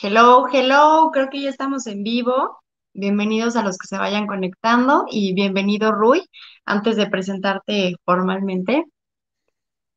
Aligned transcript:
Hello, 0.00 0.46
hello, 0.50 1.10
creo 1.12 1.28
que 1.28 1.42
ya 1.42 1.50
estamos 1.50 1.86
en 1.86 2.02
vivo. 2.02 2.58
Bienvenidos 2.94 3.56
a 3.56 3.62
los 3.62 3.76
que 3.76 3.86
se 3.86 3.98
vayan 3.98 4.26
conectando 4.26 5.04
y 5.10 5.34
bienvenido 5.34 5.92
Rui. 5.92 6.22
Antes 6.64 6.96
de 6.96 7.08
presentarte 7.08 7.96
formalmente, 8.04 8.86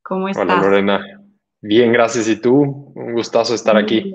¿cómo 0.03 0.27
estás? 0.27 0.43
Hola 0.43 0.61
Lorena, 0.61 1.21
bien, 1.61 1.93
gracias. 1.93 2.27
¿Y 2.27 2.41
tú? 2.41 2.91
Un 2.93 3.13
gustazo 3.13 3.55
estar 3.55 3.77
aquí. 3.77 4.11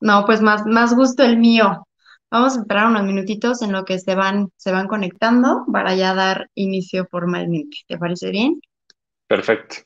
No, 0.00 0.24
pues 0.24 0.40
más, 0.40 0.64
más 0.66 0.94
gusto 0.94 1.24
el 1.24 1.36
mío. 1.36 1.86
Vamos 2.30 2.56
a 2.56 2.60
esperar 2.60 2.86
unos 2.86 3.02
minutitos 3.02 3.62
en 3.62 3.72
lo 3.72 3.84
que 3.84 3.98
se 3.98 4.14
van, 4.14 4.50
se 4.56 4.70
van 4.70 4.86
conectando 4.86 5.64
para 5.72 5.96
ya 5.96 6.14
dar 6.14 6.48
inicio 6.54 7.06
formalmente. 7.10 7.78
¿Te 7.88 7.98
parece 7.98 8.30
bien? 8.30 8.60
Perfecto, 9.26 9.76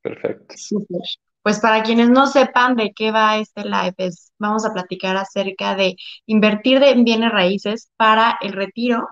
perfecto. 0.00 0.54
Súper. 0.56 1.00
Pues 1.48 1.60
para 1.60 1.82
quienes 1.82 2.10
no 2.10 2.26
sepan 2.26 2.76
de 2.76 2.92
qué 2.92 3.10
va 3.10 3.38
este 3.38 3.64
live, 3.64 4.10
vamos 4.38 4.66
a 4.66 4.74
platicar 4.74 5.16
acerca 5.16 5.74
de 5.74 5.96
invertir 6.26 6.82
en 6.82 7.04
bienes 7.04 7.32
raíces 7.32 7.90
para 7.96 8.36
el 8.42 8.52
retiro. 8.52 9.08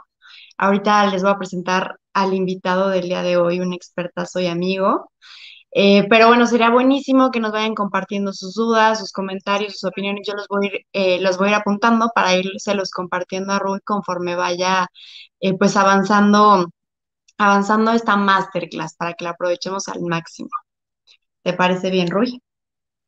Ahorita 0.59 1.07
les 1.07 1.23
voy 1.23 1.33
a 1.33 1.39
presentar 1.39 1.99
al 2.13 2.35
invitado 2.35 2.91
del 2.91 3.09
día 3.09 3.23
de 3.23 3.39
hoy, 3.39 3.61
un 3.61 3.73
expertazo 3.73 4.39
y 4.41 4.49
amigo. 4.49 5.11
Eh, 5.73 6.07
pero 6.11 6.29
bueno, 6.29 6.47
sería 6.47 6.69
buenísimo 6.69 7.31
que 7.31 7.41
nos 7.41 7.53
vayan 7.53 7.75
compartiendo 7.75 8.35
sus 8.35 8.53
dudas, 8.53 8.99
sus 8.99 9.13
comentarios, 9.13 9.73
sus 9.79 9.89
opiniones. 9.89 10.27
Yo 10.29 10.35
los 10.35 10.47
voy 10.49 10.67
a 10.67 10.75
ir, 10.75 10.87
eh, 10.93 11.21
los 11.23 11.39
voy 11.39 11.49
a 11.49 11.51
ir 11.53 11.57
apuntando 11.57 12.11
para 12.15 12.33
los 12.37 12.91
compartiendo 12.91 13.55
a 13.55 13.59
Rui 13.59 13.81
conforme 13.81 14.37
vaya 14.37 14.89
eh, 15.41 15.57
pues 15.57 15.75
avanzando, 15.79 16.67
avanzando 17.39 17.93
esta 17.93 18.17
masterclass 18.17 18.95
para 18.97 19.15
que 19.15 19.25
la 19.25 19.31
aprovechemos 19.31 19.89
al 19.89 20.03
máximo. 20.03 20.51
¿Te 21.47 21.53
parece 21.53 21.93
bien, 21.93 22.11
Rui? 22.11 22.43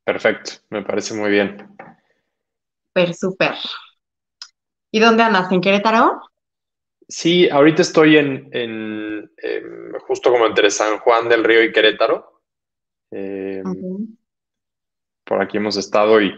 Perfecto, 0.04 0.52
me 0.70 0.82
parece 0.82 1.12
muy 1.12 1.28
bien. 1.28 1.56
Per, 2.92 3.12
súper. 3.12 3.54
¿Y 4.92 5.00
dónde 5.00 5.24
andas? 5.24 5.50
¿En 5.50 5.60
Querétaro? 5.60 6.20
Sí, 7.08 7.50
ahorita 7.50 7.82
estoy 7.82 8.16
en, 8.16 9.28
justo 10.06 10.30
como 10.30 10.46
entre 10.46 10.70
San 10.70 10.98
Juan 11.00 11.28
del 11.28 11.42
Río 11.42 11.64
y 11.64 11.72
Querétaro. 11.72 12.44
Em, 13.10 14.06
por 15.24 15.42
aquí 15.42 15.56
hemos 15.56 15.76
estado 15.76 16.22
y, 16.22 16.32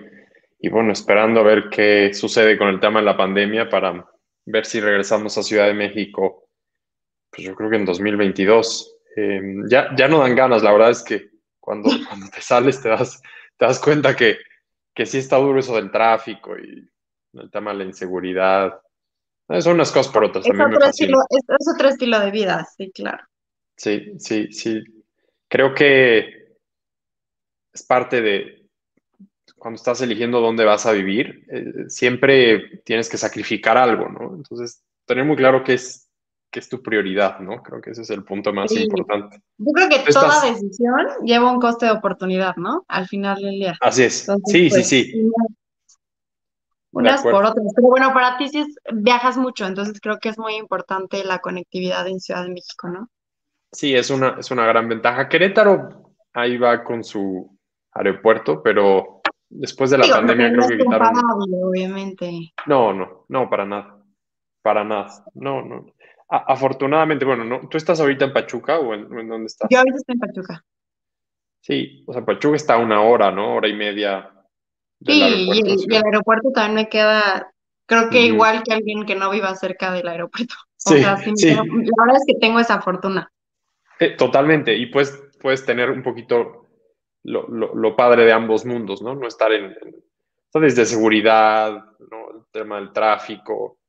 bueno, 0.70 0.92
esperando 0.92 1.40
a 1.40 1.44
ver 1.44 1.68
qué 1.68 2.14
sucede 2.14 2.56
con 2.56 2.68
el 2.68 2.80
tema 2.80 3.00
de 3.00 3.04
la 3.04 3.16
pandemia 3.18 3.68
para 3.68 4.08
ver 4.46 4.64
si 4.64 4.80
regresamos 4.80 5.36
a 5.36 5.42
Ciudad 5.42 5.66
de 5.66 5.74
México, 5.74 6.48
pues 7.30 7.46
yo 7.46 7.54
creo 7.54 7.68
que 7.68 7.76
en 7.76 7.84
2022. 7.84 8.96
Em, 9.16 9.68
ya, 9.68 9.94
ya 9.94 10.08
no 10.08 10.20
dan 10.20 10.34
ganas, 10.34 10.62
la 10.62 10.72
verdad 10.72 10.92
es 10.92 11.02
que 11.02 11.39
cuando, 11.60 11.90
cuando 12.08 12.28
te 12.28 12.40
sales 12.40 12.82
te 12.82 12.88
das, 12.88 13.22
te 13.56 13.66
das 13.66 13.78
cuenta 13.78 14.16
que, 14.16 14.38
que 14.94 15.06
sí 15.06 15.18
está 15.18 15.36
duro 15.36 15.60
eso 15.60 15.76
del 15.76 15.90
tráfico 15.90 16.56
y 16.58 16.88
el 17.34 17.50
tema 17.50 17.72
de 17.72 17.78
la 17.78 17.84
inseguridad. 17.84 18.80
Son 19.60 19.74
unas 19.74 19.92
cosas 19.92 20.12
por 20.12 20.24
otras. 20.24 20.46
Es, 20.46 20.52
otro, 20.52 20.84
estilo, 20.84 21.18
es, 21.28 21.68
otro 21.74 21.88
estilo 21.88 22.20
de 22.20 22.30
vida, 22.30 22.66
sí, 22.76 22.90
claro. 22.92 23.24
Sí, 23.76 24.14
sí, 24.18 24.52
sí. 24.52 24.82
Creo 25.48 25.74
que 25.74 26.56
es 27.72 27.82
parte 27.82 28.20
de 28.20 28.68
cuando 29.56 29.76
estás 29.76 30.00
eligiendo 30.00 30.40
dónde 30.40 30.64
vas 30.64 30.86
a 30.86 30.92
vivir, 30.92 31.46
eh, 31.50 31.88
siempre 31.88 32.80
tienes 32.84 33.08
que 33.08 33.18
sacrificar 33.18 33.76
algo, 33.76 34.08
¿no? 34.08 34.34
Entonces, 34.34 34.82
tener 35.04 35.24
muy 35.24 35.36
claro 35.36 35.62
qué 35.62 35.74
es 35.74 36.09
que 36.50 36.58
es 36.58 36.68
tu 36.68 36.82
prioridad, 36.82 37.38
¿no? 37.38 37.62
Creo 37.62 37.80
que 37.80 37.90
ese 37.90 38.02
es 38.02 38.10
el 38.10 38.24
punto 38.24 38.52
más 38.52 38.72
importante. 38.72 39.40
Yo 39.56 39.72
creo 39.72 39.88
que 39.88 40.12
toda 40.12 40.44
decisión 40.44 41.06
lleva 41.24 41.52
un 41.52 41.60
coste 41.60 41.86
de 41.86 41.92
oportunidad, 41.92 42.56
¿no? 42.56 42.84
Al 42.88 43.06
final 43.06 43.40
del 43.40 43.52
día. 43.52 43.78
Así 43.80 44.02
es. 44.04 44.26
sí, 44.46 44.68
sí, 44.68 44.68
pues, 44.68 44.88
sí. 44.88 45.30
Unas 46.92 47.22
por 47.22 47.44
otras. 47.44 47.72
Pero 47.76 47.88
bueno, 47.88 48.12
para 48.12 48.36
ti 48.36 48.48
sí 48.48 48.66
viajas 48.92 49.36
mucho, 49.36 49.64
entonces 49.64 50.00
creo 50.00 50.18
que 50.18 50.28
es 50.28 50.38
muy 50.38 50.56
importante 50.56 51.22
la 51.24 51.38
conectividad 51.38 52.06
en 52.08 52.18
Ciudad 52.18 52.42
de 52.42 52.50
México, 52.50 52.88
¿no? 52.88 53.08
Sí, 53.70 53.94
es 53.94 54.10
una, 54.10 54.36
es 54.40 54.50
una 54.50 54.66
gran 54.66 54.88
ventaja. 54.88 55.28
Querétaro 55.28 56.14
ahí 56.32 56.58
va 56.58 56.82
con 56.82 57.04
su 57.04 57.56
aeropuerto, 57.92 58.60
pero 58.60 59.20
después 59.48 59.90
de 59.90 59.98
la 59.98 60.08
pandemia 60.08 60.52
creo 60.52 60.66
que 60.66 60.78
quitaron. 60.78 61.14
obviamente. 61.62 62.52
No, 62.66 62.92
no, 62.92 63.24
no, 63.28 63.48
para 63.48 63.64
nada. 63.64 64.02
Para 64.62 64.82
nada. 64.82 65.24
No, 65.34 65.62
no 65.62 65.86
afortunadamente, 66.30 67.24
bueno, 67.24 67.44
¿no? 67.44 67.68
¿tú 67.68 67.76
estás 67.76 68.00
ahorita 68.00 68.24
en 68.26 68.32
Pachuca 68.32 68.78
o 68.78 68.94
en, 68.94 69.28
dónde 69.28 69.46
estás? 69.46 69.68
Yo 69.70 69.78
ahorita 69.78 69.96
estoy 69.96 70.14
en 70.14 70.20
Pachuca. 70.20 70.64
Sí, 71.60 72.04
o 72.06 72.12
sea, 72.12 72.24
Pachuca 72.24 72.56
está 72.56 72.74
a 72.74 72.78
una 72.78 73.02
hora, 73.02 73.30
¿no? 73.30 73.56
Hora 73.56 73.68
y 73.68 73.74
media. 73.74 74.30
sí, 75.04 75.12
y 75.12 75.94
el, 75.94 76.04
aeropuerto 76.04 76.50
también 76.52 76.74
me 76.74 76.88
queda, 76.88 77.52
creo 77.86 78.08
que 78.10 78.22
igual 78.22 78.62
que 78.62 78.72
alguien 78.72 79.04
que 79.04 79.16
no 79.16 79.30
viva 79.30 79.54
cerca 79.56 79.92
del 79.92 80.08
aeropuerto. 80.08 80.54
O 80.86 80.92
sea, 80.92 81.16
sí, 81.18 81.50
la 81.50 81.62
verdad 81.62 82.16
es 82.16 82.24
que 82.26 82.40
tengo 82.40 82.58
esa 82.58 82.80
fortuna. 82.80 83.30
Eh, 83.98 84.16
totalmente, 84.16 84.74
y 84.74 84.86
pues 84.86 85.22
puedes 85.40 85.66
tener 85.66 85.90
un 85.90 86.02
poquito 86.02 86.68
lo, 87.24 87.46
lo, 87.48 87.96
padre 87.96 88.24
de 88.24 88.32
ambos 88.32 88.64
mundos, 88.64 89.02
¿no? 89.02 89.14
No 89.14 89.28
estar 89.28 89.52
en, 89.52 89.64
en 89.64 90.02
desde 90.54 90.86
seguridad, 90.86 91.84
¿no? 92.10 92.30
El 92.30 92.44
tema 92.50 92.76
del 92.76 92.92
tráfico, 92.92 93.79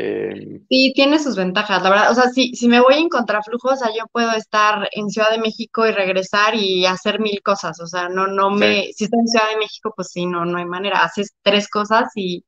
eh, 0.00 0.60
sí, 0.68 0.92
tiene 0.94 1.18
sus 1.18 1.34
ventajas, 1.34 1.82
la 1.82 1.90
verdad. 1.90 2.12
O 2.12 2.14
sea, 2.14 2.28
si, 2.28 2.54
si 2.54 2.68
me 2.68 2.80
voy 2.80 2.94
en 2.94 3.08
contraflujo, 3.08 3.70
o 3.70 3.76
sea, 3.76 3.88
yo 3.88 4.06
puedo 4.12 4.30
estar 4.30 4.88
en 4.92 5.10
Ciudad 5.10 5.32
de 5.32 5.40
México 5.40 5.84
y 5.88 5.90
regresar 5.90 6.54
y 6.54 6.86
hacer 6.86 7.18
mil 7.18 7.42
cosas. 7.42 7.80
O 7.80 7.86
sea, 7.88 8.08
no, 8.08 8.28
no 8.28 8.50
me. 8.50 8.92
Si 8.92 9.04
estoy 9.04 9.18
en 9.18 9.26
Ciudad 9.26 9.50
de 9.50 9.58
México, 9.58 9.92
pues 9.96 10.12
sí, 10.12 10.24
no, 10.24 10.44
no 10.44 10.58
hay 10.58 10.66
manera. 10.66 11.02
Haces 11.02 11.34
tres 11.42 11.68
cosas 11.68 12.12
y 12.14 12.44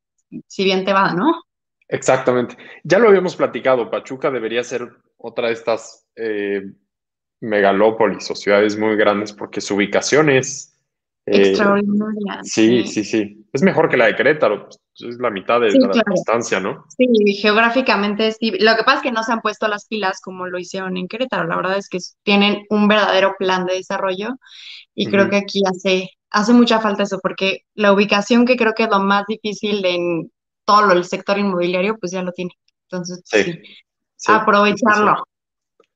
si 0.46 0.62
bien 0.62 0.84
te 0.84 0.92
va, 0.92 1.12
¿no? 1.12 1.42
Exactamente. 1.88 2.56
Ya 2.84 3.00
lo 3.00 3.08
habíamos 3.08 3.34
platicado. 3.34 3.90
Pachuca 3.90 4.30
debería 4.30 4.62
ser 4.62 4.88
otra 5.16 5.48
de 5.48 5.54
estas 5.54 6.06
eh, 6.14 6.62
megalópolis 7.40 8.30
o 8.30 8.36
ciudades 8.36 8.78
muy 8.78 8.94
grandes 8.94 9.32
porque 9.32 9.60
su 9.60 9.74
ubicación 9.74 10.30
es 10.30 10.72
eh, 11.26 11.48
Extraordinaria. 11.48 12.40
Sí, 12.44 12.86
sí, 12.86 13.02
sí, 13.02 13.44
Es 13.52 13.62
mejor 13.62 13.88
que 13.88 13.96
la 13.96 14.06
de 14.06 14.14
Querétaro, 14.14 14.66
pues, 14.66 14.78
es 15.02 15.18
la 15.18 15.30
mitad 15.30 15.60
de 15.60 15.70
la 15.72 16.02
distancia, 16.10 16.60
¿no? 16.60 16.84
Sí, 16.96 17.06
geográficamente 17.40 18.32
sí. 18.32 18.52
Lo 18.58 18.76
que 18.76 18.84
pasa 18.84 18.98
es 18.98 19.02
que 19.02 19.12
no 19.12 19.22
se 19.22 19.32
han 19.32 19.40
puesto 19.40 19.68
las 19.68 19.86
pilas 19.86 20.20
como 20.20 20.46
lo 20.46 20.58
hicieron 20.58 20.96
en 20.96 21.08
Querétaro. 21.08 21.46
La 21.46 21.56
verdad 21.56 21.78
es 21.78 21.88
que 21.88 21.98
tienen 22.22 22.64
un 22.70 22.88
verdadero 22.88 23.34
plan 23.38 23.66
de 23.66 23.74
desarrollo 23.74 24.36
y 24.94 25.06
creo 25.06 25.30
que 25.30 25.36
aquí 25.36 25.62
hace, 25.66 26.10
hace 26.30 26.52
mucha 26.52 26.80
falta 26.80 27.04
eso, 27.04 27.18
porque 27.22 27.64
la 27.74 27.92
ubicación 27.92 28.44
que 28.44 28.56
creo 28.56 28.74
que 28.74 28.84
es 28.84 28.90
lo 28.90 29.00
más 29.00 29.24
difícil 29.26 29.84
en 29.84 30.30
todo 30.64 30.92
el 30.92 31.04
sector 31.04 31.38
inmobiliario, 31.38 31.96
pues 31.98 32.12
ya 32.12 32.22
lo 32.22 32.32
tiene. 32.32 32.52
Entonces, 32.90 33.22
sí, 33.24 33.60
aprovecharlo. 34.26 35.24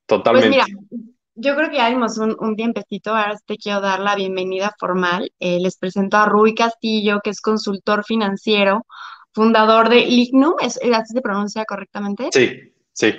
Totalmente. 0.06 0.48
Pues 0.48 0.66
mira, 0.66 1.13
yo 1.34 1.56
creo 1.56 1.70
que 1.70 1.76
ya 1.76 1.88
dimos 1.88 2.18
un, 2.18 2.36
un 2.38 2.56
tiempecito, 2.56 3.10
ahora 3.10 3.36
te 3.44 3.56
quiero 3.56 3.80
dar 3.80 4.00
la 4.00 4.14
bienvenida 4.14 4.74
formal. 4.78 5.32
Eh, 5.40 5.58
les 5.60 5.76
presento 5.76 6.16
a 6.16 6.26
Rui 6.26 6.54
Castillo, 6.54 7.20
que 7.22 7.30
es 7.30 7.40
consultor 7.40 8.04
financiero, 8.04 8.86
fundador 9.32 9.88
de 9.88 10.06
Lignum, 10.06 10.54
¿es, 10.60 10.78
¿así 10.92 11.12
se 11.12 11.20
pronuncia 11.20 11.64
correctamente? 11.64 12.28
Sí, 12.32 12.73
Sí. 12.94 13.12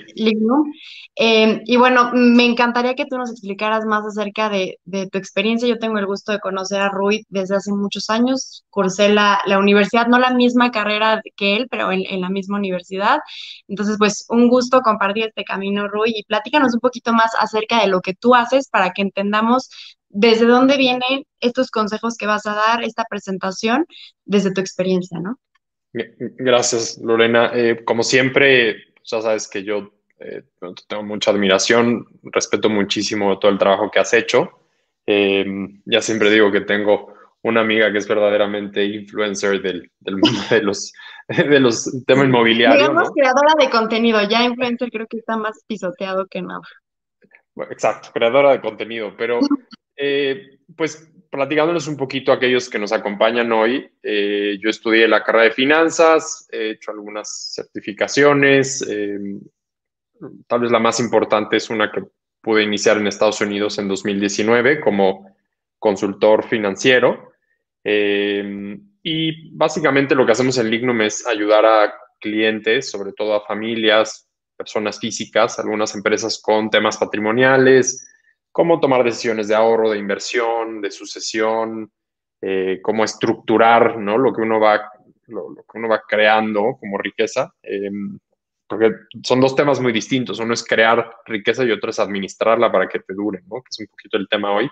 Em, 1.15 1.61
y 1.65 1.75
bueno, 1.75 2.11
me 2.13 2.45
encantaría 2.45 2.95
que 2.95 3.05
tú 3.05 3.17
nos 3.17 3.29
explicaras 3.29 3.85
más 3.85 4.05
acerca 4.05 4.49
de, 4.49 4.79
tu 5.11 5.17
experiencia. 5.17 5.67
Yo 5.67 5.77
tengo 5.79 5.99
el 5.99 6.05
gusto 6.05 6.31
de 6.31 6.39
conocer 6.39 6.79
a 6.81 6.89
Rui 6.89 7.25
desde 7.27 7.57
hace 7.57 7.73
muchos 7.73 8.09
años. 8.09 8.63
Cursé 8.69 9.09
la, 9.09 9.41
universidad, 9.59 10.07
no 10.07 10.17
la 10.17 10.33
misma 10.33 10.71
carrera 10.71 11.21
que 11.35 11.57
él, 11.57 11.67
pero 11.69 11.91
en, 11.91 12.21
la 12.21 12.29
misma 12.29 12.57
universidad. 12.57 13.19
Entonces, 13.67 13.97
pues 13.99 14.25
un 14.29 14.47
gusto 14.47 14.79
compartir 14.81 15.25
este 15.25 15.43
camino, 15.43 15.89
Rui, 15.89 16.13
y 16.15 16.23
platícanos 16.23 16.73
un 16.73 16.79
poquito 16.79 17.11
más 17.11 17.31
acerca 17.37 17.81
de 17.81 17.87
lo 17.87 17.99
que 17.99 18.13
tú 18.13 18.33
haces 18.33 18.69
para 18.69 18.91
que 18.91 19.01
entendamos 19.01 19.69
desde 20.07 20.45
dónde 20.45 20.77
vienen 20.77 21.25
estos 21.41 21.69
consejos 21.69 22.16
que 22.16 22.28
vas 22.28 22.45
a 22.45 22.55
dar, 22.55 22.83
esta 22.85 23.03
presentación, 23.09 23.85
desde 24.23 24.53
tu 24.53 24.61
experiencia, 24.61 25.19
¿no? 25.19 25.37
Gracias, 25.91 26.97
Lorena. 27.01 27.51
Eh, 27.53 27.83
como 27.83 28.03
siempre, 28.03 28.94
ya 29.05 29.22
sabes 29.22 29.47
que 29.47 29.63
yo 29.63 29.91
eh, 30.19 30.43
tengo 30.87 31.03
mucha 31.03 31.31
admiración, 31.31 32.07
respeto 32.23 32.69
muchísimo 32.69 33.37
todo 33.40 33.52
el 33.52 33.57
trabajo 33.57 33.91
que 33.91 33.99
has 33.99 34.13
hecho. 34.13 34.59
Eh, 35.05 35.46
ya 35.85 36.02
siempre 36.02 36.31
digo 36.31 36.52
que 36.52 36.61
tengo 36.61 37.13
una 37.43 37.61
amiga 37.61 37.91
que 37.91 37.99
es 37.99 38.07
verdaderamente 38.07 38.84
influencer 38.84 39.61
del, 39.61 39.91
del 39.99 40.17
mundo 40.17 40.40
de 40.49 40.63
los, 40.63 40.91
de 41.28 41.59
los 41.59 42.03
temas 42.07 42.25
inmobiliarios. 42.25 42.79
Digamos 42.79 43.11
creadora 43.11 43.53
de 43.59 43.69
contenido, 43.69 44.19
ya 44.28 44.43
influencer 44.43 44.90
creo 44.90 45.05
que 45.07 45.17
está 45.17 45.37
más 45.37 45.63
pisoteado 45.67 46.25
que 46.25 46.41
nada. 46.41 46.61
exacto, 47.69 48.09
creadora 48.13 48.52
de 48.52 48.61
contenido, 48.61 49.13
pero 49.16 49.40
eh, 49.96 50.57
pues 50.75 51.11
platicándoles 51.35 51.87
un 51.87 51.97
poquito 51.97 52.32
a 52.32 52.35
aquellos 52.35 52.70
que 52.70 52.79
nos 52.79 52.91
acompañan 52.91 53.52
hoy, 53.52 53.90
eh, 54.02 54.58
yo 54.61 54.70
estudié 54.70 55.08
la 55.08 55.23
carrera 55.23 55.46
de 55.46 55.52
finanzas, 55.52 56.47
he 56.52 56.72
hecho 56.72 56.91
algunas 56.91 57.53
certificaciones, 57.53 58.85
eh, 58.87 59.20
tal 60.47 60.61
vez 60.61 60.72
la 60.72 60.79
más 60.79 60.99
importante 60.99 61.58
es 61.58 61.70
una 61.70 61.91
que 61.91 62.03
pude 62.41 62.64
iniciar 62.64 62.97
en 62.97 63.08
Estados 63.08 63.41
Unidos 63.41 63.78
en 63.79 63.87
2019 63.87 64.79
como 64.79 65.35
consultor 65.79 66.47
financiero. 66.47 67.34
Eh, 67.84 68.78
y 69.03 69.55
básicamente 69.55 70.16
lo 70.16 70.26
que 70.26 70.31
hacemos 70.31 70.58
en 70.58 70.70
Lignum 70.70 71.02
es 71.02 71.28
ayudar 71.28 71.66
a 71.66 71.93
clientes, 72.20 72.90
sobre 72.90 73.14
todo 73.14 73.35
a 73.35 73.46
familias, 73.46 74.28
personas 74.58 74.99
físicas, 74.99 75.59
algunas 75.59 75.93
empresas 75.96 76.41
con 76.41 76.70
temas 76.70 76.97
patrimoniales, 76.97 78.08
cómo 78.55 78.79
tomar 78.79 79.03
decisiones 79.03 79.49
de 79.49 79.55
ahorro, 79.55 79.90
de 79.90 79.99
inversión, 79.99 80.79
de 80.79 80.90
sucesión, 80.90 81.91
eh, 82.40 82.79
cómo 82.81 83.03
estructurar 83.03 83.97
¿no? 83.97 84.17
lo, 84.17 84.34
que 84.34 84.43
uno 84.43 84.61
va, 84.61 84.93
lo, 85.28 85.53
que 85.55 85.78
uno 85.78 85.90
va 85.90 86.02
creando 86.07 86.78
como 86.79 86.97
riqueza. 86.97 87.53
Em, 87.61 88.17
porque 88.66 88.93
son 89.23 89.41
dos 89.41 89.57
temas 89.57 89.81
muy 89.81 89.91
distintos. 89.91 90.40
Uno 90.40 90.53
es 90.53 90.63
crear 90.63 91.17
riqueza 91.25 91.66
y 91.66 91.72
otro 91.72 91.90
es 91.90 91.99
administrarla 91.99 92.72
para 92.72 92.87
que 92.87 92.99
te 92.99 93.13
dure, 93.13 93.41
¿no? 93.46 93.57
que 93.57 93.67
es 93.72 93.79
un 93.81 93.87
poquito 93.87 94.16
el 94.16 94.29
tema 94.29 94.53
hoy. 94.53 94.69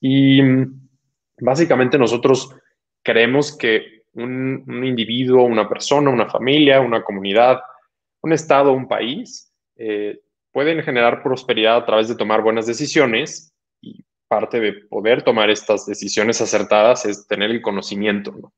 Y 0.00 0.42
mm, 0.42 0.88
básicamente 1.42 1.98
nosotros 1.98 2.56
creemos 3.04 3.56
que 3.56 4.02
un, 4.14 4.82
individuo, 4.84 5.44
una 5.44 5.68
persona, 5.68 6.10
una 6.10 6.28
familia, 6.28 6.80
una 6.80 7.04
comunidad, 7.04 7.60
un 8.22 8.32
estado, 8.32 8.72
un 8.72 8.88
país, 8.88 9.54
eh, 9.76 10.22
pueden 10.56 10.82
generar 10.82 11.22
prosperidad 11.22 11.76
a 11.76 11.84
través 11.84 12.08
de 12.08 12.14
tomar 12.14 12.40
buenas 12.40 12.66
decisiones 12.66 13.52
y 13.82 14.02
parte 14.26 14.58
de 14.58 14.72
poder 14.72 15.20
tomar 15.20 15.50
estas 15.50 15.84
decisiones 15.84 16.40
acertadas 16.40 17.04
es 17.04 17.26
tener 17.26 17.50
el 17.50 17.60
conocimiento. 17.60 18.54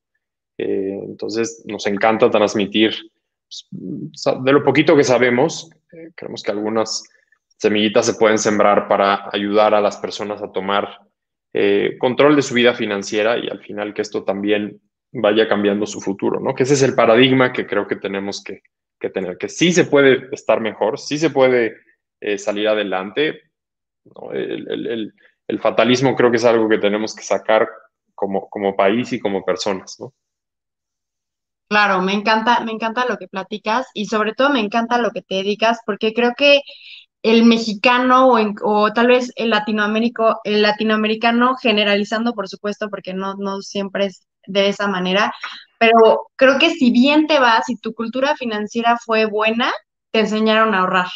Eh, 0.57 0.97
entonces, 1.03 1.61
nos 1.67 1.85
encanta 1.87 2.31
transmitir 2.31 2.93
pues, 3.43 3.67
de 4.45 4.51
lo 4.53 4.63
poquito 4.63 4.95
que 4.95 5.03
sabemos, 5.03 5.71
eh, 5.91 6.11
creemos 6.15 6.41
que 6.41 6.51
algunas 6.51 7.03
semillitas 7.57 8.05
se 8.05 8.13
pueden 8.13 8.37
sembrar 8.37 8.87
para 8.87 9.29
ayudar 9.33 9.73
a 9.73 9.81
las 9.81 9.97
personas 9.97 10.41
a 10.41 10.53
tomar 10.53 10.99
eh, 11.51 11.97
control 11.99 12.37
de 12.37 12.43
su 12.43 12.53
vida 12.53 12.73
financiera 12.73 13.37
y 13.37 13.49
al 13.49 13.59
final 13.59 13.93
que 13.93 14.03
esto 14.03 14.23
también 14.23 14.79
vaya 15.11 15.49
cambiando 15.49 15.85
su 15.85 15.99
futuro, 15.99 16.39
¿no? 16.39 16.55
Que 16.55 16.63
ese 16.63 16.75
es 16.75 16.81
el 16.81 16.95
paradigma 16.95 17.51
que 17.51 17.67
creo 17.67 17.87
que 17.87 17.97
tenemos 17.97 18.41
que, 18.41 18.61
tener, 19.09 19.37
que 19.37 19.49
sí 19.49 19.73
se 19.73 19.83
puede 19.83 20.29
estar 20.31 20.61
mejor, 20.61 20.97
sí 20.97 21.17
se 21.17 21.29
puede 21.29 21.88
eh, 22.21 22.37
salir 22.37 22.67
adelante. 22.67 23.41
El, 24.31 25.13
fatalismo 25.61 26.15
creo 26.15 26.29
que 26.29 26.37
es 26.37 26.45
algo 26.45 26.69
que 26.69 26.77
tenemos 26.77 27.15
que 27.15 27.23
sacar 27.23 27.67
como, 28.15 28.75
país 28.75 29.11
y 29.13 29.19
como 29.19 29.43
personas, 29.43 29.97
¿no? 29.99 30.13
Claro, 31.69 32.01
me 32.01 32.13
encanta, 32.13 32.61
me 32.61 32.71
encanta 32.71 33.05
lo 33.05 33.17
que 33.17 33.27
platicas 33.27 33.87
y 33.93 34.05
sobre 34.05 34.33
todo 34.33 34.49
me 34.49 34.59
encanta 34.59 34.97
lo 34.97 35.11
que 35.11 35.21
te 35.21 35.35
dedicas 35.35 35.79
porque 35.85 36.13
creo 36.13 36.33
que 36.35 36.61
el 37.21 37.45
mexicano 37.45 38.29
o, 38.63 38.93
tal 38.93 39.07
vez 39.07 39.31
el, 39.35 39.51
latinoamérico, 39.51 40.39
el 40.43 40.63
latinoamericano, 40.63 41.55
generalizando 41.61 42.33
por 42.33 42.47
supuesto, 42.47 42.89
porque 42.89 43.13
no, 43.13 43.35
no 43.35 43.61
siempre 43.61 44.07
es 44.07 44.25
de 44.47 44.69
esa 44.69 44.87
manera, 44.87 45.31
pero 45.77 46.27
creo 46.35 46.57
que 46.57 46.71
si 46.71 46.91
bien 46.91 47.27
te 47.27 47.39
vas 47.39 47.69
y 47.69 47.77
tu 47.77 47.93
cultura 47.93 48.35
financiera 48.35 48.97
fue 49.03 49.25
buena, 49.25 49.71
te 50.11 50.21
enseñaron 50.21 50.73
a 50.73 50.79
ahorrar. 50.79 51.07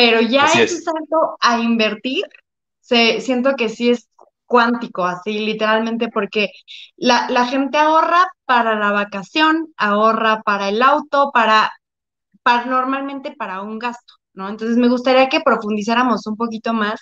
Pero 0.00 0.22
ya 0.22 0.46
ese 0.46 0.80
salto 0.80 1.36
a 1.40 1.58
invertir, 1.58 2.24
se, 2.80 3.20
siento 3.20 3.54
que 3.54 3.68
sí 3.68 3.90
es 3.90 4.08
cuántico, 4.46 5.04
así 5.04 5.40
literalmente, 5.40 6.08
porque 6.08 6.48
la, 6.96 7.28
la 7.28 7.44
gente 7.44 7.76
ahorra 7.76 8.26
para 8.46 8.78
la 8.78 8.92
vacación, 8.92 9.74
ahorra 9.76 10.40
para 10.40 10.70
el 10.70 10.80
auto, 10.80 11.30
para, 11.34 11.70
para 12.42 12.64
normalmente 12.64 13.34
para 13.36 13.60
un 13.60 13.78
gasto. 13.78 14.14
¿no? 14.32 14.48
Entonces 14.48 14.78
me 14.78 14.88
gustaría 14.88 15.28
que 15.28 15.40
profundizáramos 15.40 16.26
un 16.26 16.36
poquito 16.36 16.72
más 16.72 16.98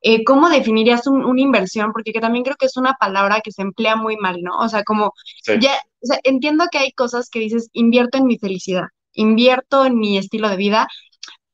eh, 0.00 0.24
cómo 0.24 0.48
definirías 0.48 1.06
una 1.06 1.40
inversión, 1.42 1.92
porque 1.92 2.12
que 2.12 2.20
también 2.20 2.44
creo 2.44 2.56
que 2.56 2.66
es 2.66 2.78
una 2.78 2.94
palabra 2.94 3.42
que 3.42 3.52
se 3.52 3.60
emplea 3.60 3.94
muy 3.96 4.16
mal, 4.16 4.40
¿no? 4.42 4.56
O 4.58 4.68
sea, 4.70 4.84
como 4.84 5.12
ya, 5.60 5.74
o 6.02 6.06
sea, 6.06 6.18
entiendo 6.24 6.64
que 6.72 6.78
hay 6.78 6.92
cosas 6.92 7.28
que 7.28 7.40
dices, 7.40 7.68
invierto 7.74 8.16
en 8.16 8.24
mi 8.24 8.38
felicidad, 8.38 8.86
invierto 9.12 9.84
en 9.84 9.98
mi 9.98 10.16
estilo 10.16 10.48
de 10.48 10.56
vida, 10.56 10.88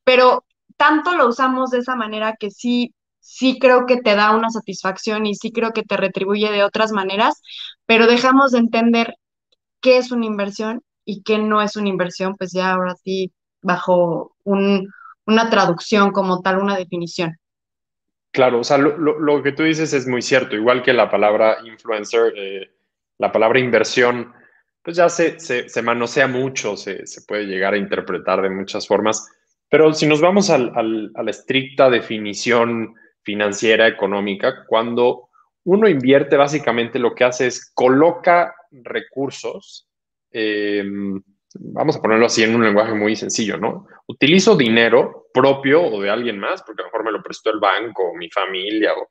pero 0.05 0.44
tanto 0.77 1.15
lo 1.15 1.27
usamos 1.27 1.71
de 1.71 1.79
esa 1.79 1.95
manera 1.95 2.35
que 2.39 2.51
sí, 2.51 2.93
sí 3.19 3.57
creo 3.59 3.85
que 3.85 3.97
te 3.97 4.15
da 4.15 4.35
una 4.35 4.49
satisfacción 4.49 5.25
y 5.25 5.35
sí 5.35 5.51
creo 5.51 5.71
que 5.71 5.83
te 5.83 5.97
retribuye 5.97 6.51
de 6.51 6.63
otras 6.63 6.91
maneras, 6.91 7.41
pero 7.85 8.07
dejamos 8.07 8.51
de 8.51 8.59
entender 8.59 9.15
qué 9.81 9.97
es 9.97 10.11
una 10.11 10.25
inversión 10.25 10.81
y 11.05 11.23
qué 11.23 11.37
no 11.37 11.61
es 11.61 11.75
una 11.75 11.89
inversión, 11.89 12.35
pues 12.35 12.51
ya 12.51 12.71
ahora 12.71 12.95
sí 12.95 13.31
bajo 13.61 14.35
un, 14.43 14.89
una 15.25 15.49
traducción 15.49 16.11
como 16.11 16.41
tal, 16.41 16.59
una 16.59 16.77
definición. 16.77 17.35
Claro, 18.31 18.59
o 18.59 18.63
sea, 18.63 18.77
lo, 18.77 19.41
que 19.43 19.53
tú 19.53 19.63
dices 19.63 19.93
es 19.93 20.07
muy 20.07 20.21
cierto, 20.21 20.55
igual 20.55 20.83
que 20.83 20.91
la 20.91 21.09
palabra 21.09 21.59
influencer, 21.63 22.33
eh, 22.35 22.69
la 23.17 23.31
palabra 23.31 23.59
inversión, 23.59 24.33
pues 24.83 24.97
ya 24.97 25.07
se, 25.07 25.39
se, 25.39 25.81
manosea 25.81 26.27
mucho, 26.27 26.75
se, 26.75 27.05
puede 27.27 27.45
llegar 27.45 27.73
a 27.73 27.77
interpretar 27.77 28.41
de 28.41 28.49
muchas 28.49 28.87
formas, 28.87 29.25
pero 29.69 29.93
si 29.93 30.05
nos 30.05 30.21
vamos 30.21 30.49
a 30.49 30.57
la 30.57 31.31
estricta 31.31 31.89
definición 31.89 32.95
financiera, 33.23 33.87
económica, 33.87 34.65
cuando 34.67 35.29
uno 35.65 35.89
invierte, 35.89 36.37
básicamente 36.37 36.99
lo 36.99 37.15
que 37.15 37.23
hace 37.23 37.47
es 37.47 37.71
coloca 37.73 38.55
recursos, 38.71 39.89
eh, 40.31 40.83
vamos 41.59 41.97
a 41.97 42.01
ponerlo 42.01 42.27
así 42.27 42.43
en 42.43 42.55
un 42.55 42.63
lenguaje 42.63 42.93
muy 42.93 43.15
sencillo, 43.15 43.57
¿no? 43.57 43.87
Utilizo 44.07 44.55
dinero 44.55 45.27
propio 45.33 45.83
o 45.83 46.01
de 46.01 46.09
alguien 46.09 46.37
más, 46.37 46.61
porque 46.61 46.81
a 46.81 46.85
lo 46.85 46.89
mejor 46.89 47.05
me 47.05 47.11
lo 47.11 47.23
prestó 47.23 47.51
el 47.51 47.59
banco, 47.59 48.11
o 48.11 48.15
mi 48.15 48.29
familia, 48.29 48.93
o 48.93 49.09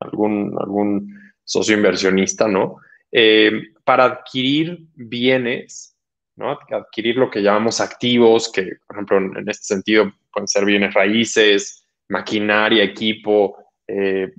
algún, 0.00 0.56
algún 0.58 1.14
socio 1.44 1.76
inversionista, 1.76 2.48
¿no? 2.48 2.76
Eh, 3.10 3.52
para 3.84 4.04
adquirir 4.04 4.86
bienes, 4.94 5.91
Adquirir 6.38 7.16
lo 7.16 7.30
que 7.30 7.42
llamamos 7.42 7.80
activos, 7.80 8.50
que, 8.50 8.76
por 8.86 8.96
ejemplo, 8.96 9.18
en 9.18 9.48
este 9.48 9.64
sentido 9.64 10.12
pueden 10.32 10.48
ser 10.48 10.64
bienes 10.64 10.94
raíces, 10.94 11.86
maquinaria, 12.08 12.82
equipo, 12.82 13.56
eh, 13.86 14.32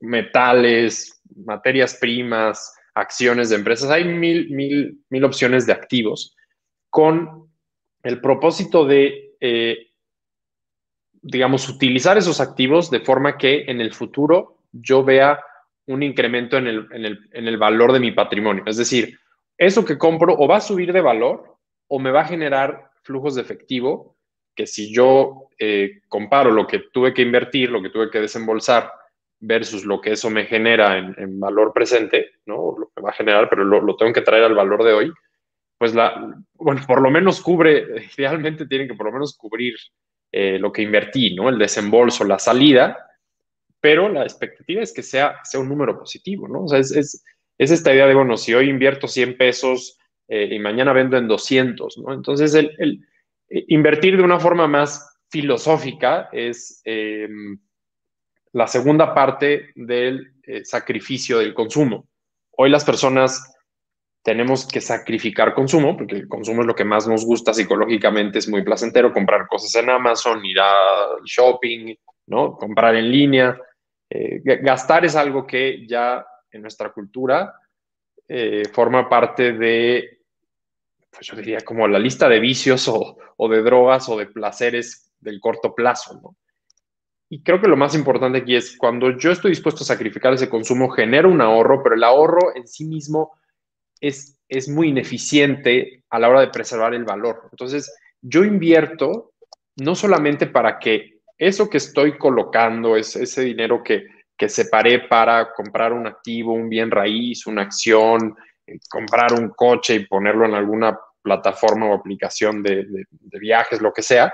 metales, 0.00 1.22
materias 1.44 1.96
primas, 2.00 2.74
acciones 2.94 3.50
de 3.50 3.56
empresas. 3.56 3.90
Hay 3.90 4.04
mil, 4.04 4.50
mil, 4.50 5.00
mil 5.08 5.24
opciones 5.24 5.66
de 5.66 5.72
activos 5.72 6.36
con 6.88 7.50
el 8.02 8.20
propósito 8.20 8.86
de, 8.86 9.34
eh, 9.40 9.90
digamos, 11.22 11.68
utilizar 11.68 12.18
esos 12.18 12.40
activos 12.40 12.90
de 12.90 13.00
forma 13.00 13.36
que 13.36 13.64
en 13.66 13.80
el 13.80 13.92
futuro 13.92 14.58
yo 14.72 15.04
vea 15.04 15.40
un 15.86 16.02
incremento 16.02 16.56
en 16.56 16.66
el, 16.66 17.56
valor 17.58 17.92
de 17.92 18.00
mi 18.00 18.12
patrimonio. 18.12 18.62
Es 18.66 18.76
decir, 18.76 19.18
eso 19.60 19.84
que 19.84 19.98
compro 19.98 20.34
o 20.38 20.48
va 20.48 20.56
a 20.56 20.62
subir 20.62 20.90
de 20.90 21.02
valor 21.02 21.58
o 21.86 21.98
me 21.98 22.10
va 22.10 22.22
a 22.22 22.28
generar 22.28 22.90
flujos 23.02 23.34
de 23.34 23.42
efectivo 23.42 24.16
que 24.56 24.66
si 24.66 24.92
yo 24.92 25.48
eh, 25.58 26.00
comparo 26.08 26.50
lo 26.50 26.66
que 26.66 26.78
tuve 26.90 27.12
que 27.12 27.20
invertir, 27.20 27.70
lo 27.70 27.82
que 27.82 27.90
tuve 27.90 28.10
que 28.10 28.20
desembolsar 28.20 28.90
versus 29.38 29.84
lo 29.84 30.00
que 30.00 30.12
eso 30.12 30.30
me 30.30 30.46
genera 30.46 30.96
en, 30.96 31.38
valor 31.38 31.74
presente, 31.74 32.30
¿no? 32.46 32.74
Lo 32.78 32.90
que 32.94 33.02
va 33.02 33.10
a 33.10 33.14
generar, 33.14 33.48
pero 33.50 33.64
lo, 33.64 33.96
tengo 33.96 34.14
que 34.14 34.22
traer 34.22 34.44
al 34.44 34.54
valor 34.54 34.82
de 34.82 34.92
hoy, 34.94 35.12
pues 35.78 35.94
la, 35.94 36.34
bueno, 36.54 36.80
por 36.86 37.02
lo 37.02 37.10
menos 37.10 37.40
cubre, 37.42 38.08
idealmente 38.16 38.66
tienen 38.66 38.88
que 38.88 38.94
por 38.94 39.06
lo 39.06 39.12
menos 39.12 39.36
cubrir 39.36 39.74
eh, 40.32 40.58
lo 40.58 40.72
que 40.72 40.82
invertí, 40.82 41.34
¿no? 41.34 41.50
El 41.50 41.58
desembolso, 41.58 42.24
la 42.24 42.38
salida, 42.38 42.96
pero 43.78 44.08
la 44.08 44.22
expectativa 44.22 44.80
es 44.82 44.92
que 44.92 45.02
sea, 45.02 45.38
sea 45.44 45.60
un 45.60 45.68
número 45.68 45.98
positivo, 45.98 46.48
¿no? 46.48 46.64
O 46.64 46.68
sea, 46.68 46.78
es, 46.78 47.22
esta 47.70 47.92
idea 47.92 48.06
de, 48.06 48.14
bueno, 48.14 48.36
si 48.36 48.54
hoy 48.54 48.70
invierto 48.70 49.06
100 49.06 49.36
pesos 49.36 49.98
eh, 50.28 50.48
y 50.50 50.58
mañana 50.58 50.92
vendo 50.94 51.18
en 51.18 51.28
200, 51.28 51.98
¿no? 51.98 52.14
Entonces, 52.14 52.54
el, 52.54 53.06
eh, 53.48 53.64
invertir 53.68 54.16
de 54.16 54.22
una 54.22 54.40
forma 54.40 54.66
más 54.66 55.18
filosófica 55.28 56.28
es 56.32 56.80
em, 56.84 57.58
la 58.52 58.66
segunda 58.66 59.14
parte 59.14 59.70
del 59.74 60.32
sacrificio 60.64 61.38
del 61.38 61.54
consumo. 61.54 62.08
Hoy 62.56 62.70
las 62.70 62.84
personas 62.84 63.54
tenemos 64.22 64.66
que 64.66 64.80
sacrificar 64.80 65.54
consumo, 65.54 65.96
porque 65.96 66.16
el 66.16 66.28
consumo 66.28 66.60
es 66.60 66.66
lo 66.66 66.74
que 66.74 66.84
más 66.84 67.08
nos 67.08 67.24
gusta 67.24 67.54
psicológicamente, 67.54 68.38
es 68.38 68.48
muy 68.48 68.62
placentero, 68.62 69.12
comprar 69.12 69.46
cosas 69.46 69.74
en 69.82 69.90
Amazon, 69.90 70.44
ir 70.44 70.60
al 70.60 71.22
shopping, 71.24 71.94
¿no? 72.26 72.56
comprar 72.56 72.96
en 72.96 73.10
línea. 73.10 73.58
Eh, 74.10 74.40
gastar 74.62 75.04
es 75.04 75.16
algo 75.16 75.46
que 75.46 75.86
ya 75.86 76.24
en 76.50 76.62
nuestra 76.62 76.92
cultura 76.92 77.54
eh, 78.28 78.62
forma 78.72 79.08
parte 79.08 79.52
de, 79.52 80.20
pues 81.10 81.26
yo 81.26 81.36
diría, 81.36 81.60
como 81.60 81.88
la 81.88 81.98
lista 81.98 82.28
de 82.28 82.38
vicios 82.38 82.86
o, 82.88 83.18
o, 83.36 83.48
de 83.48 83.62
drogas 83.62 84.08
o 84.08 84.16
de 84.16 84.26
placeres 84.26 85.12
del 85.18 85.40
corto 85.40 85.74
plazo. 85.74 86.20
¿no? 86.22 86.36
Y 87.28 87.42
creo 87.42 87.60
que 87.60 87.68
lo 87.68 87.76
más 87.76 87.94
importante 87.94 88.38
aquí 88.38 88.56
es 88.56 88.76
cuando 88.76 89.16
yo 89.18 89.32
estoy 89.32 89.50
dispuesto 89.50 89.82
a 89.82 89.86
sacrificar 89.86 90.32
ese 90.32 90.48
consumo, 90.48 90.90
genero 90.90 91.28
un 91.28 91.40
ahorro, 91.40 91.82
pero 91.82 91.94
el 91.94 92.04
ahorro 92.04 92.54
en 92.54 92.66
sí 92.68 92.84
mismo 92.84 93.32
es, 94.00 94.38
es 94.48 94.68
muy 94.68 94.88
ineficiente 94.88 96.04
a 96.10 96.18
la 96.18 96.28
hora 96.28 96.40
de 96.40 96.48
preservar 96.48 96.94
el 96.94 97.04
valor. 97.04 97.48
Entonces, 97.50 97.92
yo 98.20 98.44
invierto 98.44 99.32
no 99.76 99.94
solamente 99.94 100.46
para 100.46 100.78
que 100.78 101.20
eso 101.38 101.70
que 101.70 101.78
estoy 101.78 102.18
colocando, 102.18 102.96
es 102.96 103.16
ese 103.16 103.42
dinero 103.42 103.82
que, 103.82 104.06
que 104.40 104.48
separé 104.48 105.00
para 105.00 105.52
comprar 105.52 105.92
un 105.92 106.06
activo, 106.06 106.54
un 106.54 106.70
bien 106.70 106.90
raíz, 106.90 107.46
una 107.46 107.60
acción, 107.60 108.34
comprar 108.88 109.34
un 109.34 109.50
coche 109.50 109.96
y 109.96 110.06
ponerlo 110.06 110.46
en 110.46 110.54
alguna 110.54 110.98
plataforma 111.20 111.90
o 111.90 111.94
aplicación 111.94 112.62
de, 112.62 112.86
viajes, 113.38 113.82
lo 113.82 113.92
que 113.92 114.00
sea, 114.00 114.32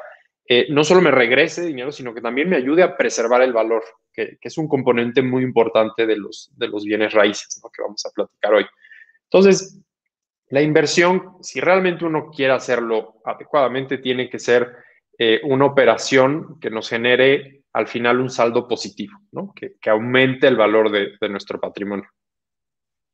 eh, 0.49 0.67
no 0.71 0.85
solo 0.85 1.01
me 1.01 1.11
regrese 1.11 1.67
dinero, 1.67 1.91
sino 1.91 2.15
que 2.15 2.21
también 2.21 2.49
me 2.49 2.55
ayude 2.55 2.85
a 2.85 2.97
preservar 2.97 3.43
el 3.43 3.53
valor, 3.53 3.83
que, 4.13 4.39
es 4.41 4.59
un 4.59 4.69
componente 4.69 5.23
muy 5.23 5.43
importante 5.43 6.07
de 6.07 6.17
los, 6.17 6.53
de 6.57 6.69
los 6.69 6.85
bienes 6.85 7.13
raíces 7.13 7.61
que 7.75 7.83
vamos 7.83 8.07
a 8.07 8.11
platicar 8.11 8.55
hoy. 8.55 8.67
Entonces, 9.25 9.83
la 10.51 10.63
inversión, 10.63 11.39
si 11.43 11.59
realmente 11.59 12.05
uno 12.05 12.31
quiere 12.31 12.53
hacerlo 12.53 13.17
adecuadamente, 13.25 13.99
tiene 13.99 14.31
que 14.31 14.39
ser 14.39 14.73
eh, 15.19 15.41
una 15.43 15.65
operación 15.65 16.61
que 16.61 16.71
nos 16.71 16.89
genere 16.89 17.65
al 17.77 17.87
final 17.89 18.23
un 18.23 18.31
saldo 18.31 18.67
positivo, 18.67 19.19
¿no? 19.33 19.53
que, 19.55 19.75
aumente 19.91 20.49
el 20.49 20.57
valor 20.57 20.91
de, 20.91 21.29
nuestro 21.29 21.61
patrimonio. 21.61 22.09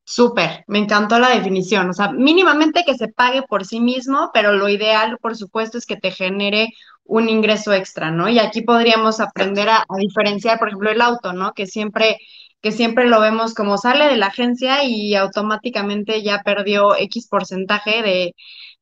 Súper, 0.04 0.62
me 0.68 0.78
encantó 0.78 1.18
la 1.18 1.30
definición. 1.30 1.90
O 1.90 1.92
sea, 1.92 2.12
mínimamente 2.12 2.84
que 2.86 2.94
se 2.94 3.08
pague 3.08 3.42
por 3.42 3.64
sí 3.64 3.80
mismo, 3.80 4.30
pero 4.32 4.52
lo 4.52 4.68
ideal, 4.68 5.18
por 5.20 5.36
supuesto, 5.36 5.78
es 5.78 5.86
que 5.86 5.96
te 5.96 6.12
genere 6.12 6.68
un 7.02 7.28
ingreso 7.28 7.72
extra, 7.72 8.12
¿no? 8.12 8.28
Y 8.28 8.38
aquí 8.38 8.62
podríamos 8.62 9.18
aprender 9.18 9.68
a, 9.68 9.84
diferenciar, 9.98 10.60
por 10.60 10.68
ejemplo, 10.68 10.90
el 10.92 11.00
auto, 11.00 11.32
¿no? 11.32 11.54
Que 11.54 11.66
siempre, 11.66 12.18
que 12.60 12.70
siempre 12.70 13.08
lo 13.08 13.20
vemos 13.20 13.54
como 13.54 13.78
sale 13.78 14.06
de 14.06 14.16
la 14.16 14.26
agencia 14.26 14.84
y 14.84 15.16
automáticamente 15.16 16.22
ya 16.22 16.42
perdió 16.44 16.94
X 16.96 17.26
porcentaje 17.28 18.02
de, 18.02 18.34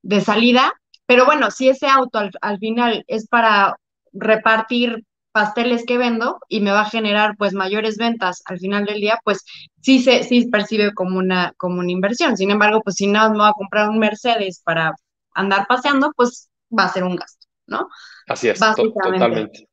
de 0.03 0.21
salida. 0.21 0.75
Pero 1.07 1.25
bueno, 1.25 1.51
si 1.51 1.71
ese 1.71 1.87
auto 1.87 2.19
al, 2.19 2.33
al 2.43 2.59
final 2.59 3.03
es 3.07 3.27
para 3.29 3.77
repartir 4.13 5.05
pasteles 5.33 5.85
que 5.87 5.99
vendo 5.99 6.39
y 6.49 6.61
me 6.61 6.71
va 6.71 6.83
a 6.83 6.91
generar 6.91 7.37
pues 7.37 7.55
mayores 7.55 7.97
ventas 7.97 8.43
al 8.47 8.59
final 8.59 8.85
del 8.85 9.01
día, 9.01 9.19
pues 9.25 9.45
sí 9.81 10.01
se 10.01 10.25
sí 10.25 10.49
percibe 10.49 10.93
como 10.95 11.19
una 11.19 11.53
como 11.57 11.81
una 11.81 11.93
inversión. 11.93 12.37
Sin 12.37 12.51
embargo, 12.51 12.83
pues 12.83 12.97
si 12.97 13.07
no 13.07 13.31
me 13.31 13.39
voy 13.39 13.49
a 13.49 13.53
comprar 13.53 13.89
un 13.89 13.99
Mercedes 13.99 14.61
para 14.65 14.95
andar 15.35 15.67
paseando, 15.69 16.13
pues 16.17 16.51
va 16.77 16.85
a 16.85 16.93
ser 16.93 17.05
un 17.05 17.17
gasto, 17.17 17.47
¿no? 17.67 17.89
Así 18.29 18.49
es, 18.49 18.59
totalmente. 18.59 19.69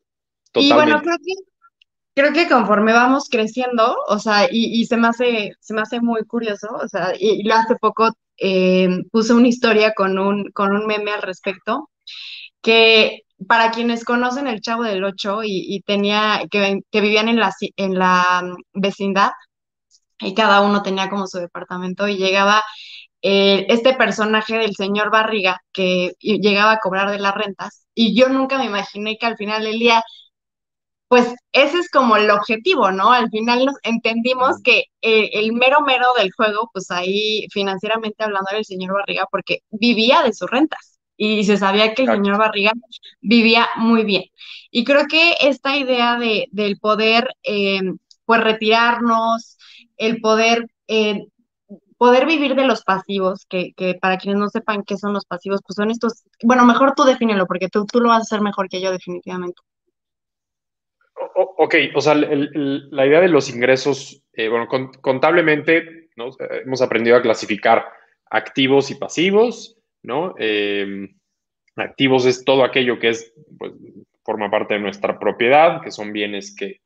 Y 0.53 0.73
bueno, 0.73 1.01
creo 1.01 1.17
que 1.17 1.33
creo 2.15 2.33
que 2.33 2.49
conforme 2.49 2.93
vamos 2.93 3.29
creciendo, 3.29 3.95
o 4.07 4.17
sea, 4.17 4.47
y, 4.49 4.83
se 4.85 4.97
me 4.97 5.07
hace 5.07 5.53
se 5.59 5.73
me 5.73 5.81
hace 5.81 6.01
muy 6.01 6.23
curioso, 6.25 6.67
o 6.71 6.87
sea, 6.87 7.13
y, 7.17 7.47
hace 7.51 7.75
poco 7.75 8.09
eh, 8.37 9.03
puse 9.11 9.33
una 9.33 9.47
historia 9.47 9.93
con 9.93 10.17
un 10.17 10.51
con 10.51 10.75
un 10.75 10.87
meme 10.87 11.11
al 11.11 11.21
respecto 11.21 11.89
que 12.61 13.21
para 13.47 13.71
quienes 13.71 14.05
conocen 14.05 14.47
el 14.47 14.61
Chavo 14.61 14.83
del 14.83 15.03
Ocho 15.03 15.41
y, 15.43 15.81
tenía, 15.85 16.41
que, 16.51 16.81
que, 16.91 17.01
vivían 17.01 17.29
en 17.29 17.37
la, 17.39 17.53
en 17.77 17.97
la 17.97 18.43
mm, 18.43 18.81
vecindad 18.81 19.31
y 20.19 20.33
cada 20.33 20.61
uno 20.61 20.83
tenía 20.83 21.09
como 21.09 21.27
su 21.27 21.39
departamento 21.39 22.07
y 22.07 22.17
llegaba 22.17 22.63
eh, 23.21 23.65
este 23.69 23.93
personaje 23.95 24.57
del 24.57 24.75
señor 24.75 25.11
Barriga 25.11 25.61
que 25.71 26.13
llegaba 26.19 26.73
a 26.73 26.79
cobrar 26.79 27.11
de 27.11 27.19
las 27.19 27.35
rentas 27.35 27.85
y 27.95 28.15
yo 28.15 28.29
nunca 28.29 28.57
me 28.57 28.65
imaginé 28.65 29.17
que 29.17 29.25
al 29.25 29.37
final 29.37 29.63
del 29.63 29.79
día 29.79 30.03
pues 31.07 31.33
ese 31.53 31.79
es 31.79 31.89
como 31.89 32.17
el 32.17 32.29
objetivo, 32.29 32.91
¿no? 32.91 33.11
Al 33.13 33.29
final 33.29 33.65
nos 33.65 33.75
entendimos 33.83 34.57
que 34.63 34.85
eh, 35.01 35.29
el 35.33 35.53
mero 35.53 35.81
mero 35.81 36.07
del 36.17 36.31
juego, 36.35 36.69
pues 36.73 36.91
ahí 36.91 37.47
financieramente 37.51 38.23
hablando 38.23 38.49
era 38.49 38.59
el 38.59 38.65
señor 38.65 38.93
Barriga 38.93 39.25
porque 39.31 39.59
vivía 39.71 40.21
de 40.23 40.33
sus 40.33 40.49
rentas 40.49 40.96
y 41.17 41.43
se 41.43 41.57
sabía 41.57 41.93
que 41.93 42.03
el 42.03 42.09
señor 42.09 42.37
Barriga 42.37 42.71
vivía 43.21 43.67
muy 43.75 44.03
bien. 44.03 44.23
Y 44.71 44.83
creo 44.83 45.05
que 45.09 45.33
esta 45.41 45.75
idea 45.75 46.17
de, 46.17 46.47
del 46.51 46.77
poder, 46.79 47.27
eh, 47.43 47.81
pues, 48.25 48.43
retirarnos, 48.43 49.57
el 49.97 50.21
poder, 50.21 50.67
eh, 50.87 51.25
poder 51.97 52.27
vivir 52.27 52.55
de 52.55 52.65
los 52.65 52.83
pasivos, 52.83 53.45
que, 53.49 53.73
que, 53.73 53.95
para 53.95 54.17
quienes 54.17 54.39
no 54.39 54.49
sepan 54.49 54.83
qué 54.83 54.97
son 54.97 55.13
los 55.13 55.25
pasivos, 55.25 55.61
pues 55.65 55.75
son 55.75 55.89
estos, 55.89 56.23
bueno, 56.43 56.65
mejor 56.65 56.93
tú 56.95 57.03
defínelo, 57.03 57.47
porque 57.47 57.69
tú, 57.69 57.85
tú 57.85 57.99
lo 57.99 58.09
vas 58.09 58.19
a 58.19 58.21
hacer 58.21 58.41
mejor 58.41 58.69
que 58.69 58.79
yo 58.79 58.91
definitivamente. 58.91 59.59
ok, 61.35 61.75
o 61.95 62.01
sea, 62.01 62.13
la 62.13 63.07
idea 63.07 63.21
de 63.21 63.29
los 63.29 63.49
ingresos, 63.49 64.23
eh, 64.33 64.49
bueno, 64.49 64.67
contablemente 65.01 66.09
¿no? 66.15 66.29
hemos 66.63 66.81
aprendido 66.83 67.17
a 67.17 67.21
clasificar 67.23 67.85
activos 68.29 68.91
y 68.91 68.95
pasivos, 68.95 69.76
¿no? 70.03 70.35
Em, 70.37 71.15
activos 71.75 72.25
es 72.25 72.43
todo 72.43 72.63
aquello 72.63 72.99
que 72.99 73.09
es, 73.09 73.33
pues, 73.57 73.73
forma 74.23 74.49
parte 74.51 74.75
de 74.75 74.79
nuestra 74.79 75.19
propiedad, 75.19 75.81
que 75.81 75.91
son 75.91 76.11
bienes 76.11 76.55
que, 76.55 76.81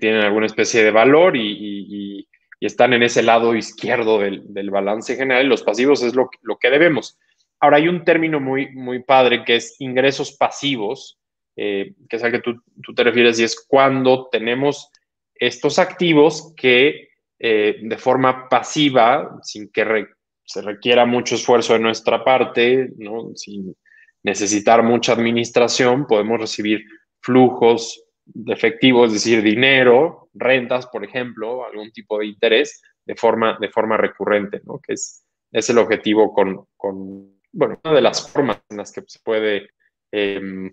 tienen 0.00 0.22
alguna 0.22 0.46
especie 0.46 0.82
de 0.82 0.90
valor 0.90 1.36
y, 1.36 2.28
están 2.58 2.94
en 2.94 3.04
ese 3.04 3.22
lado 3.22 3.54
izquierdo 3.54 4.18
del, 4.18 4.70
balance 4.70 5.14
general. 5.14 5.46
Los 5.46 5.62
pasivos 5.62 6.02
es 6.02 6.14
lo, 6.16 6.28
lo, 6.42 6.58
que 6.58 6.70
debemos. 6.70 7.16
Ahora, 7.60 7.76
hay 7.76 7.86
un 7.86 8.04
término 8.04 8.40
muy, 8.40 8.70
muy 8.72 9.02
padre 9.02 9.44
que 9.44 9.56
es 9.56 9.76
ingresos 9.80 10.32
pasivos, 10.32 11.18
eh, 11.56 11.94
que 12.08 12.16
es 12.16 12.24
al 12.24 12.32
que 12.32 12.40
tú, 12.40 12.60
te 12.94 13.04
refieres, 13.04 13.38
y 13.40 13.44
es 13.44 13.64
cuando 13.66 14.28
tenemos 14.30 14.90
estos 15.34 15.78
activos 15.78 16.52
que 16.56 17.08
eh, 17.38 17.78
de 17.82 17.98
forma 17.98 18.48
pasiva, 18.48 19.38
sin 19.42 19.70
que 19.70 20.06
se 20.46 20.62
requiera 20.62 21.04
mucho 21.04 21.34
esfuerzo 21.34 21.72
de 21.74 21.80
nuestra 21.80 22.24
parte, 22.24 22.90
¿no? 22.96 23.32
sin 23.34 23.76
necesitar 24.22 24.82
mucha 24.82 25.12
administración, 25.12 26.06
podemos 26.06 26.40
recibir 26.40 26.84
flujos 27.20 28.02
de 28.24 28.52
efectivo, 28.52 29.04
es 29.04 29.12
decir, 29.12 29.42
dinero, 29.42 30.30
rentas, 30.34 30.86
por 30.86 31.04
ejemplo, 31.04 31.66
algún 31.66 31.90
tipo 31.92 32.18
de 32.18 32.26
interés 32.26 32.82
de 33.04 33.16
forma, 33.16 33.58
de 33.60 33.68
forma 33.68 33.96
recurrente, 33.96 34.60
¿no? 34.64 34.78
que 34.78 34.94
es, 34.94 35.24
es 35.52 35.70
el 35.70 35.78
objetivo 35.78 36.32
con, 36.32 36.66
con, 36.76 37.38
bueno, 37.52 37.80
una 37.84 37.94
de 37.94 38.00
las 38.00 38.30
formas 38.30 38.60
en 38.70 38.76
las 38.78 38.92
que 38.92 39.02
se 39.06 39.18
puede 39.24 39.70
em, 40.12 40.72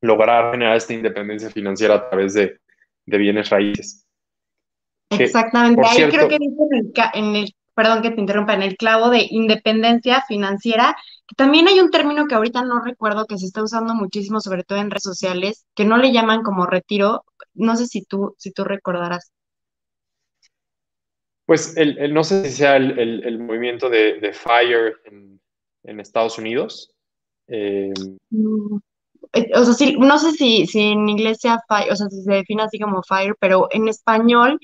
lograr 0.00 0.52
generar 0.52 0.76
esta 0.76 0.94
independencia 0.94 1.50
financiera 1.50 1.94
a 1.94 2.08
través 2.08 2.34
de, 2.34 2.58
de 3.04 3.18
bienes 3.18 3.50
raíces. 3.50 4.04
Exactamente, 5.10 5.82
ahí 5.84 6.08
creo 6.10 6.28
que 6.28 6.38
dice 6.38 7.08
en 7.14 7.36
el 7.36 7.54
perdón 7.76 8.00
que 8.00 8.10
te 8.10 8.20
interrumpa, 8.20 8.54
en 8.54 8.62
el 8.62 8.76
clavo 8.78 9.10
de 9.10 9.26
independencia 9.30 10.22
financiera, 10.26 10.96
que 11.26 11.34
también 11.36 11.68
hay 11.68 11.78
un 11.78 11.90
término 11.90 12.26
que 12.26 12.34
ahorita 12.34 12.62
no 12.62 12.80
recuerdo 12.80 13.26
que 13.26 13.36
se 13.36 13.44
está 13.44 13.62
usando 13.62 13.94
muchísimo, 13.94 14.40
sobre 14.40 14.64
todo 14.64 14.78
en 14.78 14.90
redes 14.90 15.02
sociales, 15.02 15.66
que 15.74 15.84
no 15.84 15.98
le 15.98 16.10
llaman 16.10 16.42
como 16.42 16.64
retiro. 16.64 17.24
No 17.52 17.76
sé 17.76 17.86
si 17.86 18.02
tú, 18.02 18.34
si 18.38 18.50
tú 18.50 18.64
recordarás. 18.64 19.30
Pues 21.44 21.76
el, 21.76 22.14
no 22.14 22.24
sé 22.24 22.46
si 22.46 22.56
sea 22.56 22.76
el, 22.76 23.38
movimiento 23.38 23.90
de, 23.90 24.32
FIRE 24.32 24.94
en, 25.84 26.00
Estados 26.00 26.38
Unidos. 26.38 26.90
Eh, 27.46 27.92
eh, 29.34 29.50
o 29.54 29.64
sea, 29.64 29.74
sí, 29.74 29.96
no 29.98 30.18
sé 30.18 30.32
si, 30.32 30.66
si 30.66 30.80
en 30.80 31.08
inglés 31.10 31.38
sea 31.42 31.60
FIRE, 31.68 31.92
o 31.92 31.96
sea, 31.96 32.08
si 32.08 32.22
se 32.22 32.32
define 32.32 32.62
así 32.62 32.78
como 32.78 33.02
FIRE, 33.02 33.34
pero 33.38 33.68
en 33.70 33.86
español 33.86 34.58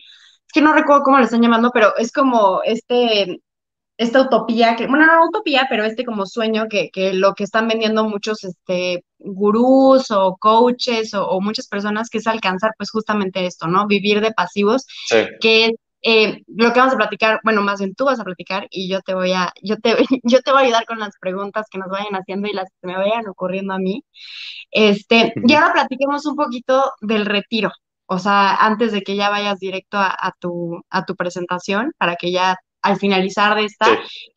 que 0.52 0.62
no 0.62 0.72
recuerdo 0.72 1.02
cómo 1.02 1.18
lo 1.18 1.24
están 1.24 1.42
llamando, 1.42 1.70
pero 1.72 1.96
es 1.96 2.12
como 2.12 2.60
este, 2.64 3.40
esta 3.96 4.20
utopía, 4.20 4.76
que, 4.76 4.86
bueno, 4.86 5.06
no 5.06 5.26
utopía, 5.26 5.66
pero 5.68 5.84
este 5.84 6.04
como 6.04 6.26
sueño 6.26 6.66
que, 6.68 6.90
que 6.90 7.12
lo 7.12 7.34
que 7.34 7.44
están 7.44 7.68
vendiendo 7.68 8.04
muchos 8.04 8.44
este, 8.44 9.04
gurús 9.18 10.10
o 10.10 10.36
coaches 10.38 11.14
o, 11.14 11.40
muchas 11.40 11.68
personas 11.68 12.08
que 12.10 12.18
es 12.18 12.26
alcanzar 12.26 12.72
pues 12.76 12.90
justamente 12.90 13.46
esto, 13.46 13.66
¿no? 13.68 13.86
Vivir 13.86 14.20
de 14.20 14.32
pasivos, 14.32 14.86
que 15.40 15.66
es 15.66 15.72
eh, 16.04 16.42
lo 16.48 16.72
que 16.72 16.80
vamos 16.80 16.94
a 16.94 16.96
platicar, 16.96 17.40
bueno, 17.44 17.62
más 17.62 17.78
bien 17.78 17.94
tú 17.94 18.06
vas 18.06 18.18
a 18.18 18.24
platicar 18.24 18.66
y 18.70 18.88
yo 18.88 19.00
te 19.02 19.14
voy 19.14 19.32
a, 19.32 19.52
yo 19.62 19.76
te, 19.76 19.94
yo 20.24 20.42
te 20.42 20.50
voy 20.50 20.62
a 20.62 20.64
ayudar 20.64 20.84
con 20.84 20.98
las 20.98 21.16
preguntas 21.20 21.66
que 21.70 21.78
nos 21.78 21.88
vayan 21.88 22.14
haciendo 22.14 22.48
y 22.48 22.52
las 22.52 22.68
que 22.80 22.88
me 22.88 22.96
vayan 22.96 23.28
ocurriendo 23.28 23.74
a 23.74 23.78
mí. 23.78 24.04
Este, 24.72 25.32
y 25.46 25.52
ahora 25.54 25.72
platiquemos 25.74 26.26
un 26.26 26.34
poquito 26.34 26.92
del 27.00 27.26
retiro, 27.26 27.70
o 28.12 28.18
sea, 28.18 28.56
antes 28.56 28.92
de 28.92 29.00
que 29.00 29.16
ya 29.16 29.30
vayas 29.30 29.58
directo 29.58 29.96
a, 29.98 30.34
tu, 30.38 30.82
a 30.90 31.06
tu 31.06 31.16
presentación, 31.16 31.92
para 31.96 32.16
que 32.16 32.30
ya 32.30 32.56
al 32.82 32.98
finalizar 32.98 33.56
de 33.56 33.64
esta, 33.64 33.86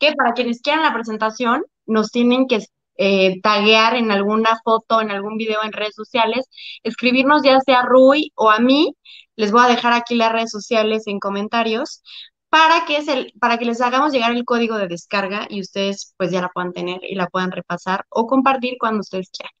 que 0.00 0.14
para 0.14 0.32
quienes 0.32 0.62
quieran 0.62 0.82
la 0.82 0.94
presentación, 0.94 1.62
nos 1.84 2.10
tienen 2.10 2.46
que 2.46 2.60
eh, 2.96 3.38
taguear 3.42 3.94
en 3.96 4.10
alguna 4.10 4.58
foto, 4.64 5.02
en 5.02 5.10
algún 5.10 5.36
video 5.36 5.62
en 5.62 5.72
redes 5.72 5.94
sociales, 5.94 6.46
escribirnos 6.84 7.42
ya 7.42 7.60
sea 7.60 7.80
a 7.80 7.86
Rui 7.86 8.32
o 8.34 8.50
a 8.50 8.60
mí, 8.60 8.94
les 9.36 9.52
voy 9.52 9.62
a 9.62 9.68
dejar 9.68 9.92
aquí 9.92 10.14
las 10.14 10.32
redes 10.32 10.50
sociales 10.50 11.06
en 11.06 11.18
comentarios, 11.18 12.02
para 12.48 12.86
que, 12.86 12.96
el, 12.96 13.34
para 13.38 13.58
que 13.58 13.66
les 13.66 13.82
hagamos 13.82 14.12
llegar 14.12 14.32
el 14.32 14.46
código 14.46 14.78
de 14.78 14.88
descarga 14.88 15.46
y 15.50 15.60
ustedes 15.60 16.14
pues 16.16 16.30
ya 16.30 16.40
la 16.40 16.48
puedan 16.48 16.72
tener 16.72 17.00
y 17.02 17.14
la 17.14 17.26
puedan 17.26 17.50
repasar 17.50 18.06
o 18.08 18.26
compartir 18.26 18.76
cuando 18.78 19.00
ustedes 19.00 19.28
quieran. 19.30 19.52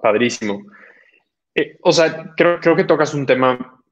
Padrísimo. 0.00 0.62
Eh, 1.54 1.78
o 1.82 1.92
sea, 1.92 2.32
creo, 2.36 2.60
creo 2.60 2.76
que 2.76 2.84
tocas 2.84 3.14
un 3.14 3.26
tema 3.26 3.82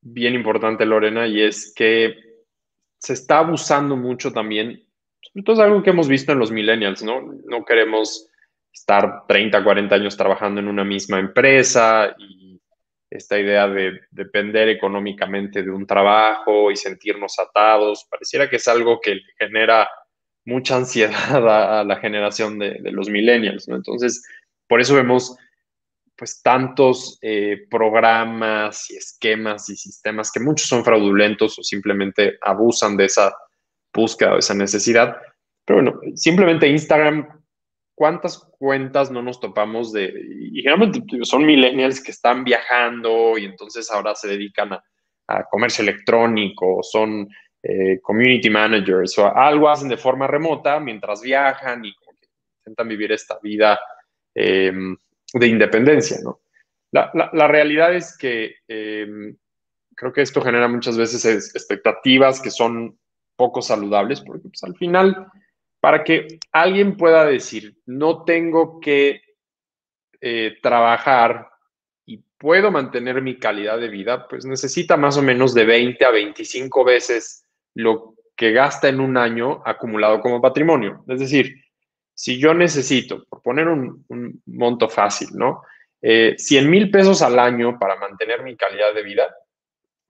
bien 0.00 0.34
importante, 0.34 0.84
Lorena, 0.84 1.26
y 1.26 1.42
es 1.42 1.72
que 1.74 2.14
se 2.98 3.12
está 3.12 3.38
abusando 3.38 3.96
mucho 3.96 4.32
también, 4.32 4.86
todo 5.44 5.56
es 5.56 5.60
algo 5.60 5.82
que 5.82 5.90
hemos 5.90 6.08
visto 6.08 6.32
en 6.32 6.38
los 6.38 6.50
millennials, 6.50 7.02
¿no? 7.02 7.20
No 7.46 7.64
queremos 7.64 8.30
estar 8.72 9.26
30, 9.26 9.62
40 9.62 9.94
años 9.94 10.16
trabajando 10.16 10.60
en 10.60 10.68
una 10.68 10.84
misma 10.84 11.18
empresa 11.18 12.14
y, 12.18 12.44
esta 13.10 13.38
idea 13.38 13.68
de 13.68 14.00
depender 14.10 14.68
económicamente 14.68 15.62
de 15.62 15.70
un 15.70 15.86
trabajo 15.86 16.72
y 16.72 16.76
sentirnos 16.76 17.38
atados. 17.38 18.08
Pareciera 18.10 18.50
que 18.50 18.56
es 18.56 18.66
algo 18.66 19.00
que 19.00 19.20
genera 19.38 19.88
mucha 20.44 20.76
ansiedad 20.76 21.14
a, 21.80 21.84
la 21.84 21.96
generación 21.96 22.58
de, 22.58 22.80
los 22.90 23.08
millennials, 23.08 23.68
¿no? 23.68 23.76
Entonces, 23.76 24.26
por 24.66 24.80
eso 24.80 24.96
vemos 24.96 25.36
pues 26.16 26.42
tantos 26.42 27.18
eh, 27.22 27.66
programas 27.70 28.90
y 28.90 28.96
esquemas 28.96 29.68
y 29.68 29.76
sistemas 29.76 30.30
que 30.30 30.40
muchos 30.40 30.68
son 30.68 30.84
fraudulentos 30.84 31.58
o 31.58 31.62
simplemente 31.62 32.38
abusan 32.40 32.96
de 32.96 33.06
esa 33.06 33.34
búsqueda 33.92 34.34
o 34.34 34.38
esa 34.38 34.54
necesidad. 34.54 35.16
Pero 35.64 35.82
bueno, 35.82 36.00
simplemente 36.14 36.68
Instagram, 36.68 37.26
¿cuántas 37.94 38.38
cuentas 38.58 39.10
no 39.10 39.22
nos 39.22 39.40
topamos 39.40 39.92
de, 39.92 40.12
y 40.52 40.62
generalmente 40.62 41.02
son 41.22 41.44
millennials 41.46 42.02
que 42.02 42.12
están 42.12 42.44
viajando 42.44 43.36
y 43.38 43.46
entonces 43.46 43.90
ahora 43.90 44.14
se 44.14 44.28
dedican 44.28 44.72
a, 44.72 44.82
comercio 45.50 45.82
electrónico, 45.82 46.82
son 46.82 47.26
eh, 47.62 47.98
community 48.02 48.50
managers 48.50 49.16
o 49.16 49.34
algo 49.34 49.70
hacen 49.70 49.88
de 49.88 49.96
forma 49.96 50.26
remota 50.26 50.78
mientras 50.78 51.22
viajan 51.22 51.82
y 51.82 51.94
intentan 52.58 52.88
vivir 52.88 53.10
esta 53.10 53.38
vida 53.42 53.80
em, 54.34 54.94
de 55.34 55.46
independencia, 55.48 56.18
¿no? 56.22 56.40
La, 56.92 57.48
realidad 57.48 57.92
es 57.92 58.16
que 58.16 58.54
em, 58.68 59.36
creo 59.96 60.12
que 60.12 60.22
esto 60.22 60.40
genera 60.40 60.68
muchas 60.68 60.96
veces 60.96 61.24
expectativas 61.54 62.40
que 62.40 62.52
son 62.52 62.96
poco 63.34 63.60
saludables, 63.60 64.20
porque 64.20 64.48
pues, 64.48 64.62
al 64.62 64.76
final, 64.76 65.26
para 65.80 66.04
que 66.04 66.38
alguien 66.52 66.96
pueda 66.96 67.24
decir, 67.24 67.76
no 67.86 68.22
tengo 68.22 68.78
que 68.78 69.22
eh, 70.20 70.56
trabajar 70.62 71.48
y 72.06 72.18
puedo 72.38 72.70
mantener 72.70 73.20
mi 73.22 73.40
calidad 73.40 73.80
de 73.80 73.88
vida, 73.88 74.28
pues 74.28 74.44
necesita 74.44 74.96
más 74.96 75.16
o 75.16 75.22
menos 75.22 75.52
de 75.52 75.64
20 75.64 76.04
a 76.04 76.10
25 76.10 76.84
veces 76.84 77.44
lo 77.74 78.14
que 78.36 78.52
gasta 78.52 78.88
en 78.88 79.00
un 79.00 79.16
año 79.16 79.62
acumulado 79.64 80.20
como 80.20 80.40
patrimonio. 80.40 81.04
Es 81.08 81.18
decir, 81.18 81.63
si 82.14 82.38
yo 82.38 82.54
necesito, 82.54 83.24
por 83.24 83.42
poner 83.42 83.68
un, 83.68 84.04
monto 84.46 84.88
fácil, 84.88 85.28
¿no? 85.34 85.62
100 86.00 86.36
eh, 86.40 86.68
mil 86.68 86.90
pesos 86.90 87.22
al 87.22 87.38
año 87.38 87.78
para 87.78 87.96
mantener 87.96 88.42
mi 88.42 88.56
calidad 88.56 88.94
de 88.94 89.02
vida, 89.02 89.34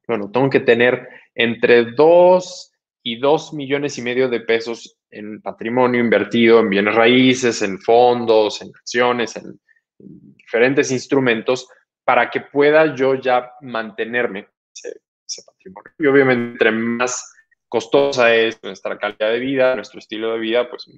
bueno, 0.06 0.30
tengo 0.30 0.50
que 0.50 0.61
tener 0.61 1.08
entre 1.34 1.92
2 1.92 2.73
y 3.04 3.18
2 3.18 3.54
millones 3.54 3.96
y 3.96 4.02
medio 4.02 4.28
de 4.28 4.40
pesos 4.40 4.99
en 5.11 5.40
patrimonio 5.40 6.00
invertido, 6.00 6.61
en 6.61 6.68
bienes 6.68 6.94
raíces, 6.94 7.62
en 7.62 7.78
fondos, 7.78 8.61
en 8.61 8.68
acciones, 8.68 9.37
en, 9.37 9.58
diferentes 9.99 10.90
instrumentos, 10.90 11.68
para 12.04 12.28
que 12.28 12.40
pueda 12.40 12.94
yo 12.94 13.14
ya 13.14 13.52
mantenerme 13.62 14.49
ese, 14.75 15.00
ese 15.26 15.42
patrimonio. 15.46 15.92
Y 15.99 16.06
obviamente, 16.06 16.52
entre 16.52 16.70
más 16.73 17.32
costosa 17.68 18.34
es 18.34 18.62
nuestra 18.62 18.99
calidad 18.99 19.30
de 19.30 19.38
vida, 19.40 19.75
nuestro 19.75 19.99
estilo 19.99 20.32
de 20.32 20.38
vida, 20.38 20.68
pues 20.68 20.88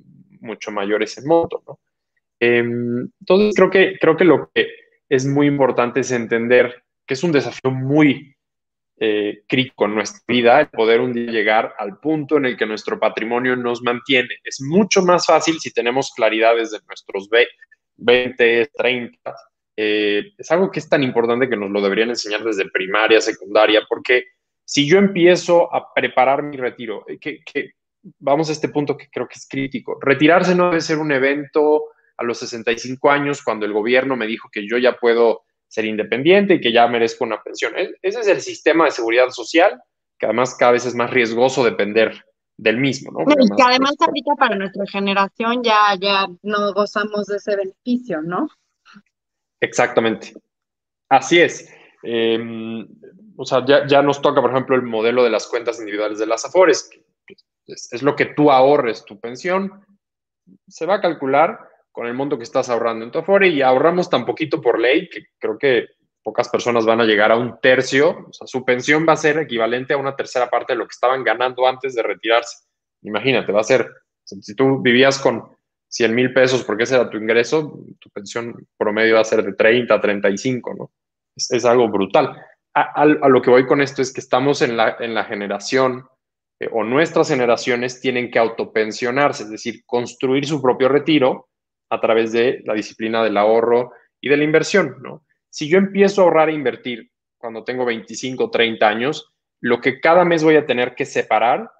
mucho 0.47 0.71
mayor 0.71 1.03
es 1.03 1.19
el 1.19 1.27
monto, 1.27 1.63
¿no? 1.67 1.79
Em, 2.41 3.09
entonces, 3.21 3.55
creo 3.55 3.71
que, 3.71 3.99
creo 3.99 4.17
que 4.17 4.25
lo 4.25 4.51
que 4.55 4.69
es 5.09 5.27
muy 5.27 5.47
importante 5.47 6.01
es 6.01 6.11
entender 6.11 6.85
que 7.07 7.15
es 7.15 7.23
un 7.23 7.33
desafío 7.33 7.71
muy 7.71 8.37
eh, 8.99 9.43
crítico 9.47 9.85
en 9.85 9.95
nuestra 9.95 10.23
vida, 10.27 10.61
el 10.61 10.69
poder 10.69 11.01
un 11.01 11.13
día 11.13 11.31
llegar 11.31 11.75
al 11.79 11.99
punto 11.99 12.39
en 12.39 12.47
el 12.47 12.57
que 12.57 12.67
nuestro 12.67 12.99
patrimonio 12.99 13.55
nos 13.55 13.83
mantiene. 13.83 14.37
Es 14.43 14.61
mucho 14.61 15.03
más 15.03 15.27
fácil 15.27 15.61
si 15.61 15.71
tenemos 15.71 16.13
claridad 16.15 16.57
desde 16.57 16.79
nuestros 16.87 17.29
20, 17.99 18.71
30. 18.75 19.37
Eh, 19.77 20.33
es 20.39 20.51
algo 20.51 20.71
que 20.71 20.79
es 20.79 20.89
tan 20.89 21.03
importante 21.03 21.49
que 21.49 21.57
nos 21.57 21.71
lo 21.71 21.83
deberían 21.83 22.09
enseñar 22.09 22.43
desde 22.43 22.71
primaria, 22.71 23.21
secundaria, 23.21 23.83
porque 23.87 24.25
si 24.65 24.89
yo 24.89 24.99
empiezo 24.99 25.73
a 25.75 25.93
preparar 25.95 26.43
mi 26.43 26.57
retiro, 26.57 27.05
eh, 27.07 27.19
que, 27.19 27.73
vamos 28.19 28.49
a 28.49 28.53
este 28.53 28.69
punto 28.69 28.97
que 28.97 29.09
creo 29.11 29.29
que 29.29 29.35
es 29.35 29.47
crítico, 29.49 29.99
retirarse 30.01 30.55
no 30.55 30.71
debe 30.71 30.81
ser 30.81 30.99
un 30.99 31.13
evento 31.13 31.85
a 32.17 32.25
los 32.25 32.39
65 32.39 33.11
años 33.11 33.43
cuando 33.43 33.67
el 33.67 33.73
gobierno 33.73 34.17
me 34.17 34.27
dijo 34.27 34.49
que 34.51 34.67
yo 34.67 34.79
ya 34.79 34.97
puedo 34.97 35.43
ser 35.69 35.85
independiente 35.85 36.55
y 36.55 36.61
que 36.61 36.73
ya 36.73 36.87
merezco 36.87 37.25
una 37.25 37.43
pensión. 37.43 37.77
E, 37.77 37.91
ese 38.03 38.21
es 38.21 38.29
el 38.29 38.41
sistema 38.41 38.85
de 38.85 38.93
seguridad 38.93 39.29
social, 39.31 39.81
que 40.19 40.27
además 40.27 40.55
cada 40.55 40.73
vez 40.73 40.87
es 40.87 40.95
más 40.95 41.11
riesgoso 41.11 41.65
depender 41.65 42.25
del 42.57 42.79
mismo, 42.79 43.13
¿no? 43.13 43.21
y 43.21 43.57
que 43.57 43.63
además 43.63 43.95
ahorita 44.01 44.33
para 44.39 44.57
nuestra 44.57 44.87
generación 44.87 45.63
ya, 45.63 45.95
ya 46.01 46.27
no 46.43 46.73
gozamos 46.73 47.27
de 47.27 47.37
ese 47.37 47.55
beneficio, 47.55 48.23
¿no? 48.23 48.49
Exactamente. 49.61 50.33
Así 51.09 51.41
es. 51.41 51.71
Em, 52.03 52.87
o 53.37 53.45
sea, 53.45 53.65
ya, 53.67 54.03
nos 54.03 54.23
toca, 54.23 54.41
por 54.41 54.51
ejemplo, 54.51 54.77
el 54.77 54.83
modelo 54.83 55.23
de 55.23 55.31
las 55.31 55.47
cuentas 55.47 55.79
individuales 55.79 56.19
de 56.19 56.27
las 56.27 56.45
AFORES. 56.45 56.91
Es, 57.67 58.03
lo 58.03 58.17
que 58.17 58.27
tú 58.27 58.51
ahorres 58.51 59.05
tu 59.05 59.19
pensión. 59.19 59.85
Se 60.69 60.87
va 60.87 60.95
a 60.95 61.01
calcular 61.01 61.59
con 61.93 62.07
el 62.07 62.15
monto 62.15 62.37
que 62.37 62.45
estás 62.45 62.69
ahorrando 62.69 63.05
en 63.05 63.11
tu 63.11 63.19
Afore 63.19 63.49
y 63.49 63.63
ahorramos 63.63 64.11
tan 64.11 64.25
poquito 64.25 64.61
por 64.61 64.79
ley 64.79 65.09
que 65.09 65.27
creo 65.39 65.59
que 65.59 65.87
pocas 66.23 66.49
personas 66.49 66.85
van 66.85 67.01
a 67.01 67.05
llegar 67.05 67.33
a 67.33 67.37
un 67.37 67.61
tercio. 67.61 68.27
O 68.29 68.33
sea, 68.33 68.47
su 68.47 68.65
pensión 68.65 69.07
va 69.09 69.15
a 69.15 69.17
ser 69.17 69.39
equivalente 69.39 69.95
a 69.95 69.99
una 69.99 70.15
tercera 70.15 70.49
parte 70.49 70.73
de 70.73 70.79
lo 70.79 70.87
que 70.87 70.93
estaban 70.93 71.25
ganando 71.25 71.67
antes 71.67 71.95
de 71.95 72.03
retirarse. 72.03 72.65
Imagínate, 73.03 73.53
va 73.53 73.61
a 73.61 73.65
ser, 73.65 73.89
si 74.25 74.55
tú 74.55 74.81
vivías 74.81 75.19
con 75.19 75.57
100 75.89 76.15
mil 76.15 76.33
pesos 76.33 76.65
porque 76.65 76.83
ese 76.83 76.97
era 76.97 77.09
tu 77.09 77.17
ingreso, 77.17 77.81
tu 77.99 78.11
pensión 78.11 78.67
promedio 78.77 79.15
va 79.15 79.21
a 79.21 79.25
ser 79.25 79.45
de 79.45 79.53
30 79.53 79.95
a 79.95 80.01
35, 80.01 80.75
¿no? 80.75 80.91
Es, 81.37 81.65
algo 81.65 81.89
brutal 81.89 82.35
a, 82.77 83.07
lo 83.07 83.41
que 83.41 83.51
voy 83.51 83.67
con 83.67 83.81
esto 83.81 84.03
es 84.03 84.13
que 84.13 84.21
estamos 84.21 84.61
en 84.61 84.77
la, 84.77 84.97
en 85.01 85.15
la 85.15 85.25
generación 85.25 86.07
eh, 86.59 86.69
o 86.73 86.85
nuestras 86.85 87.29
generaciones 87.29 88.01
tienen 88.01 88.31
que 88.31 88.39
autopensionarse, 88.39 89.45
es 89.45 89.51
decir, 89.51 89.85
construir 89.85 90.47
su 90.47 90.61
propio 90.63 90.89
retiro 90.89 91.49
a 91.91 92.01
través 92.01 92.33
de 92.33 92.63
la 92.65 92.75
disciplina 92.75 93.23
del 93.23 93.37
ahorro 93.37 93.93
y 94.21 94.29
de 94.29 94.37
la 94.37 94.45
inversión, 94.45 94.97
¿no? 95.03 95.25
Si 95.51 95.69
yo 95.69 95.79
empiezo 95.79 96.21
a 96.21 96.25
ahorrar 96.25 96.51
e 96.51 96.55
invertir 96.55 97.11
cuando 97.39 97.65
tengo 97.65 97.85
25, 97.85 98.51
30 98.51 98.89
años, 98.89 99.33
lo 99.61 99.81
que 99.81 100.01
cada 100.01 100.25
mes 100.25 100.43
voy 100.43 100.57
a 100.57 100.67
tener 100.67 100.95
que 100.95 101.05
separar 101.05 101.71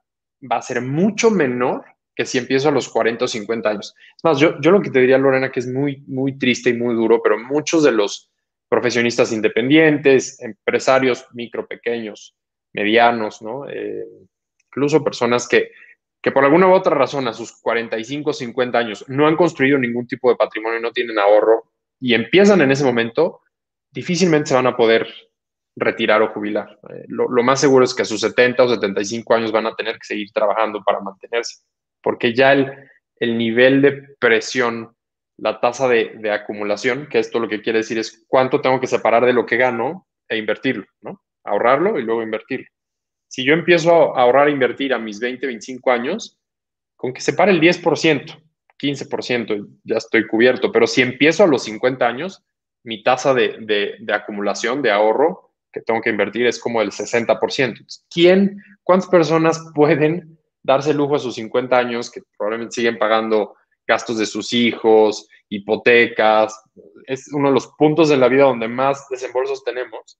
va 0.41 0.57
a 0.57 0.63
ser 0.63 0.81
mucho 0.81 1.31
menor 1.31 1.85
que 2.15 2.25
si 2.25 2.39
empiezo 2.39 2.71
a 2.71 2.73
los 2.73 2.89
40 2.89 3.27
o 3.27 3.29
50 3.29 3.69
años. 3.69 3.95
Es 4.17 4.25
más, 4.25 4.39
yo, 4.39 4.59
yo 4.61 4.71
lo 4.71 4.81
que 4.81 4.91
te 4.91 5.01
diría, 5.01 5.19
Lorena, 5.19 5.53
que 5.53 5.61
es 5.61 5.67
muy, 5.67 6.03
muy 6.07 6.39
triste 6.39 6.71
y 6.71 6.75
muy 6.75 6.95
duro, 6.95 7.21
pero 7.23 7.39
muchos 7.39 7.83
de 7.85 7.93
los 7.93 8.31
profesionistas 8.69 9.33
independientes, 9.33 10.41
empresarios 10.41 11.27
micro, 11.35 11.67
pequeños, 11.67 12.35
medianos, 12.73 13.43
¿no? 13.43 13.69
Eh, 13.69 14.07
incluso 14.77 15.03
personas 15.03 15.49
que, 15.49 15.73
que 16.23 16.31
por 16.31 16.45
alguna 16.45 16.69
u 16.69 16.73
otra 16.73 16.95
razón 16.95 17.27
a 17.29 17.33
sus 17.33 17.53
45, 17.63 18.33
50 18.33 18.79
años 18.79 19.05
no 19.09 19.27
han 19.27 19.37
construido 19.37 19.79
ningún 19.79 20.07
tipo 20.07 20.29
de 20.29 20.37
patrimonio, 20.37 20.81
no 20.81 20.93
tienen 20.93 21.19
ahorro 21.19 21.73
y 21.99 22.13
empiezan 22.15 22.61
en 22.61 22.71
ese 22.71 22.85
momento, 22.85 23.41
difícilmente 23.91 24.49
se 24.49 24.55
van 24.55 24.67
a 24.67 24.77
poder 24.77 25.09
retirar 25.77 26.21
o 26.21 26.29
jubilar. 26.29 26.79
Eh, 26.91 27.05
lo, 27.09 27.29
más 27.43 27.61
seguro 27.61 27.85
es 27.85 27.95
que 27.95 28.03
a 28.03 28.07
sus 28.07 28.21
70 28.21 28.63
o 28.63 28.69
75 28.69 29.35
años 29.35 29.51
van 29.51 29.67
a 29.67 29.75
tener 29.75 29.95
que 29.95 30.05
seguir 30.05 30.31
trabajando 30.33 30.83
para 30.85 31.01
mantenerse, 31.01 31.63
porque 32.03 32.35
ya 32.35 32.53
el, 32.53 32.71
el 33.19 33.39
nivel 33.39 33.81
de 33.81 33.93
presión 34.19 34.95
la 35.39 35.61
tasa 35.61 35.87
de, 35.89 36.31
acumulación, 36.31 37.09
que 37.09 37.19
esto 37.19 37.39
lo 37.39 37.49
que 37.49 37.61
quiere 37.61 37.81
decir 37.81 37.99
es 37.99 38.25
cuánto 38.27 38.61
tengo 38.61 38.81
que 38.81 38.87
separar 38.87 39.25
de 39.27 39.35
lo 39.35 39.45
que 39.45 39.59
gano 39.59 40.07
e 40.29 40.39
invertirlo, 40.39 40.87
¿no? 41.03 41.23
Ahorrarlo 41.45 41.99
y 41.99 42.03
luego 42.03 42.23
invertirlo. 42.23 42.67
Si 43.37 43.45
yo 43.45 43.53
empiezo 43.53 44.17
a 44.17 44.23
ahorrar 44.23 44.49
e 44.49 44.53
invertir 44.53 44.95
a 44.95 44.99
mis 44.99 45.21
20, 45.21 45.47
25 45.47 45.91
años, 45.91 46.39
con 46.97 47.13
que 47.13 47.21
separe 47.21 47.53
el 47.53 47.61
10%, 47.61 48.35
15%, 48.83 49.69
ya 49.85 49.97
estoy 49.99 50.27
cubierto, 50.27 50.73
pero 50.73 50.87
si 50.87 51.03
empiezo 51.03 51.45
a 51.45 51.47
los 51.47 51.65
50 51.65 52.09
años, 52.09 52.43
mi 52.83 53.03
tasa 53.03 53.35
de, 53.35 53.99
acumulación, 54.11 54.81
de 54.81 54.91
ahorro 54.91 55.53
que 55.71 55.83
tengo 55.83 56.01
que 56.01 56.09
invertir 56.09 56.47
es 56.47 56.59
como 56.59 56.81
el 56.81 56.93
60%. 56.93 57.85
¿Quién, 58.09 58.57
cuántas 58.83 59.11
personas 59.11 59.63
pueden 59.75 60.39
darse 60.63 60.95
lujo 60.95 61.17
a 61.17 61.19
sus 61.19 61.35
50 61.35 61.77
años 61.77 62.11
que 62.11 62.23
probablemente 62.39 62.77
siguen 62.77 62.97
pagando 62.97 63.55
gastos 63.87 64.17
de 64.17 64.25
sus 64.25 64.55
hijos, 64.55 65.29
hipotecas. 65.51 66.59
Es 67.05 67.31
uno 67.35 67.49
de 67.49 67.55
los 67.55 67.67
puntos 67.77 68.09
de 68.09 68.17
la 68.17 68.29
vida 68.29 68.45
donde 68.45 68.67
más 68.67 69.07
desembolsos 69.11 69.63
tenemos. 69.63 70.19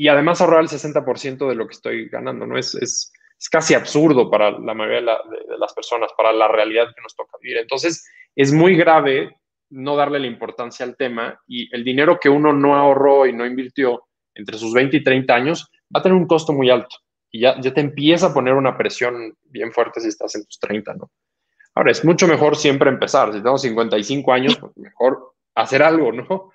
Y 0.00 0.08
además 0.08 0.40
ahorrar 0.40 0.62
el 0.62 0.68
60% 0.68 1.46
de 1.46 1.54
lo 1.54 1.66
que 1.66 1.74
estoy 1.74 2.08
ganando, 2.08 2.46
¿no? 2.46 2.56
Es, 2.56 2.74
es, 2.74 3.12
es 3.38 3.48
casi 3.50 3.74
absurdo 3.74 4.30
para 4.30 4.50
la 4.50 4.72
mayoría 4.72 5.02
de, 5.02 5.58
las 5.58 5.74
personas, 5.74 6.10
para 6.16 6.32
la 6.32 6.48
realidad 6.48 6.86
que 6.96 7.02
nos 7.02 7.14
toca 7.14 7.36
vivir. 7.38 7.58
Entonces, 7.58 8.08
es 8.34 8.50
muy 8.50 8.76
grave 8.76 9.36
no 9.68 9.96
darle 9.96 10.18
la 10.18 10.26
importancia 10.26 10.86
al 10.86 10.96
tema 10.96 11.38
y 11.46 11.68
el 11.76 11.84
dinero 11.84 12.18
que 12.18 12.30
uno 12.30 12.50
no 12.50 12.76
ahorró 12.76 13.26
y 13.26 13.34
no 13.34 13.44
invirtió 13.44 14.04
entre 14.34 14.56
sus 14.56 14.72
20 14.72 14.96
y 14.96 15.04
30 15.04 15.34
años 15.34 15.70
va 15.94 16.00
a 16.00 16.02
tener 16.02 16.16
un 16.16 16.26
costo 16.26 16.54
muy 16.54 16.70
alto 16.70 16.96
y 17.30 17.40
ya, 17.40 17.60
ya 17.60 17.74
te 17.74 17.82
empieza 17.82 18.28
a 18.28 18.32
poner 18.32 18.54
una 18.54 18.78
presión 18.78 19.36
bien 19.42 19.70
fuerte 19.70 20.00
si 20.00 20.08
estás 20.08 20.34
en 20.34 20.46
tus 20.46 20.58
30, 20.60 20.94
¿no? 20.94 21.10
Ahora, 21.74 21.90
es 21.90 22.02
mucho 22.06 22.26
mejor 22.26 22.56
siempre 22.56 22.88
empezar. 22.88 23.34
Si 23.34 23.42
tengo 23.42 23.58
55 23.58 24.32
años, 24.32 24.56
pues 24.58 24.74
mejor 24.78 25.34
hacer 25.54 25.82
algo, 25.82 26.10
¿no? 26.10 26.52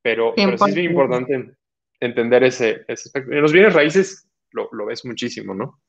Pero, 0.00 0.32
pero 0.34 0.56
sí 0.56 0.70
es 0.70 0.74
muy 0.74 0.84
importante 0.86 1.57
entender 2.00 2.44
ese, 2.44 2.84
aspecto. 2.88 3.32
En 3.32 3.42
los 3.42 3.52
bienes 3.52 3.74
raíces 3.74 4.28
lo, 4.50 4.68
ves 4.86 5.04
muchísimo, 5.04 5.54
¿no? 5.54 5.80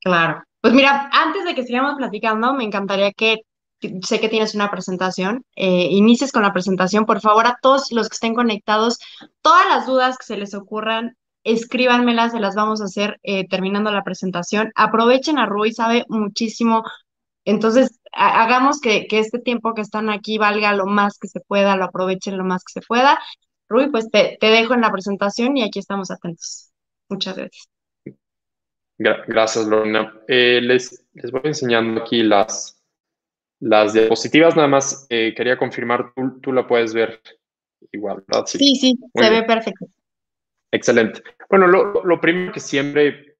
Claro. 0.00 0.42
Pues 0.60 0.74
mira, 0.74 1.08
antes 1.12 1.44
de 1.44 1.54
que 1.54 1.64
sigamos 1.64 1.94
platicando, 1.96 2.54
me 2.54 2.64
encantaría 2.64 3.12
que 3.12 3.42
sé 4.02 4.20
que 4.20 4.28
tienes 4.28 4.54
una 4.54 4.70
presentación, 4.70 5.44
eh, 5.54 5.88
inicies 5.90 6.32
con 6.32 6.42
la 6.42 6.52
presentación. 6.52 7.06
Por 7.06 7.20
favor, 7.20 7.46
a 7.46 7.58
todos 7.62 7.92
los 7.92 8.08
que 8.08 8.14
estén 8.14 8.34
conectados, 8.34 8.98
todas 9.40 9.68
las 9.68 9.86
dudas 9.86 10.18
que 10.18 10.24
se 10.24 10.36
les 10.36 10.54
ocurran, 10.54 11.16
escríbanmelas, 11.44 12.32
se 12.32 12.40
las 12.40 12.54
vamos 12.54 12.80
a 12.80 12.84
hacer 12.84 13.18
eh, 13.22 13.46
terminando 13.48 13.90
la 13.90 14.04
presentación. 14.04 14.72
Aprovechen 14.74 15.38
a 15.38 15.46
Rui, 15.46 15.72
sabe 15.72 16.04
muchísimo. 16.08 16.82
Entonces, 17.44 18.00
hagamos 18.12 18.80
que, 18.80 19.06
este 19.10 19.38
tiempo 19.38 19.74
que 19.74 19.80
están 19.80 20.10
aquí 20.10 20.38
valga 20.38 20.74
lo 20.74 20.86
más 20.86 21.18
que 21.18 21.28
se 21.28 21.40
pueda, 21.40 21.76
lo 21.76 21.84
aprovechen 21.86 22.36
lo 22.36 22.44
más 22.44 22.62
que 22.64 22.80
se 22.80 22.86
pueda. 22.86 23.18
Rui, 23.68 23.90
pues 23.90 24.10
te, 24.10 24.38
dejo 24.40 24.74
en 24.74 24.80
la 24.80 24.90
presentación 24.90 25.56
y 25.56 25.64
aquí 25.64 25.78
estamos 25.78 26.10
atentos. 26.10 26.72
Muchas 27.08 27.36
gracias. 27.36 27.68
Gracias, 28.98 29.66
Lorena. 29.66 30.20
Eh, 30.26 30.60
les, 30.60 31.06
les 31.12 31.30
voy 31.30 31.42
enseñando 31.44 32.02
aquí 32.02 32.22
las, 32.22 32.82
las 33.60 33.92
diapositivas, 33.92 34.56
nada 34.56 34.68
más 34.68 35.06
eh, 35.08 35.34
quería 35.36 35.56
confirmar, 35.56 36.12
tú, 36.14 36.40
tú, 36.40 36.52
la 36.52 36.66
puedes 36.66 36.94
ver 36.94 37.20
igual, 37.92 38.24
¿verdad? 38.26 38.46
Sí, 38.46 38.74
sí, 38.74 38.98
se 39.14 39.30
ve 39.30 39.42
perfecto. 39.44 39.86
Excelente. 40.72 41.22
Bueno, 41.48 41.66
lo, 41.66 42.04
lo, 42.04 42.20
primero 42.20 42.52
que 42.52 42.60
siempre 42.60 43.36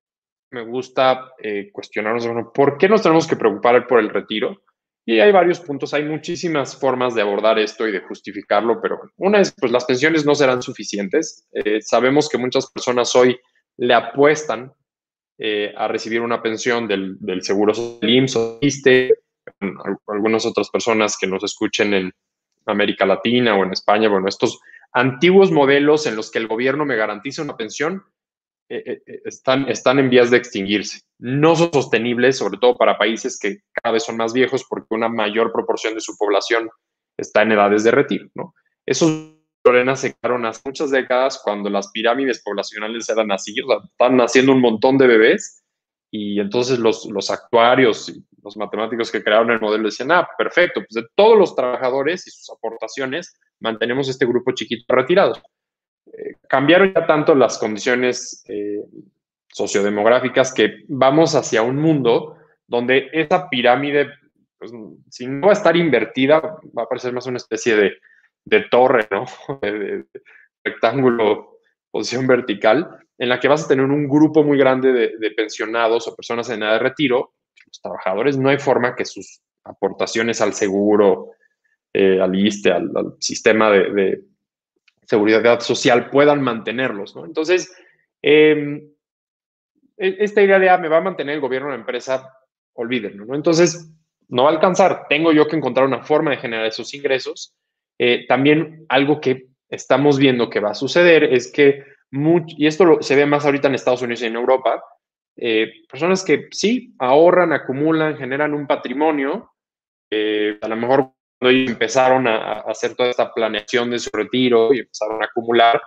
me 0.51 0.63
gusta 0.65 1.33
eh, 1.39 1.71
cuestionarnos, 1.73 2.27
bueno, 2.27 2.53
¿por 2.53 2.79
qué 2.79 2.89
nos 2.89 3.03
tenemos 3.03 3.27
que 3.27 3.37
preocupar 3.37 3.87
por 3.87 3.99
el 4.01 4.09
retiro? 4.09 4.63
Y 5.11 5.21
hay 5.21 5.33
varios 5.33 5.59
puntos, 5.61 5.95
hay 5.95 6.05
muchísimas 6.05 6.79
formas 6.79 7.15
de 7.15 7.23
abordar 7.23 7.59
esto 7.59 7.89
y 7.89 7.93
de 7.93 8.01
justificarlo, 8.01 8.79
pero 8.79 9.01
una 9.17 9.41
es, 9.41 9.55
pues 9.59 9.73
las 9.73 9.87
pensiones 9.87 10.27
no 10.27 10.35
serán 10.35 10.61
suficientes. 10.61 11.49
Eh, 11.51 11.81
sabemos 11.81 12.29
que 12.29 12.37
muchas 12.37 12.71
personas 12.71 13.17
hoy 13.17 13.41
le 13.79 13.95
apuestan 13.95 14.71
eh, 15.39 15.73
a 15.75 15.89
recibir 15.89 16.21
una 16.21 16.43
pensión 16.43 16.87
del, 16.87 17.17
del 17.21 17.43
seguro 17.43 17.73
social 17.73 18.11
IMSS 18.11 18.83
o 19.63 20.13
algunas 20.13 20.45
otras 20.45 20.69
personas 20.69 21.17
que 21.19 21.27
nos 21.27 21.43
escuchen 21.43 21.95
en 21.95 22.13
América 22.67 23.07
Latina 23.07 23.57
o 23.57 23.65
en 23.65 23.73
España, 23.73 24.11
bueno, 24.11 24.29
estos 24.29 24.61
antiguos 24.93 25.51
modelos 25.51 26.05
en 26.05 26.17
los 26.17 26.31
que 26.31 26.39
el 26.39 26.49
gobierno 26.49 26.85
me 26.85 26.97
garantiza 26.97 27.41
una 27.41 27.57
pensión 27.57 28.05
eh, 28.69 28.83
eh, 28.85 29.03
eh, 29.07 29.21
están, 29.25 29.69
están 29.69 29.99
en 29.99 30.11
vías 30.11 30.31
de 30.31 30.37
extinguirse. 30.37 31.01
No 31.19 31.57
son 31.57 31.73
sostenibles, 31.73 32.39
sobre 32.39 32.59
todo 32.59 32.77
para 32.77 32.99
países 32.99 33.39
que 33.39 33.59
cada 33.73 33.95
vez 33.95 34.05
son 34.05 34.17
más 34.17 34.33
viejos 34.33 34.65
porque 34.69 34.95
una 34.95 35.09
mayor 35.09 35.53
proporción 35.53 35.95
de 35.95 36.01
su 36.01 36.17
población 36.17 36.69
está 37.17 37.43
en 37.43 37.53
edades 37.53 37.85
de 37.85 37.91
retiro. 37.91 38.29
Esos 38.87 39.35
problemas 39.63 40.01
se 40.01 40.15
quedaron 40.15 40.47
hace 40.47 40.63
muchas 40.65 40.91
décadas 40.91 41.41
cuando 41.43 41.69
las 41.69 41.91
pirámides 41.91 42.43
poblacionales 42.43 43.09
eran 43.09 43.33
así, 43.33 43.55
están 43.91 44.17
naciendo 44.17 44.53
un 44.53 44.61
montón 44.61 44.99
de 44.99 45.07
bebés 45.07 45.65
y 46.11 46.41
entonces 46.41 46.79
los, 46.79 47.07
los 47.07 47.31
actuarios 47.31 48.13
los 48.43 48.57
matemáticos 48.57 49.11
que 49.11 49.23
crearon 49.23 49.51
el 49.51 49.61
modelo 49.61 49.85
decían, 49.85 50.13
ah, 50.13 50.29
perfecto, 50.37 50.81
pues 50.81 51.05
de 51.05 51.09
todos 51.15 51.39
los 51.39 51.55
trabajadores 51.55 52.27
y 52.27 52.31
sus 52.31 52.51
aportaciones, 52.51 53.39
mantenemos 53.61 54.09
este 54.09 54.27
grupo 54.27 54.53
chiquito 54.53 54.85
retirados. 54.95 55.41
Cambiaron 56.49 56.93
ya 56.95 57.07
tanto 57.07 57.35
las 57.35 57.59
condiciones 57.59 58.45
eh, 58.49 58.83
sociodemográficas 59.49 60.53
que 60.53 60.85
vamos 60.89 61.35
hacia 61.35 61.63
un 61.63 61.77
mundo 61.77 62.37
donde 62.67 63.09
esa 63.13 63.49
pirámide, 63.49 64.09
pues, 64.59 64.73
si 65.09 65.27
no 65.27 65.47
va 65.47 65.53
a 65.53 65.57
estar 65.57 65.77
invertida, 65.77 66.41
va 66.77 66.83
a 66.83 66.89
parecer 66.89 67.13
más 67.13 67.27
una 67.27 67.39
especie 67.39 67.77
de, 67.77 67.93
de 68.45 68.61
torre, 68.71 69.07
¿no? 69.11 69.27
de, 69.63 70.05
rectángulo, 70.65 71.61
posición 71.91 72.27
vertical, 72.27 72.89
en 73.17 73.29
la 73.29 73.41
que 73.41 73.49
vas 73.49 73.65
a 73.65 73.69
tener 73.69 73.85
un 73.85 74.09
grupo 74.09 74.45
muy 74.45 74.59
grande 74.59 74.93
de, 74.93 75.17
de 75.19 75.31
pensionados 75.31 76.07
o 76.07 76.15
personas 76.15 76.51
en 76.51 76.63
edad 76.63 76.75
de 76.75 76.79
retiro 76.81 77.33
los 77.69 77.81
trabajadores, 77.81 78.37
no 78.37 78.49
hay 78.49 78.59
forma 78.59 78.95
que 78.97 79.05
sus 79.05 79.41
aportaciones 79.65 80.41
al 80.41 80.55
seguro, 80.55 81.33
eh, 81.93 82.21
al 82.21 82.35
ISTE, 82.35 82.73
al, 82.73 82.91
sistema 83.21 83.71
de, 83.71 84.23
seguridad 85.09 85.61
social 85.61 86.11
puedan 86.11 86.43
mantenerlos. 86.43 87.17
¿no? 87.17 87.25
Entonces, 87.25 87.75
em, 88.23 88.91
e, 89.97 90.17
esta 90.21 90.43
idea 90.43 90.59
de, 90.59 90.69
ah, 90.69 90.79
me 90.79 90.89
va 90.89 90.99
a 90.99 91.03
mantener 91.03 91.35
el 91.35 91.41
gobierno 91.41 91.69
de 91.69 91.75
la 91.75 91.81
empresa, 91.81 92.31
olvídenlo. 92.75 93.25
¿no? 93.25 93.35
Entonces, 93.35 93.91
no 94.29 94.45
va 94.45 94.51
a 94.51 94.53
alcanzar. 94.53 95.07
Tengo 95.09 95.33
yo 95.33 95.49
que 95.49 95.57
encontrar 95.57 95.87
una 95.87 96.05
forma 96.05 96.33
de 96.33 96.37
generar 96.37 96.67
esos 96.67 96.93
ingresos. 96.93 97.55
Eh, 97.99 98.27
también 98.27 98.85
algo 98.89 99.21
que 99.21 99.49
estamos 99.71 100.19
viendo 100.19 100.51
que 100.51 100.61
va 100.61 100.71
a 100.71 100.75
suceder 100.75 101.25
es 101.25 101.51
que, 101.51 101.85
y 102.11 102.67
esto 102.67 102.99
se 103.01 103.17
ve 103.17 103.25
más 103.25 103.47
ahorita 103.47 103.69
en 103.69 103.75
Estados 103.75 104.03
Unidos 104.03 104.23
y 104.23 104.27
en 104.27 104.37
Europa, 104.37 104.83
eh, 105.37 105.73
personas 105.91 106.23
que 106.23 106.49
sí 106.51 106.95
ahorran, 106.99 107.53
acumulan, 107.53 108.19
generan 108.19 108.53
un 108.53 108.67
patrimonio. 108.67 109.53
Eh, 110.11 110.59
a 110.61 110.69
lo 110.69 110.77
mejor 110.77 111.13
cuando 111.39 111.71
empezaron 111.71 112.27
a, 112.27 112.61
hacer 112.61 112.95
toda 112.95 113.11
esta 113.11 113.33
planeación 113.33 113.91
de 113.91 113.99
su 113.99 114.11
retiro 114.13 114.73
y 114.75 114.81
empezaron 114.81 115.23
a 115.23 115.27
acumular, 115.27 115.81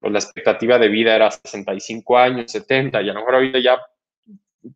pues 0.00 0.12
la 0.12 0.18
expectativa 0.18 0.78
de 0.78 0.88
vida 0.88 1.14
era 1.14 1.30
65 1.30 2.18
años, 2.18 2.50
70, 2.50 3.02
y 3.02 3.10
a 3.10 3.12
lo 3.12 3.20
mejor 3.20 3.36
ahorita 3.36 3.58
ya 3.58 3.78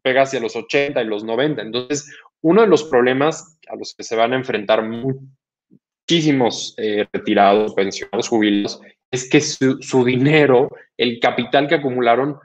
pega 0.03 0.23
hacia 0.23 0.41
los 0.41 0.57
80 0.57 1.03
y 1.03 1.07
los 1.07 1.25
90. 1.25 1.63
Entonces, 1.63 2.11
uno 2.41 2.63
de 2.63 2.69
los 2.69 2.85
problemas 2.85 3.59
a 3.69 3.77
los 3.77 3.95
que 3.95 4.03
se 4.03 4.17
van 4.17 4.33
a 4.33 4.37
enfrentar 4.37 4.83
muchísimos 4.83 6.75
eh, 6.79 7.07
retirados, 7.13 7.75
pensionados, 7.75 8.29
jubilados, 8.29 8.81
es 9.11 9.29
que 9.29 9.41
su, 9.41 10.05
dinero, 10.05 10.71
el 10.97 11.21
capital 11.21 11.69
que 11.69 11.77
acumularon, 11.77 12.39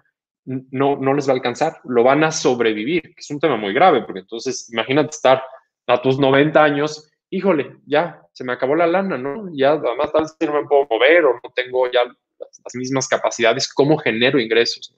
no, 0.46 0.98
no 0.98 1.14
les 1.14 1.28
va 1.28 1.32
a 1.32 1.36
alcanzar, 1.36 1.80
lo 1.86 2.04
van 2.04 2.24
a 2.24 2.32
sobrevivir, 2.32 3.02
que 3.02 3.20
es 3.20 3.30
un 3.32 3.40
tema 3.40 3.58
muy 3.58 3.74
grave, 3.74 4.04
porque 4.04 4.20
entonces 4.20 4.70
imagínate 4.72 5.10
estar 5.10 5.44
a 5.88 6.02
tus 6.02 6.20
90 6.20 6.62
años, 6.62 7.10
híjole, 7.30 7.78
ya 7.86 8.22
se 8.34 8.44
me 8.44 8.54
acabó 8.54 8.76
la 8.76 8.88
lana, 8.88 9.18
¿no? 9.18 9.50
Ya 9.54 9.72
además 9.72 10.12
tal 10.12 10.24
vez 10.24 10.36
no 10.42 10.62
me 10.62 10.68
puedo 10.68 10.88
mover 10.90 11.26
o 11.26 11.34
no 11.34 11.52
tengo 11.56 11.90
ya 11.92 12.04
las, 12.04 12.76
mismas 12.76 13.08
capacidades, 13.08 13.74
¿cómo 13.74 13.98
genero 13.98 14.40
ingresos? 14.40 14.96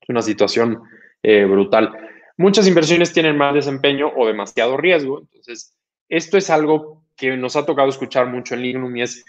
Es 0.00 0.08
una 0.08 0.22
situación 0.22 0.82
eh, 1.22 1.44
brutal. 1.44 1.92
Muchas 2.36 2.68
inversiones 2.68 3.12
tienen 3.12 3.36
mal 3.36 3.54
desempeño 3.54 4.12
o 4.14 4.26
demasiado 4.26 4.76
riesgo, 4.76 5.20
entonces 5.20 5.76
esto 6.08 6.36
es 6.36 6.50
algo 6.50 7.04
que 7.16 7.36
nos 7.36 7.56
ha 7.56 7.66
tocado 7.66 7.88
escuchar 7.88 8.26
mucho 8.26 8.54
en 8.54 8.62
Lignum 8.62 8.96
y 8.96 9.02
es 9.02 9.24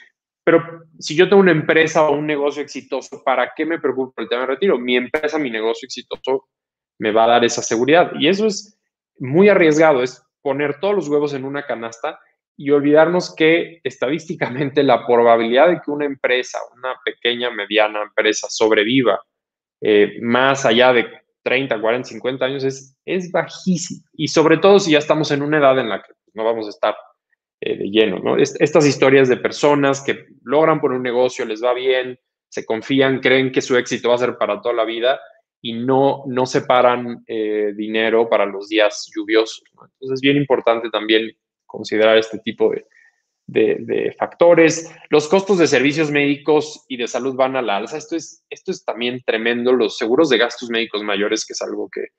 pero 0.48 0.86
si 0.98 1.14
yo 1.14 1.28
tengo 1.28 1.42
una 1.42 1.52
empresa 1.52 2.08
o 2.08 2.16
un 2.16 2.26
negocio 2.26 2.64
exitoso, 2.64 3.22
¿para 3.22 3.52
qué 3.54 3.66
me 3.66 3.80
preocupo 3.80 4.22
el 4.22 4.30
tema 4.30 4.44
de 4.44 4.48
retiro? 4.48 4.80
Mi 4.80 4.96
empresa, 4.96 5.38
mi 5.38 5.52
negocio 5.52 5.86
exitoso 5.86 6.48
me 7.00 7.12
va 7.12 7.26
a 7.26 7.28
dar 7.28 7.44
esa 7.44 7.62
seguridad. 7.62 8.14
Y 8.18 8.30
eso 8.30 8.48
es 8.48 8.80
muy 9.20 9.50
arriesgado, 9.50 10.02
es 10.02 10.24
poner 10.48 10.80
todos 10.80 10.96
los 10.96 11.10
huevos 11.10 11.34
en 11.34 11.44
una 11.44 11.66
canasta 11.66 12.22
y 12.56 12.72
olvidarnos 12.72 13.36
que 13.36 13.82
estadísticamente 13.84 14.82
la 14.82 15.06
probabilidad 15.06 15.68
de 15.68 15.82
que 15.84 15.92
una 15.92 16.06
empresa, 16.06 16.58
una 16.74 16.96
pequeña, 17.04 17.52
mediana 17.52 18.02
empresa 18.02 18.48
sobreviva 18.50 19.20
eh, 19.82 20.20
más 20.22 20.66
allá 20.66 20.94
de 20.94 21.06
30, 21.44 21.82
40, 21.82 22.08
50 22.08 22.46
años 22.46 22.64
es, 22.64 22.98
es 23.04 23.30
bajísima. 23.30 24.08
Y 24.14 24.30
sobre 24.30 24.58
todo 24.58 24.80
si 24.80 24.92
ya 24.92 25.00
estamos 25.00 25.32
en 25.32 25.42
una 25.42 25.58
edad 25.58 25.78
en 25.80 25.90
la 25.90 26.02
que 26.02 26.14
no 26.34 26.46
vamos 26.46 26.66
a 26.68 26.70
estar 26.70 26.96
eh, 27.60 27.78
de 27.78 27.90
lleno, 27.90 28.20
¿no? 28.20 28.38
estas 28.38 28.86
historias 28.86 29.28
de 29.28 29.36
personas 29.36 30.02
que 30.02 30.28
logran 30.46 30.80
por 30.80 30.94
un 30.94 31.04
negocio, 31.04 31.44
les 31.44 31.62
va 31.62 31.74
bien, 31.74 32.18
se 32.48 32.66
confían, 32.66 33.20
creen 33.20 33.52
que 33.52 33.62
su 33.62 33.76
éxito 33.76 34.08
va 34.08 34.16
a 34.16 34.20
ser 34.20 34.38
para 34.38 34.62
toda 34.62 34.76
la 34.76 34.86
vida 34.86 35.20
y 35.68 35.74
no, 35.74 36.24
no 36.28 36.46
separan 36.46 37.26
eh, 37.28 37.74
dinero 37.76 38.30
para 38.30 38.46
los 38.46 38.70
días 38.70 39.12
lluviosos. 39.14 39.64
Entonces 39.74 40.14
es 40.14 40.22
bien 40.22 40.38
importante 40.38 40.90
también 40.90 41.30
considerar 41.66 42.18
este 42.18 42.40
tipo 42.40 42.72
de, 42.72 42.86
de, 43.48 44.16
factores. 44.18 44.90
Los 45.10 45.28
costos 45.28 45.58
de 45.58 45.68
servicios 45.68 46.10
médicos 46.10 46.86
y 46.88 46.96
de 46.96 47.06
salud 47.06 47.36
van 47.36 47.58
a 47.58 47.62
la 47.62 47.76
alza. 47.76 47.98
Esto 47.98 48.16
es, 48.16 48.46
esto 48.50 48.72
es 48.72 48.86
también 48.86 49.22
tremendo. 49.26 49.74
Los 49.74 49.98
seguros 49.98 50.30
de 50.30 50.38
gastos 50.38 50.70
médicos 50.70 51.04
mayores, 51.04 51.46
que 51.46 51.52
es 51.52 51.62
algo 51.62 51.90
que 51.90 52.12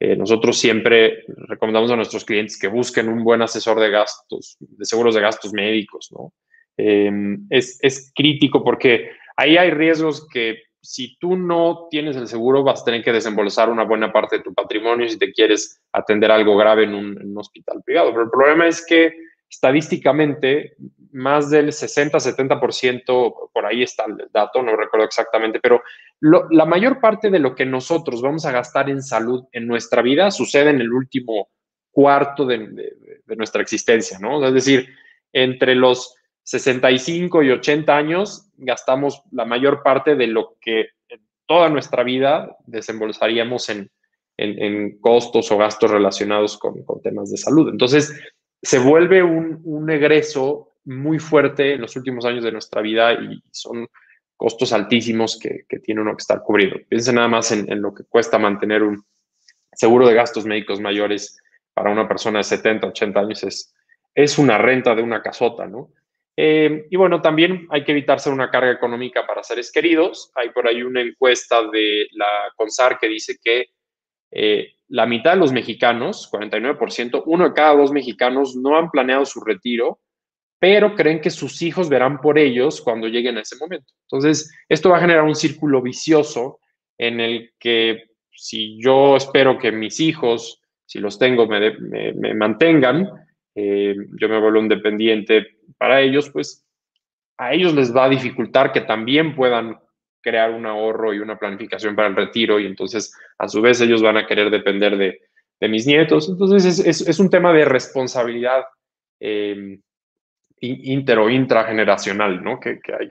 eh, 0.00 0.16
nosotros 0.16 0.56
siempre 0.56 1.24
recomendamos 1.48 1.90
a 1.90 1.96
nuestros 1.96 2.24
clientes 2.24 2.58
que 2.58 2.68
busquen 2.68 3.10
un 3.10 3.22
buen 3.22 3.42
asesor 3.42 3.78
de 3.80 3.90
gastos, 3.90 4.56
de 4.60 4.84
seguros 4.86 5.14
de 5.14 5.20
gastos 5.20 5.52
médicos, 5.52 6.08
¿no? 6.10 6.32
Em, 6.78 7.46
es, 7.50 7.78
es, 7.82 8.10
crítico 8.14 8.64
porque 8.64 9.10
ahí 9.36 9.58
hay 9.58 9.72
riesgos 9.72 10.26
que 10.26 10.62
si 10.84 11.16
tú 11.18 11.36
no 11.36 11.88
tienes 11.90 12.14
el 12.16 12.28
seguro 12.28 12.62
vas 12.62 12.82
a 12.82 12.84
tener 12.84 13.02
que 13.02 13.12
desembolsar 13.12 13.70
una 13.70 13.84
buena 13.84 14.12
parte 14.12 14.36
de 14.36 14.42
tu 14.42 14.52
patrimonio 14.52 15.08
si 15.08 15.18
te 15.18 15.32
quieres 15.32 15.80
atender 15.92 16.30
algo 16.30 16.56
grave 16.56 16.84
en 16.84 16.94
un, 16.94 17.38
hospital 17.38 17.82
privado. 17.82 18.10
Pero 18.10 18.24
el 18.24 18.30
problema 18.30 18.68
es 18.68 18.84
que 18.86 19.14
estadísticamente 19.48 20.76
más 21.12 21.48
del 21.48 21.68
60-70%, 21.68 23.50
por 23.52 23.66
ahí 23.66 23.82
está 23.82 24.04
el 24.04 24.28
dato, 24.30 24.62
no 24.62 24.76
recuerdo 24.76 25.06
exactamente, 25.06 25.58
pero 25.60 25.82
la 26.20 26.64
mayor 26.66 27.00
parte 27.00 27.30
de 27.30 27.38
lo 27.38 27.54
que 27.54 27.64
nosotros 27.64 28.20
vamos 28.20 28.44
a 28.44 28.52
gastar 28.52 28.90
en 28.90 29.02
salud 29.02 29.44
en 29.52 29.66
nuestra 29.66 30.02
vida 30.02 30.30
sucede 30.30 30.70
en 30.70 30.80
el 30.80 30.92
último 30.92 31.48
cuarto 31.90 32.44
de, 32.44 32.92
nuestra 33.36 33.62
existencia, 33.62 34.18
¿no? 34.18 34.44
Es 34.44 34.52
decir, 34.52 34.88
entre 35.32 35.74
los 35.76 36.14
65 36.44 37.42
y 37.42 37.50
80 37.50 37.96
años 37.96 38.50
gastamos 38.56 39.22
la 39.32 39.44
mayor 39.44 39.82
parte 39.82 40.14
de 40.14 40.26
lo 40.26 40.56
que 40.60 40.90
toda 41.46 41.68
nuestra 41.68 42.04
vida 42.04 42.56
desembolsaríamos 42.66 43.68
en, 43.70 43.90
en, 44.36 44.98
costos 44.98 45.50
o 45.50 45.58
gastos 45.58 45.90
relacionados 45.90 46.58
con, 46.58 46.82
con, 46.84 47.00
temas 47.02 47.30
de 47.30 47.36
salud. 47.36 47.70
Entonces, 47.70 48.18
se 48.62 48.78
vuelve 48.78 49.22
un, 49.22 49.60
un, 49.64 49.90
egreso 49.90 50.72
muy 50.84 51.18
fuerte 51.18 51.74
en 51.74 51.82
los 51.82 51.96
últimos 51.96 52.24
años 52.24 52.44
de 52.44 52.52
nuestra 52.52 52.80
vida 52.82 53.12
y 53.12 53.42
son 53.50 53.86
costos 54.36 54.72
altísimos 54.72 55.38
que, 55.38 55.64
que 55.68 55.78
tiene 55.78 56.00
uno 56.00 56.16
que 56.16 56.22
estar 56.22 56.42
cubriendo. 56.42 56.76
Piensen 56.88 57.16
nada 57.16 57.28
más 57.28 57.52
en, 57.52 57.70
en, 57.70 57.80
lo 57.80 57.94
que 57.94 58.04
cuesta 58.04 58.38
mantener 58.38 58.82
un 58.82 59.04
seguro 59.72 60.06
de 60.06 60.14
gastos 60.14 60.44
médicos 60.44 60.80
mayores 60.80 61.38
para 61.72 61.90
una 61.90 62.08
persona 62.08 62.38
de 62.38 62.44
70, 62.44 62.88
80 62.88 63.20
años. 63.20 63.44
Es, 63.44 63.74
es 64.14 64.38
una 64.38 64.58
renta 64.58 64.94
de 64.94 65.02
una 65.02 65.22
casota, 65.22 65.66
¿no? 65.66 65.90
Eh, 66.36 66.86
y 66.90 66.96
bueno, 66.96 67.22
también 67.22 67.66
hay 67.70 67.84
que 67.84 67.92
evitarse 67.92 68.28
una 68.28 68.50
carga 68.50 68.72
económica 68.72 69.26
para 69.26 69.42
seres 69.42 69.70
queridos. 69.70 70.32
Hay 70.34 70.50
por 70.50 70.66
ahí 70.66 70.82
una 70.82 71.00
encuesta 71.00 71.62
de 71.70 72.08
la 72.12 72.26
CONSAR 72.56 72.98
que 72.98 73.08
dice 73.08 73.36
que 73.42 73.66
eh, 74.30 74.74
la 74.88 75.06
mitad 75.06 75.32
de 75.32 75.38
los 75.38 75.52
mexicanos, 75.52 76.28
49%, 76.30 77.22
uno 77.26 77.48
de 77.48 77.54
cada 77.54 77.76
dos 77.76 77.92
mexicanos 77.92 78.56
no 78.56 78.76
han 78.76 78.90
planeado 78.90 79.24
su 79.24 79.40
retiro, 79.40 80.00
pero 80.58 80.94
creen 80.94 81.20
que 81.20 81.30
sus 81.30 81.60
hijos 81.62 81.88
verán 81.88 82.20
por 82.20 82.38
ellos 82.38 82.80
cuando 82.80 83.06
lleguen 83.06 83.36
a 83.36 83.42
ese 83.42 83.56
momento. 83.56 83.92
Entonces, 84.08 84.50
esto 84.68 84.90
va 84.90 84.96
a 84.96 85.00
generar 85.00 85.22
un 85.24 85.34
círculo 85.34 85.82
vicioso 85.82 86.58
en 86.98 87.20
el 87.20 87.52
que 87.58 88.04
si 88.32 88.80
yo 88.82 89.16
espero 89.16 89.58
que 89.58 89.72
mis 89.72 90.00
hijos, 90.00 90.60
si 90.86 90.98
los 90.98 91.18
tengo, 91.18 91.46
me, 91.46 92.34
mantengan, 92.34 93.23
eh, 93.54 93.94
yo 94.20 94.28
me 94.28 94.40
vuelvo 94.40 94.60
un 94.60 94.68
dependiente 94.68 95.58
para 95.78 96.00
ellos, 96.00 96.30
pues 96.30 96.64
a 97.38 97.52
ellos 97.52 97.74
les 97.74 97.94
va 97.94 98.04
a 98.04 98.08
dificultar 98.08 98.72
que 98.72 98.80
también 98.80 99.34
puedan 99.34 99.78
crear 100.20 100.50
un 100.50 100.66
ahorro 100.66 101.12
y 101.12 101.18
una 101.18 101.38
planificación 101.38 101.94
para 101.94 102.08
el 102.08 102.16
retiro 102.16 102.58
y 102.58 102.66
entonces 102.66 103.14
a 103.38 103.46
su 103.46 103.60
vez 103.60 103.80
ellos 103.80 104.02
van 104.02 104.16
a 104.16 104.26
querer 104.26 104.50
depender 104.50 104.96
de, 104.96 105.20
mis 105.66 105.86
nietos. 105.86 106.28
Entonces 106.28 106.78
es, 106.78 107.18
un 107.18 107.30
tema 107.30 107.50
de 107.50 107.64
responsabilidad 107.64 108.64
eh, 109.18 109.78
inter 110.60 111.18
o 111.20 111.30
intrageneracional, 111.30 112.44
¿no? 112.44 112.60
Que, 112.60 112.80
que 112.80 112.92
hay. 112.92 113.10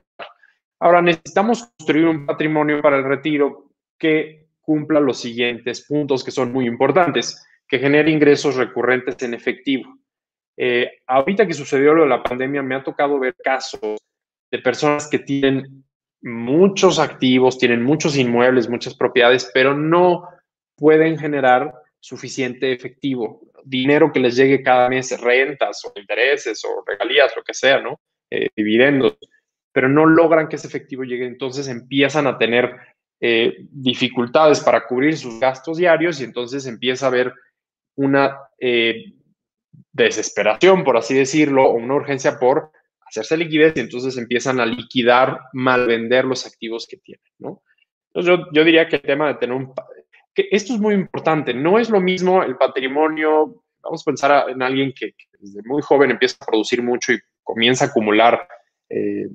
Ahora 0.80 1.02
necesitamos 1.02 1.72
construir 1.78 2.06
un 2.06 2.28
patrimonio 2.28 2.80
para 2.80 2.98
el 2.98 3.06
retiro 3.06 3.72
que 3.98 4.50
cumpla 4.62 5.00
los 5.00 5.20
siguientes 5.20 5.86
puntos 5.88 6.24
que 6.24 6.30
son 6.30 6.52
muy 6.52 6.68
importantes, 6.68 7.44
que 7.68 7.80
genere 7.80 8.12
ingresos 8.12 8.56
recurrentes 8.56 9.22
en 9.24 9.34
efectivo. 9.34 9.98
Eh, 10.58 10.90
ahorita 11.08 11.48
que 11.48 11.54
sucedió 11.54 11.94
lo 11.94 12.04
de 12.04 12.10
la 12.10 12.24
pandemia, 12.24 12.62
me 12.62 12.76
ha 12.76 12.84
tocado 12.84 13.20
ver 13.20 13.36
casos 13.36 13.98
de 14.52 14.60
personas 14.60 15.08
que 15.08 15.20
tienen 15.20 15.84
muchos 16.22 17.00
activos, 17.00 17.58
tienen 17.58 17.84
muchos 17.84 18.16
inmuebles, 18.18 18.70
muchas 18.70 18.96
propiedades, 18.96 19.50
pero 19.54 19.76
no 19.76 20.28
pueden 20.76 21.18
generar 21.18 21.74
suficiente 22.00 22.72
efectivo, 22.72 23.42
dinero 23.64 24.12
que 24.12 24.20
les 24.20 24.36
llegue 24.36 24.64
cada 24.64 24.90
mes, 24.90 25.20
rentas 25.20 25.84
o 25.86 25.94
intereses 25.96 26.64
o 26.66 26.84
regalías, 26.86 27.34
lo 27.36 27.44
que 27.44 27.54
sea, 27.54 27.80
¿no? 27.80 28.00
Eh, 28.30 28.50
dividendos, 28.56 29.18
pero 29.72 29.90
no 29.90 30.06
logran 30.06 30.48
que 30.48 30.58
ese 30.58 30.68
efectivo 30.68 31.04
llegue, 31.04 31.26
entonces 31.26 31.68
empiezan 31.68 32.28
a 32.28 32.38
tener 32.38 32.76
eh, 33.22 33.68
dificultades 33.72 34.60
para 34.60 34.86
cubrir 34.86 35.18
sus 35.18 35.40
gastos 35.40 35.78
diarios 35.78 36.20
y 36.20 36.26
entonces 36.26 36.66
empieza 36.66 37.06
a 37.06 37.10
haber 37.10 37.34
una 37.96 38.38
desesperación, 39.92 40.84
por 40.84 40.98
así 40.98 41.14
decirlo, 41.14 41.64
o 41.66 41.74
una 41.74 41.96
urgencia 41.96 42.40
por 42.40 42.72
hacerse 43.06 43.38
liquidez 43.38 43.74
y 43.76 43.82
entonces 43.82 44.18
empiezan 44.18 44.60
a 44.60 44.66
liquidar, 44.66 45.40
mal 45.54 45.88
vender 45.88 46.26
los 46.26 46.46
activos 46.46 46.88
que 46.88 46.98
tienen, 46.98 47.26
¿no? 47.38 47.62
Yo, 48.16 48.52
yo 48.52 48.64
diría 48.64 48.88
que 48.88 48.98
el 48.98 49.02
tema 49.02 49.28
de 49.28 49.36
tener 49.36 49.56
un... 49.56 49.74
que 50.34 50.48
esto 50.52 50.74
es 50.74 50.80
muy 50.80 50.94
importante, 50.94 51.54
no 51.54 51.80
es 51.80 51.90
lo 51.90 52.00
mismo 52.00 52.44
el 52.44 52.58
patrimonio, 52.58 53.64
vamos 53.82 54.02
a 54.02 54.06
pensar 54.06 54.50
en 54.50 54.62
alguien 54.62 54.94
que, 54.94 55.16
desde 55.40 55.62
muy 55.64 55.82
joven 55.82 56.12
empieza 56.12 56.38
a 56.40 56.46
producir 56.46 56.82
mucho 56.82 57.14
y 57.14 57.20
comienza 57.44 57.86
a 57.86 57.88
acumular 57.90 58.48
eh, 58.90 59.28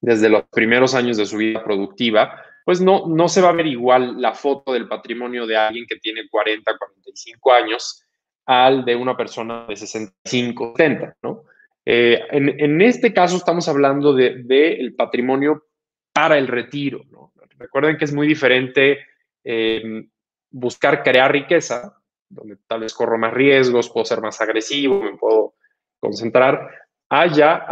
desde 0.00 0.28
los 0.28 0.44
primeros 0.48 0.94
años 0.94 1.16
de 1.16 1.26
su 1.26 1.36
vida 1.36 1.62
productiva, 1.64 2.42
pues 2.64 2.80
no, 2.80 3.06
no 3.06 3.28
se 3.28 3.40
va 3.40 3.48
a 3.50 3.54
ver 3.54 3.66
igual 3.66 4.20
la 4.20 4.34
foto 4.34 4.72
del 4.72 4.88
patrimonio 4.88 5.46
de 5.46 5.56
alguien 5.56 5.86
que 5.88 5.96
tiene 5.96 6.28
40, 6.28 6.76
45 6.76 7.52
años 7.52 8.04
al 8.46 8.84
de 8.84 8.96
una 8.96 9.16
persona 9.16 9.66
de 9.68 9.76
65, 9.76 10.74
70, 10.76 11.16
¿no? 11.22 11.44
Eh, 11.84 12.20
en, 12.30 12.80
este 12.80 13.12
caso 13.12 13.36
estamos 13.36 13.68
hablando 13.68 14.14
del 14.14 14.46
de, 14.46 14.94
patrimonio 14.96 15.66
para 16.12 16.38
el 16.38 16.46
retiro. 16.46 17.02
¿no? 17.10 17.32
Recuerden 17.58 17.96
que 17.96 18.04
es 18.04 18.12
muy 18.12 18.26
diferente 18.26 19.00
em, 19.42 20.08
buscar 20.50 21.02
crear 21.02 21.32
riqueza, 21.32 21.96
donde 22.28 22.56
tal 22.66 22.80
vez 22.80 22.94
corro 22.94 23.18
más 23.18 23.34
riesgos, 23.34 23.90
puedo 23.90 24.04
ser 24.04 24.20
más 24.20 24.40
agresivo, 24.40 25.02
me 25.02 25.16
puedo 25.16 25.54
concentrar, 25.98 26.70
a 27.08 27.24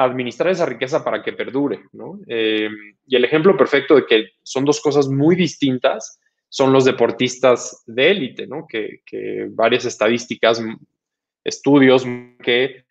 administrar 0.04 0.50
esa 0.50 0.66
riqueza 0.66 1.02
para 1.02 1.22
que 1.22 1.32
perdure. 1.32 1.84
¿no? 1.92 2.18
Em, 2.26 2.96
y 3.06 3.16
el 3.16 3.24
ejemplo 3.24 3.56
perfecto 3.56 3.94
de 3.94 4.06
que 4.06 4.24
son 4.42 4.64
dos 4.64 4.80
cosas 4.80 5.08
muy 5.08 5.36
distintas 5.36 6.20
son 6.50 6.72
los 6.72 6.84
deportistas 6.84 7.82
de 7.86 8.10
élite, 8.10 8.46
¿no? 8.46 8.66
que, 8.68 9.00
varias 9.50 9.84
estadísticas, 9.84 10.62
estudios 11.44 12.04
que 12.42 12.84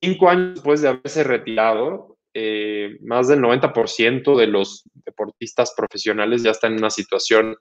cinco 0.00 0.28
años 0.28 0.54
después 0.54 0.82
de 0.82 0.88
haberse 0.88 1.24
retirado, 1.24 2.18
eh, 2.34 2.98
más 3.00 3.26
del 3.26 3.40
90% 3.40 4.36
de 4.36 4.46
los 4.46 4.84
deportistas 5.04 5.74
profesionales 5.74 6.42
ya 6.42 6.50
están 6.50 6.72
en 6.72 6.78
una 6.78 6.90
situación 6.90 7.56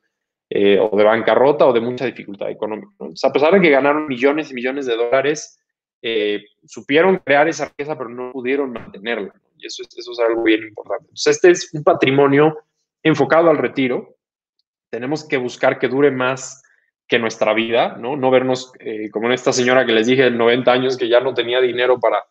eh, 0.50 0.78
o 0.80 0.96
de 0.96 1.04
bancarrota 1.04 1.66
o 1.66 1.74
de 1.74 1.80
mucha 1.80 2.06
dificultad 2.06 2.50
económica. 2.50 2.92
a 3.00 3.34
pesar 3.34 3.54
de 3.54 3.62
que 3.62 3.70
ganaron 3.70 4.08
millones 4.08 4.52
y 4.52 4.54
millones 4.54 4.86
de 4.86 4.98
dólares, 4.98 5.58
eh, 6.02 6.44
supieron 6.66 7.18
crear 7.18 7.48
esa 7.48 7.70
riqueza, 7.70 7.98
pero 7.98 8.10
no 8.10 8.32
pudieron 8.34 8.72
mantenerla. 8.72 9.34
Y 9.58 9.66
eso 9.66 9.82
es, 9.82 9.98
eso 9.98 10.12
es 10.12 10.20
algo 10.20 10.44
bien 10.44 10.64
importante. 10.64 11.06
Entonces, 11.06 11.36
este 11.36 11.52
es 11.52 11.74
un 11.74 11.84
patrimonio 11.84 12.58
enfocado 13.02 13.50
al 13.50 13.58
retiro. 13.58 14.16
Tenemos 14.89 15.28
que 15.28 15.38
buscar 15.38 15.80
que 15.80 15.88
dure 15.88 16.12
más 16.12 16.63
que 17.08 17.19
nuestra 17.19 17.54
vida, 17.54 17.97
¿no? 17.97 18.17
No 18.17 18.30
vernos 18.30 18.71
eh, 18.80 19.10
como 19.12 19.28
en 19.28 19.34
esta 19.34 19.54
señora 19.54 19.86
que 19.86 19.93
les 19.93 20.08
dije 20.08 20.23
de 20.23 20.32
90 20.32 20.71
años 20.71 20.97
que 20.97 21.08
ya 21.08 21.21
no 21.21 21.34
tenía 21.34 21.62
dinero 21.62 22.00
para, 22.00 22.23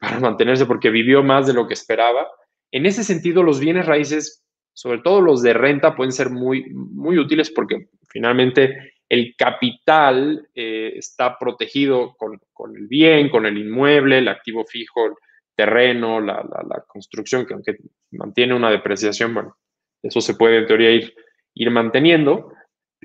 para 0.00 0.20
mantenerse 0.20 0.66
porque 0.66 0.90
vivió 0.90 1.22
más 1.22 1.46
de 1.46 1.54
lo 1.54 1.66
que 1.66 1.74
esperaba. 1.74 2.28
En 2.70 2.86
ese 2.86 3.02
sentido, 3.02 3.42
los 3.42 3.60
bienes 3.60 3.86
raíces, 3.86 4.44
sobre 4.74 5.00
todo 5.00 5.20
los 5.20 5.42
de 5.42 5.54
renta, 5.54 5.96
pueden 5.96 6.12
ser 6.12 6.30
muy, 6.30 6.70
muy 6.70 7.18
útiles 7.18 7.50
porque 7.50 7.88
finalmente 8.08 8.94
el 9.08 9.34
capital 9.36 10.48
eh, 10.54 10.92
está 10.96 11.36
protegido 11.36 12.14
con, 12.16 12.40
con, 12.52 12.76
el 12.76 12.86
bien, 12.86 13.28
con 13.28 13.44
el 13.44 13.58
inmueble, 13.58 14.18
el 14.18 14.28
activo 14.28 14.64
fijo, 14.64 15.06
el 15.06 15.12
terreno, 15.56 16.20
la, 16.20 16.34
la, 16.34 16.62
la, 16.68 16.84
construcción, 16.86 17.44
que 17.44 17.54
aunque 17.54 17.76
mantiene 18.12 18.54
una 18.54 18.70
depreciación, 18.70 19.34
bueno, 19.34 19.56
eso 20.00 20.20
se 20.20 20.34
puede 20.34 20.58
en 20.58 20.66
teoría 20.66 20.92
ir, 20.92 21.12
ir 21.54 21.70
manteniendo 21.70 22.52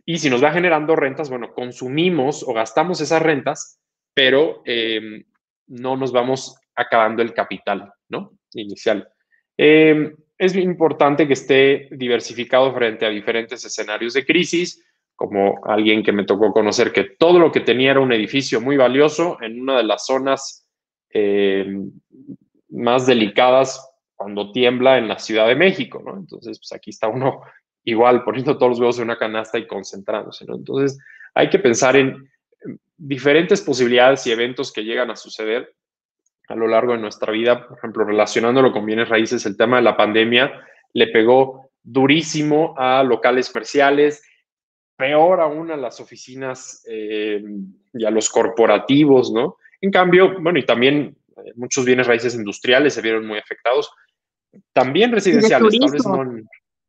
y 0.06 0.18
si 0.18 0.30
nos 0.30 0.44
va 0.44 0.52
generando 0.52 0.96
rentas, 0.96 1.30
bueno, 1.30 1.54
consumimos 1.54 2.44
o 2.44 2.54
gastamos 2.54 3.00
esas 3.00 3.22
rentas, 3.22 3.80
pero 4.14 4.62
em, 4.66 5.24
no 5.68 5.96
nos 5.96 6.12
vamos 6.12 6.58
acabando 6.76 7.22
el 7.22 7.34
capital, 7.34 7.94
¿no? 8.10 8.38
Inicial. 8.54 9.08
Em, 9.58 10.16
es 10.38 10.56
importante 10.56 11.28
que 11.28 11.34
esté 11.34 11.88
diversificado 11.92 12.74
frente 12.74 13.06
a 13.06 13.10
diferentes 13.10 13.64
escenarios 13.64 14.14
de 14.14 14.26
crisis, 14.26 14.86
como 15.16 15.66
alguien 15.66 16.04
que 16.04 16.12
me 16.12 16.26
tocó 16.26 16.52
conocer 16.52 16.92
que 16.92 17.16
todo 17.18 17.40
lo 17.40 17.52
que 17.52 17.62
tenía 17.62 17.92
era 17.92 18.02
un 18.02 18.12
edificio 18.12 18.60
muy 18.60 18.76
valioso 18.76 19.38
en 19.42 19.62
una 19.62 19.78
de 19.78 19.84
las 19.84 20.06
zonas 20.06 20.68
em, 21.10 21.90
más 22.70 23.06
delicadas 23.06 23.94
cuando 24.14 24.52
tiembla 24.52 24.98
en 24.98 25.08
la 25.08 25.20
Ciudad 25.20 25.48
de 25.48 25.56
México, 25.56 26.02
¿no? 26.06 26.18
Entonces, 26.18 26.60
pues 26.60 26.74
aquí 26.74 26.90
está 26.90 27.08
uno 27.08 27.42
igual 27.86 28.24
poniendo 28.24 28.58
todos 28.58 28.72
los 28.72 28.80
huevos 28.80 28.98
en 28.98 29.06
una 29.06 29.18
canasta 29.18 29.58
y 29.58 29.68
concentrándose, 29.68 30.46
¿no? 30.46 30.56
Entonces, 30.56 31.00
hay 31.34 31.50
que 31.50 31.60
pensar 31.60 31.96
en 31.96 32.30
diferentes 32.98 33.62
posibilidades 33.62 34.26
y 34.28 34.32
eventos 34.32 34.74
que 34.74 34.84
llegan 34.84 35.12
a 35.12 35.16
suceder 35.16 35.74
a 36.48 36.56
lo 36.56 36.68
largo 36.68 36.94
de 36.94 37.00
nuestra 37.00 37.32
vida, 37.32 37.68
por 37.68 37.78
ejemplo, 37.78 38.04
relacionándolo 38.04 38.72
con 38.72 38.86
bienes 38.86 39.10
raíces, 39.10 39.46
el 39.46 39.58
tema 39.58 39.78
de 39.78 39.84
la 39.84 39.98
pandemia 39.98 40.62
le 40.94 41.08
pegó 41.08 41.72
durísimo 41.84 42.76
a 42.78 43.04
locales 43.04 43.50
comerciales, 43.50 44.24
peor 44.96 45.42
aún 45.42 45.72
a 45.72 45.78
las 45.78 46.00
oficinas 46.00 46.84
eh, 46.90 47.44
y 47.94 48.06
a 48.06 48.12
los 48.12 48.30
corporativos, 48.30 49.32
¿no? 49.32 49.58
En 49.82 49.92
cambio, 49.92 50.40
bueno, 50.40 50.58
y 50.58 50.66
también 50.66 51.18
eh, 51.38 51.52
muchos 51.56 51.86
bienes 51.86 52.08
raíces 52.08 52.34
industriales 52.36 52.94
se 52.94 53.02
vieron 53.02 53.26
muy 53.26 53.38
afectados, 53.38 53.92
también 54.72 55.12
residenciales, 55.12 55.78
tal 55.80 55.92
vez 55.92 56.06
no, 56.06 56.24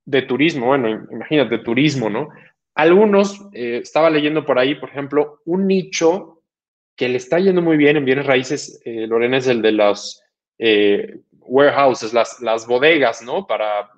de 0.07 0.23
turismo, 0.23 0.67
bueno, 0.67 0.89
imagínate, 1.11 1.59
turismo, 1.59 2.09
¿no? 2.09 2.29
Algunos, 2.75 3.41
eh, 3.53 3.81
estaba 3.83 4.09
leyendo 4.09 4.45
por 4.45 4.59
ahí, 4.59 4.77
por 4.77 4.89
ejemplo, 4.89 5.43
un 5.45 5.67
nicho 5.67 6.43
que 6.95 7.09
le 7.09 7.17
está 7.19 7.39
yendo 7.39 7.61
muy 7.61 7.77
bien 7.77 7.97
en 7.97 8.05
bienes 8.05 8.27
raíces, 8.27 8.81
eh, 8.85 9.07
Lorena, 9.07 9.37
es 9.37 9.49
el 9.49 9.61
de 9.61 9.73
los 9.73 10.23
eh, 10.59 11.21
warehouses, 11.41 12.13
las, 12.13 12.41
las 12.41 12.67
bodegas, 12.67 13.21
¿no? 13.21 13.47
Para, 13.47 13.91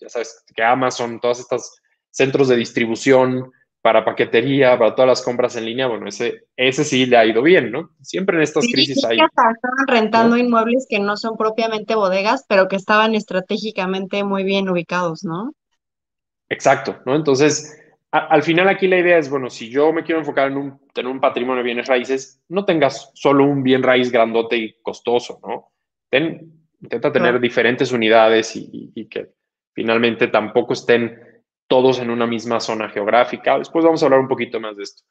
ya 0.00 0.08
sabes, 0.08 0.44
que 0.54 0.62
Amazon, 0.62 1.20
todas 1.20 1.40
estas 1.40 1.80
centros 2.10 2.48
de 2.48 2.56
distribución 2.56 3.52
para 3.84 4.02
paquetería, 4.02 4.78
para 4.78 4.94
todas 4.94 5.08
las 5.10 5.22
compras 5.22 5.56
en 5.56 5.66
línea, 5.66 5.86
bueno, 5.86 6.08
ese, 6.08 6.46
ese 6.56 6.84
sí 6.84 7.04
le 7.04 7.18
ha 7.18 7.26
ido 7.26 7.42
bien, 7.42 7.70
¿no? 7.70 7.90
Siempre 8.00 8.34
en 8.34 8.42
estas 8.42 8.66
crisis 8.66 9.04
hay... 9.04 9.18
estaban 9.18 9.54
rentando 9.86 10.38
inmuebles 10.38 10.86
que 10.88 11.00
no 11.00 11.18
son 11.18 11.36
propiamente 11.36 11.94
bodegas, 11.94 12.46
pero 12.48 12.66
que 12.66 12.76
estaban 12.76 13.14
estratégicamente 13.14 14.24
muy 14.24 14.42
bien 14.42 14.70
ubicados, 14.70 15.22
¿no? 15.22 15.52
Exacto, 16.48 16.96
¿no? 17.04 17.14
Entonces, 17.14 17.78
al 18.10 18.42
final 18.42 18.68
aquí 18.68 18.88
la 18.88 19.00
idea 19.00 19.18
es, 19.18 19.28
bueno, 19.28 19.50
si 19.50 19.68
yo 19.68 19.92
me 19.92 20.02
quiero 20.02 20.20
enfocar 20.20 20.50
en 20.50 20.56
un, 20.56 20.80
tener 20.94 21.12
un 21.12 21.20
patrimonio 21.20 21.58
de 21.58 21.64
bienes 21.64 21.86
raíces, 21.86 22.40
no 22.48 22.64
tengas 22.64 23.10
solo 23.12 23.44
un 23.44 23.62
bien 23.62 23.82
raíz 23.82 24.10
grandote 24.10 24.56
y 24.56 24.80
costoso, 24.80 25.40
¿no? 25.46 25.72
intenta 26.80 27.12
tener 27.12 27.38
diferentes 27.38 27.92
unidades 27.92 28.56
y, 28.56 29.08
que 29.10 29.32
finalmente 29.74 30.28
tampoco 30.28 30.72
estén 30.72 31.33
todos 31.74 31.98
en 31.98 32.08
una 32.08 32.24
misma 32.24 32.60
zona 32.60 32.88
geográfica. 32.88 33.58
Después 33.58 33.84
vamos 33.84 34.00
a 34.00 34.06
hablar 34.06 34.20
un 34.20 34.28
poquito 34.28 34.60
más 34.60 34.76
de 34.76 34.84
esto. 34.84 35.02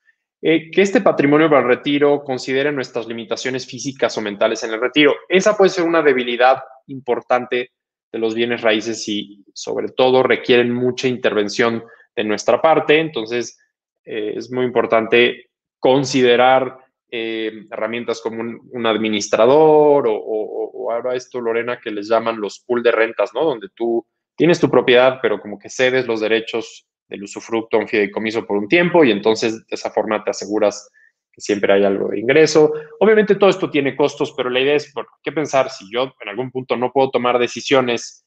Eh, 0.41 0.71
que 0.71 0.82
este 0.82 1.02
patrimonio 1.02 1.49
para 1.49 1.60
el 1.60 1.67
retiro 1.67 2.23
considere 2.23 2.71
nuestras 2.71 3.06
limitaciones 3.06 3.67
físicas 3.67 4.17
o 4.17 4.21
mentales 4.21 4.63
en 4.63 4.71
el 4.71 4.80
retiro. 4.80 5.13
Esa 5.28 5.58
puede 5.58 5.71
ser 5.71 5.84
una 5.84 6.02
debilidad 6.02 6.63
importante 6.88 7.71
de 8.13 8.17
los 8.17 8.34
bienes 8.34 8.62
raíces 8.62 9.06
y 9.10 9.43
sobre 9.54 9.89
todo 9.89 10.23
requieren 10.23 10.73
mucha 10.73 11.10
intervención 11.10 11.84
de 12.15 12.23
nuestra 12.23 12.62
parte. 12.62 12.97
Entonces, 12.97 13.60
eh, 14.06 14.36
es 14.38 14.49
muy 14.49 14.63
importante 14.63 15.49
considerar 15.80 16.78
eh, 17.12 17.65
herramientas 17.69 18.21
como 18.21 18.39
un, 18.39 18.86
administrador 18.86 20.06
o, 20.08 20.91
ahora 20.93 21.13
esto, 21.13 21.41
Lorena, 21.41 21.82
que 21.82 21.91
les 21.91 22.08
llaman 22.08 22.39
los 22.39 22.63
pool 22.65 22.82
de 22.84 22.93
rentas, 22.93 23.32
¿no? 23.34 23.43
Donde 23.43 23.67
tú 23.76 24.06
tienes 24.36 24.60
tu 24.60 24.69
propiedad, 24.69 25.19
pero 25.22 25.39
como 25.39 25.60
que 25.60 25.69
cedes 25.69 26.08
los 26.08 26.22
derechos 26.22 26.88
del 27.08 27.24
usufructo 27.24 27.78
a 27.78 27.82
un 27.82 27.88
fideicomiso 27.88 28.46
por 28.46 28.58
un 28.58 28.67
tiempo 28.67 29.04
y 29.04 29.12
entonces 29.12 29.65
de 29.67 29.76
esa 29.76 29.91
forma 29.91 30.24
te 30.24 30.32
aseguras 30.32 30.89
que 31.32 31.41
siempre 31.41 31.74
hay 31.74 31.84
algo 31.84 32.10
de 32.10 32.19
ingreso. 32.19 32.72
Obviamente 33.00 33.36
todo 33.36 33.50
esto 33.50 33.69
tiene 33.69 33.96
costos, 33.96 34.34
pero 34.38 34.50
la 34.50 34.60
idea 34.60 34.76
es, 34.76 34.93
bueno, 34.93 35.10
¿qué 35.24 35.32
pensar 35.32 35.69
si 35.69 35.91
yo 35.91 36.13
en 36.22 36.30
algún 36.30 36.52
punto 36.52 36.78
no 36.78 36.91
puedo 36.91 37.10
tomar 37.10 37.39
decisiones 37.39 38.26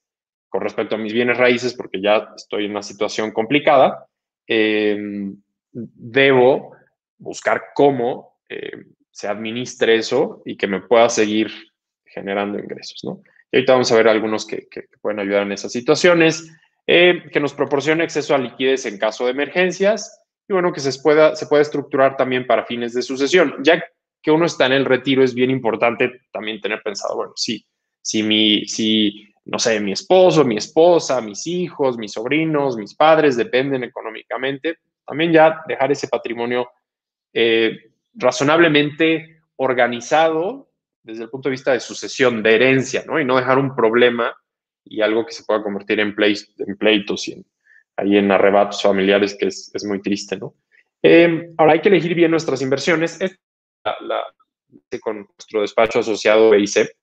con 0.48 0.60
respecto 0.60 0.96
a 0.96 0.98
mis 0.98 1.12
bienes 1.12 1.38
raíces 1.38 1.74
porque 1.74 2.00
ya 2.00 2.30
estoy 2.36 2.64
en 2.64 2.72
una 2.72 2.82
situación 2.82 3.30
complicada? 3.32 4.06
Em, 4.46 5.36
debo 5.72 6.72
buscar 7.18 7.66
cómo 7.74 8.38
em, 8.48 8.92
se 9.10 9.28
administre 9.28 9.96
eso 9.96 10.42
y 10.44 10.56
que 10.56 10.66
me 10.66 10.80
pueda 10.80 11.08
seguir 11.08 11.50
generando 12.04 12.58
ingresos, 12.58 13.00
¿no? 13.04 13.22
Ahorita 13.56 13.72
vamos 13.72 13.90
a 13.90 13.96
ver 13.96 14.08
algunos 14.08 14.46
que, 14.46 14.68
que, 14.70 14.84
pueden 15.00 15.18
ayudar 15.18 15.42
en 15.44 15.52
esas 15.52 15.72
situaciones, 15.72 16.52
eh, 16.86 17.22
que 17.32 17.40
nos 17.40 17.54
proporcione 17.54 18.04
acceso 18.04 18.34
a 18.34 18.38
liquidez 18.38 18.84
en 18.84 18.98
caso 18.98 19.24
de 19.24 19.30
emergencias 19.30 20.20
y 20.46 20.52
bueno, 20.52 20.74
que 20.74 20.80
se 20.80 21.00
pueda, 21.00 21.34
se 21.34 21.46
pueda 21.46 21.62
estructurar 21.62 22.18
también 22.18 22.46
para 22.46 22.66
fines 22.66 22.92
de 22.92 23.00
sucesión. 23.00 23.54
Ya 23.62 23.82
que 24.22 24.30
uno 24.30 24.44
está 24.44 24.66
en 24.66 24.72
el 24.72 24.84
retiro, 24.84 25.24
es 25.24 25.32
bien 25.32 25.50
importante 25.50 26.20
también 26.30 26.60
tener 26.60 26.82
pensado, 26.82 27.16
bueno, 27.16 27.32
sí, 27.34 27.66
si 28.02 28.22
mi, 28.22 28.66
si, 28.66 29.32
no 29.46 29.58
sé, 29.58 29.80
mi 29.80 29.92
esposo, 29.92 30.44
mi 30.44 30.58
esposa, 30.58 31.22
mis 31.22 31.46
hijos, 31.46 31.96
mis 31.96 32.12
sobrinos, 32.12 32.76
mis 32.76 32.94
padres 32.94 33.38
dependen 33.38 33.84
económicamente, 33.84 34.80
también 35.06 35.32
ya 35.32 35.62
dejar 35.66 35.92
ese 35.92 36.08
patrimonio 36.08 36.68
eh, 37.32 37.90
razonablemente 38.12 39.40
organizado 39.56 40.65
desde 41.06 41.22
el 41.24 41.30
punto 41.30 41.48
de 41.48 41.52
vista 41.52 41.72
de 41.72 41.80
sucesión, 41.80 42.42
de 42.42 42.54
herencia, 42.54 43.04
¿no? 43.06 43.20
Y 43.20 43.24
no 43.24 43.36
dejar 43.36 43.58
un 43.58 43.74
problema 43.74 44.36
y 44.84 45.00
algo 45.00 45.24
que 45.24 45.32
se 45.32 45.44
pueda 45.44 45.62
convertir 45.62 46.00
en, 46.00 46.14
en 46.18 46.76
pleitos 46.76 47.28
y 47.28 47.32
en, 47.32 47.46
ahí 47.96 48.16
en 48.16 48.30
arrebatos 48.30 48.82
familiares, 48.82 49.36
que 49.38 49.46
es, 49.46 49.84
muy 49.84 50.02
triste, 50.02 50.36
¿no? 50.36 50.54
Eh, 51.02 51.52
ahora 51.56 51.74
hay 51.74 51.80
que 51.80 51.88
elegir 51.88 52.14
bien 52.14 52.30
nuestras 52.30 52.60
inversiones. 52.60 53.20
Es 53.20 53.38
la, 53.84 54.22
con 55.00 55.28
nuestro 55.36 55.60
despacho 55.60 56.00
asociado 56.00 56.50
BIC, 56.50 56.96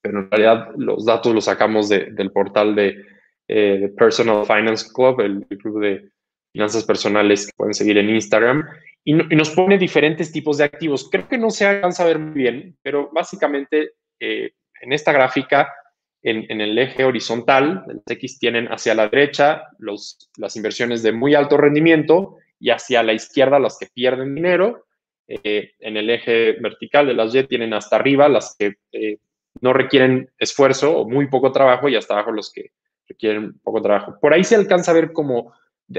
pero 0.00 0.20
en 0.20 0.30
realidad 0.30 0.68
los 0.76 1.04
datos 1.04 1.34
los 1.34 1.46
sacamos 1.46 1.88
del 1.88 2.30
portal 2.30 2.76
de, 2.76 3.04
eh, 3.48 3.92
Personal 3.96 4.44
Finance 4.46 4.92
Club, 4.92 5.20
el, 5.22 5.46
club 5.58 5.80
de 5.80 6.10
finanzas 6.52 6.84
personales 6.84 7.46
que 7.46 7.52
pueden 7.56 7.74
seguir 7.74 7.98
en 7.98 8.10
Instagram, 8.10 8.68
y, 9.08 9.14
nos 9.14 9.50
pone 9.50 9.78
diferentes 9.78 10.30
tipos 10.30 10.58
de 10.58 10.64
activos. 10.64 11.08
Creo 11.10 11.26
que 11.26 11.38
no 11.38 11.48
se 11.48 11.64
alcanza 11.64 12.02
a 12.02 12.06
ver 12.06 12.18
muy 12.18 12.34
bien, 12.34 12.76
pero 12.82 13.08
básicamente 13.10 13.92
eh, 14.20 14.52
en 14.82 14.92
esta 14.92 15.12
gráfica 15.12 15.72
en, 16.20 16.60
el 16.60 16.76
eje 16.78 17.04
horizontal, 17.04 17.84
los 17.86 18.02
X 18.06 18.38
tienen 18.38 18.66
hacia 18.66 18.94
la 18.94 19.08
derecha 19.08 19.62
los, 19.78 20.30
las 20.36 20.56
inversiones 20.56 21.02
de 21.02 21.12
muy 21.12 21.34
alto 21.34 21.56
rendimiento 21.56 22.36
y 22.60 22.68
hacia 22.68 23.02
la 23.02 23.14
izquierda 23.14 23.58
las 23.58 23.78
que 23.78 23.86
pierden 23.86 24.34
dinero. 24.34 24.84
Eh, 25.26 25.72
en 25.78 25.96
el 25.96 26.10
eje 26.10 26.52
vertical 26.60 27.06
de 27.06 27.14
las 27.14 27.34
Y 27.34 27.44
tienen 27.44 27.72
hasta 27.72 27.96
arriba 27.96 28.28
las 28.28 28.56
que 28.58 28.74
eh, 28.92 29.18
no 29.62 29.72
requieren 29.72 30.30
esfuerzo 30.38 30.98
o 30.98 31.08
muy 31.08 31.28
poco 31.28 31.50
trabajo 31.50 31.88
y 31.88 31.96
hasta 31.96 32.12
abajo 32.12 32.32
los 32.32 32.52
que 32.52 32.72
requieren 33.08 33.58
poco 33.60 33.80
trabajo. 33.80 34.18
Por 34.20 34.34
ahí 34.34 34.44
se 34.44 34.56
alcanza 34.56 34.90
a 34.90 34.94
ver 34.94 35.12
como 35.14 35.54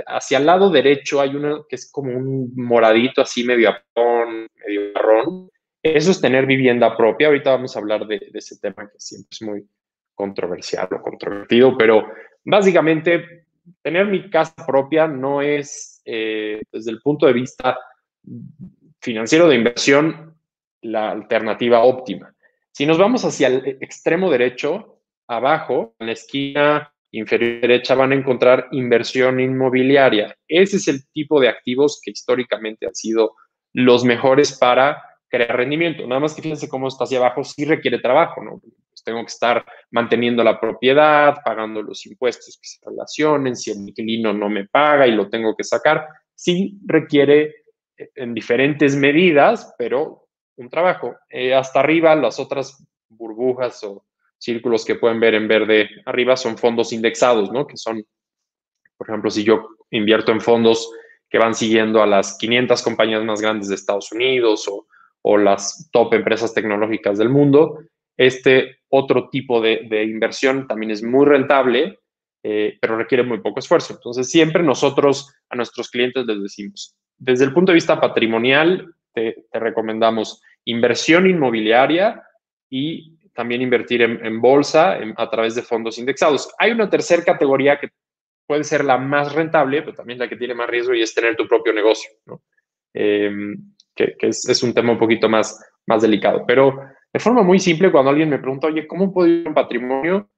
hacia 0.07 0.37
el 0.37 0.45
lado 0.45 0.69
derecho 0.69 1.21
hay 1.21 1.35
uno 1.35 1.65
que 1.67 1.75
es 1.75 1.91
como 1.91 2.15
un 2.15 2.51
moradito 2.55 3.21
así 3.21 3.43
medio 3.43 3.69
apón, 3.69 4.47
medio 4.65 4.91
marrón. 4.93 5.49
Eso 5.81 6.11
es 6.11 6.21
tener 6.21 6.45
vivienda 6.45 6.95
propia. 6.95 7.27
Ahorita 7.27 7.51
vamos 7.51 7.75
a 7.75 7.79
hablar 7.79 8.05
de, 8.05 8.29
ese 8.33 8.59
tema 8.59 8.89
que 8.89 8.99
siempre 8.99 9.29
es 9.31 9.41
muy, 9.41 9.65
controversial 10.19 10.89
o 10.91 11.01
controvertido, 11.01 11.77
pero 11.77 12.05
básicamente 12.43 13.45
tener 13.81 14.05
mi 14.07 14.29
casa 14.29 14.53
propia 14.67 15.07
no 15.07 15.41
es, 15.41 16.01
eh, 16.03 16.61
desde 16.73 16.91
el 16.91 17.01
punto 17.01 17.25
de 17.25 17.31
vista 17.31 17.79
financiero 18.99 19.47
de 19.47 19.55
inversión, 19.55 20.35
la 20.81 21.11
alternativa 21.11 21.83
óptima. 21.83 22.35
Si 22.71 22.85
nos 22.85 22.97
vamos 22.97 23.23
hacia 23.23 23.47
el 23.47 23.77
extremo 23.79 24.29
derecho, 24.29 24.99
abajo, 25.25 25.95
en 25.99 26.07
la 26.07 26.13
esquina 26.13 26.93
inferior 27.11 27.61
derecha, 27.61 27.95
van 27.95 28.11
a 28.11 28.15
encontrar 28.15 28.67
inversión 28.71 29.39
inmobiliaria. 29.39 30.35
Ese 30.47 30.77
es 30.77 30.87
el 30.87 31.07
tipo 31.11 31.39
de 31.39 31.49
activos 31.49 31.99
que 32.03 32.11
históricamente 32.11 32.85
han 32.85 32.95
sido 32.95 33.35
los 33.73 34.03
mejores 34.03 34.57
para 34.57 35.01
crear 35.29 35.55
rendimiento. 35.55 36.05
Nada 36.07 36.21
más 36.21 36.33
que 36.33 36.41
fíjense 36.41 36.69
cómo 36.69 36.87
está 36.87 37.03
hacia 37.03 37.19
abajo, 37.19 37.43
sí 37.43 37.65
requiere 37.65 37.99
trabajo, 37.99 38.43
¿no? 38.43 38.59
Pues 38.59 39.03
tengo 39.03 39.21
que 39.21 39.31
estar 39.31 39.65
manteniendo 39.91 40.43
la 40.43 40.59
propiedad, 40.59 41.37
pagando 41.43 41.81
los 41.81 42.05
impuestos 42.05 42.59
que 42.61 42.67
se 42.67 42.79
relacionen, 42.83 43.55
si 43.55 43.71
el 43.71 43.77
inquilino 43.77 44.33
no 44.33 44.49
me 44.49 44.67
paga 44.67 45.07
y 45.07 45.11
lo 45.11 45.29
tengo 45.29 45.55
que 45.55 45.63
sacar, 45.63 46.07
sí 46.35 46.79
requiere 46.85 47.55
eh, 47.97 48.09
en 48.15 48.33
diferentes 48.33 48.95
medidas, 48.95 49.73
pero 49.77 50.27
un 50.57 50.69
trabajo. 50.69 51.15
Eh, 51.29 51.53
hasta 51.53 51.79
arriba, 51.79 52.15
las 52.15 52.39
otras 52.39 52.85
burbujas 53.07 53.83
o 53.83 54.05
círculos 54.39 54.85
que 54.85 54.95
pueden 54.95 55.19
ver 55.19 55.35
en 55.35 55.47
verde 55.47 55.89
arriba 56.05 56.35
son 56.35 56.57
fondos 56.57 56.91
indexados, 56.93 57.51
¿no? 57.51 57.67
Que 57.67 57.77
son, 57.77 58.03
por 58.97 59.09
ejemplo, 59.09 59.29
si 59.29 59.43
yo 59.43 59.69
invierto 59.91 60.31
en 60.31 60.41
fondos 60.41 60.89
que 61.29 61.37
van 61.37 61.53
siguiendo 61.53 62.01
a 62.01 62.07
las 62.07 62.37
500 62.37 62.81
compañías 62.81 63.23
más 63.23 63.41
grandes 63.41 63.69
de 63.69 63.75
Estados 63.75 64.11
Unidos 64.11 64.67
o 64.67 64.87
o 65.21 65.37
las 65.37 65.89
top 65.91 66.13
empresas 66.13 66.53
tecnológicas 66.53 67.17
del 67.17 67.29
mundo. 67.29 67.79
Este 68.17 68.79
otro 68.89 69.29
tipo 69.29 69.61
de, 69.61 70.03
inversión 70.03 70.67
también 70.67 70.91
es 70.91 71.03
muy 71.03 71.25
rentable, 71.25 71.99
eh, 72.43 72.77
pero 72.81 72.97
requiere 72.97 73.23
muy 73.23 73.39
poco 73.39 73.59
esfuerzo. 73.59 73.93
Entonces, 73.93 74.29
siempre 74.29 74.63
nosotros 74.63 75.33
a 75.49 75.55
nuestros 75.55 75.89
clientes 75.89 76.25
les 76.25 76.41
decimos, 76.41 76.95
desde 77.17 77.45
el 77.45 77.53
punto 77.53 77.71
de 77.71 77.75
vista 77.75 77.99
patrimonial, 77.99 78.93
te, 79.13 79.45
recomendamos 79.51 80.41
inversión 80.65 81.29
inmobiliaria 81.29 82.23
y 82.69 83.17
también 83.39 83.61
invertir 83.61 84.01
en, 84.01 84.41
bolsa 84.41 84.97
a 85.15 85.29
través 85.29 85.55
de 85.55 85.61
fondos 85.61 85.97
indexados. 85.97 86.53
Hay 86.57 86.71
una 86.71 86.89
tercera 86.89 87.23
categoría 87.23 87.79
que 87.79 87.87
puede 88.45 88.65
ser 88.65 88.83
la 88.83 88.97
más 88.97 89.33
rentable, 89.33 89.81
pero 89.81 89.95
también 89.95 90.19
la 90.19 90.27
que 90.27 90.35
tiene 90.35 90.53
más 90.53 90.69
riesgo 90.69 90.93
y 90.93 91.01
es 91.01 91.15
tener 91.15 91.37
tu 91.37 91.47
propio 91.47 91.71
negocio. 91.71 92.11
¿no? 92.25 92.41
Em, 92.93 93.55
que, 93.95 94.13
es, 94.19 94.61
un 94.61 94.73
tema 94.73 94.91
un 94.91 94.99
poquito 94.99 95.29
más, 95.29 95.57
más 95.87 96.01
delicado. 96.01 96.43
Pero 96.45 96.81
de 97.13 97.19
forma 97.21 97.41
muy 97.41 97.59
simple, 97.59 97.93
cuando 97.93 98.11
alguien 98.11 98.29
me 98.29 98.39
pregunta, 98.39 98.67
oye, 98.67 98.85
¿cómo 98.85 99.13
puedo 99.13 99.29
ir 99.29 99.45
a 99.45 99.49
un 99.49 99.55
patrimonio? 99.55 100.29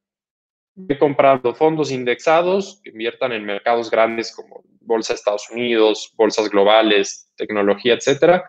He 0.87 0.99
comprado 0.99 1.55
fondos 1.55 1.91
indexados 1.91 2.81
que 2.83 2.91
inviertan 2.91 3.31
en 3.31 3.45
mercados 3.45 3.89
grandes 3.89 4.31
como 4.35 4.61
Bolsa 4.79 5.13
de 5.13 5.15
Estados 5.15 5.49
Unidos, 5.49 6.13
bolsas 6.15 6.51
globales, 6.51 7.31
tecnología, 7.35 7.95
etcétera, 7.95 8.45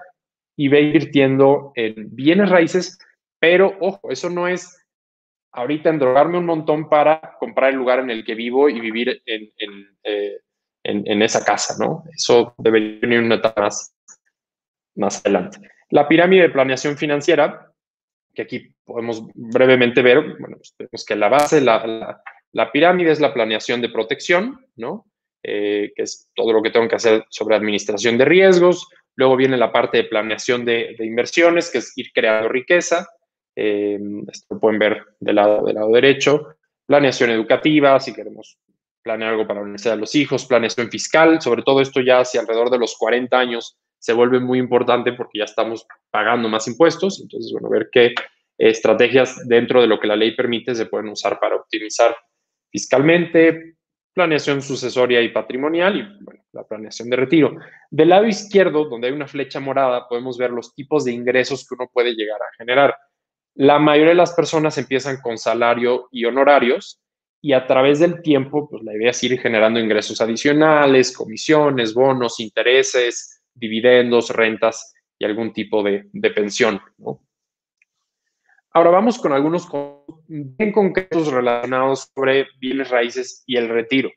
y 0.59 0.68
ve 0.68 0.82
invirtiendo 0.82 1.72
en 1.74 2.14
bienes 2.14 2.50
raíces, 2.50 2.98
pero 3.43 3.76
ojo, 3.80 4.09
eso 4.09 4.30
no 4.30 4.47
es 4.47 4.86
ahorita 5.51 5.90
endrogarme 5.90 6.38
un 6.38 6.47
montón 6.47 6.88
para 6.88 7.34
comprar 7.40 7.70
el 7.70 7.76
lugar 7.76 7.99
en 7.99 8.11
el 8.11 8.24
que 8.24 8.36
vivo 8.36 8.68
y 8.68 8.78
vivir 8.78 9.20
en, 9.26 9.53
en, 9.59 9.99
eh, 10.05 10.38
en 10.84 11.22
esa 11.22 11.45
casa, 11.45 11.74
¿no? 11.84 12.05
Eso 12.16 12.55
debería 12.57 13.01
venir 13.01 13.18
una 13.18 13.34
etapa 13.34 13.62
más, 13.62 13.97
más 14.95 15.18
adelante. 15.24 15.59
La 15.90 16.07
pirámide 16.07 16.43
de 16.43 16.51
planeación 16.51 16.97
financiera 16.97 17.72
que 18.32 18.43
aquí 18.43 18.72
podemos 18.84 19.24
brevemente 19.34 20.03
ver, 20.03 20.20
bueno, 20.38 20.59
pues 20.59 20.74
tenemos 20.76 21.05
que 21.05 21.16
la 21.16 21.28
base, 21.28 21.61
la, 21.61 22.22
la, 22.53 22.70
pirámide 22.70 23.11
es 23.11 23.18
la 23.18 23.34
planeación 23.34 23.80
de 23.80 23.88
protección, 23.88 24.64
¿no? 24.76 25.07
Eh, 25.43 25.93
que 25.97 26.05
es 26.05 26.30
todo 26.36 26.53
lo 26.53 26.62
que 26.62 26.70
tengo 26.70 26.86
que 26.86 26.95
hacer 26.95 27.26
sobre 27.28 27.57
administración 27.57 28.18
de 28.18 28.24
riesgos. 28.24 28.86
Luego 29.16 29.36
viene 29.36 29.57
la 29.57 29.72
parte 29.72 29.97
de 29.97 30.05
planeación 30.05 30.64
de 30.64 30.95
inversiones, 31.01 31.72
que 31.72 31.78
es 31.78 31.93
ir 31.99 32.12
creando 32.14 32.49
riqueza. 32.49 33.09
Eh, 33.55 33.98
esto 34.30 34.55
lo 34.55 34.61
pueden 34.61 34.78
ver 34.78 35.05
del 35.20 35.36
lado, 35.36 35.64
del 35.64 35.74
lado 35.74 35.92
derecho. 35.92 36.57
Planeación 36.86 37.30
educativa, 37.30 37.98
si 38.00 38.12
queremos 38.12 38.59
planear 39.03 39.32
algo 39.32 39.46
para 39.46 39.61
la 39.61 39.64
universidad 39.64 39.94
de 39.94 40.00
los 40.00 40.14
hijos, 40.14 40.46
planeación 40.46 40.88
fiscal, 40.88 41.40
sobre 41.40 41.62
todo 41.62 41.80
esto 41.80 42.00
ya 42.00 42.20
hacia 42.20 42.40
alrededor 42.40 42.70
de 42.70 42.78
los 42.78 42.96
40 42.96 43.36
años 43.38 43.76
se 43.98 44.12
vuelve 44.12 44.40
muy 44.40 44.59
importante 44.59 45.12
porque 45.12 45.38
ya 45.38 45.44
estamos 45.44 45.86
pagando 46.11 46.48
más 46.48 46.66
impuestos. 46.66 47.20
Entonces, 47.20 47.53
bueno, 47.53 47.68
ver 47.68 47.88
qué 47.92 48.14
estrategias 48.59 49.46
dentro 49.46 49.80
de 49.80 49.86
lo 49.86 49.98
que 50.00 50.09
la 50.09 50.16
ley 50.16 50.34
permite 50.34 50.74
se 50.74 50.86
pueden 50.86 51.09
usar 51.09 51.38
para 51.38 51.57
optimizar 51.57 52.16
fiscalmente, 52.70 53.76
planeación 54.12 54.61
sucesoria 54.61 55.20
y 55.22 55.30
patrimonial 55.30 55.96
y 55.96 56.24
bueno, 56.24 56.42
la 56.53 56.64
planeación 56.64 57.11
de 57.11 57.16
retiro. 57.16 57.57
Del 57.90 58.09
lado 58.09 58.26
izquierdo, 58.26 58.86
donde 58.86 59.07
hay 59.07 59.12
una 59.12 59.28
flecha 59.28 59.61
morada, 59.61 60.09
podemos 60.09 60.36
ver 60.36 60.50
los 60.50 60.74
tipos 60.74 61.05
de 61.05 61.12
ingresos 61.12 61.66
que 61.66 61.74
uno 61.74 61.88
puede 61.92 62.14
llegar 62.14 62.40
a 62.40 62.55
generar. 62.57 62.96
La 63.55 63.78
mayoría 63.78 64.11
de 64.11 64.16
las 64.16 64.32
personas 64.32 64.78
empiezan 64.78 65.20
con 65.20 65.36
salario 65.36 66.09
y 66.11 66.24
honorarios 66.24 67.00
y 67.40 67.53
a 67.53 67.66
través 67.66 67.98
del 67.98 68.22
tiempo, 68.22 68.68
pues 68.68 68.82
la 68.84 68.94
idea 68.94 69.11
es 69.11 69.22
ir 69.24 69.38
generando 69.38 69.80
ingresos 69.80 70.20
adicionales, 70.20 71.14
comisiones, 71.14 71.92
bonos, 71.92 72.40
intereses, 72.40 73.42
dividendos, 73.53 74.30
rentas 74.30 74.94
y 75.18 75.24
algún 75.24 75.53
tipo 75.53 75.82
de, 75.82 76.09
pensión. 76.34 76.80
Ahora 78.72 78.90
vamos 78.90 79.18
con 79.18 79.32
algunos 79.32 79.68
bien 80.28 80.72
concretos 80.72 81.30
relacionados 81.30 82.11
sobre 82.14 82.46
bienes 82.59 82.88
raíces 82.90 83.42
y 83.46 83.57
el 83.57 83.68
retiro. 83.68 84.11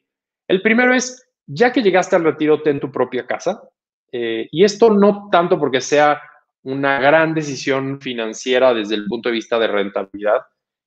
El 0.47 0.61
primero 0.61 0.93
es, 0.93 1.27
ya 1.45 1.73
que 1.73 1.81
llegaste 1.81 2.15
al 2.15 2.23
retiro, 2.23 2.61
ten 2.61 2.79
tu 2.79 2.91
propia 2.91 3.25
casa. 3.25 3.69
Eh, 4.11 4.47
y 4.51 4.63
esto 4.63 4.91
no 4.91 5.29
tanto 5.29 5.59
porque 5.59 5.81
sea 5.81 6.21
una 6.65 6.99
gran 6.99 7.33
decisión 7.33 8.01
financiera 8.01 8.73
desde 8.73 8.95
el 8.95 9.05
punto 9.05 9.29
de 9.29 9.33
vista 9.33 9.59
de 9.59 9.67
rentabilidad, 9.67 10.41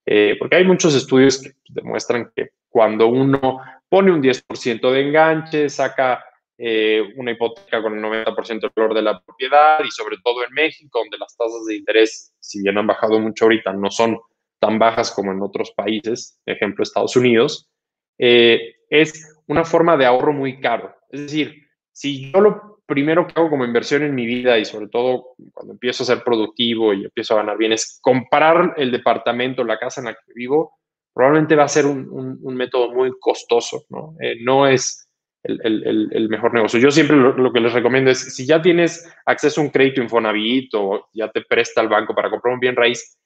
eh, 0.05 0.37
porque 0.39 0.57
hay 0.57 0.65
muchos 0.65 0.95
estudios 0.95 1.41
que 1.41 1.53
demuestran 1.69 2.33
que 2.35 2.51
cuando 2.69 3.07
uno 3.07 3.61
pone 3.89 4.11
un 4.11 4.21
10% 4.21 4.91
de 4.91 5.01
enganche, 5.01 5.69
saca 5.69 6.25
eh, 6.59 7.13
una 7.17 7.31
hipoteca 7.31 7.81
con 7.81 7.97
el 7.97 8.03
90% 8.03 8.61
del 8.61 8.71
valor 8.75 8.95
de 8.95 9.03
la 9.03 9.21
propiedad 9.21 9.79
y 9.85 9.91
sobre 9.91 10.17
todo 10.23 10.45
en 10.45 10.53
México, 10.53 10.99
donde 10.99 11.17
las 11.17 11.37
tasas 11.37 11.65
de 11.67 11.77
interés, 11.77 12.35
si 12.41 12.61
bien 12.61 12.77
han 12.77 12.87
bajado 12.87 13.21
mucho 13.21 13.45
ahorita, 13.45 13.73
no 13.73 13.91
son 13.91 14.19
tan 14.59 14.81
bajas 14.81 15.13
como 15.13 15.31
en 15.31 15.41
otros 15.41 15.71
países, 15.77 16.41
ejemplo 16.45 16.83
Estados 16.83 17.15
Unidos, 17.15 17.71
eh, 18.19 18.75
es 18.91 19.39
una 19.47 19.65
forma 19.65 19.97
de 19.97 20.07
ahorro 20.07 20.33
muy 20.33 20.61
caro. 20.61 20.93
Es 21.11 21.21
decir, 21.21 21.69
si 21.93 22.33
yo 22.33 22.41
lo 22.41 22.78
primero 22.89 23.27
que 23.27 23.35
hago 23.37 23.51
como 23.51 23.67
inversión 23.67 24.03
en 24.03 24.15
mi 24.15 24.25
vida 24.25 24.59
y 24.59 24.65
sobre 24.65 24.89
todo 24.89 25.35
cuando 25.53 25.75
empiezo 25.75 26.03
a 26.03 26.07
ser 26.07 26.25
productivo 26.25 26.95
y 26.95 27.05
empiezo 27.05 27.35
a 27.35 27.39
ganar 27.39 27.59
bien 27.59 27.73
es 27.73 27.99
comprar 28.01 28.73
el 28.79 28.91
departamento, 28.91 29.63
la 29.63 29.79
casa 29.79 30.01
en 30.01 30.07
la 30.07 30.15
que 30.15 30.33
vivo, 30.35 30.73
probablemente 31.13 31.55
va 31.55 31.65
a 31.65 31.69
ser 31.69 31.85
un, 31.85 32.41
método 32.57 32.95
muy 32.95 33.13
costoso, 33.21 33.85
¿no? 33.91 34.17
Eh, 34.21 34.37
no 34.41 34.67
es 34.67 35.07
el, 35.43 36.29
mejor 36.31 36.55
negocio. 36.55 36.81
Yo 36.81 36.91
siempre 36.91 37.17
lo, 37.17 37.53
que 37.53 37.61
les 37.61 37.73
recomiendo 37.73 38.11
es, 38.11 38.35
si 38.35 38.47
ya 38.47 38.63
tienes 38.63 39.07
acceso 39.27 39.61
a 39.61 39.65
un 39.65 39.71
crédito 39.71 40.01
Infonavit 40.01 40.73
o 40.75 41.09
ya 41.13 41.31
te 41.31 41.43
presta 41.43 41.83
el 41.83 41.89
banco 41.89 42.15
para 42.15 42.31
comprar 42.31 42.55
un 42.55 42.61
bien 42.61 42.75
raíz, 42.75 43.19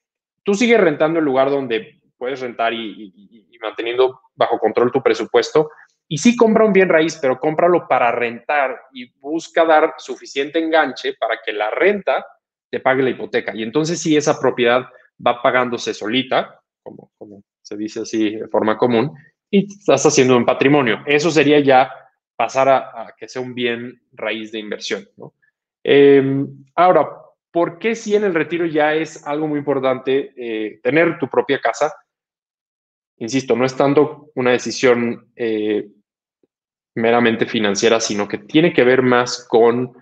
tú 0.43 0.53
sigues 0.53 0.79
rentando 0.79 1.19
el 1.19 1.25
lugar 1.25 1.49
donde 1.49 2.01
puedes 2.17 2.41
rentar 2.41 2.73
y, 2.73 3.13
manteniendo 3.61 4.19
bajo 4.35 4.59
control 4.59 4.91
tu 4.91 5.01
presupuesto. 5.01 5.69
Y 6.07 6.17
sí 6.17 6.35
compra 6.35 6.65
un 6.65 6.73
bien 6.73 6.89
raíz, 6.89 7.17
pero 7.21 7.39
cómpralo 7.39 7.87
para 7.87 8.11
rentar 8.11 8.81
y 8.93 9.11
busca 9.19 9.65
dar 9.65 9.95
suficiente 9.97 10.59
enganche 10.59 11.13
para 11.13 11.39
que 11.43 11.53
la 11.53 11.69
renta 11.71 12.25
te 12.69 12.79
pague 12.79 13.03
la 13.03 13.11
hipoteca. 13.11 13.55
Y 13.55 13.63
entonces 13.63 14.01
sí, 14.01 14.17
esa 14.17 14.39
propiedad 14.39 14.85
va 15.25 15.41
pagándose 15.41 15.93
solita, 15.93 16.59
como, 16.81 17.11
se 17.61 17.77
dice 17.77 18.01
así 18.01 18.35
de 18.35 18.47
forma 18.47 18.77
común, 18.77 19.13
y 19.49 19.67
estás 19.67 20.05
haciendo 20.05 20.35
un 20.35 20.45
patrimonio. 20.45 21.03
Eso 21.05 21.31
sería 21.31 21.59
ya 21.59 21.91
pasar 22.35 22.69
a, 22.69 23.13
que 23.17 23.27
sea 23.27 23.41
un 23.41 23.53
bien 23.53 24.01
raíz 24.11 24.51
de 24.51 24.59
inversión. 24.59 25.07
Em, 25.83 26.47
ahora, 26.75 27.07
¿por 27.51 27.77
qué 27.77 27.95
si 27.95 28.15
en 28.15 28.23
el 28.23 28.33
retiro 28.33 28.65
ya 28.65 28.95
es 28.95 29.25
algo 29.27 29.47
muy 29.47 29.59
importante 29.59 30.33
eh, 30.35 30.79
tener 30.81 31.19
tu 31.19 31.29
propia 31.29 31.59
casa? 31.59 31.93
Insisto, 33.23 33.55
no 33.55 33.63
es 33.63 33.73
tanto 33.73 34.31
una 34.35 34.51
decisión 34.51 35.31
eh, 35.37 35.87
meramente 36.93 37.45
financiera, 37.45 38.01
sino 38.01 38.27
que 38.27 38.39
tiene 38.39 38.73
que 38.73 38.83
ver 38.83 39.01
más 39.01 39.47
con 39.47 39.93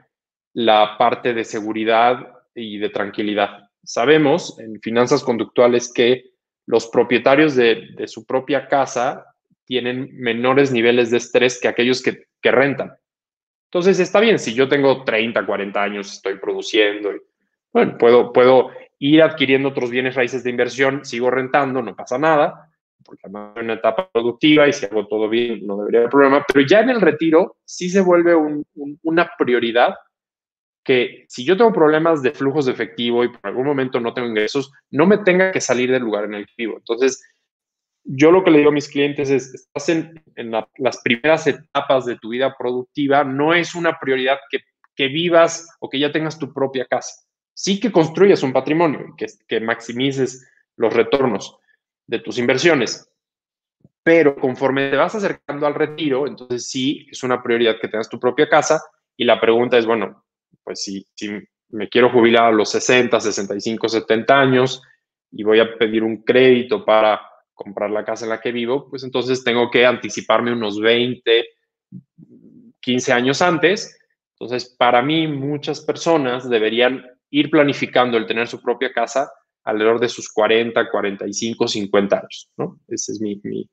la 0.54 0.98
parte 0.98 1.36
de 1.36 1.44
seguridad 1.44 2.34
y 2.56 2.80
de 2.80 2.90
tranquilidad. 2.90 3.70
Sabemos 3.84 4.58
en 4.58 4.82
finanzas 4.82 5.24
conductuales 5.24 5.94
que 5.94 6.32
los 6.66 6.88
propietarios 6.88 7.56
de, 7.56 7.94
su 8.08 8.26
propia 8.26 8.68
casa 8.68 9.28
tienen 9.66 10.10
menores 10.14 10.72
niveles 10.72 11.12
de 11.12 11.18
estrés 11.18 11.60
que 11.62 11.68
aquellos 11.68 12.02
que, 12.02 12.26
rentan. 12.42 12.92
Entonces 13.66 14.00
está 14.00 14.20
bien, 14.20 14.40
si 14.40 14.56
yo 14.56 14.68
tengo 14.68 15.04
30, 15.04 15.46
40 15.46 15.84
años, 15.84 16.12
estoy 16.12 16.40
produciendo, 16.40 17.12
puedo, 18.00 18.34
puedo 18.34 18.72
ir 18.98 19.22
adquiriendo 19.22 19.70
otros 19.70 19.92
bienes 19.92 20.16
raíces 20.16 20.44
de 20.44 20.50
inversión, 20.50 21.06
sigo 21.06 21.30
rentando, 21.30 21.84
no 21.84 21.96
pasa 21.96 22.18
nada, 22.18 22.71
porque 23.04 23.22
además 23.24 23.54
es 23.56 23.64
una 23.64 23.74
etapa 23.74 24.10
productiva 24.12 24.68
y 24.68 24.74
si 24.74 24.86
hago 24.86 25.08
todo 25.08 25.30
bien 25.30 25.66
no 25.66 25.78
debería 25.78 26.02
haber 26.02 26.12
problema, 26.12 26.46
pero 26.48 26.66
ya 26.66 26.82
en 26.82 26.90
el 26.90 27.02
retiro 27.02 27.58
sí 27.66 27.90
se 27.90 28.02
vuelve 28.02 28.36
una 29.04 29.32
prioridad 29.38 29.96
que 30.84 31.26
si 31.30 31.46
yo 31.46 31.58
tengo 31.58 31.72
problemas 31.74 32.22
de 32.22 32.32
flujos 32.32 32.66
de 32.66 32.72
efectivo 32.72 33.24
y 33.24 33.30
por 33.30 33.40
algún 33.44 33.66
momento 33.66 34.00
no 34.00 34.14
tengo 34.14 34.28
ingresos, 34.28 34.72
no 34.90 35.06
me 35.06 35.20
tenga 35.20 35.52
que 35.52 35.62
salir 35.62 35.92
del 35.92 36.04
lugar 36.04 36.26
en 36.26 36.34
el 36.34 36.46
que 36.48 36.54
vivo. 36.58 36.78
Entonces, 36.78 37.24
yo 38.04 38.32
lo 38.32 38.44
que 38.44 38.52
le 38.52 38.60
digo 38.60 38.72
a 38.72 38.74
mis 38.74 38.90
clientes 38.90 39.30
es, 39.30 39.54
estás 39.54 39.90
en, 39.90 40.24
las 40.78 41.02
primeras 41.04 41.46
etapas 41.46 42.06
de 42.06 42.18
tu 42.18 42.30
vida 42.30 42.56
productiva, 42.58 43.24
no 43.24 43.54
es 43.54 43.76
una 43.76 44.00
prioridad 44.00 44.40
que, 44.50 44.60
vivas 45.08 45.68
o 45.80 45.90
que 45.90 45.98
ya 45.98 46.12
tengas 46.12 46.38
tu 46.38 46.54
propia 46.54 46.86
casa. 46.86 47.26
Sí 47.56 47.80
que 47.80 47.92
construyas 47.92 48.44
un 48.44 48.54
patrimonio, 48.54 49.16
que, 49.18 49.26
que 49.48 49.60
maximices 49.60 50.48
los 50.76 50.94
retornos 50.94 51.58
de 52.12 52.20
tus 52.20 52.38
inversiones, 52.38 53.10
pero 54.04 54.36
conforme 54.36 54.90
te 54.90 54.98
vas 54.98 55.16
acercando 55.16 55.66
al 55.66 55.74
retiro, 55.74 56.28
entonces 56.28 56.70
sí 56.70 57.08
es 57.10 57.24
una 57.24 57.42
prioridad 57.42 57.80
que 57.80 57.88
tengas 57.88 58.10
tu 58.10 58.20
propia 58.20 58.50
casa 58.50 58.84
y 59.16 59.24
la 59.24 59.40
pregunta 59.40 59.78
es, 59.78 59.86
bueno, 59.86 60.26
pues 60.62 60.84
si, 60.84 61.08
me 61.70 61.88
quiero 61.88 62.10
jubilar 62.12 62.48
a 62.48 62.52
los 62.52 62.70
60, 62.70 63.18
65, 63.18 63.88
70 63.88 64.38
años 64.38 64.82
y 65.32 65.44
voy 65.44 65.62
a 65.62 65.78
pedir 65.78 66.04
un 66.04 66.22
crédito 66.24 66.84
para 66.84 67.22
comprar 67.54 67.90
la 67.90 68.04
casa 68.04 68.26
en 68.26 68.32
la 68.32 68.42
que 68.42 68.52
vivo, 68.52 68.90
pues 68.90 69.04
entonces 69.06 69.42
tengo 69.42 69.72
que 69.72 69.86
anticiparme 69.86 70.52
unos 70.52 70.82
20, 70.82 71.46
15 72.82 73.14
años 73.14 73.42
antes. 73.42 73.98
Entonces, 74.34 74.76
para 74.78 75.02
mí, 75.02 75.30
muchas 75.30 75.80
personas 75.80 76.50
deberían 76.50 77.06
ir 77.30 77.50
planificando 77.50 78.18
el 78.18 78.26
tener 78.26 78.50
su 78.50 78.62
propia 78.62 78.92
casa 78.92 79.32
alrededor 79.64 80.00
de 80.00 80.10
sus 80.10 80.32
40, 80.32 80.90
45, 80.90 81.68
50 81.68 82.16
años, 82.18 82.50
¿no? 82.58 82.80
Ese 82.88 83.14
es 83.14 83.22
mi... 83.22 83.40
mi 83.44 83.70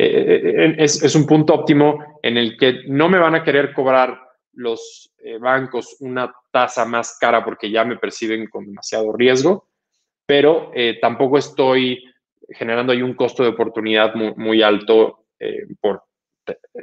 eh, 0.00 0.06
eh, 0.06 0.64
eh, 0.64 0.74
es, 0.78 1.02
es, 1.02 1.16
un 1.16 1.26
punto 1.26 1.54
óptimo 1.54 2.20
en 2.22 2.36
el 2.36 2.56
que 2.56 2.84
no 2.86 3.08
me 3.08 3.18
van 3.18 3.34
a 3.34 3.42
querer 3.42 3.72
cobrar 3.74 4.16
los 4.52 5.12
bancos 5.40 5.96
una 6.00 6.32
tasa 6.52 6.84
más 6.84 7.18
cara 7.18 7.44
porque 7.44 7.68
ya 7.68 7.84
me 7.84 7.96
perciben 7.96 8.46
con 8.46 8.64
demasiado 8.64 9.12
riesgo, 9.12 9.68
pero 10.24 10.70
tampoco 11.00 11.38
estoy 11.38 12.04
generando 12.50 12.92
ahí 12.92 13.02
un 13.02 13.14
costo 13.14 13.42
de 13.42 13.50
oportunidad 13.50 14.14
muy, 14.14 14.62
alto 14.62 15.26
eh, 15.38 15.66
por 15.80 16.02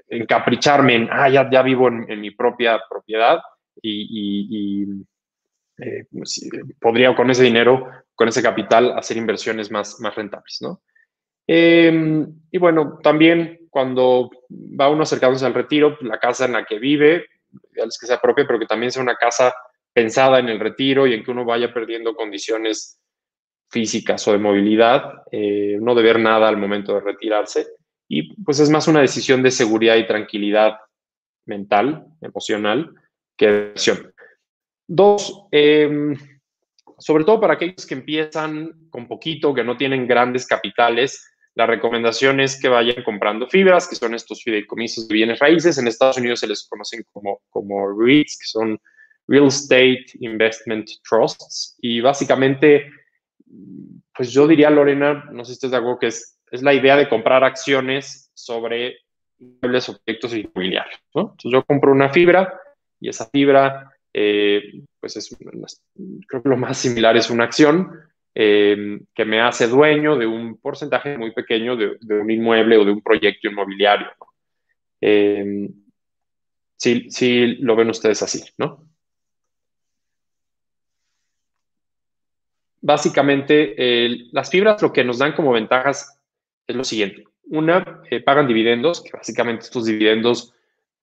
encapricharme 0.09 0.95
en, 0.95 1.07
ah, 1.11 1.29
ya, 1.29 1.49
ya 1.49 1.61
vivo 1.63 1.87
en, 1.87 2.21
mi 2.21 2.31
propia 2.31 2.79
propiedad 2.87 3.39
y, 3.81 4.85
eh, 5.77 6.05
pues, 6.11 6.49
podría 6.79 7.15
con 7.15 7.29
ese 7.29 7.43
dinero, 7.43 7.89
con 8.15 8.27
ese 8.27 8.41
capital, 8.41 8.97
hacer 8.97 9.17
inversiones 9.17 9.69
más, 9.69 9.99
más 9.99 10.15
rentables, 10.15 10.59
¿no? 10.61 10.81
Em, 11.47 12.41
y 12.49 12.57
bueno, 12.57 12.99
también 13.03 13.67
cuando 13.69 14.31
va 14.49 14.89
uno 14.89 15.03
acercándose 15.03 15.45
al 15.45 15.53
retiro, 15.53 15.97
la 16.01 16.17
casa 16.17 16.45
en 16.45 16.53
la 16.53 16.65
que 16.65 16.79
vive, 16.79 17.25
es 17.73 17.99
que 17.99 18.07
sea 18.07 18.19
propia, 18.19 18.47
pero 18.47 18.59
que 18.59 18.65
también 18.65 18.91
sea 18.91 19.03
una 19.03 19.15
casa 19.15 19.53
pensada 19.93 20.39
en 20.39 20.49
el 20.49 20.59
retiro 20.59 21.07
y 21.07 21.13
en 21.13 21.23
que 21.23 21.31
uno 21.31 21.45
vaya 21.45 21.73
perdiendo 21.73 22.15
condiciones 22.15 22.99
físicas 23.69 24.27
o 24.27 24.31
de 24.31 24.37
movilidad, 24.37 25.23
eh, 25.31 25.77
no 25.79 25.95
deber 25.95 26.19
nada 26.19 26.47
al 26.47 26.57
momento 26.57 26.93
de 26.93 27.01
retirarse. 27.01 27.67
Y 28.07 28.33
pues 28.43 28.59
es 28.59 28.69
más 28.69 28.87
una 28.87 29.01
decisión 29.01 29.41
de 29.41 29.51
seguridad 29.51 29.95
y 29.95 30.07
tranquilidad 30.07 30.77
mental, 31.45 32.05
emocional, 32.21 32.93
que 33.37 33.51
de 33.51 33.69
acción. 33.71 34.13
Dos, 34.87 35.47
em, 35.51 36.15
sobre 36.97 37.23
todo 37.23 37.39
para 37.39 37.53
aquellos 37.53 37.85
que 37.85 37.95
empiezan 37.95 38.89
con 38.89 39.07
poquito, 39.07 39.53
que 39.53 39.63
no 39.63 39.77
tienen 39.77 40.07
grandes 40.07 40.47
capitales, 40.47 41.25
la 41.55 41.65
recomendación 41.65 42.41
es 42.41 42.59
que 42.59 42.67
vayan 42.67 43.01
comprando 43.03 43.47
fibras, 43.47 43.87
que 43.87 43.95
son 43.95 44.13
estos 44.13 44.43
fideicomisos 44.43 45.07
de 45.07 45.13
bienes 45.13 45.39
raíces. 45.39 45.77
En 45.77 45.87
Estados 45.87 46.17
Unidos 46.17 46.41
se 46.41 46.47
les 46.47 46.67
conocen 46.67 47.05
como, 47.13 47.41
como 47.49 47.97
REITs, 47.97 48.37
que 48.37 48.47
son 48.47 48.79
Real 49.27 49.47
Estate 49.47 50.05
Investment 50.19 50.89
Trusts. 51.09 51.77
Y 51.79 52.01
básicamente, 52.01 52.91
pues 54.13 54.31
yo 54.31 54.47
diría, 54.47 54.69
Lorena, 54.69 55.29
no 55.31 55.45
sé 55.45 55.51
si 55.51 55.53
estás 55.53 55.71
de 55.71 55.77
acuerdo, 55.77 55.99
que 55.99 56.07
es, 56.07 56.37
es 56.51 56.61
la 56.61 56.73
idea 56.73 56.97
de 56.97 57.07
comprar 57.07 57.45
acciones 57.45 58.29
sobre 58.33 58.97
inmuebles 59.39 59.87
o 59.87 59.97
proyectos 59.97 60.35
inmobiliarios. 60.35 60.99
Entonces 61.13 61.51
yo 61.51 61.63
compro 61.63 61.93
una 61.93 62.11
fibra 62.11 62.59
y 62.99 63.07
esa 63.07 63.29
fibra, 63.29 63.94
eh, 64.17 64.81
pues 65.01 65.17
es, 65.17 65.35
creo 66.25 66.41
que 66.41 66.47
lo 66.47 66.55
más 66.55 66.77
similar 66.77 67.17
es 67.17 67.29
una 67.29 67.43
acción 67.43 67.91
eh, 68.33 69.01
que 69.13 69.25
me 69.25 69.41
hace 69.41 69.67
dueño 69.67 70.15
de 70.15 70.25
un 70.25 70.55
porcentaje 70.57 71.17
muy 71.17 71.33
pequeño 71.33 71.75
de, 71.75 71.97
un 72.09 72.31
inmueble 72.31 72.77
o 72.77 72.85
de 72.85 72.91
un 72.91 73.01
proyecto 73.01 73.49
inmobiliario. 73.49 74.07
Eh, 75.01 75.69
sí, 76.77 77.57
lo 77.59 77.75
ven 77.75 77.89
ustedes 77.89 78.23
así, 78.23 78.41
¿no? 78.57 78.87
Básicamente, 82.79 83.75
las 84.31 84.49
fibras 84.49 84.81
lo 84.81 84.93
que 84.93 85.03
nos 85.03 85.17
dan 85.17 85.33
como 85.33 85.51
ventajas 85.51 86.21
es 86.65 86.75
lo 86.75 86.85
siguiente. 86.85 87.25
Una, 87.47 88.01
pagan 88.25 88.47
dividendos, 88.47 89.03
que 89.03 89.11
básicamente 89.11 89.65
estos 89.65 89.85
dividendos 89.85 90.53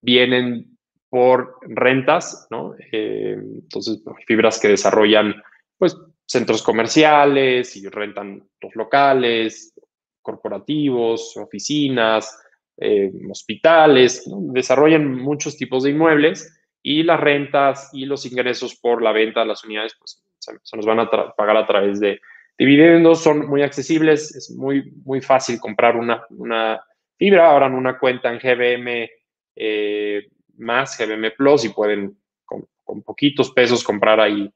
vienen 0.01 0.72
por 1.13 1.59
rentas, 1.61 2.47
¿no? 2.49 2.75
entonces, 2.91 4.03
fibras 4.27 4.59
que 4.59 4.69
desarrollan, 4.69 5.35
pues, 5.77 5.95
centros 6.25 6.63
comerciales 6.63 7.77
y 7.77 7.87
rentan 7.87 8.49
los 8.63 8.75
locales, 8.75 9.75
corporativos, 10.23 11.37
oficinas, 11.37 12.35
eh, 12.79 13.13
hospitales, 13.31 14.25
desarrollan 14.55 15.15
muchos 15.15 15.59
tipos 15.59 15.83
de 15.83 15.91
inmuebles 15.91 16.51
y 16.83 17.03
las 17.03 17.21
rentas 17.21 17.91
y 17.93 18.07
los 18.07 18.25
ingresos 18.25 18.75
por 18.77 19.03
la 19.03 19.13
venta 19.13 19.41
de 19.41 19.47
las 19.49 19.63
unidades 19.65 19.95
pues, 19.99 20.25
se, 20.39 20.77
nos 20.79 20.87
van 20.87 21.01
a 21.01 21.11
pagar 21.37 21.59
a 21.59 21.67
través 21.67 22.01
de 22.01 22.23
dividendos, 22.57 23.23
son 23.23 23.47
muy 23.51 23.61
accesibles, 23.61 24.35
es 24.35 24.51
muy, 24.57 24.91
muy 25.05 25.21
fácil 25.21 25.61
comprar 25.61 25.95
una, 25.95 26.25
una 26.31 26.83
fibra, 27.19 27.51
abran 27.51 27.75
una 27.75 27.99
cuenta 27.99 28.33
en 28.33 28.39
GBM 28.39 29.11
eh, 29.57 30.29
más, 30.63 30.97
GBM 30.99 31.33
Plus 31.37 31.65
y 31.65 31.71
pueden 31.71 32.17
con, 32.45 33.03
poquitos 33.03 33.51
pesos 33.53 33.83
comprar 33.83 34.21
ahí 34.21 34.53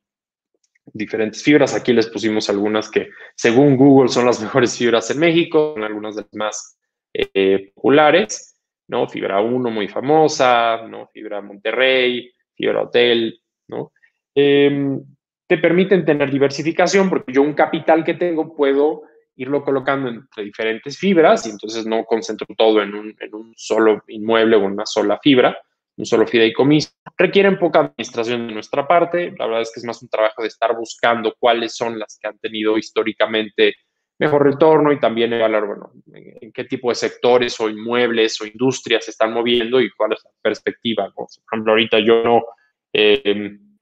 diferentes 0.93 1.43
fibras. 1.43 1.75
Aquí 1.75 1.93
les 1.93 2.09
pusimos 2.09 2.51
algunas 2.51 2.91
que, 2.91 3.11
según 3.35 3.77
Google, 3.77 4.09
son 4.09 4.27
las 4.27 4.41
mejores 4.43 4.77
fibras 4.77 5.11
en 5.11 5.19
México, 5.19 5.73
son 5.75 5.85
algunas 5.85 6.17
de 6.17 6.23
las 6.23 6.35
más 6.35 6.79
eh, 7.13 7.73
populares, 7.75 8.61
¿no? 8.89 9.09
Fibra 9.09 9.41
1 9.41 9.71
muy 9.71 9.89
famosa, 9.89 10.87
¿no? 10.87 11.09
Fibra 11.09 11.41
Monterrey, 11.41 12.31
Fibra 12.55 12.83
Hotel, 12.83 13.41
¿no? 13.69 13.93
Em, 14.35 15.03
te 15.47 15.59
permiten 15.59 16.05
tener 16.05 16.31
diversificación 16.31 17.09
porque 17.09 17.33
yo 17.33 17.43
un 17.43 17.55
capital 17.55 18.05
que 18.05 18.15
tengo 18.15 18.55
puedo 18.55 19.03
irlo 19.37 19.63
colocando 19.63 20.09
entre 20.09 20.45
diferentes 20.45 20.99
fibras 20.99 21.47
y 21.47 21.51
entonces 21.51 21.87
no 21.87 22.05
concentro 22.05 22.47
todo 22.57 22.83
en 22.83 22.95
un, 22.95 23.17
en 23.21 23.53
solo 23.57 24.03
inmueble 24.09 24.57
o 24.57 24.65
una 24.65 24.87
sola 24.87 25.19
fibra, 25.23 25.57
un 25.97 26.07
solo 26.07 26.27
fideicomiso. 26.27 26.91
Requieren 27.17 27.59
poca 27.59 27.81
administración 27.81 28.49
de 28.49 28.55
nuestra 28.55 28.87
parte. 28.87 29.35
La 29.39 29.47
verdad 29.47 29.63
es 29.63 29.73
que 29.73 29.81
es 29.81 29.87
más 29.87 30.03
un 30.03 30.09
trabajo 30.09 30.43
de 30.43 30.49
estar 30.49 30.77
buscando 30.77 31.35
cuáles 31.39 31.75
son 31.75 31.99
las 31.99 32.19
que 32.21 32.29
han 32.29 32.39
tenido 32.39 32.77
históricamente 32.77 33.75
mejor 34.19 34.45
retorno 34.45 34.93
y 34.93 35.01
también 35.01 35.33
evaluar, 35.33 35.67
bueno, 35.67 35.93
en, 36.13 36.53
qué 36.53 36.65
tipo 36.65 36.89
de 36.89 36.95
sectores 36.95 37.59
o 37.61 37.69
inmuebles 37.69 38.41
o 38.41 38.47
industrias 38.47 39.05
se 39.05 39.11
están 39.11 39.33
moviendo 39.33 39.81
y 39.81 39.91
cuál 39.91 40.13
es 40.13 40.25
la 40.25 40.31
perspectiva. 40.41 41.13
Por 41.15 41.29
ejemplo, 41.51 41.73
ahorita 41.73 41.99
yo 42.01 42.23
no, 42.23 42.45
em, 42.93 43.79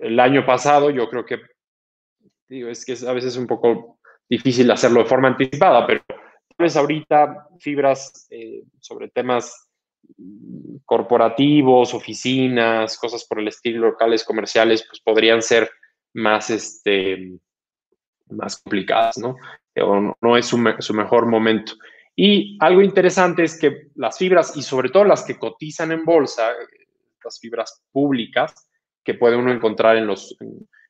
el 0.00 0.20
año 0.20 0.46
pasado 0.46 0.90
yo 0.90 1.08
creo 1.08 1.26
que, 1.26 1.40
es 2.48 2.84
que 2.84 2.92
a 3.06 3.12
veces 3.12 3.34
es 3.34 3.38
un 3.38 3.46
poco 3.46 3.98
difícil 4.28 4.70
hacerlo 4.70 5.02
de 5.02 5.08
forma 5.08 5.28
anticipada, 5.28 5.86
pero 5.86 6.02
tal 6.08 6.56
vez 6.58 6.76
ahorita 6.76 7.48
fibras 7.58 8.28
eh, 8.30 8.62
sobre 8.80 9.08
temas 9.08 9.69
corporativos, 10.84 11.94
oficinas, 11.94 12.98
cosas 12.98 13.24
por 13.24 13.38
el 13.38 13.48
estilo, 13.48 13.90
locales 13.90 14.24
comerciales, 14.24 14.84
pues 14.88 15.00
podrían 15.00 15.42
ser 15.42 15.70
más, 16.14 16.50
este, 16.50 17.38
más 18.28 18.60
complicadas, 18.60 19.18
¿no? 19.18 19.36
O 19.82 20.16
no, 20.20 20.36
es 20.36 20.46
su, 20.46 20.58
mejor 20.58 21.26
momento. 21.26 21.74
Y 22.16 22.58
algo 22.60 22.82
interesante 22.82 23.44
es 23.44 23.58
que 23.58 23.88
las 23.94 24.18
fibras, 24.18 24.56
y 24.56 24.62
sobre 24.62 24.90
todo 24.90 25.04
las 25.04 25.24
que 25.24 25.38
cotizan 25.38 25.92
en 25.92 26.04
bolsa, 26.04 26.50
las 27.24 27.38
fibras 27.38 27.82
públicas, 27.92 28.52
que 29.04 29.14
puede 29.14 29.36
uno 29.36 29.52
encontrar 29.52 29.96
en 29.96 30.06
los, 30.06 30.36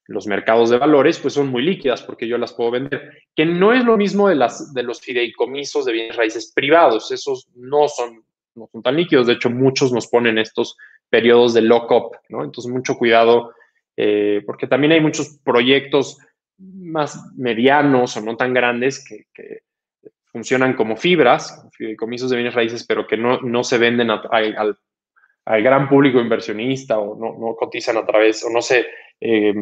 los 0.06 0.26
mercados 0.26 0.70
de 0.70 0.78
valores, 0.78 1.18
pues 1.18 1.34
son 1.34 1.48
muy 1.48 1.62
líquidas 1.62 2.02
porque 2.02 2.26
yo 2.26 2.38
las 2.38 2.52
puedo 2.52 2.72
vender. 2.72 3.22
Que 3.36 3.46
no 3.46 3.72
es 3.72 3.84
lo 3.84 3.96
mismo 3.96 4.28
de, 4.28 4.34
las, 4.34 4.74
de 4.74 4.82
los 4.82 5.00
fideicomisos 5.00 5.84
de 5.84 5.92
bienes 5.92 6.16
raíces 6.16 6.52
privados, 6.52 7.12
esos 7.12 7.48
no 7.54 7.86
son 7.86 8.24
no 8.60 8.68
son 8.70 8.82
tan 8.82 8.96
líquidos. 8.96 9.26
De 9.26 9.32
hecho, 9.34 9.50
muchos 9.50 9.92
nos 9.92 10.06
ponen 10.06 10.38
estos 10.38 10.76
periodos 11.08 11.54
de 11.54 11.62
lock-up, 11.62 12.16
¿no? 12.28 12.44
Entonces, 12.44 12.70
mucho 12.70 12.96
cuidado, 12.96 13.52
eh, 13.96 14.42
porque 14.46 14.66
también 14.66 14.92
hay 14.92 15.00
muchos 15.00 15.38
proyectos 15.42 16.18
más 16.58 17.32
medianos 17.36 18.16
o 18.16 18.20
no 18.20 18.36
tan 18.36 18.54
grandes 18.54 19.04
que, 19.04 19.26
funcionan 20.32 20.74
como 20.74 20.96
fibras, 20.96 21.66
comisos 21.98 22.30
de 22.30 22.36
bienes 22.36 22.54
raíces, 22.54 22.86
pero 22.86 23.04
que 23.04 23.16
no, 23.16 23.40
no 23.40 23.64
se 23.64 23.78
venden 23.78 24.10
al, 24.10 24.78
gran 25.44 25.88
público 25.88 26.20
inversionista 26.20 27.00
o 27.00 27.18
no, 27.18 27.56
cotizan 27.56 27.96
a 27.96 28.06
través 28.06 28.44
o 28.44 28.50
no 28.50 28.62
se 28.62 28.86
eh, 29.20 29.52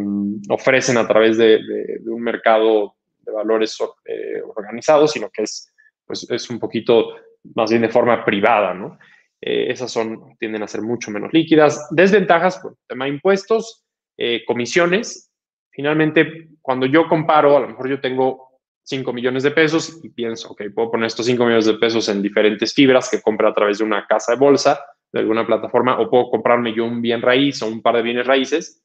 ofrecen 0.51 0.99
a 0.99 1.09
través 1.09 1.39
de, 1.39 1.59
un 2.05 2.21
mercado 2.21 2.97
de 3.21 3.33
valores 3.33 3.79
eh, 4.05 4.43
organizado, 4.55 5.09
sino 5.09 5.31
que 5.31 5.45
es, 5.45 5.73
pues, 6.05 6.31
es 6.31 6.51
un 6.51 6.59
poquito 6.59 7.15
más 7.55 7.71
bien 7.71 7.83
de 7.83 7.89
forma 7.89 8.25
privada, 8.25 8.75
¿no? 8.75 8.99
Eh, 9.41 9.71
esas 9.71 9.91
son, 9.91 10.37
tienden 10.39 10.63
a 10.63 10.69
ser 10.69 10.83
mucho 10.83 11.11
menos 11.11 11.33
líquidas. 11.33 11.89
Desventajas, 11.91 12.59
por 12.59 12.77
tema 12.87 13.05
de 13.05 13.13
impuestos, 13.13 13.85
eh, 14.17 14.45
comisiones. 14.45 15.31
Finalmente, 15.71 16.49
cuando 16.61 16.87
yo 16.87 17.09
comparo, 17.09 17.57
a 17.57 17.61
lo 17.61 17.69
mejor 17.69 17.89
yo 17.89 18.01
tengo 18.01 18.49
5 18.83 19.13
millones 19.13 19.43
de 19.43 19.51
pesos 19.53 20.01
y 20.03 20.09
pienso, 20.09 20.51
ok, 20.51 20.63
puedo 20.75 20.91
poner 20.91 21.07
estos 21.07 21.27
5 21.27 21.45
millones 21.45 21.67
de 21.67 21.75
pesos 21.75 22.09
en 22.09 22.23
diferentes 22.23 22.75
fibras 22.75 23.09
que 23.11 23.23
compre 23.23 23.47
a 23.47 23.55
través 23.55 23.79
de 23.79 23.85
una 23.85 24.07
casa 24.07 24.33
de 24.33 24.39
bolsa, 24.39 24.81
de 25.13 25.21
alguna 25.21 25.47
plataforma, 25.47 26.01
o 26.01 26.11
puedo 26.11 26.31
comprarme 26.31 26.75
yo 26.75 26.85
un 26.85 27.01
bien 27.01 27.23
raíz 27.23 27.63
o 27.63 27.69
un 27.69 27.81
par 27.81 27.97
de 27.97 28.03
bienes 28.03 28.27
raíces. 28.27 28.83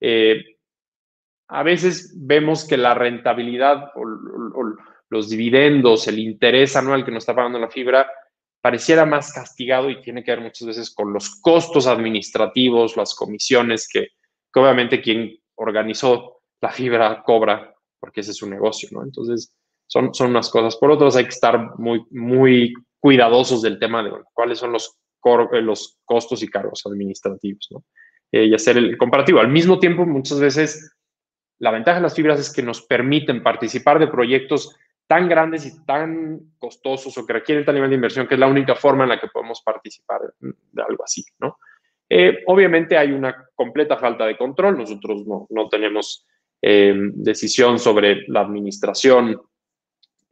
Eh, 0.00 0.44
a 1.48 1.62
veces 1.62 2.14
vemos 2.16 2.66
que 2.66 2.76
la 2.76 2.94
rentabilidad 2.94 3.92
o, 3.94 4.02
o 4.02 4.76
los 5.10 5.28
dividendos, 5.28 6.08
el 6.08 6.18
interés 6.18 6.76
anual 6.76 7.04
que 7.04 7.10
nos 7.10 7.22
está 7.22 7.34
pagando 7.34 7.58
la 7.58 7.70
fibra, 7.70 8.10
pareciera 8.60 9.06
más 9.06 9.32
castigado 9.32 9.90
y 9.90 10.00
tiene 10.00 10.24
que 10.24 10.32
ver 10.32 10.40
muchas 10.40 10.66
veces 10.66 10.92
con 10.92 11.12
los 11.12 11.40
costos 11.40 11.86
administrativos, 11.86 12.96
las 12.96 13.14
comisiones 13.14 13.88
que, 13.88 14.08
obviamente 14.54 15.00
quien 15.00 15.38
organizó 15.54 16.40
la 16.60 16.70
fibra 16.70 17.22
cobra 17.22 17.74
porque 18.00 18.20
ese 18.20 18.32
es 18.32 18.36
su 18.36 18.48
negocio, 18.48 18.88
¿no? 18.92 19.02
Entonces, 19.02 19.52
son, 19.86 20.14
son 20.14 20.30
unas 20.30 20.50
cosas. 20.50 20.76
Por 20.76 20.90
otras, 20.90 21.16
hay 21.16 21.24
que 21.24 21.30
estar 21.30 21.78
muy, 21.78 22.04
muy 22.10 22.74
cuidadosos 22.98 23.62
del 23.62 23.78
tema 23.78 24.02
de 24.02 24.10
cuáles 24.32 24.58
son 24.58 24.72
los, 24.72 24.96
eh, 25.52 25.60
los 25.60 25.98
costos 26.04 26.42
y 26.42 26.48
cargos 26.48 26.84
administrativos, 26.86 27.68
¿no? 27.70 27.84
Eh, 28.32 28.46
y 28.46 28.54
hacer 28.54 28.76
el 28.76 28.98
comparativo. 28.98 29.40
Al 29.40 29.48
mismo 29.48 29.78
tiempo, 29.78 30.04
muchas 30.04 30.40
veces, 30.40 30.92
la 31.58 31.70
ventaja 31.70 31.98
de 31.98 32.02
las 32.02 32.14
fibras 32.14 32.40
es 32.40 32.52
que 32.52 32.62
nos 32.62 32.82
permiten 32.82 33.42
participar 33.42 33.98
de 33.98 34.08
proyectos 34.08 34.76
tan 35.06 35.28
grandes 35.28 35.64
y 35.66 35.84
tan 35.84 36.40
costosos 36.58 37.16
o 37.16 37.26
que 37.26 37.32
requieren 37.32 37.64
tal 37.64 37.74
nivel 37.74 37.90
de 37.90 37.96
inversión 37.96 38.26
que 38.26 38.34
es 38.34 38.40
la 38.40 38.48
única 38.48 38.74
forma 38.74 39.04
en 39.04 39.10
la 39.10 39.20
que 39.20 39.28
podemos 39.28 39.62
participar 39.62 40.20
de 40.40 40.82
algo 40.82 41.04
así, 41.04 41.24
¿no? 41.38 41.58
Eh, 42.08 42.42
obviamente 42.46 42.96
hay 42.96 43.12
una 43.12 43.48
completa 43.54 43.96
falta 43.96 44.26
de 44.26 44.36
control, 44.36 44.78
nosotros 44.78 45.24
no, 45.26 45.68
tenemos 45.68 46.24
eh, 46.62 46.94
decisión 47.14 47.78
sobre 47.78 48.24
la 48.28 48.40
administración 48.40 49.40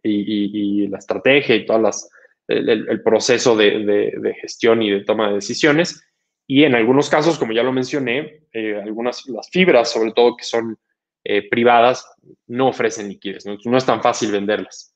y, 0.03 0.87
la 0.89 0.99
estrategia 0.99 1.57
y 1.57 1.67
todas 1.67 2.09
el, 2.47 3.03
proceso 3.03 3.57
de, 3.57 4.37
gestión 4.41 4.83
y 4.83 4.91
de 4.91 5.05
toma 5.05 5.29
de 5.29 5.35
decisiones. 5.37 6.07
Y 6.47 6.65
en 6.65 6.75
algunos 6.75 7.09
casos, 7.09 7.39
como 7.39 7.53
ya 7.53 7.63
lo 7.63 7.73
mencioné, 7.73 8.43
eh, 8.53 8.81
algunas, 8.81 9.27
las 9.29 9.49
fibras, 9.51 9.91
sobre 9.91 10.13
todo 10.13 10.37
que 10.37 10.45
son 10.45 10.79
eh, 11.25 11.49
privadas 11.49 12.07
no 12.47 12.69
ofrecen 12.69 13.09
liquidez, 13.09 13.45
¿no? 13.47 13.77
es 13.77 13.87
tan 13.87 14.03
fácil 14.03 14.31
venderlas. 14.31 14.95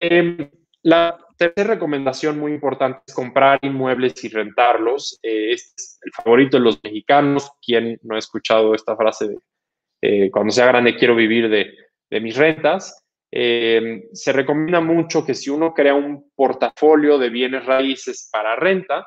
Em, 0.00 0.50
la 0.82 1.18
tercera 1.36 1.74
recomendación 1.74 2.38
muy 2.38 2.52
importante 2.52 3.00
es 3.06 3.14
comprar 3.14 3.58
inmuebles 3.62 4.22
y 4.24 4.28
rentarlos. 4.28 5.18
Eh, 5.22 5.52
este 5.52 5.72
es 5.76 6.00
el 6.02 6.12
favorito 6.12 6.56
de 6.56 6.62
los 6.62 6.80
mexicanos. 6.82 7.50
¿Quién 7.60 7.98
no 8.02 8.14
ha 8.14 8.18
escuchado 8.18 8.74
esta 8.74 8.96
frase 8.96 9.28
de 9.28 9.38
eh, 10.00 10.30
cuando 10.30 10.52
sea 10.52 10.66
grande 10.66 10.96
quiero 10.96 11.16
vivir 11.16 11.48
de, 11.48 11.74
de 12.10 12.20
mis 12.20 12.36
rentas. 12.36 13.04
Eh, 13.30 14.04
se 14.12 14.32
recomienda 14.32 14.80
mucho 14.80 15.24
que 15.24 15.34
si 15.34 15.50
uno 15.50 15.74
crea 15.74 15.94
un 15.94 16.30
portafolio 16.34 17.18
de 17.18 17.28
bienes 17.30 17.66
raíces 17.66 18.28
para 18.32 18.56
renta, 18.56 19.06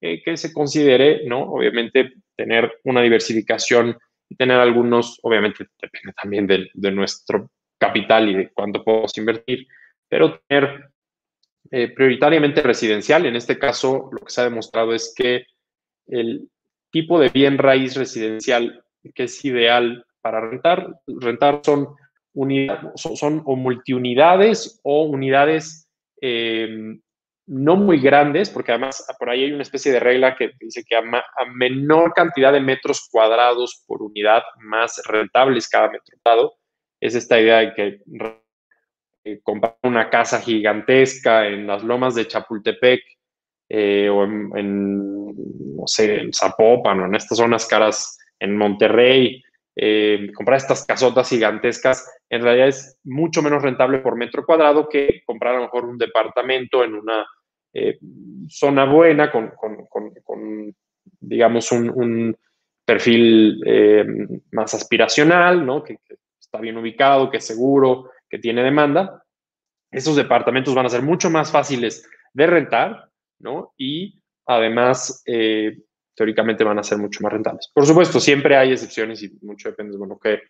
eh, 0.00 0.22
que 0.22 0.36
se 0.36 0.52
considere, 0.52 1.26
¿no? 1.26 1.42
Obviamente, 1.42 2.14
tener 2.36 2.80
una 2.84 3.02
diversificación 3.02 3.96
tener 4.36 4.58
algunos, 4.58 5.18
obviamente, 5.22 5.66
depende 5.80 6.12
también 6.12 6.46
de, 6.46 6.90
nuestro 6.92 7.50
capital 7.78 8.28
y 8.28 8.34
de 8.34 8.50
cuánto 8.50 8.84
podemos 8.84 9.16
invertir, 9.18 9.66
pero 10.08 10.40
tener 10.46 10.90
prioritariamente 11.70 12.62
residencial. 12.62 13.26
En 13.26 13.36
este 13.36 13.58
caso, 13.58 14.08
lo 14.12 14.20
que 14.20 14.30
se 14.30 14.40
ha 14.40 14.44
demostrado 14.44 14.92
es 14.92 15.12
que 15.16 15.46
el 16.06 16.48
tipo 16.90 17.18
de 17.20 17.28
bien 17.28 17.58
raíz 17.58 17.96
residencial 17.96 18.84
que 19.14 19.24
es 19.24 19.44
ideal 19.44 20.04
para 20.20 20.40
rentar, 20.40 21.00
rentar 21.06 21.60
son, 21.64 21.88
son, 22.94 23.42
o 23.44 23.56
multiunidades 23.56 24.80
o 24.82 25.04
unidades 25.04 25.88
em, 26.20 27.00
no 27.46 27.76
muy 27.76 28.00
grandes, 28.00 28.50
porque 28.50 28.72
además 28.72 29.04
por 29.18 29.30
ahí 29.30 29.44
hay 29.44 29.52
una 29.52 29.62
especie 29.62 29.92
de 29.92 30.00
regla 30.00 30.36
que 30.36 30.52
dice 30.60 30.84
que 30.88 30.96
a, 30.96 31.02
menor 31.52 32.12
cantidad 32.14 32.52
de 32.52 32.60
metros 32.60 33.08
cuadrados 33.10 33.82
por 33.86 34.02
unidad, 34.02 34.42
más 34.60 35.02
rentables 35.06 35.68
cada 35.68 35.90
metro 35.90 36.16
cuadrado. 36.22 36.54
Es 37.00 37.14
esta 37.14 37.40
idea 37.40 37.58
de 37.58 37.74
que 37.74 38.00
eh, 39.24 39.40
comprar 39.42 39.76
una 39.82 40.08
casa 40.08 40.40
gigantesca 40.40 41.46
en 41.46 41.66
las 41.66 41.82
lomas 41.82 42.14
de 42.14 42.26
Chapultepec 42.26 43.00
eh, 43.68 44.08
o 44.08 44.24
en, 44.24 45.26
no 45.76 45.86
sé, 45.86 46.20
en 46.20 46.32
Zapopan 46.32 47.00
o 47.00 47.06
en 47.06 47.14
estas 47.14 47.38
zonas 47.38 47.66
caras 47.66 48.18
en 48.38 48.56
Monterrey, 48.56 49.42
eh, 49.82 50.30
comprar 50.34 50.58
estas 50.58 50.84
casotas 50.84 51.30
gigantescas, 51.30 52.06
en 52.28 52.42
realidad 52.42 52.68
es 52.68 52.98
mucho 53.02 53.40
menos 53.40 53.62
rentable 53.62 54.00
por 54.00 54.14
metro 54.14 54.44
cuadrado 54.44 54.86
que 54.86 55.22
comprar 55.24 55.54
a 55.54 55.56
lo 55.56 55.62
mejor 55.64 55.86
un 55.86 55.96
departamento 55.96 56.84
en 56.84 56.96
una 56.96 57.24
eh, 57.72 57.98
zona 58.46 58.84
buena 58.84 59.32
con, 59.32 60.74
digamos, 61.18 61.72
un, 61.72 62.36
perfil 62.84 63.62
eh, 63.64 64.04
más 64.52 64.74
aspiracional, 64.74 65.64
¿no? 65.64 65.82
Que, 65.82 65.96
está 66.38 66.60
bien 66.60 66.76
ubicado, 66.76 67.30
que 67.30 67.38
es 67.38 67.46
seguro, 67.46 68.10
que 68.28 68.38
tiene 68.38 68.62
demanda. 68.62 69.24
Esos 69.90 70.14
departamentos 70.14 70.74
van 70.74 70.86
a 70.86 70.90
ser 70.90 71.00
mucho 71.00 71.30
más 71.30 71.50
fáciles 71.50 72.06
de 72.34 72.46
rentar, 72.46 73.08
¿no? 73.38 73.72
Y 73.78 74.20
además 74.44 75.22
teóricamente 76.20 76.64
van 76.64 76.78
a 76.78 76.82
ser 76.82 76.98
mucho 76.98 77.20
más 77.22 77.32
rentables. 77.32 77.70
Por 77.72 77.86
supuesto, 77.86 78.20
siempre 78.20 78.54
hay 78.54 78.72
excepciones 78.72 79.22
y 79.22 79.30
mucho 79.40 79.70
depende, 79.70 79.96
bueno, 79.96 80.18
qué, 80.22 80.42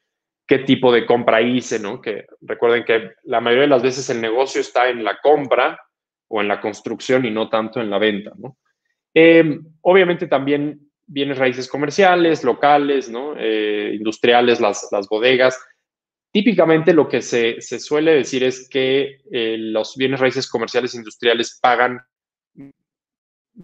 qué 0.44 0.58
tipo 0.58 0.92
de 0.92 1.06
compra 1.06 1.40
hice, 1.40 1.78
¿no? 1.78 2.00
Que 2.00 2.26
recuerden 2.40 2.84
que 2.84 3.12
la 3.22 3.40
mayoría 3.40 3.66
de 3.66 3.68
las 3.68 3.84
veces 3.84 4.10
el 4.10 4.20
negocio 4.20 4.60
está 4.60 4.88
en 4.88 5.04
la 5.04 5.20
compra 5.22 5.78
o 6.26 6.40
en 6.40 6.48
la 6.48 6.60
construcción 6.60 7.24
y 7.24 7.30
no 7.30 7.48
tanto 7.48 7.80
en 7.80 7.88
la 7.88 7.98
venta, 7.98 8.32
¿no? 8.36 8.58
Em, 9.14 9.64
obviamente 9.82 10.26
también 10.26 10.90
bienes 11.06 11.38
raíces 11.38 11.68
comerciales, 11.68 12.42
locales, 12.42 13.08
¿no? 13.08 13.34
Eh, 13.38 13.92
industriales, 13.94 14.58
las, 14.58 14.88
las, 14.90 15.06
bodegas. 15.06 15.56
Típicamente 16.32 16.92
lo 16.94 17.08
que 17.08 17.22
se, 17.22 17.60
se 17.60 17.78
suele 17.78 18.12
decir 18.14 18.42
es 18.42 18.68
que 18.68 19.20
eh, 19.30 19.56
los 19.56 19.94
bienes 19.94 20.18
raíces 20.18 20.50
comerciales 20.50 20.96
industriales 20.96 21.60
pagan 21.62 22.00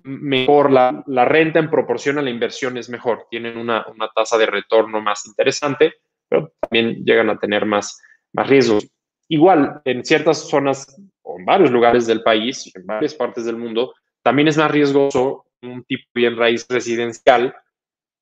mejor, 0.05 0.71
la, 0.71 1.25
renta 1.25 1.59
en 1.59 1.71
proporción 1.71 2.19
a 2.19 2.23
la 2.23 2.31
inversión 2.31 2.77
es 2.77 2.89
mejor, 2.89 3.27
tienen 3.31 3.57
una, 3.57 3.85
tasa 4.15 4.39
de 4.39 4.47
retorno 4.47 5.01
más 5.01 5.27
interesante, 5.27 5.95
pero 6.29 6.53
también 6.61 7.05
llegan 7.05 7.31
a 7.31 7.39
tener 7.39 7.67
más, 7.67 8.01
más 8.33 8.49
riesgos. 8.49 8.87
Igual, 9.29 9.81
en 9.85 10.05
ciertas 10.05 10.49
zonas 10.49 10.97
o 11.23 11.39
en 11.39 11.45
varios 11.45 11.71
lugares 11.71 12.07
del 12.07 12.23
país, 12.23 12.71
en 12.75 12.87
varias 12.87 13.15
partes 13.15 13.45
del 13.45 13.57
mundo, 13.57 13.95
también 14.23 14.49
es 14.49 14.57
más 14.57 14.71
riesgoso 14.71 15.47
un 15.63 15.85
tipo 15.85 16.05
bien 16.15 16.37
raíz 16.37 16.67
residencial, 16.69 17.55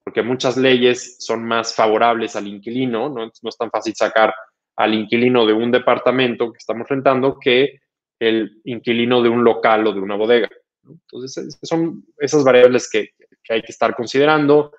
porque 0.02 0.22
muchas 0.22 0.56
leyes 0.56 1.16
son 1.18 1.44
más 1.44 1.74
favorables 1.74 2.36
al 2.36 2.46
inquilino, 2.46 3.08
¿no? 3.08 3.26
no 3.26 3.48
es 3.48 3.56
tan 3.58 3.70
fácil 3.70 3.94
sacar 3.94 4.34
al 4.76 4.94
inquilino 4.94 5.46
de 5.46 5.52
un 5.52 5.70
departamento 5.70 6.52
que 6.52 6.58
estamos 6.58 6.88
rentando 6.88 7.38
que 7.38 7.80
el 8.18 8.60
inquilino 8.64 9.22
de 9.22 9.28
un 9.28 9.44
local 9.44 9.86
o 9.86 9.92
de 9.92 10.00
una 10.00 10.16
bodega. 10.16 10.48
Entonces, 10.88 11.58
son 11.62 12.04
esas 12.18 12.44
variables 12.44 12.88
que, 12.90 13.10
hay 13.48 13.62
que 13.62 13.72
estar 13.72 13.94
considerando, 13.94 14.72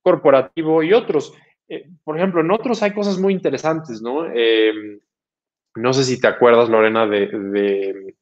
corporativo 0.00 0.82
y 0.82 0.92
otros. 0.92 1.34
Eh, 1.68 1.88
por 2.04 2.16
ejemplo, 2.16 2.40
en 2.40 2.50
otros 2.50 2.82
hay 2.82 2.92
cosas 2.92 3.18
muy 3.18 3.32
interesantes, 3.32 4.00
¿no? 4.00 4.26
Em, 4.26 5.00
no 5.76 5.92
sé 5.92 6.04
si 6.04 6.20
te 6.20 6.28
acuerdas, 6.28 6.68
Lorena, 6.68 7.06
de, 7.06 8.14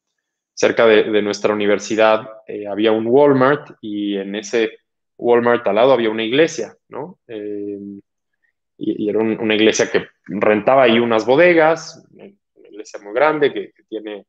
cerca 0.53 0.85
de, 0.85 1.21
nuestra 1.21 1.53
universidad 1.53 2.27
eh, 2.47 2.67
había 2.67 2.91
un 2.91 3.07
Walmart 3.07 3.77
y 3.81 4.17
en 4.17 4.35
ese 4.35 4.79
Walmart 5.17 5.65
al 5.67 5.75
lado 5.75 5.91
había 5.91 6.09
una 6.09 6.23
iglesia, 6.23 6.75
¿no? 6.89 7.19
Em, 7.27 8.01
y, 8.77 9.09
era 9.09 9.19
una 9.19 9.55
iglesia 9.55 9.91
que 9.91 10.07
rentaba 10.25 10.83
ahí 10.83 10.99
unas 10.99 11.25
bodegas, 11.25 12.03
una 12.11 12.25
iglesia 12.69 12.99
muy 13.03 13.13
grande 13.13 13.53
que, 13.53 13.71
que 13.71 13.83
tiene 13.83 14.25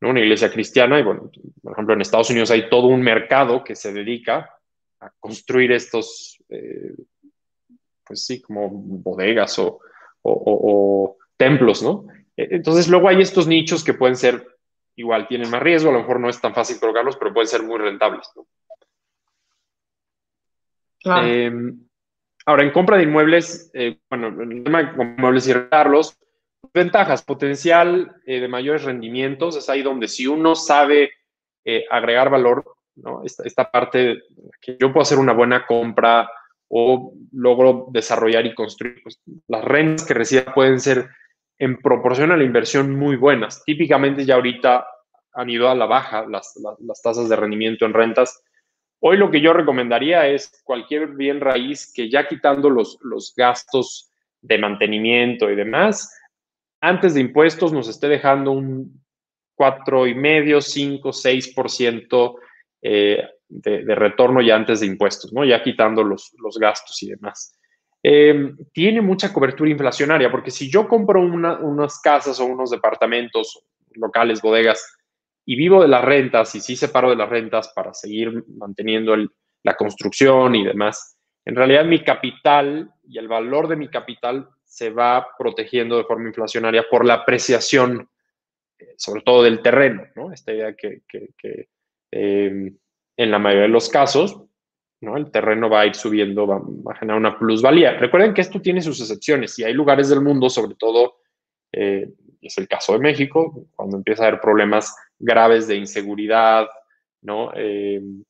em, 0.00 0.10
una 0.10 0.20
iglesia 0.20 0.50
cristiana. 0.50 0.98
Y 0.98 1.02
bueno, 1.02 1.30
por 1.62 1.72
ejemplo, 1.72 1.94
en 1.94 2.00
Estados 2.00 2.30
Unidos 2.30 2.50
hay 2.50 2.68
todo 2.68 2.86
un 2.88 3.02
mercado 3.02 3.64
que 3.64 3.74
se 3.74 3.92
dedica 3.92 4.50
a 5.00 5.10
construir 5.20 5.72
estos, 5.72 6.42
eh, 6.48 6.94
pues 8.04 8.24
sí, 8.24 8.40
como 8.40 8.68
bodegas 8.70 9.58
o, 9.58 9.80
templos, 11.36 11.82
¿no? 11.82 12.06
E, 12.36 12.56
entonces, 12.56 12.88
luego 12.88 13.08
hay 13.08 13.20
estos 13.20 13.46
nichos 13.46 13.84
que 13.84 13.94
pueden 13.94 14.16
ser, 14.16 14.44
igual 14.96 15.28
tienen 15.28 15.50
más 15.50 15.62
riesgo, 15.62 15.90
a 15.90 15.92
lo 15.92 16.00
mejor 16.00 16.18
no 16.18 16.28
es 16.28 16.40
tan 16.40 16.52
fácil 16.52 16.80
colocarlos, 16.80 17.16
pero 17.16 17.32
pueden 17.32 17.46
ser 17.46 17.62
muy 17.62 17.78
rentables, 17.78 18.28
¿no? 18.34 18.46
Em, 21.04 21.86
ahora, 22.44 22.64
en 22.64 22.72
compra 22.72 22.96
de 22.96 23.04
inmuebles, 23.04 23.70
eh, 23.72 23.98
bueno, 24.10 24.42
el 24.42 24.64
tema 24.64 24.82
de 24.82 25.02
inmuebles 25.02 25.46
y 25.46 25.52
rentarlos, 25.52 26.18
Ventajas, 26.74 27.22
potencial 27.22 28.16
eh, 28.26 28.40
de 28.40 28.48
mayores 28.48 28.84
rendimientos, 28.84 29.56
es 29.56 29.68
ahí 29.68 29.82
donde 29.82 30.08
si 30.08 30.26
uno 30.26 30.54
sabe 30.54 31.10
eh, 31.64 31.84
agregar 31.90 32.30
valor, 32.30 32.64
¿no? 32.96 33.22
esta, 33.24 33.70
parte 33.70 34.22
que 34.60 34.76
yo 34.78 34.92
puedo 34.92 35.02
hacer 35.02 35.18
una 35.18 35.32
buena 35.32 35.66
compra 35.66 36.28
o 36.68 37.12
logro 37.32 37.86
desarrollar 37.90 38.44
y 38.46 38.54
construir, 38.54 39.00
pues, 39.02 39.20
las 39.46 39.64
rentas 39.64 40.06
que 40.06 40.14
reciba 40.14 40.52
pueden 40.52 40.80
ser 40.80 41.08
en 41.58 41.76
proporción 41.78 42.32
a 42.32 42.36
la 42.36 42.44
inversión 42.44 42.94
muy 42.94 43.16
buenas. 43.16 43.64
Típicamente 43.64 44.24
ya 44.24 44.34
ahorita 44.34 44.86
han 45.34 45.50
ido 45.50 45.68
a 45.68 45.74
la 45.74 45.86
baja 45.86 46.26
las, 46.28 46.54
las 46.80 47.02
tasas 47.02 47.28
de 47.28 47.36
rendimiento 47.36 47.86
en 47.86 47.94
rentas. 47.94 48.42
Hoy 49.00 49.16
lo 49.16 49.30
que 49.30 49.40
yo 49.40 49.52
recomendaría 49.52 50.26
es 50.26 50.62
cualquier 50.64 51.08
bien 51.08 51.40
raíz 51.40 51.92
que 51.92 52.10
ya 52.10 52.26
quitando 52.26 52.68
los, 52.68 52.98
los 53.02 53.32
gastos 53.36 54.10
de 54.40 54.58
mantenimiento 54.58 55.50
y 55.50 55.56
demás, 55.56 56.12
antes 56.80 57.14
de 57.14 57.20
impuestos 57.20 57.72
nos 57.72 57.88
esté 57.88 58.08
dejando 58.08 58.52
un 58.52 59.04
4,5, 59.56 60.60
5, 60.60 61.10
6% 61.10 62.34
eh, 62.82 63.22
de, 63.48 63.84
de 63.84 63.94
retorno 63.94 64.40
ya 64.40 64.56
antes 64.56 64.80
de 64.80 64.86
impuestos, 64.86 65.32
¿no? 65.32 65.44
Ya 65.44 65.62
quitando 65.62 66.04
los, 66.04 66.32
los 66.38 66.58
gastos 66.58 67.02
y 67.02 67.08
demás. 67.10 67.58
Eh, 68.02 68.52
tiene 68.72 69.00
mucha 69.00 69.32
cobertura 69.32 69.70
inflacionaria, 69.70 70.30
porque 70.30 70.50
si 70.50 70.70
yo 70.70 70.86
compro 70.86 71.20
unas 71.20 72.00
casas 72.00 72.38
o 72.38 72.46
unos 72.46 72.70
departamentos 72.70 73.64
locales, 73.92 74.40
bodegas, 74.40 74.94
y 75.44 75.56
vivo 75.56 75.82
de 75.82 75.88
las 75.88 76.04
rentas 76.04 76.54
y 76.54 76.60
sí 76.60 76.76
separo 76.76 77.10
de 77.10 77.16
las 77.16 77.28
rentas 77.28 77.72
para 77.74 77.94
seguir 77.94 78.44
manteniendo 78.48 79.16
la 79.62 79.74
construcción 79.74 80.54
y 80.54 80.64
demás, 80.64 81.18
en 81.44 81.56
realidad 81.56 81.86
mi 81.86 82.04
capital 82.04 82.92
y 83.08 83.18
el 83.18 83.28
valor 83.28 83.66
de 83.66 83.76
mi 83.76 83.88
capital 83.88 84.48
se 84.78 84.90
va 84.90 85.26
protegiendo 85.36 85.96
de 85.96 86.04
forma 86.04 86.28
inflacionaria 86.28 86.84
por 86.88 87.04
la 87.04 87.14
apreciación, 87.14 88.08
eh, 88.78 88.94
sobre 88.96 89.22
todo 89.22 89.42
del 89.42 89.60
terreno, 89.60 90.06
¿no? 90.14 90.32
Esta 90.32 90.52
idea 90.52 90.76
que, 90.76 91.02
em, 92.12 92.76
en 93.16 93.30
la 93.30 93.40
mayoría 93.40 93.62
de 93.62 93.70
los 93.70 93.88
casos, 93.88 94.40
¿no? 95.00 95.16
El 95.16 95.32
terreno 95.32 95.68
va 95.68 95.80
a 95.80 95.86
ir 95.86 95.96
subiendo, 95.96 96.46
va, 96.46 96.62
a 96.92 96.94
generar 96.94 97.18
una 97.18 97.36
plusvalía. 97.36 97.98
Recuerden 97.98 98.32
que 98.32 98.40
esto 98.40 98.60
tiene 98.60 98.80
sus 98.80 99.00
excepciones 99.00 99.58
y 99.58 99.64
hay 99.64 99.72
lugares 99.72 100.10
del 100.10 100.20
mundo, 100.20 100.48
sobre 100.48 100.76
todo, 100.76 101.22
eh, 101.72 102.08
es 102.40 102.56
el 102.58 102.68
caso 102.68 102.92
de 102.92 103.00
México, 103.00 103.66
cuando 103.74 103.96
empieza 103.96 104.22
a 104.22 104.28
haber 104.28 104.40
problemas 104.40 104.94
graves 105.18 105.66
de 105.66 105.74
inseguridad, 105.74 106.68
¿no? 107.22 107.52
Em, 107.52 108.22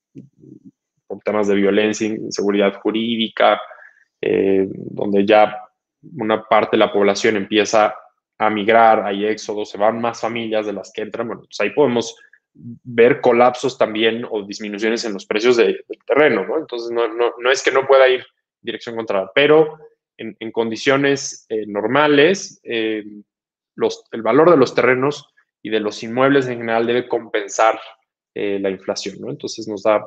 por 1.06 1.20
temas 1.20 1.46
de 1.46 1.56
violencia, 1.56 2.06
inseguridad 2.06 2.80
jurídica, 2.80 3.60
eh, 4.22 4.66
donde 4.70 5.26
ya 5.26 5.67
una 6.02 6.44
parte 6.44 6.76
de 6.76 6.78
la 6.78 6.92
población 6.92 7.36
empieza 7.36 7.94
a 8.38 8.50
migrar, 8.50 9.04
hay 9.04 9.26
éxodo, 9.26 9.64
se 9.64 9.78
van 9.78 10.00
más 10.00 10.20
familias 10.20 10.66
de 10.66 10.72
las 10.72 10.92
que 10.92 11.02
entran, 11.02 11.26
bueno, 11.26 11.42
pues 11.42 11.60
ahí 11.60 11.70
podemos 11.70 12.16
ver 12.54 13.20
colapsos 13.20 13.76
también 13.76 14.24
o 14.28 14.42
disminuciones 14.42 15.04
en 15.04 15.14
los 15.14 15.26
precios 15.26 15.56
del 15.56 15.84
terreno, 16.06 16.46
¿no? 16.46 16.58
Entonces, 16.58 16.90
no, 16.90 17.08
no, 17.08 17.32
no, 17.38 17.50
es 17.50 17.62
que 17.62 17.70
no 17.70 17.86
pueda 17.86 18.08
ir 18.08 18.24
dirección 18.60 18.96
contraria. 18.96 19.30
Pero 19.34 19.78
en, 20.16 20.52
condiciones 20.52 21.46
eh, 21.48 21.64
normales, 21.66 22.60
eh, 22.64 23.04
los, 23.76 24.04
el 24.10 24.22
valor 24.22 24.50
de 24.50 24.56
los 24.56 24.74
terrenos 24.74 25.32
y 25.62 25.70
de 25.70 25.80
los 25.80 26.02
inmuebles 26.02 26.48
en 26.48 26.58
general 26.58 26.86
debe 26.86 27.08
compensar 27.08 27.78
eh, 28.34 28.58
la 28.60 28.70
inflación, 28.70 29.16
¿no? 29.20 29.30
Entonces 29.30 29.68
nos 29.68 29.82
da, 29.82 30.04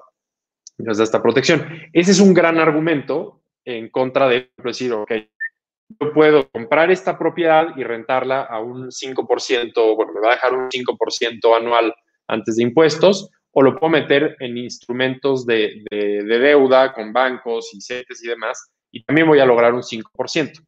nos 0.78 0.98
da 0.98 1.04
esta 1.04 1.22
protección. 1.22 1.66
Ese 1.94 2.12
es 2.12 2.20
un 2.20 2.34
gran 2.34 2.60
argumento 2.60 3.44
en 3.64 3.90
contra 3.90 4.28
de 4.28 4.52
decir, 4.58 4.92
ok, 4.92 5.12
yo 6.00 6.14
puedo 6.14 6.50
comprar 6.50 6.92
esta 6.92 7.18
propiedad 7.18 7.68
y 7.76 7.84
rentarla 7.84 8.42
a 8.42 8.60
un 8.60 8.90
5%, 8.90 9.96
bueno, 9.96 10.14
me 10.14 10.22
va 10.22 10.30
a 10.30 10.36
dejar 10.36 10.54
un 10.54 10.70
5% 10.70 11.58
anual 11.58 11.94
antes 12.28 12.56
de 12.56 12.64
impuestos, 12.64 13.30
o 13.52 13.62
lo 13.62 13.78
puedo 13.78 13.92
meter 13.92 14.36
en 14.40 14.58
instrumentos 14.58 15.46
de, 15.46 15.84
de, 15.90 16.24
deuda 16.24 16.94
con 16.94 17.12
bancos 17.12 17.74
y 17.74 17.82
CETES 17.82 18.24
y 18.24 18.28
demás, 18.28 18.72
y 18.92 19.04
también 19.04 19.28
voy 19.28 19.40
a 19.40 19.46
lograr 19.46 19.74
un 19.74 19.82
5%. 19.82 20.66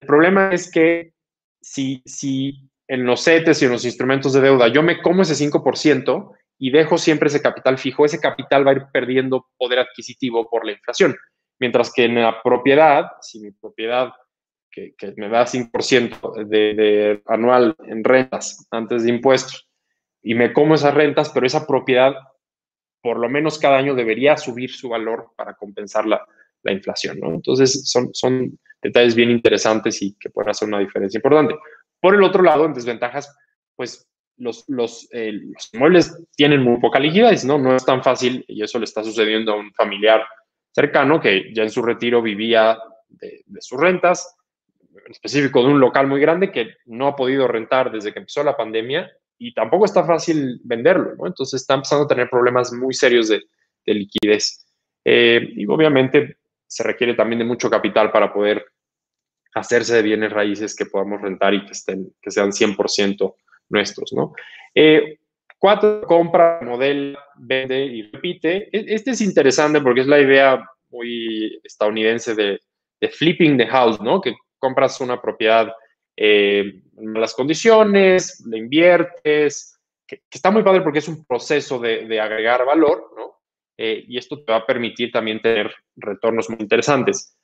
El 0.00 0.06
problema 0.06 0.50
es 0.52 0.70
que 0.70 1.12
si, 1.60 2.02
si 2.06 2.68
en 2.88 3.04
los 3.04 3.22
CETES 3.24 3.62
y 3.62 3.64
en 3.66 3.72
los 3.72 3.84
instrumentos 3.84 4.32
de 4.32 4.40
deuda 4.40 4.68
yo 4.68 4.82
me 4.82 5.00
como 5.00 5.22
ese 5.22 5.34
5% 5.34 6.32
y 6.58 6.70
dejo 6.70 6.98
siempre 6.98 7.28
ese 7.28 7.42
capital 7.42 7.78
fijo, 7.78 8.04
ese 8.04 8.20
capital 8.20 8.66
va 8.66 8.72
a 8.72 8.74
ir 8.74 8.82
perdiendo 8.92 9.48
poder 9.56 9.80
adquisitivo 9.80 10.48
por 10.48 10.64
la 10.64 10.72
inflación. 10.72 11.16
Mientras 11.58 11.92
que 11.92 12.04
en 12.04 12.16
la 12.16 12.42
propiedad, 12.42 13.12
si 13.20 13.40
mi 13.40 13.50
propiedad 13.50 14.12
que, 14.72 14.94
me 15.16 15.28
da 15.28 15.44
5% 15.44 16.46
de, 16.46 17.22
anual 17.26 17.76
en 17.86 18.02
rentas 18.02 18.66
antes 18.70 19.04
de 19.04 19.10
impuestos 19.10 19.68
y 20.22 20.34
me 20.34 20.52
como 20.52 20.74
esas 20.74 20.94
rentas, 20.94 21.30
pero 21.30 21.46
esa 21.46 21.66
propiedad 21.66 22.14
por 23.02 23.18
lo 23.18 23.28
menos 23.28 23.58
cada 23.58 23.78
año 23.78 23.94
debería 23.94 24.36
subir 24.36 24.70
su 24.70 24.88
valor 24.88 25.32
para 25.36 25.54
compensar 25.54 26.06
la, 26.06 26.24
inflación, 26.64 27.18
¿no? 27.18 27.34
Entonces 27.34 27.90
son, 27.90 28.14
son 28.14 28.56
detalles 28.80 29.16
bien 29.16 29.32
interesantes 29.32 30.00
y 30.00 30.14
que 30.14 30.30
pueden 30.30 30.50
hacer 30.50 30.68
una 30.68 30.78
diferencia 30.78 31.18
importante. 31.18 31.56
Por 32.00 32.14
el 32.14 32.22
otro 32.22 32.40
lado, 32.40 32.64
en 32.64 32.72
desventajas, 32.72 33.36
pues 33.74 34.06
los, 34.36 34.64
los, 34.68 35.08
eh, 35.10 35.32
los 35.32 35.74
inmuebles 35.74 36.16
tienen 36.36 36.62
muy 36.62 36.78
poca 36.78 37.00
liquidez, 37.00 37.44
¿no? 37.44 37.58
No 37.58 37.74
es 37.74 37.84
tan 37.84 38.00
fácil 38.04 38.44
y 38.46 38.62
eso 38.62 38.78
le 38.78 38.84
está 38.84 39.02
sucediendo 39.02 39.52
a 39.52 39.56
un 39.56 39.72
familiar 39.72 40.24
cercano 40.70 41.20
que 41.20 41.52
ya 41.52 41.64
en 41.64 41.70
su 41.70 41.82
retiro 41.82 42.22
vivía 42.22 42.78
de, 43.08 43.42
de 43.44 43.60
sus 43.60 43.80
rentas, 43.80 44.36
específico 45.08 45.62
de 45.62 45.68
un 45.68 45.80
local 45.80 46.06
muy 46.06 46.20
grande 46.20 46.50
que 46.50 46.74
no 46.86 47.08
ha 47.08 47.16
podido 47.16 47.48
rentar 47.48 47.90
desde 47.90 48.12
que 48.12 48.20
empezó 48.20 48.42
la 48.42 48.56
pandemia 48.56 49.10
y 49.38 49.54
tampoco 49.54 49.84
está 49.84 50.04
fácil 50.04 50.60
venderlo, 50.64 51.14
¿no? 51.16 51.26
Entonces 51.26 51.60
está 51.60 51.74
empezando 51.74 52.04
a 52.04 52.08
tener 52.08 52.30
problemas 52.30 52.72
muy 52.72 52.94
serios 52.94 53.28
de, 53.28 53.42
de 53.86 53.94
liquidez. 53.94 54.66
Eh, 55.04 55.48
y 55.56 55.66
obviamente 55.66 56.36
se 56.66 56.82
requiere 56.82 57.14
también 57.14 57.40
de 57.40 57.44
mucho 57.44 57.68
capital 57.68 58.12
para 58.12 58.32
poder 58.32 58.64
hacerse 59.54 59.96
de 59.96 60.02
bienes 60.02 60.32
raíces 60.32 60.74
que 60.74 60.86
podamos 60.86 61.20
rentar 61.20 61.54
y 61.54 61.64
que, 61.64 61.72
estén, 61.72 62.14
que 62.20 62.30
sean 62.30 62.50
100% 62.50 63.34
nuestros, 63.68 64.12
¿no? 64.12 64.32
Eh, 64.74 65.18
cuatro, 65.58 66.02
compra, 66.02 66.60
modela, 66.62 67.18
vende 67.36 67.84
y 67.84 68.02
repite. 68.10 68.68
E, 68.72 68.94
este 68.94 69.10
es 69.10 69.20
interesante 69.20 69.80
porque 69.80 70.00
es 70.02 70.06
la 70.06 70.20
idea 70.20 70.64
muy 70.90 71.60
estadounidense 71.64 72.34
de, 72.34 72.60
de 73.00 73.08
flipping 73.08 73.58
the 73.58 73.66
house, 73.66 74.00
¿no? 74.00 74.20
Que 74.20 74.34
compras 74.62 75.00
una 75.00 75.20
propiedad 75.20 75.72
eh, 76.16 76.82
en 76.96 77.12
malas 77.12 77.34
condiciones, 77.34 78.44
le 78.46 78.58
inviertes, 78.58 79.76
que, 80.06 80.22
está 80.30 80.52
muy 80.52 80.62
padre 80.62 80.82
porque 80.82 81.00
es 81.00 81.08
un 81.08 81.24
proceso 81.24 81.80
de, 81.80 82.20
agregar 82.20 82.64
valor, 82.64 83.10
¿no? 83.16 83.40
Eh, 83.76 84.04
y 84.06 84.18
esto 84.18 84.44
te 84.44 84.52
va 84.52 84.58
a 84.58 84.66
permitir 84.66 85.10
también 85.10 85.40
tener 85.40 85.74
retornos 85.96 86.48
muy 86.48 86.58
interesantes. 86.60 87.36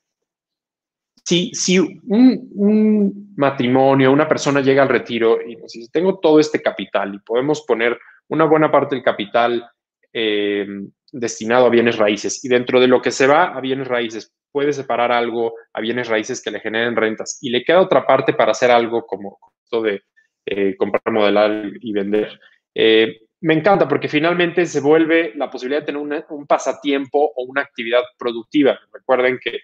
Si, 1.24 1.50
si 1.54 1.78
un, 1.80 3.34
matrimonio, 3.36 4.12
una 4.12 4.28
persona 4.28 4.60
llega 4.60 4.82
al 4.82 4.88
retiro 4.88 5.40
y 5.44 5.56
nos 5.56 5.72
tengo 5.90 6.20
todo 6.20 6.38
este 6.38 6.62
capital 6.62 7.14
y 7.14 7.18
podemos 7.18 7.62
poner 7.62 7.98
una 8.28 8.44
buena 8.44 8.70
parte 8.70 8.94
del 8.94 9.04
capital 9.04 9.68
eh, 10.12 10.66
destinado 11.10 11.66
a 11.66 11.70
bienes 11.70 11.96
raíces 11.98 12.44
y 12.44 12.48
dentro 12.48 12.80
de 12.80 12.86
lo 12.86 13.02
que 13.02 13.10
se 13.10 13.26
va 13.26 13.56
a 13.56 13.60
bienes 13.60 13.88
raíces 13.88 14.32
puede 14.52 14.72
separar 14.72 15.12
algo 15.12 15.54
a 15.72 15.80
bienes 15.80 16.08
raíces 16.08 16.42
que 16.42 16.50
le 16.50 16.60
generen 16.60 16.96
rentas 16.96 17.38
y 17.40 17.50
le 17.50 17.64
queda 17.64 17.80
otra 17.80 18.06
parte 18.06 18.32
para 18.32 18.52
hacer 18.52 18.70
algo 18.70 19.06
como 19.06 19.38
esto 19.62 19.82
de 19.82 20.02
eh, 20.46 20.76
comprar, 20.76 21.12
modelar 21.12 21.70
y 21.80 21.92
vender. 21.92 22.38
Eh, 22.74 23.20
me 23.40 23.54
encanta 23.54 23.86
porque 23.86 24.08
finalmente 24.08 24.66
se 24.66 24.80
vuelve 24.80 25.32
la 25.36 25.50
posibilidad 25.50 25.82
de 25.82 25.86
tener 25.86 26.24
un 26.30 26.46
pasatiempo 26.46 27.32
o 27.36 27.44
una 27.44 27.62
actividad 27.62 28.02
productiva. 28.18 28.78
Recuerden 28.92 29.38
que 29.42 29.60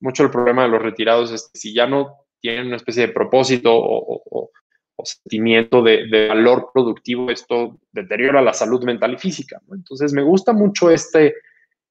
mucho 0.00 0.22
el 0.22 0.30
problema 0.30 0.62
de 0.62 0.68
los 0.68 0.82
retirados 0.82 1.32
es 1.32 1.50
que 1.52 1.58
si 1.58 1.74
ya 1.74 1.86
no 1.86 2.26
tienen 2.40 2.66
una 2.66 2.76
especie 2.76 3.06
de 3.06 3.12
propósito 3.12 3.72
o, 3.74 4.50
sentimiento 5.04 5.82
de, 5.82 6.26
valor 6.28 6.70
productivo, 6.74 7.30
esto 7.30 7.78
deteriora 7.92 8.42
la 8.42 8.52
salud 8.52 8.82
mental 8.82 9.14
y 9.14 9.18
física. 9.18 9.60
Entonces 9.70 10.12
me 10.12 10.22
gusta 10.22 10.52
mucho 10.52 10.90
este, 10.90 11.34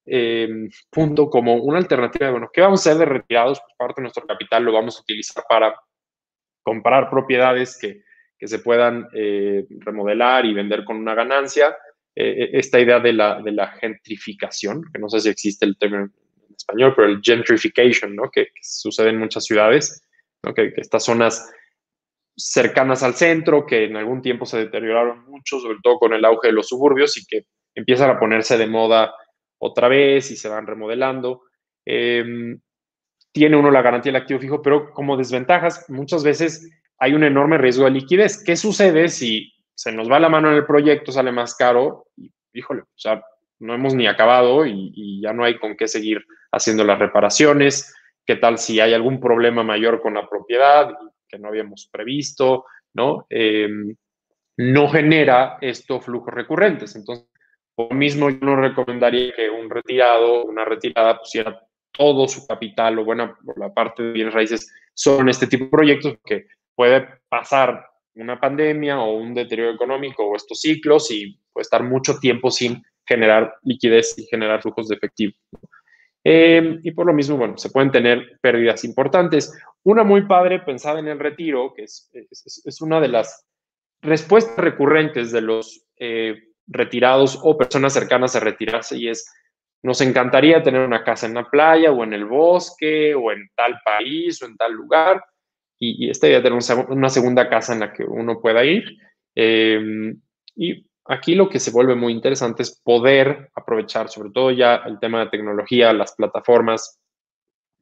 eh, 0.06 0.48
punto 0.90 1.28
como 1.28 1.56
una 1.56 1.78
alternativa 1.78 2.26
de, 2.26 2.32
bueno, 2.32 2.50
¿qué 2.52 2.60
vamos 2.60 2.86
a 2.86 2.90
hacer 2.90 3.00
de 3.00 3.06
retirados? 3.06 3.60
Pues 3.60 3.74
parte 3.76 4.00
de 4.00 4.02
nuestro 4.02 4.26
capital 4.26 4.64
lo 4.64 4.72
vamos 4.72 4.96
a 4.96 5.02
utilizar 5.02 5.44
para 5.48 5.74
comprar 6.62 7.10
propiedades 7.10 7.78
que, 7.78 8.02
que 8.38 8.48
se 8.48 8.58
puedan 8.60 9.08
eh, 9.14 9.66
remodelar 9.80 10.44
y 10.46 10.54
vender 10.54 10.84
con 10.84 10.96
una 10.96 11.14
ganancia. 11.14 11.76
Eh, 12.14 12.50
esta 12.52 12.80
idea 12.80 13.00
de 13.00 13.12
la, 13.12 13.42
de 13.42 13.52
la, 13.52 13.68
gentrificación, 13.68 14.82
que 14.92 14.98
no 14.98 15.08
sé 15.08 15.20
si 15.20 15.28
existe 15.28 15.66
el 15.66 15.76
término 15.76 16.04
en 16.04 16.54
español, 16.56 16.94
pero 16.96 17.08
el 17.08 17.20
gentrification, 17.22 18.14
¿no? 18.14 18.30
que, 18.30 18.48
sucede 18.62 19.10
en 19.10 19.18
muchas 19.18 19.44
ciudades, 19.44 20.02
¿no? 20.42 20.54
que, 20.54 20.72
que 20.72 20.80
estas 20.80 21.04
zonas 21.04 21.52
cercanas 22.36 23.02
al 23.02 23.14
centro, 23.14 23.66
que 23.66 23.84
en 23.84 23.96
algún 23.96 24.22
tiempo 24.22 24.46
se 24.46 24.58
deterioraron 24.58 25.24
mucho, 25.26 25.58
sobre 25.58 25.78
todo 25.82 25.98
con 25.98 26.12
el 26.12 26.24
auge 26.24 26.48
de 26.48 26.54
los 26.54 26.68
suburbios 26.68 27.16
y 27.16 27.26
que 27.26 27.46
empiezan 27.74 28.10
a 28.10 28.18
ponerse 28.18 28.58
de 28.58 28.66
moda 28.66 29.14
otra 29.58 29.88
vez 29.88 30.30
y 30.30 30.36
se 30.36 30.48
van 30.48 30.66
remodelando. 30.66 31.42
Em, 31.84 32.60
tiene 33.32 33.56
uno 33.56 33.70
la 33.70 33.82
garantía 33.82 34.12
del 34.12 34.22
activo 34.22 34.40
fijo, 34.40 34.62
pero 34.62 34.92
como 34.92 35.16
desventajas, 35.16 35.84
muchas 35.88 36.24
veces 36.24 36.70
hay 36.98 37.14
un 37.14 37.24
enorme 37.24 37.58
riesgo 37.58 37.84
de 37.84 37.90
liquidez. 37.90 38.42
¿Qué 38.42 38.56
sucede 38.56 39.08
si 39.08 39.52
se 39.74 39.92
nos 39.92 40.10
va 40.10 40.18
la 40.18 40.28
mano 40.28 40.48
en 40.50 40.56
el 40.56 40.66
proyecto, 40.66 41.12
sale 41.12 41.32
más 41.32 41.54
caro? 41.54 42.06
Y, 42.16 42.32
híjole, 42.54 42.82
o 42.82 42.86
sea, 42.98 43.22
no 43.58 43.74
hemos 43.74 43.94
ni 43.94 44.06
acabado 44.06 44.66
y, 44.66 45.20
ya 45.20 45.32
no 45.32 45.44
hay 45.44 45.58
con 45.58 45.76
qué 45.76 45.88
seguir 45.88 46.24
haciendo 46.52 46.84
las 46.84 46.98
reparaciones. 46.98 47.94
¿Qué 48.24 48.36
tal 48.36 48.58
si 48.58 48.80
hay 48.80 48.94
algún 48.94 49.20
problema 49.20 49.62
mayor 49.62 50.00
con 50.00 50.14
la 50.14 50.28
propiedad 50.28 50.94
que 51.28 51.38
no 51.38 51.48
habíamos 51.48 51.88
previsto? 51.92 52.64
¿no? 52.94 53.26
Em, 53.28 53.94
no 54.56 54.88
genera 54.88 55.58
esto 55.60 56.00
flujos 56.00 56.32
recurrentes. 56.32 56.96
Entonces, 56.96 57.28
por 57.76 57.94
mismo, 57.94 58.30
yo 58.30 58.38
no 58.40 58.56
recomendaría 58.56 59.34
que 59.34 59.50
un 59.50 59.68
retirado, 59.68 60.44
una 60.44 60.64
retirada, 60.64 61.18
pusiera 61.18 61.62
todo 61.92 62.26
su 62.26 62.46
capital 62.46 62.98
o 62.98 63.04
buena 63.04 63.36
la 63.56 63.72
parte 63.72 64.02
de 64.02 64.12
bienes 64.12 64.34
raíces 64.34 64.72
solo 64.94 65.20
en 65.20 65.28
este 65.28 65.46
tipo 65.46 65.66
de 65.66 65.70
proyectos, 65.70 66.16
porque 66.16 66.46
puede 66.74 67.06
pasar 67.28 67.86
una 68.14 68.40
pandemia 68.40 68.98
o 68.98 69.16
un 69.16 69.34
deterioro 69.34 69.74
económico 69.74 70.24
o 70.24 70.36
estos 70.36 70.60
ciclos 70.60 71.10
y 71.10 71.38
puede 71.52 71.62
estar 71.62 71.82
mucho 71.82 72.18
tiempo 72.18 72.50
sin 72.50 72.82
generar 73.04 73.54
liquidez 73.62 74.18
y 74.18 74.24
generar 74.24 74.62
flujos 74.62 74.88
de 74.88 74.96
efectivo. 74.96 75.34
Eh, 76.24 76.80
y 76.82 76.90
por 76.90 77.06
lo 77.06 77.12
mismo, 77.12 77.36
bueno, 77.36 77.56
se 77.56 77.70
pueden 77.70 77.92
tener 77.92 78.38
pérdidas 78.40 78.84
importantes. 78.84 79.56
Una 79.84 80.02
muy 80.02 80.22
padre 80.22 80.60
pensada 80.60 80.98
en 80.98 81.08
el 81.08 81.18
retiro, 81.18 81.72
que 81.74 81.84
es, 81.84 82.10
es, 82.12 82.80
una 82.80 83.00
de 83.00 83.08
las 83.08 83.46
respuestas 84.00 84.56
recurrentes 84.56 85.30
de 85.30 85.40
los 85.42 85.86
eh, 85.98 86.34
retirados 86.66 87.38
o 87.42 87.56
personas 87.56 87.92
cercanas 87.92 88.36
a 88.36 88.40
retirarse 88.40 88.96
y 88.96 89.08
es, 89.08 89.32
nos 89.82 90.00
encantaría 90.00 90.62
tener 90.62 90.80
una 90.80 91.04
casa 91.04 91.26
en 91.26 91.34
la 91.34 91.48
playa 91.48 91.92
o 91.92 92.02
en 92.02 92.12
el 92.12 92.24
bosque 92.24 93.14
o 93.14 93.30
en 93.30 93.48
tal 93.54 93.78
país 93.84 94.42
o 94.42 94.46
en 94.46 94.56
tal 94.56 94.72
lugar 94.72 95.22
y, 95.78 96.10
esta 96.10 96.26
idea 96.26 96.38
de 96.40 96.44
tener 96.44 96.86
una 96.88 97.08
segunda 97.08 97.48
casa 97.48 97.72
en 97.72 97.80
la 97.80 97.92
que 97.92 98.04
uno 98.04 98.40
pueda 98.40 98.64
ir. 98.64 98.84
Em, 99.34 100.20
y 100.54 100.86
aquí 101.04 101.34
lo 101.34 101.48
que 101.48 101.60
se 101.60 101.70
vuelve 101.70 101.94
muy 101.94 102.12
interesante 102.12 102.62
es 102.62 102.80
poder 102.82 103.50
aprovechar, 103.54 104.08
sobre 104.08 104.30
todo 104.30 104.50
ya 104.50 104.76
el 104.86 104.98
tema 104.98 105.20
de 105.20 105.30
tecnología, 105.30 105.92
las 105.92 106.14
plataformas, 106.14 106.98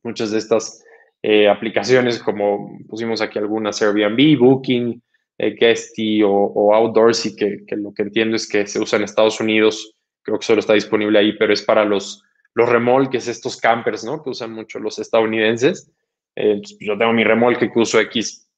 muchas 0.02 0.30
de 0.30 0.38
estas 0.38 0.84
eh, 1.22 1.48
aplicaciones 1.48 2.22
como 2.22 2.78
pusimos 2.88 3.20
aquí 3.22 3.38
algunas, 3.38 3.80
Airbnb, 3.80 4.38
Booking, 4.38 5.02
eh, 5.38 5.54
Guesty 5.58 6.22
o, 6.22 6.30
o 6.30 6.74
Outdoorsy, 6.74 7.36
que, 7.36 7.64
que, 7.66 7.76
lo 7.76 7.92
que 7.92 8.02
entiendo 8.02 8.36
es 8.36 8.48
que 8.48 8.66
se 8.66 8.80
usa 8.80 8.98
en 8.98 9.04
Estados 9.04 9.40
Unidos, 9.40 9.96
creo 10.22 10.38
que 10.38 10.46
solo 10.46 10.60
está 10.60 10.74
disponible 10.74 11.18
ahí, 11.18 11.36
pero 11.36 11.52
es 11.52 11.62
para 11.62 11.84
los, 11.84 12.22
los 12.54 12.68
remolques, 12.68 13.28
estos 13.28 13.56
campers, 13.56 14.04
¿no? 14.04 14.22
Que 14.22 14.30
usan 14.30 14.52
mucho 14.52 14.78
los 14.78 14.98
estadounidenses. 14.98 15.90
Eh, 16.36 16.60
pues, 16.60 16.76
yo 16.80 16.96
tengo 16.96 17.12
mi 17.12 17.24
remolque 17.24 17.70
que 17.70 17.78
uso 17.78 18.00
X 18.00 18.48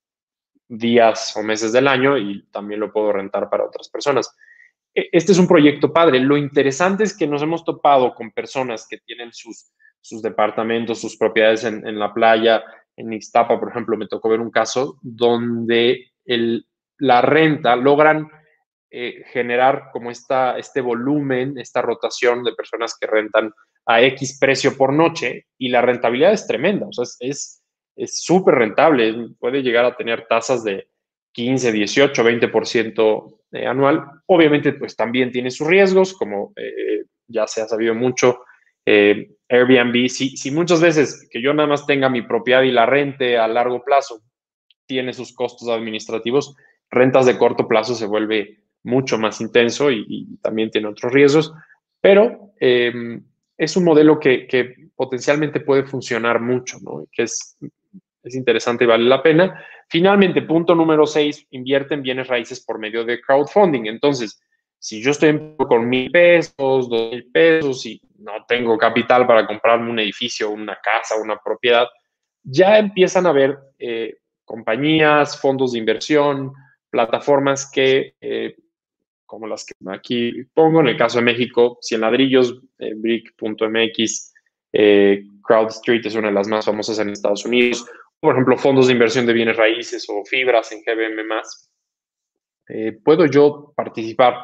días 0.68 1.36
o 1.36 1.42
meses 1.42 1.72
del 1.72 1.88
año 1.88 2.18
y 2.18 2.44
también 2.50 2.80
lo 2.80 2.92
puedo 2.92 3.12
rentar 3.12 3.48
para 3.48 3.64
otras 3.64 3.88
personas. 3.88 4.34
E, 4.94 5.08
este 5.12 5.32
es 5.32 5.38
un 5.38 5.48
proyecto 5.48 5.92
padre. 5.92 6.20
Lo 6.20 6.36
interesante 6.36 7.04
es 7.04 7.16
que 7.16 7.26
nos 7.26 7.42
hemos 7.42 7.64
topado 7.64 8.14
con 8.14 8.30
personas 8.32 8.86
que 8.88 8.98
tienen 8.98 9.32
sus, 9.32 9.70
sus 10.00 10.22
departamentos, 10.22 11.00
sus 11.00 11.16
propiedades 11.16 11.64
en, 11.64 11.98
la 11.98 12.12
playa. 12.12 12.62
En 12.96 13.12
Ixtapa, 13.12 13.58
por 13.58 13.70
ejemplo, 13.70 13.96
me 13.96 14.08
tocó 14.08 14.28
ver 14.28 14.40
un 14.40 14.50
caso 14.50 14.98
donde 15.02 16.12
la 16.26 17.22
renta 17.22 17.76
logran 17.76 18.28
eh, 18.90 19.24
generar 19.32 19.90
como 19.92 20.10
esta, 20.10 20.58
este 20.58 20.80
volumen, 20.80 21.58
esta 21.58 21.82
rotación 21.82 22.44
de 22.44 22.54
personas 22.54 22.96
que 22.98 23.06
rentan 23.06 23.52
a 23.86 24.02
X 24.02 24.38
precio 24.40 24.76
por 24.76 24.92
noche 24.92 25.46
y 25.58 25.68
la 25.68 25.82
rentabilidad 25.82 26.32
es 26.32 26.46
tremenda, 26.46 26.86
o 26.86 26.92
sea, 26.92 27.04
es 27.28 27.62
súper 28.06 28.56
rentable, 28.56 29.28
puede 29.38 29.62
llegar 29.62 29.84
a 29.84 29.96
tener 29.96 30.26
tasas 30.26 30.64
de 30.64 30.88
15, 31.36 31.70
18, 31.70 32.24
20% 32.24 33.36
anual. 33.66 34.04
Obviamente, 34.26 34.72
pues 34.72 34.96
también 34.96 35.30
tiene 35.30 35.50
sus 35.50 35.66
riesgos, 35.66 36.14
como 36.14 36.52
eh, 36.56 37.04
ya 37.28 37.46
se 37.46 37.60
ha 37.60 37.68
sabido 37.68 37.94
mucho. 37.94 38.40
Eh, 38.86 39.32
Airbnb, 39.48 40.08
si, 40.08 40.36
si 40.36 40.50
muchas 40.50 40.80
veces 40.80 41.28
que 41.30 41.42
yo 41.42 41.52
nada 41.52 41.68
más 41.68 41.86
tenga 41.86 42.08
mi 42.08 42.22
propiedad 42.22 42.62
y 42.62 42.70
la 42.70 42.86
rente 42.86 43.36
a 43.36 43.48
largo 43.48 43.84
plazo, 43.84 44.22
tiene 44.86 45.12
sus 45.12 45.32
costos 45.32 45.68
administrativos, 45.68 46.54
rentas 46.90 47.26
de 47.26 47.38
corto 47.38 47.66
plazo 47.68 47.94
se 47.94 48.06
vuelve 48.06 48.60
mucho 48.82 49.18
más 49.18 49.40
intenso 49.40 49.90
y, 49.90 50.38
también 50.40 50.70
tiene 50.70 50.88
otros 50.88 51.12
riesgos, 51.12 51.52
pero 52.00 52.52
em, 52.60 53.22
es 53.58 53.76
un 53.76 53.84
modelo 53.84 54.18
que, 54.20 54.46
que, 54.46 54.86
potencialmente 54.94 55.60
puede 55.60 55.84
funcionar 55.84 56.40
mucho, 56.40 56.78
¿no? 56.80 57.06
que 57.12 57.24
es, 57.24 57.58
es 58.22 58.34
interesante 58.34 58.84
y 58.84 58.86
vale 58.86 59.04
la 59.04 59.22
pena. 59.22 59.62
Finalmente, 59.88 60.40
punto 60.40 60.74
número 60.74 61.04
seis, 61.06 61.46
invierte 61.50 61.92
en 61.92 62.02
bienes 62.02 62.28
raíces 62.28 62.64
por 62.64 62.78
medio 62.78 63.04
de 63.04 63.20
crowdfunding. 63.20 63.86
Entonces, 63.86 64.40
si 64.78 65.02
yo 65.02 65.10
estoy 65.10 65.54
con 65.56 65.88
mil 65.88 66.10
pesos, 66.10 66.88
dos 66.88 67.10
mil 67.10 67.30
pesos 67.30 67.84
y 67.86 68.00
no 68.18 68.32
tengo 68.48 68.76
capital 68.78 69.26
para 69.26 69.46
comprarme 69.46 69.90
un 69.90 69.98
edificio, 69.98 70.50
una 70.50 70.78
casa, 70.82 71.20
una 71.20 71.38
propiedad, 71.38 71.86
ya 72.42 72.78
empiezan 72.78 73.26
a 73.26 73.30
haber 73.30 73.58
eh, 73.78 74.16
compañías, 74.46 75.38
fondos 75.38 75.72
de 75.72 75.80
inversión, 75.80 76.54
plataformas 76.88 77.70
que, 77.70 78.14
eh, 78.18 78.56
como 79.26 79.46
las 79.46 79.66
que 79.66 79.74
aquí 79.88 80.44
pongo, 80.54 80.80
en 80.80 80.88
el 80.88 80.96
caso 80.96 81.18
de 81.18 81.24
México, 81.24 81.76
100 81.82 82.00
ladrillos, 82.00 82.62
eh, 82.78 82.94
brick.mx, 82.96 84.32
CrowdStreet 85.42 86.06
es 86.06 86.14
una 86.14 86.28
de 86.28 86.34
las 86.34 86.48
más 86.48 86.64
famosas 86.64 86.98
en 86.98 87.10
Estados 87.10 87.44
Unidos, 87.44 87.86
por 88.20 88.34
ejemplo, 88.34 88.56
fondos 88.56 88.86
de 88.86 88.94
inversión 88.94 89.26
de 89.26 89.32
bienes 89.32 89.56
raíces 89.56 90.06
o 90.08 90.24
fibras 90.24 90.72
en 90.72 90.82
GBM+, 90.82 91.22
eh, 92.68 92.92
puedo 93.04 93.26
yo 93.26 93.72
participar 93.76 94.34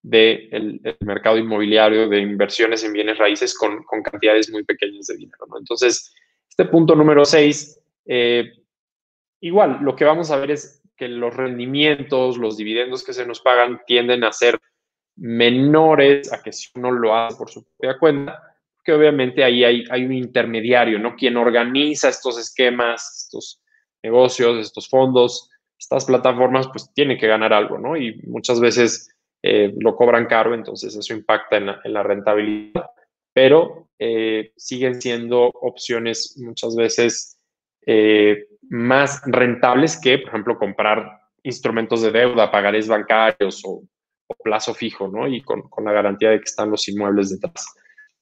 del 0.00 0.80
mercado 1.00 1.38
inmobiliario 1.38 2.08
de 2.08 2.20
inversiones 2.20 2.84
en 2.84 2.92
bienes 2.92 3.18
raíces 3.18 3.56
con, 3.56 3.82
cantidades 4.04 4.50
muy 4.50 4.64
pequeñas 4.64 5.06
de 5.06 5.16
dinero. 5.16 5.46
Entonces, 5.58 6.14
este 6.48 6.66
punto 6.66 6.94
número 6.94 7.24
6, 7.24 7.80
eh, 8.06 8.52
igual, 9.40 9.78
lo 9.82 9.96
que 9.96 10.04
vamos 10.04 10.30
a 10.30 10.36
ver 10.36 10.50
es 10.52 10.82
que 10.96 11.08
los 11.08 11.34
rendimientos, 11.34 12.38
los 12.38 12.56
dividendos 12.56 13.04
que 13.04 13.12
se 13.12 13.24
nos 13.24 13.40
pagan 13.40 13.80
tienden 13.86 14.24
a 14.24 14.32
ser 14.32 14.58
menores 15.16 16.32
a 16.32 16.42
que 16.42 16.52
si 16.52 16.68
uno 16.74 16.90
lo 16.90 17.14
hace 17.14 17.36
por 17.36 17.50
su 17.50 17.64
propia 17.64 17.98
cuenta, 17.98 18.42
que 18.84 18.92
obviamente 18.92 19.44
ahí 19.44 19.64
hay, 19.64 19.84
hay 19.90 20.04
un 20.04 20.12
intermediario, 20.12 20.98
¿no? 20.98 21.14
Quien 21.14 21.36
organiza 21.36 22.08
estos 22.08 22.38
esquemas, 22.38 23.24
estos 23.24 23.60
negocios, 24.02 24.58
estos 24.58 24.88
fondos, 24.88 25.50
estas 25.78 26.04
plataformas, 26.06 26.68
pues 26.68 26.92
tiene 26.94 27.16
que 27.16 27.26
ganar 27.26 27.52
algo, 27.52 27.78
¿no? 27.78 27.96
Y 27.96 28.20
muchas 28.26 28.60
veces 28.60 29.14
eh, 29.42 29.72
lo 29.78 29.94
cobran 29.94 30.26
caro, 30.26 30.54
entonces 30.54 30.96
eso 30.96 31.14
impacta 31.14 31.56
en 31.56 31.92
la, 31.92 32.02
rentabilidad, 32.02 32.90
pero 33.32 33.88
eh, 33.98 34.52
siguen 34.56 35.00
siendo 35.00 35.46
opciones 35.46 36.36
muchas 36.38 36.74
veces 36.74 37.38
eh, 37.86 38.46
más 38.70 39.22
rentables 39.26 40.00
que, 40.00 40.18
por 40.18 40.28
ejemplo, 40.28 40.58
comprar 40.58 41.20
instrumentos 41.42 42.02
de 42.02 42.10
deuda, 42.10 42.50
pagarés 42.50 42.88
bancarios 42.88 43.62
o, 43.64 43.82
plazo 44.44 44.74
fijo, 44.74 45.08
¿no? 45.08 45.26
Y 45.26 45.40
con, 45.40 45.62
con, 45.70 45.86
la 45.86 45.92
garantía 45.92 46.28
de 46.28 46.38
que 46.38 46.44
están 46.44 46.70
los 46.70 46.86
inmuebles 46.86 47.30
detrás. 47.30 47.64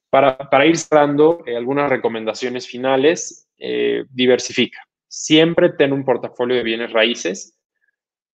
Para, 0.09 0.65
ir 0.65 0.77
cerrando, 0.79 1.43
eh, 1.47 1.57
algunas 1.57 1.91
recomendaciones 1.91 2.67
finales, 2.67 3.49
eh, 3.59 4.05
diversifica. 4.11 4.79
Siempre 5.09 5.71
ten 5.71 5.93
un 5.93 6.05
portafolio 6.05 6.57
de 6.57 6.63
bienes 6.63 6.93
raíces 6.93 7.59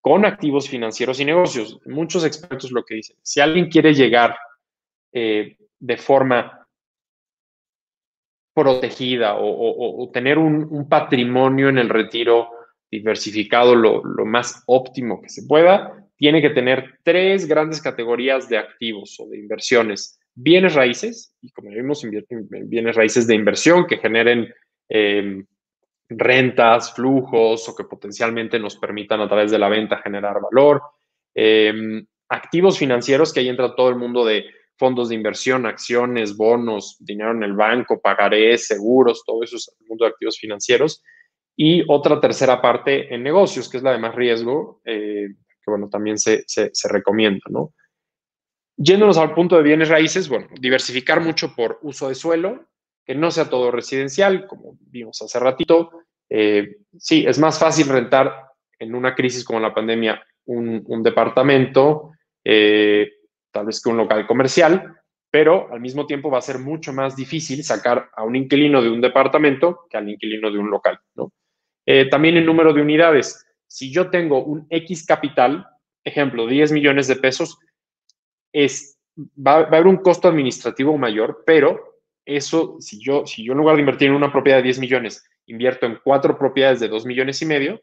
con 0.01 0.25
activos 0.25 0.69
financieros 0.69 1.19
y 1.21 1.25
negocios. 1.25 1.81
Muchos 1.87 2.25
expertos 2.25 2.73
lo 2.73 2.85
que 2.85 2.97
dicen, 2.97 3.17
si 3.23 3.41
alguien 3.41 3.69
quiere 3.69 3.95
llegar 3.95 4.37
eh, 5.13 5.57
de 5.79 5.97
forma 5.97 6.62
protegida 8.55 9.37
o, 9.39 10.11
tener 10.13 10.39
un, 10.39 10.89
patrimonio 10.89 11.69
en 11.69 11.79
el 11.79 11.89
retiro 11.89 12.49
diversificado 12.91 13.75
lo, 13.75 14.03
más 14.25 14.63
óptimo 14.67 15.23
que 15.23 15.29
se 15.29 15.47
pueda, 15.47 16.07
tiene 16.17 16.43
que 16.43 16.51
tener 16.51 16.99
tres 17.03 17.47
grandes 17.47 17.81
categorías 17.81 18.49
de 18.49 18.59
activos 18.59 19.19
o 19.19 19.29
de 19.29 19.39
inversiones 19.39 20.19
bienes 20.35 20.75
raíces, 20.75 21.35
y 21.41 21.51
como 21.51 21.71
vimos, 21.71 22.07
bienes 22.65 22.97
raíces 22.97 23.27
de 23.27 23.35
inversión 23.35 23.87
que 23.87 23.99
generen 23.99 24.53
em, 24.89 25.45
rentas, 26.09 26.95
flujos 26.95 27.69
o 27.69 27.77
que 27.77 27.85
potencialmente 27.85 28.59
nos 28.59 28.77
permitan 28.77 29.21
a 29.21 29.29
través 29.29 29.51
de 29.51 29.59
la 29.59 29.69
venta 29.69 29.99
generar 29.99 30.37
valor. 30.41 30.83
Em, 31.35 32.07
activos 32.29 32.79
financieros, 32.79 33.33
que 33.33 33.41
ahí 33.41 33.49
entra 33.49 33.75
todo 33.75 33.89
el 33.89 33.97
mundo 33.97 34.25
de 34.25 34.45
fondos 34.83 35.11
de 35.11 35.15
inversión, 35.15 35.65
acciones, 35.65 36.37
bonos, 36.37 36.97
dinero 36.99 37.31
en 37.31 37.45
el 37.45 37.53
banco, 37.53 38.01
pagarés, 38.01 38.67
seguros, 38.67 39.23
todo 39.25 39.45
eso 39.45 39.55
es 39.55 39.73
el 39.79 39.87
mundo 39.87 40.05
de 40.05 40.11
activos 40.11 40.41
financieros. 40.41 41.05
Y 41.57 41.85
otra 41.87 42.21
tercera 42.21 42.61
parte 42.61 43.15
en 43.15 43.23
negocios, 43.23 43.69
que 43.69 43.77
es 43.77 43.85
la 43.85 43.93
de 43.93 44.01
más 44.01 44.17
riesgo, 44.17 44.81
eh, 44.85 45.29
que 45.65 45.71
bueno, 45.71 45.89
también 45.89 46.19
se, 46.19 46.43
se, 46.49 46.89
recomienda, 46.89 47.45
¿no? 47.49 47.73
Yéndonos 48.77 49.19
al 49.19 49.35
punto 49.35 49.57
de 49.57 49.63
bienes 49.63 49.89
raíces, 49.89 50.29
bueno, 50.29 50.49
diversificar 50.59 51.21
mucho 51.21 51.55
por 51.55 51.79
uso 51.83 52.09
de 52.09 52.17
suelo, 52.17 52.67
que 53.07 53.15
no 53.15 53.31
sea 53.31 53.49
todo 53.49 53.71
residencial, 53.71 54.49
como 54.49 54.79
vimos 54.81 55.23
hace 55.23 55.39
ratito. 55.39 55.93
Eh, 56.29 56.79
sí, 56.99 57.25
es 57.25 57.39
más 57.39 57.57
fácil 57.57 57.87
rentar 57.89 58.47
en 58.81 58.97
una 58.97 59.15
crisis 59.15 59.45
como 59.45 59.61
la 59.61 59.73
pandemia 59.73 60.21
un, 60.47 61.03
departamento, 61.05 62.15
eh, 62.43 63.09
tal 63.53 63.67
vez 63.67 63.81
que 63.81 63.91
un 63.91 63.97
local 63.97 64.27
comercial, 64.27 64.97
pero 65.31 65.73
al 65.73 65.81
mismo 65.81 66.07
tiempo 66.07 66.31
va 66.31 66.39
a 66.39 66.43
ser 66.43 66.59
mucho 66.59 66.93
más 66.93 67.17
difícil 67.17 67.65
sacar 67.65 68.11
a 68.15 68.25
un 68.25 68.37
inquilino 68.37 68.83
de 68.83 68.91
un 68.91 69.01
departamento 69.01 69.87
que 69.89 69.97
al 69.97 70.09
inquilino 70.09 70.51
de 70.51 70.59
un 70.59 70.71
local. 70.71 70.99
¿no? 71.15 71.33
Eh, 71.87 72.09
también 72.11 72.37
el 72.37 72.47
número 72.47 72.73
de 72.73 72.83
unidades. 72.83 73.45
Si 73.67 73.91
yo 73.91 74.11
tengo 74.11 74.45
un 74.45 74.67
X 74.69 75.07
capital, 75.07 75.67
ejemplo, 76.05 76.47
10 76.47 76.73
millones 76.73 77.09
de 77.09 77.17
pesos, 77.17 77.59
es, 78.53 78.99
va, 79.19 79.55
a 79.55 79.61
haber 79.61 79.87
un 79.87 79.97
costo 79.97 80.29
administrativo 80.29 80.99
mayor, 80.99 81.43
pero 81.47 82.01
eso, 82.27 82.77
si 82.81 83.03
yo, 83.03 83.27
si 83.27 83.45
yo 83.45 83.53
en 83.53 83.59
lugar 83.59 83.77
de 83.77 83.81
invertir 83.81 84.09
en 84.09 84.15
una 84.15 84.33
propiedad 84.33 84.59
de 84.59 84.65
10 84.65 84.81
millones, 84.81 85.25
invierto 85.47 85.87
en 85.87 85.99
cuatro 86.05 86.39
propiedades 86.39 86.81
de 86.81 86.89
2 86.89 87.07
millones 87.07 87.41
y 87.43 87.47
medio, 87.47 87.83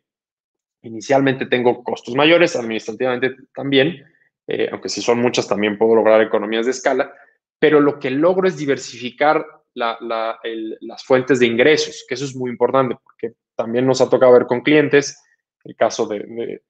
inicialmente 0.83 1.45
tengo 1.45 1.83
costos 1.83 2.15
mayores, 2.15 2.55
administrativamente 2.55 3.35
también, 3.53 4.05
eh, 4.49 4.67
aunque 4.71 4.89
si 4.89 5.01
son 5.01 5.21
muchas 5.21 5.47
también 5.47 5.77
puedo 5.77 5.95
lograr 5.95 6.21
economías 6.21 6.65
de 6.65 6.71
escala, 6.71 7.13
pero 7.59 7.79
lo 7.79 7.99
que 7.99 8.09
logro 8.09 8.47
es 8.47 8.57
diversificar 8.57 9.45
las 9.75 11.03
fuentes 11.05 11.39
de 11.39 11.45
ingresos, 11.45 12.03
que 12.07 12.15
eso 12.15 12.25
es 12.25 12.35
muy 12.35 12.49
importante, 12.49 12.97
porque 13.03 13.35
también 13.55 13.85
nos 13.85 14.01
ha 14.01 14.09
tocado 14.09 14.33
ver 14.33 14.47
con 14.47 14.61
clientes, 14.61 15.21
el 15.63 15.75
caso 15.75 16.07
de, 16.07 16.61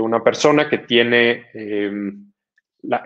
una 0.00 0.22
persona 0.24 0.68
que 0.68 0.78
tiene... 0.78 1.46
Em, 1.54 2.26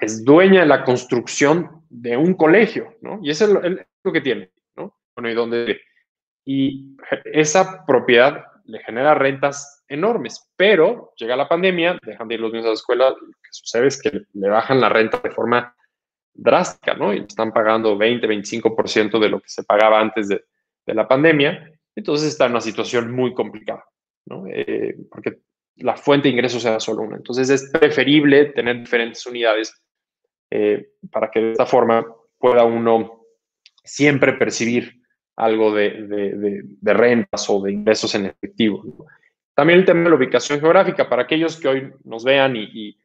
es 0.00 0.24
dueña 0.24 0.60
de 0.60 0.66
la 0.66 0.84
construcción 0.84 1.82
de 1.90 2.16
un 2.16 2.34
colegio, 2.34 2.96
¿no? 3.02 3.18
Y 3.22 3.30
eso 3.30 3.44
es 3.62 3.76
lo, 4.04 4.12
que 4.12 4.20
tiene, 4.20 4.52
¿no? 4.76 4.96
Bueno, 5.16 5.30
¿y 5.30 5.34
dónde? 5.34 5.80
Y 6.44 6.96
esa 7.24 7.84
propiedad 7.84 8.44
le 8.66 8.78
genera 8.80 9.14
rentas 9.14 9.73
enormes, 9.88 10.50
pero 10.56 11.12
llega 11.16 11.36
la 11.36 11.48
pandemia, 11.48 11.98
dejan 12.02 12.28
de 12.28 12.34
ir 12.34 12.40
los 12.40 12.52
niños 12.52 12.66
a 12.66 12.68
la 12.68 12.74
escuela, 12.74 13.10
lo 13.10 13.16
que 13.16 13.50
sucede 13.50 13.86
es 13.88 14.00
que 14.00 14.22
le 14.32 14.48
bajan 14.48 14.80
la 14.80 14.88
renta 14.88 15.18
de 15.18 15.30
forma 15.30 15.74
drástica, 16.32 16.94
¿no? 16.94 17.14
Y 17.14 17.20
están 17.20 17.52
pagando 17.52 17.96
20, 17.96 18.26
25% 18.26 19.18
de 19.18 19.28
lo 19.28 19.40
que 19.40 19.48
se 19.48 19.64
pagaba 19.64 20.00
antes 20.00 20.28
de, 20.28 20.44
la 20.86 21.08
pandemia, 21.08 21.72
entonces 21.96 22.28
está 22.28 22.44
en 22.44 22.52
una 22.52 22.60
situación 22.60 23.10
muy 23.10 23.32
complicada, 23.32 23.86
¿no? 24.26 24.44
Eh, 24.48 24.96
porque 25.10 25.38
la 25.76 25.96
fuente 25.96 26.28
de 26.28 26.34
ingresos 26.34 26.62
sea 26.62 26.78
solo 26.78 27.02
una. 27.02 27.16
Entonces 27.16 27.48
es 27.48 27.70
preferible 27.70 28.46
tener 28.46 28.80
diferentes 28.80 29.24
unidades 29.24 29.74
eh, 30.50 30.88
para 31.10 31.30
que 31.30 31.40
de 31.40 31.52
esta 31.52 31.66
forma 31.66 32.06
pueda 32.38 32.64
uno 32.64 33.24
siempre 33.82 34.34
percibir 34.34 35.00
algo 35.36 35.74
de, 35.74 36.62
rentas 36.82 37.48
o 37.50 37.60
de 37.62 37.72
ingresos 37.72 38.14
en 38.14 38.26
efectivo. 38.26 39.06
También 39.54 39.80
el 39.80 39.84
tema 39.84 40.02
de 40.04 40.10
la 40.10 40.16
ubicación 40.16 40.60
geográfica, 40.60 41.08
para 41.08 41.22
aquellos 41.22 41.58
que 41.58 41.68
hoy 41.68 41.92
nos 42.04 42.24
vean 42.24 42.56
y, 42.56 42.98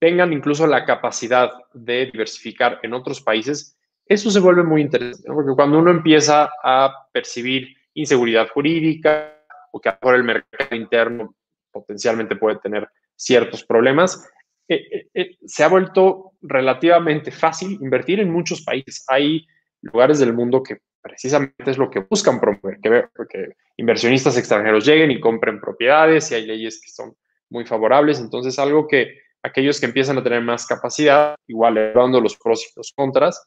tengan 0.00 0.34
incluso 0.34 0.66
la 0.66 0.84
capacidad 0.84 1.50
de 1.72 2.10
diversificar 2.12 2.78
en 2.82 2.92
otros 2.92 3.22
países, 3.22 3.78
eso 4.04 4.30
se 4.30 4.40
vuelve 4.40 4.62
muy 4.62 4.82
interesante, 4.82 5.26
porque 5.32 5.54
cuando 5.54 5.78
uno 5.78 5.90
empieza 5.90 6.50
a 6.62 7.08
percibir 7.10 7.74
inseguridad 7.94 8.48
jurídica 8.50 9.34
o 9.72 9.80
que 9.80 9.88
ahora 9.88 10.18
el 10.18 10.24
mercado 10.24 10.76
interno 10.76 11.34
potencialmente 11.70 12.36
puede 12.36 12.58
tener 12.58 12.86
ciertos 13.16 13.64
problemas, 13.64 14.28
eh, 14.68 14.84
eh, 14.90 15.08
eh, 15.14 15.36
se 15.46 15.64
ha 15.64 15.68
vuelto 15.68 16.32
relativamente 16.42 17.30
fácil 17.30 17.78
invertir 17.80 18.20
en 18.20 18.30
muchos 18.30 18.62
países. 18.62 19.04
Hay 19.08 19.46
lugares 19.80 20.18
del 20.18 20.34
mundo 20.34 20.62
que 20.62 20.80
precisamente 21.04 21.70
es 21.70 21.76
lo 21.76 21.90
que 21.90 22.00
buscan 22.00 22.40
promover, 22.40 22.80
que, 22.80 23.04
que 23.28 23.56
inversionistas 23.76 24.38
extranjeros 24.38 24.86
lleguen 24.86 25.10
y 25.10 25.20
compren 25.20 25.60
propiedades 25.60 26.30
y 26.30 26.34
hay 26.34 26.46
leyes 26.46 26.80
que 26.82 26.90
son 26.90 27.14
muy 27.50 27.66
favorables. 27.66 28.18
Entonces, 28.18 28.58
algo 28.58 28.88
que 28.88 29.18
aquellos 29.42 29.78
que 29.78 29.86
empiezan 29.86 30.16
a 30.16 30.22
tener 30.22 30.40
más 30.40 30.66
capacidad, 30.66 31.36
igual 31.46 31.76
evaluando 31.76 32.20
los 32.20 32.36
pros 32.36 32.64
y 32.64 32.72
los 32.76 32.92
contras, 32.96 33.46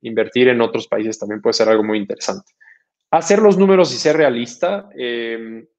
invertir 0.00 0.48
en 0.48 0.60
otros 0.60 0.86
países 0.86 1.18
también 1.18 1.42
puede 1.42 1.54
ser 1.54 1.68
algo 1.68 1.82
muy 1.82 1.98
interesante. 1.98 2.52
Hacer 3.10 3.40
los 3.40 3.58
números 3.58 3.92
y 3.92 3.96
ser 3.96 4.16
realista, 4.16 4.88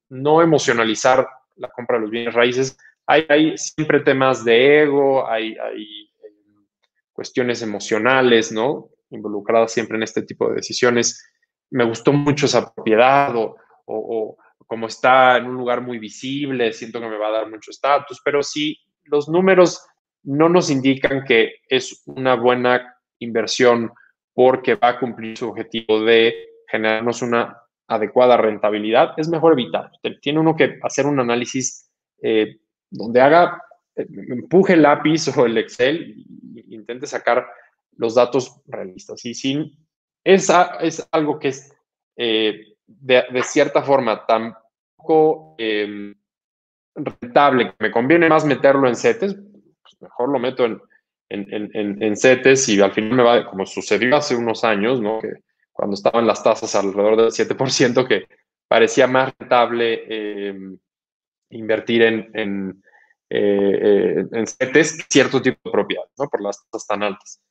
no 0.09 0.41
emocionalizar 0.41 1.25
la 1.55 1.69
compra 1.69 1.95
de 1.95 2.01
los 2.01 2.11
bienes 2.11 2.34
raíces, 2.34 2.77
hay, 3.07 3.57
siempre 3.57 4.01
temas 4.01 4.43
de 4.43 4.84
ego, 4.84 5.27
hay, 5.27 5.53
em, 5.53 6.65
cuestiones 7.13 7.61
emocionales, 7.61 8.51
¿no? 8.51 8.89
Involucradas 9.14 9.72
siempre 9.72 9.97
en 9.97 10.03
este 10.03 10.24
tipo 10.24 10.49
de 10.49 10.55
decisiones. 10.55 11.24
Me 11.70 11.86
gustó 11.86 12.14
mucho 12.14 12.45
esa 12.45 12.74
propiedad 12.74 13.34
o, 13.36 14.38
como 14.68 14.88
está 14.88 15.38
en 15.38 15.45
un 15.45 15.55
lugar 15.55 15.82
muy 15.82 15.99
visible, 15.99 16.74
siento 16.74 16.99
que 16.99 17.07
me 17.07 17.18
va 17.18 17.28
a 17.28 17.39
dar 17.39 17.49
mucho 17.49 17.72
estatus, 17.72 18.22
pero 18.24 18.41
si 18.41 18.78
los 19.03 19.30
números 19.30 19.86
no 20.24 20.49
nos 20.49 20.70
indican 20.70 21.24
que 21.26 21.55
es 21.68 22.01
una 22.05 22.36
buena 22.36 22.95
inversión 23.20 23.91
porque 24.34 24.76
va 24.76 24.89
a 24.89 24.99
cumplir 24.99 25.38
su 25.38 25.49
objetivo 25.49 26.01
de 26.01 26.34
generarnos 26.68 27.22
una 27.22 27.57
adecuada 27.88 28.38
rentabilidad, 28.38 29.14
es 29.18 29.28
mejor 29.30 29.53
evitar. 29.53 29.91
Tiene 30.22 30.39
uno 30.39 30.55
que 30.55 30.80
hacer 30.82 31.05
un 31.05 31.20
análisis 31.20 31.91
eh, 32.22 32.57
donde 32.89 33.22
haga, 33.22 33.61
eh, 33.95 34.07
empuje 34.30 34.74
el 34.74 34.82
lápiz 34.82 35.28
o 35.38 35.45
el 35.45 35.57
Excel 35.57 36.26
e 36.55 36.74
intente 36.74 37.05
sacar 37.05 37.45
los 37.97 38.15
datos 38.15 38.61
realistas. 38.67 39.23
Y 39.25 39.33
si 39.33 39.77
es, 40.23 40.49
es 40.81 41.07
algo 41.11 41.39
que 41.39 41.49
es 41.49 41.73
eh, 42.15 42.75
de, 42.85 43.43
cierta 43.43 43.81
forma 43.83 44.25
tan 44.25 44.53
poco 44.95 45.55
em, 45.57 46.15
rentable, 46.95 47.71
que 47.71 47.75
me 47.79 47.91
conviene 47.91 48.29
más 48.29 48.45
meterlo 48.45 48.87
en 48.87 48.95
CETES, 48.95 49.35
pues 49.35 50.01
mejor 50.01 50.29
lo 50.29 50.39
meto 50.39 50.65
en, 50.65 50.81
en, 51.29 52.15
CETES 52.17 52.69
y 52.69 52.81
al 52.81 52.91
final 52.91 53.13
me 53.13 53.23
va, 53.23 53.45
como 53.49 53.65
sucedió 53.65 54.15
hace 54.15 54.35
unos 54.35 54.63
años, 54.63 55.01
¿no? 55.01 55.19
Que 55.19 55.33
cuando 55.71 55.95
estaban 55.95 56.27
las 56.27 56.43
tasas 56.43 56.75
alrededor 56.75 57.17
del 57.17 57.31
7%, 57.31 58.07
que 58.07 58.27
parecía 58.67 59.07
más 59.07 59.33
rentable 59.39 60.47
em, 60.47 60.77
invertir 61.49 62.03
en, 62.03 62.29
en, 62.33 62.83
eh, 63.29 64.25
en 64.31 64.47
CETES 64.47 65.05
cierto 65.09 65.41
tipo 65.41 65.59
de 65.65 65.71
propiedad, 65.71 66.05
¿no? 66.17 66.29
Por 66.29 66.41
las 66.41 66.63
tasas 66.69 66.87
tan 66.87 67.03
altas. 67.03 67.41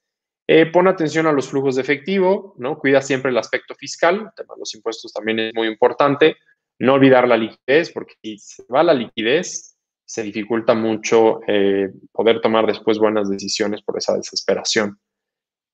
Eh, 0.46 0.66
pon 0.66 0.88
atención 0.88 1.26
a 1.26 1.32
los 1.32 1.48
flujos 1.48 1.76
de 1.76 1.82
efectivo, 1.82 2.54
¿no? 2.58 2.78
Cuida 2.78 3.00
siempre 3.00 3.30
el 3.30 3.38
aspecto 3.38 3.74
fiscal, 3.74 4.16
el 4.16 4.34
tema 4.36 4.54
de 4.54 4.60
los 4.60 4.74
impuestos 4.74 5.12
también 5.12 5.38
es 5.38 5.54
muy 5.54 5.68
importante. 5.68 6.36
No 6.78 6.94
olvidar 6.94 7.28
la 7.28 7.36
liquidez, 7.36 7.92
porque 7.92 8.14
si 8.22 8.38
se 8.38 8.64
va 8.64 8.82
la 8.82 8.94
liquidez, 8.94 9.76
se 10.04 10.22
dificulta 10.22 10.74
mucho 10.74 11.40
eh, 11.46 11.90
poder 12.10 12.40
tomar 12.40 12.66
después 12.66 12.98
buenas 12.98 13.30
decisiones 13.30 13.82
por 13.82 13.96
esa 13.96 14.16
desesperación. 14.16 14.98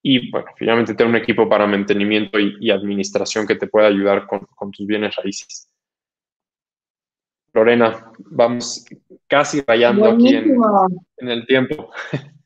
Y 0.02 0.30
bueno, 0.30 0.48
finalmente 0.56 0.94
tener 0.94 1.10
un 1.10 1.20
equipo 1.20 1.48
para 1.48 1.66
mantenimiento 1.66 2.38
y, 2.38 2.70
administración 2.70 3.46
que 3.46 3.56
te 3.56 3.66
pueda 3.66 3.88
ayudar 3.88 4.26
con, 4.26 4.46
con 4.54 4.70
tus 4.70 4.86
bienes 4.86 5.16
raíces. 5.16 5.68
Lorena, 7.52 8.12
vamos 8.18 8.84
casi 9.26 9.62
rayando 9.62 10.08
aquí 10.08 10.36
en, 10.36 11.28
el 11.28 11.46
tiempo. 11.46 11.90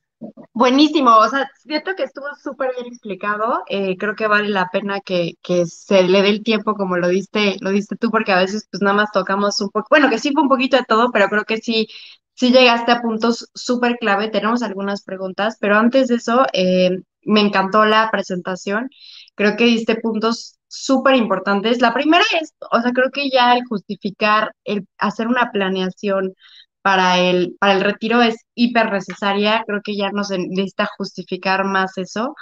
Buenísimo, 0.63 1.17
o 1.19 1.29
sea, 1.29 1.51
siento 1.59 1.97
que 1.97 2.05
estuvo 2.05 2.27
súper 2.41 2.71
bien 2.77 2.87
explicado. 2.87 3.65
Eh, 3.69 3.97
creo 3.99 4.15
que 4.15 4.29
vale 4.29 4.49
la 4.49 4.69
pena 4.69 5.01
que, 5.01 5.33
que, 5.43 5.67
se 5.67 6.05
le 6.05 6.23
dé 6.23 6.29
el 6.29 6.45
tiempo 6.45 6.75
como 6.75 6.97
lo 6.97 7.09
diste, 7.09 7.57
lo 7.61 7.71
diste 7.71 7.97
tú, 7.97 8.13
porque 8.13 8.31
a 8.31 8.39
veces 8.39 8.69
pues 8.71 8.81
nada 8.81 8.95
más 8.95 9.11
tocamos 9.11 9.61
un 9.61 9.71
poco, 9.71 9.89
bueno, 9.91 10.09
que 10.09 10.21
sí 10.21 10.31
fue 10.33 10.43
un 10.45 10.49
poquito 10.49 10.77
de 10.77 10.85
todo, 10.85 11.11
pero 11.11 11.27
creo 11.29 11.45
que 11.45 11.57
sí, 11.57 11.89
sí 12.35 12.53
llegaste 12.53 12.93
a 12.93 13.03
puntos 13.03 13.51
súper 13.55 13.97
clave. 13.99 14.29
Tenemos 14.29 14.63
algunas 14.63 15.03
preguntas, 15.03 15.57
pero 15.61 15.77
antes 15.77 16.07
de 16.07 16.15
eso, 16.15 16.47
eh, 16.53 16.91
me 17.23 17.41
encantó 17.41 17.85
la 17.85 18.09
presentación. 18.13 18.89
Creo 19.35 19.57
que 19.57 19.65
diste 19.65 19.97
puntos 19.97 20.61
súper 20.69 21.17
importantes. 21.17 21.81
La 21.81 21.93
primera 21.93 22.25
es, 22.41 22.55
o 22.71 22.81
sea, 22.81 22.93
creo 22.93 23.11
que 23.11 23.31
ya 23.31 23.55
el 23.55 23.65
justificar, 23.69 24.55
el 24.63 24.87
hacer 24.99 25.27
una 25.27 25.51
planeación 25.51 26.35
para 26.83 27.19
el, 27.21 27.57
para 27.59 27.75
el 27.75 27.81
retiro 27.83 28.23
es 28.23 28.37
hiper 28.55 28.93
necesaria. 28.93 29.65
Creo 29.67 29.81
que 29.83 29.97
ya 29.97 30.11
no 30.13 30.25
se 30.25 30.39
necesita 30.39 30.89
justificar 30.99 31.65
más 31.65 31.97
eso. 31.99 32.35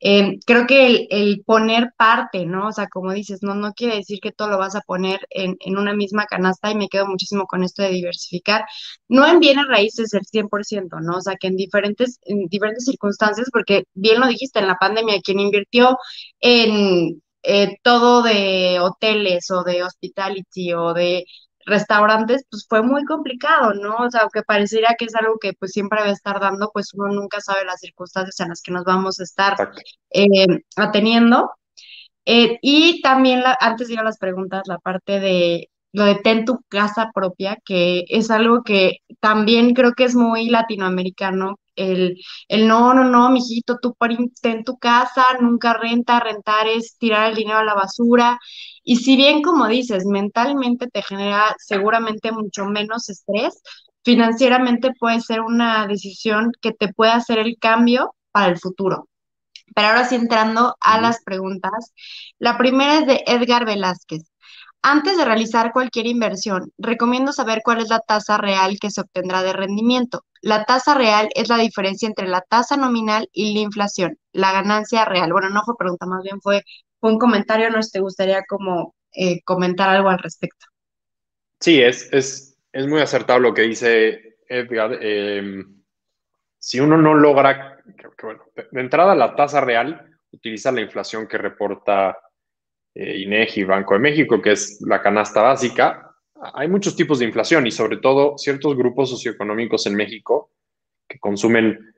Em, 0.00 0.38
creo 0.46 0.66
que 0.66 0.86
el, 0.86 1.06
el, 1.10 1.42
poner 1.46 1.90
parte, 1.96 2.44
¿no? 2.46 2.68
O 2.68 2.72
sea, 2.72 2.86
como 2.88 3.12
dices, 3.12 3.42
no, 3.42 3.54
no 3.54 3.72
quiere 3.72 3.96
decir 3.96 4.18
que 4.20 4.32
todo 4.32 4.48
lo 4.48 4.58
vas 4.58 4.74
a 4.76 4.82
poner 4.82 5.20
en, 5.30 5.56
en, 5.60 5.78
una 5.78 5.94
misma 5.94 6.26
canasta 6.26 6.70
y 6.70 6.74
me 6.76 6.88
quedo 6.88 7.06
muchísimo 7.06 7.46
con 7.46 7.64
esto 7.64 7.82
de 7.82 7.90
diversificar. 7.90 8.64
No 9.08 9.26
en 9.26 9.40
bienes 9.40 9.66
raíces 9.68 10.12
el 10.14 10.22
100%, 10.26 11.00
¿no? 11.00 11.16
O 11.18 11.20
sea, 11.22 11.36
que 11.36 11.46
en 11.48 11.56
diferentes, 11.56 12.18
en 12.24 12.46
diferentes 12.48 12.84
circunstancias, 12.84 13.48
porque 13.52 13.84
bien 13.94 14.20
lo 14.20 14.26
dijiste, 14.26 14.58
en 14.58 14.66
la 14.68 14.76
pandemia, 14.76 15.20
quien 15.22 15.40
invirtió 15.40 15.96
en 16.40 17.22
eh, 17.42 17.76
todo 17.82 18.22
de 18.22 18.80
hoteles 18.80 19.50
o 19.50 19.62
de 19.64 19.82
hospitality 19.84 20.72
o 20.74 20.94
de 20.94 21.24
restaurantes, 21.66 22.44
pues 22.50 22.66
fue 22.68 22.82
muy 22.82 23.04
complicado, 23.04 23.74
¿no? 23.74 23.96
O 23.96 24.10
sea, 24.10 24.22
aunque 24.22 24.42
pareciera 24.42 24.94
que 24.98 25.06
es 25.06 25.14
algo 25.14 25.38
que 25.40 25.52
pues 25.54 25.72
siempre 25.72 26.00
va 26.00 26.06
a 26.08 26.12
estar 26.12 26.40
dando, 26.40 26.70
pues 26.72 26.90
uno 26.94 27.12
nunca 27.12 27.40
sabe 27.40 27.64
las 27.64 27.80
circunstancias 27.80 28.38
en 28.40 28.48
las 28.50 28.62
que 28.62 28.72
nos 28.72 28.84
vamos 28.84 29.20
a 29.20 29.24
estar 29.24 29.56
eh, 30.10 30.46
ateniendo. 30.76 31.50
Eh, 32.26 32.58
y 32.62 33.00
también, 33.02 33.42
la, 33.42 33.56
antes 33.60 33.88
de 33.88 33.94
ir 33.94 34.00
a 34.00 34.04
las 34.04 34.18
preguntas, 34.18 34.62
la 34.66 34.78
parte 34.78 35.20
de 35.20 35.68
lo 35.92 36.04
de 36.04 36.16
ten 36.16 36.44
tu 36.44 36.60
casa 36.68 37.10
propia, 37.14 37.58
que 37.64 38.04
es 38.08 38.30
algo 38.30 38.62
que 38.64 38.98
también 39.20 39.74
creo 39.74 39.92
que 39.92 40.04
es 40.04 40.14
muy 40.16 40.48
latinoamericano, 40.50 41.56
el, 41.76 42.16
el 42.48 42.68
no, 42.68 42.94
no, 42.94 43.04
no, 43.04 43.30
mijito, 43.30 43.78
tú 43.80 43.94
ten 44.42 44.64
tu 44.64 44.78
casa, 44.78 45.24
nunca 45.40 45.74
renta, 45.74 46.20
rentar 46.20 46.66
es 46.68 46.96
tirar 46.98 47.30
el 47.30 47.36
dinero 47.36 47.58
a 47.58 47.64
la 47.64 47.74
basura. 47.74 48.38
Y 48.84 48.96
si 48.96 49.16
bien, 49.16 49.42
como 49.42 49.66
dices, 49.66 50.04
mentalmente 50.06 50.88
te 50.88 51.02
genera 51.02 51.54
seguramente 51.58 52.32
mucho 52.32 52.66
menos 52.66 53.08
estrés, 53.08 53.62
financieramente 54.04 54.90
puede 54.98 55.20
ser 55.20 55.40
una 55.40 55.86
decisión 55.86 56.52
que 56.60 56.72
te 56.72 56.92
puede 56.92 57.12
hacer 57.12 57.38
el 57.38 57.56
cambio 57.58 58.14
para 58.30 58.48
el 58.52 58.58
futuro. 58.58 59.08
Pero 59.74 59.88
ahora 59.88 60.04
sí 60.04 60.16
entrando 60.16 60.76
a 60.80 61.00
las 61.00 61.22
preguntas. 61.24 61.92
La 62.38 62.58
primera 62.58 62.98
es 62.98 63.06
de 63.06 63.24
Edgar 63.26 63.64
Velázquez. 63.66 64.22
Antes 64.82 65.16
de 65.16 65.24
realizar 65.24 65.72
cualquier 65.72 66.06
inversión, 66.06 66.70
recomiendo 66.76 67.32
saber 67.32 67.62
cuál 67.64 67.80
es 67.80 67.88
la 67.88 68.00
tasa 68.00 68.36
real 68.36 68.78
que 68.78 68.90
se 68.90 69.00
obtendrá 69.00 69.42
de 69.42 69.54
rendimiento. 69.54 70.24
La 70.42 70.64
tasa 70.66 70.94
real 70.94 71.30
es 71.34 71.48
la 71.48 71.56
diferencia 71.56 72.06
entre 72.06 72.28
la 72.28 72.42
tasa 72.42 72.76
nominal 72.76 73.28
y 73.32 73.54
la 73.54 73.60
inflación, 73.60 74.18
la 74.32 74.52
ganancia 74.52 75.06
real. 75.06 75.32
Bueno, 75.32 75.48
no 75.48 75.62
fue 75.64 75.76
pregunta, 75.78 76.04
más 76.06 76.22
bien 76.22 76.40
fue, 76.42 76.62
un 77.10 77.18
comentario, 77.18 77.70
no 77.70 77.82
sé 77.82 77.88
si 77.88 77.92
te 77.92 78.00
gustaría 78.00 78.44
como 78.48 78.94
eh, 79.12 79.42
comentar 79.42 79.90
algo 79.90 80.08
al 80.08 80.18
respecto. 80.18 80.66
Sí, 81.60 81.80
es, 81.80 82.12
es, 82.12 82.58
es 82.72 82.86
muy 82.86 83.00
acertado 83.00 83.38
lo 83.38 83.54
que 83.54 83.62
dice 83.62 84.38
Edgar. 84.48 84.98
Em, 85.00 85.82
si 86.58 86.80
uno 86.80 86.96
no 86.96 87.14
logra, 87.14 87.78
de 87.84 88.80
entrada 88.80 89.14
la 89.14 89.34
tasa 89.36 89.60
real 89.60 90.18
utiliza 90.32 90.72
la 90.72 90.80
inflación 90.80 91.28
que 91.28 91.38
reporta 91.38 92.18
eh, 92.94 93.18
INEGI, 93.18 93.64
Banco 93.64 93.94
de 93.94 94.00
México, 94.00 94.42
que 94.42 94.52
es 94.52 94.80
la 94.82 95.02
canasta 95.02 95.42
básica, 95.42 96.14
hay 96.52 96.68
muchos 96.68 96.96
tipos 96.96 97.18
de 97.18 97.26
inflación 97.26 97.66
y 97.66 97.70
sobre 97.70 97.98
todo 97.98 98.36
ciertos 98.36 98.76
grupos 98.76 99.10
socioeconómicos 99.10 99.86
en 99.86 99.94
México 99.94 100.50
que 101.08 101.18
consumen 101.18 101.93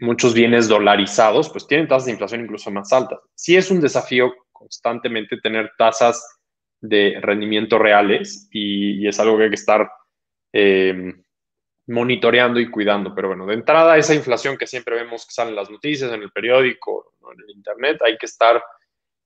muchos 0.00 0.34
bienes 0.34 0.68
dolarizados, 0.68 1.48
pues 1.50 1.66
tienen 1.66 1.88
tasas 1.88 2.06
de 2.06 2.12
inflación 2.12 2.42
incluso 2.42 2.70
más 2.70 2.92
altas. 2.92 3.20
Sí 3.34 3.56
es 3.56 3.70
un 3.70 3.80
desafío 3.80 4.34
constantemente 4.52 5.38
tener 5.40 5.72
tasas 5.78 6.40
de 6.80 7.18
rendimiento 7.20 7.78
reales 7.78 8.48
y, 8.50 9.06
es 9.06 9.18
algo 9.18 9.36
que 9.36 9.44
hay 9.44 9.50
que 9.50 9.56
estar 9.56 9.90
em, 10.52 11.22
monitoreando 11.86 12.60
y 12.60 12.70
cuidando. 12.70 13.14
Pero 13.14 13.28
bueno, 13.28 13.46
de 13.46 13.54
entrada, 13.54 13.96
esa 13.96 14.14
inflación 14.14 14.56
que 14.56 14.66
siempre 14.66 14.96
vemos 14.96 15.26
que 15.26 15.32
sale 15.32 15.50
en 15.50 15.56
las 15.56 15.70
noticias, 15.70 16.12
en 16.12 16.22
el 16.22 16.30
periódico, 16.30 17.14
en 17.32 17.40
el 17.40 17.56
Internet, 17.56 17.98
hay 18.04 18.16
que 18.18 18.26
estar 18.26 18.62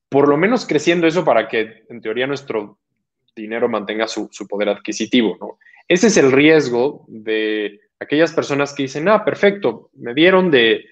por 0.09 0.29
lo 0.29 0.37
menos 0.37 0.67
creciendo 0.67 1.07
eso 1.07 1.25
para 1.25 1.49
que 1.49 1.85
en 1.89 2.01
teoría 2.01 2.27
nuestro 2.27 2.79
dinero 3.35 3.69
mantenga 3.69 4.09
su, 4.09 4.29
poder 4.49 4.69
adquisitivo, 4.69 5.37
¿no? 5.41 5.59
Ese 5.87 6.09
es 6.09 6.17
el 6.17 6.33
riesgo 6.33 7.05
de 7.09 7.81
aquellas 8.01 8.33
personas 8.33 8.75
que 8.75 8.85
dicen, 8.85 9.09
ah, 9.09 9.25
perfecto, 9.25 9.91
me 9.95 10.15
dieron 10.15 10.51
de 10.51 10.85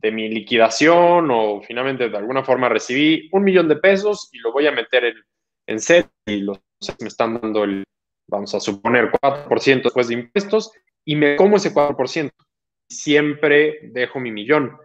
de 0.00 0.10
mi 0.10 0.28
liquidación 0.28 1.30
o 1.30 1.62
finalmente 1.62 2.08
de 2.08 2.16
alguna 2.16 2.44
forma 2.44 2.68
recibí 2.68 3.28
un 3.32 3.44
millón 3.44 3.68
de 3.68 3.76
pesos 3.76 4.28
y 4.32 4.38
lo 4.38 4.52
voy 4.52 4.66
a 4.66 4.72
meter 4.72 5.04
en, 5.04 5.14
en 5.66 5.80
set 5.80 6.08
y 6.26 6.40
los 6.40 6.60
me 7.00 7.08
están 7.08 7.40
dando 7.40 7.64
el, 7.64 7.84
vamos 8.28 8.54
a 8.54 8.60
suponer, 8.60 9.10
4% 9.10 9.82
después 9.82 10.08
de 10.08 10.14
impuestos 10.14 10.72
y 11.04 11.16
me 11.16 11.36
como 11.36 11.56
ese 11.56 11.72
4%. 11.72 12.30
Siempre 12.88 13.80
dejo 13.92 14.20
mi 14.20 14.30
millón. 14.30 14.76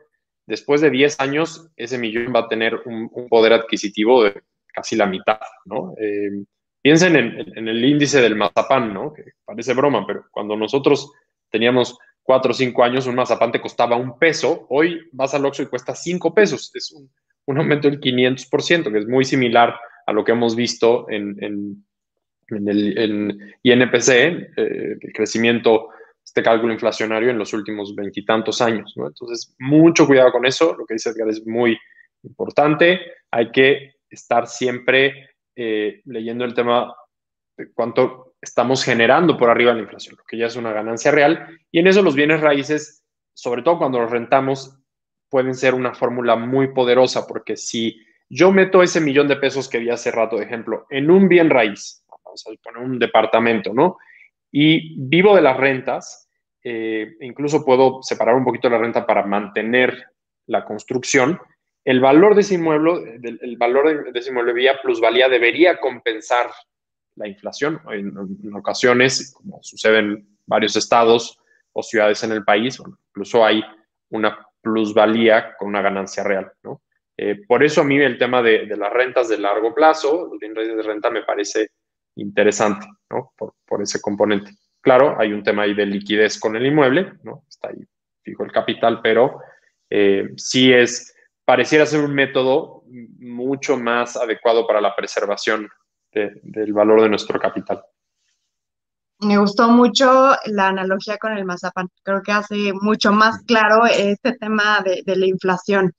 Después 0.48 0.82
de 0.82 0.90
10 0.90 1.20
años, 1.20 1.70
ese 1.76 1.98
millón 1.98 2.34
va 2.36 2.42
a 2.42 2.48
tener 2.48 2.82
un, 2.86 3.10
poder 3.30 3.54
adquisitivo 3.54 4.24
de 4.24 4.42
casi 4.74 4.96
la 4.96 5.06
mitad, 5.06 5.40
¿no? 5.66 5.94
Eh, 6.00 6.44
piensen 6.82 7.16
en, 7.16 7.58
en, 7.58 7.68
el 7.68 7.86
índice 7.86 8.22
del 8.22 8.36
mazapán, 8.36 8.94
¿no? 8.94 9.14
Que 9.14 9.24
parece 9.46 9.74
broma, 9.74 10.06
pero 10.08 10.26
cuando 10.32 10.56
nosotros 10.56 11.12
teníamos 11.52 11.98
cuatro 12.24 12.52
o 12.52 12.54
cinco 12.54 12.84
años 12.84 13.08
un 13.08 13.16
mazapán 13.16 13.52
te 13.52 13.62
costaba 13.62 13.96
un 13.96 14.18
peso, 14.18 14.66
hoy 14.70 15.10
vas 15.12 15.34
al 15.34 15.46
Oxxo 15.46 15.64
y 15.64 15.68
cuesta 15.68 15.96
cinco 15.96 16.34
pesos. 16.34 16.72
Es 16.74 16.92
un, 16.92 17.10
aumento 17.58 17.90
del 17.90 18.00
500%, 18.00 18.92
que 18.92 19.00
es 19.00 19.08
muy 19.08 19.26
similar 19.26 19.76
a 20.06 20.14
lo 20.14 20.24
que 20.24 20.32
hemos 20.32 20.56
visto 20.56 21.10
en, 21.10 21.36
en, 21.44 21.86
el 22.68 23.56
INPC, 23.64 24.10
eh, 24.10 24.98
el 25.02 25.14
crecimiento, 25.14 25.90
este 26.24 26.44
cálculo 26.44 26.72
inflacionario 26.72 27.30
en 27.30 27.38
los 27.38 27.54
últimos 27.54 27.94
veintitantos 27.94 28.62
años. 28.62 28.94
Entonces, 28.96 29.54
mucho 29.60 30.08
cuidado 30.08 30.32
con 30.32 30.46
eso. 30.46 30.76
Lo 30.78 30.86
que 30.86 30.94
dice 30.94 31.10
Edgar 31.10 31.30
es 31.30 31.46
muy 31.46 31.78
importante. 32.24 33.02
Hay 33.32 33.52
que 33.52 33.96
estar 34.10 34.48
siempre 34.48 35.32
eh, 35.56 36.02
leyendo 36.06 36.46
el 36.46 36.54
tema 36.54 36.94
de 37.58 37.72
cuánto 37.74 38.31
estamos 38.42 38.84
generando 38.84 39.38
por 39.38 39.50
arriba 39.50 39.72
de 39.72 39.78
la 39.78 39.84
inflación, 39.84 40.16
lo 40.18 40.24
que 40.24 40.38
ya 40.38 40.48
es 40.48 40.56
una 40.56 40.74
ganancia 40.74 41.12
real. 41.12 41.48
Y 41.72 41.80
en 41.80 41.88
eso 41.88 42.02
los 42.02 42.16
bienes 42.16 42.42
raíces, 42.42 43.04
sobre 43.34 43.62
todo 43.62 43.78
cuando 43.78 44.00
los 44.00 44.12
rentamos, 44.12 44.78
pueden 45.30 45.54
ser 45.54 45.74
una 45.74 45.94
fórmula 45.94 46.36
muy 46.36 46.74
poderosa, 46.74 47.28
porque 47.28 47.56
si 47.56 48.02
yo 48.30 48.52
meto 48.52 48.84
ese 48.84 49.00
millón 49.00 49.28
de 49.28 49.38
pesos 49.38 49.70
que 49.70 49.78
vi 49.78 49.90
hace 49.90 50.12
rato, 50.12 50.38
de 50.38 50.46
ejemplo, 50.46 50.88
en 50.90 51.12
un 51.12 51.30
bien 51.30 51.50
raíz, 51.50 52.04
vamos 52.10 52.44
a 52.48 52.52
poner 52.64 52.82
un 52.82 53.00
departamento, 53.00 53.74
¿no? 53.74 53.98
Y 54.52 55.00
vivo 55.08 55.36
de 55.36 55.42
las 55.42 55.58
rentas, 55.58 56.30
eh, 56.64 57.16
incluso 57.22 57.64
puedo 57.64 58.02
separar 58.02 58.36
un 58.36 58.44
poquito 58.44 58.70
la 58.70 58.78
renta 58.78 59.06
para 59.06 59.26
mantener 59.26 60.06
la 60.48 60.66
construcción, 60.66 61.40
el 61.84 62.00
valor 62.00 62.36
de 62.36 62.42
ese 62.42 62.56
inmueble, 62.56 63.20
el 63.24 63.58
valor 63.58 64.12
de 64.12 64.20
ese 64.20 64.30
inmueble 64.30 64.54
vía 64.54 64.80
plusvalía 64.82 65.30
debería 65.30 65.80
compensar 65.80 66.52
la 67.16 67.28
inflación. 67.28 67.82
En, 67.92 68.54
ocasiones, 68.56 69.34
como 69.34 69.62
sucede 69.62 70.00
en 70.00 70.38
varios 70.46 70.76
estados 70.76 71.40
o 71.74 71.84
ciudades 71.84 72.24
en 72.24 72.32
el 72.32 72.44
país, 72.44 72.80
incluso 73.10 73.46
hay 73.46 73.64
una 74.10 74.38
plusvalía 74.62 75.56
con 75.58 75.70
una 75.70 75.82
ganancia 75.82 76.24
real. 76.24 76.52
Eh, 77.18 77.42
por 77.48 77.64
eso 77.64 77.82
a 77.82 77.84
mí 77.84 77.98
el 77.98 78.18
tema 78.18 78.42
de, 78.42 78.66
las 78.66 78.92
rentas 78.92 79.30
de 79.30 79.38
largo 79.38 79.74
plazo, 79.74 80.28
los 80.30 80.40
bienes 80.40 80.68
de 80.68 80.84
renta, 80.84 81.10
me 81.10 81.24
parece 81.24 81.70
interesante, 82.16 82.88
¿no? 83.10 83.34
Por, 83.38 83.54
por, 83.66 83.82
ese 83.82 84.02
componente. 84.02 84.52
Claro, 84.82 85.16
hay 85.20 85.32
un 85.32 85.44
tema 85.44 85.64
ahí 85.64 85.74
de 85.74 85.86
liquidez 85.86 86.40
con 86.40 86.56
el 86.56 86.66
inmueble, 86.66 87.14
¿no? 87.24 87.46
Está 87.48 87.70
ahí 87.70 87.86
fijo 88.24 88.44
el 88.44 88.52
capital, 88.52 89.02
pero 89.02 89.40
eh, 89.90 90.30
sí 90.38 90.72
es, 90.72 91.16
pareciera 91.46 91.86
ser 91.86 92.02
un 92.02 92.14
método 92.14 92.84
mucho 93.20 93.78
más 93.78 94.16
adecuado 94.16 94.68
para 94.68 94.82
la 94.82 94.96
preservación 94.96 95.70
del 96.12 96.74
valor 96.74 97.02
de 97.02 97.10
nuestro 97.10 97.40
capital. 97.40 97.84
Me 99.20 99.38
gustó 99.38 99.70
mucho 99.70 100.32
la 100.46 100.70
analogía 100.70 101.18
con 101.18 101.34
el 101.38 101.46
mazapán. 101.46 101.90
Creo 102.02 102.24
que 102.24 102.32
hace 102.32 102.74
mucho 102.74 103.12
más 103.12 103.44
claro 103.44 103.86
este 103.86 104.34
tema 104.34 104.84
de, 104.84 105.16
la 105.16 105.28
inflación. 105.28 105.94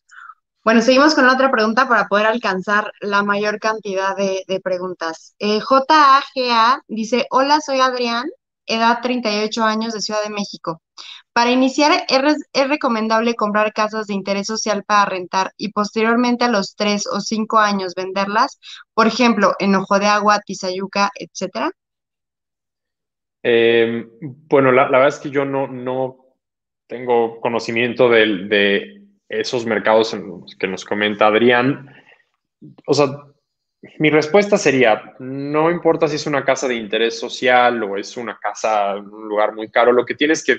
Bueno, 0.65 0.81
seguimos 0.81 1.15
con 1.15 1.29
otra 1.29 1.51
pregunta 1.51 1.89
para 1.89 2.09
poder 2.09 2.27
alcanzar 2.27 2.93
la 3.01 3.23
mayor 3.23 3.61
cantidad 3.61 4.17
de, 4.17 4.61
preguntas. 4.63 5.37
Eh, 5.39 5.61
JAGA 5.61 6.83
dice, 6.89 7.27
hola, 7.31 7.61
soy 7.61 7.81
Adrián, 7.81 8.29
edad 8.67 9.01
38 9.03 9.65
años 9.65 9.93
de 9.93 10.01
Ciudad 10.01 10.23
de 10.23 10.31
México. 10.31 10.81
Para 11.33 11.51
iniciar, 11.51 12.05
es, 12.09 12.69
recomendable 12.69 13.35
comprar 13.35 13.73
casas 13.73 14.07
de 14.07 14.15
interés 14.15 14.47
social 14.47 14.85
para 14.85 15.07
rentar 15.07 15.53
y 15.57 15.73
posteriormente 15.73 16.45
a 16.45 16.49
los 16.49 16.77
tres 16.77 17.07
o 17.07 17.21
cinco 17.21 17.59
años 17.59 17.95
venderlas, 17.95 18.59
por 18.95 19.07
ejemplo, 19.07 19.55
en 19.59 19.75
Ojo 19.75 19.99
de 19.99 20.07
Agua, 20.07 20.41
Tizayuca, 20.45 21.11
etcétera. 21.15 21.71
Em, 23.43 24.09
bueno, 24.21 24.71
la, 24.71 24.85
verdad 24.85 25.09
es 25.09 25.19
que 25.19 25.31
yo 25.31 25.45
no, 25.45 25.67
no 25.67 26.19
tengo 26.87 27.41
conocimiento 27.41 28.09
de 28.09 29.03
esos 29.33 29.65
mercados 29.65 30.15
que 30.59 30.69
nos 30.69 30.85
comenta 30.85 31.27
Adrián. 31.27 31.91
O 32.87 32.95
sea, 32.95 33.07
mi 33.99 34.11
respuesta 34.11 34.57
sería, 34.57 35.15
no 35.19 35.71
importa 35.71 36.07
si 36.07 36.17
es 36.17 36.27
una 36.27 36.45
casa 36.45 36.69
de 36.69 36.77
interés 36.77 37.19
social 37.19 37.83
o 37.83 37.97
es 37.97 38.17
una 38.17 38.39
casa 38.39 38.95
un 38.97 39.29
lugar 39.29 39.55
muy 39.55 39.71
caro, 39.71 39.93
lo 39.93 40.05
que 40.05 40.15
tienes 40.15 40.45
que 40.45 40.59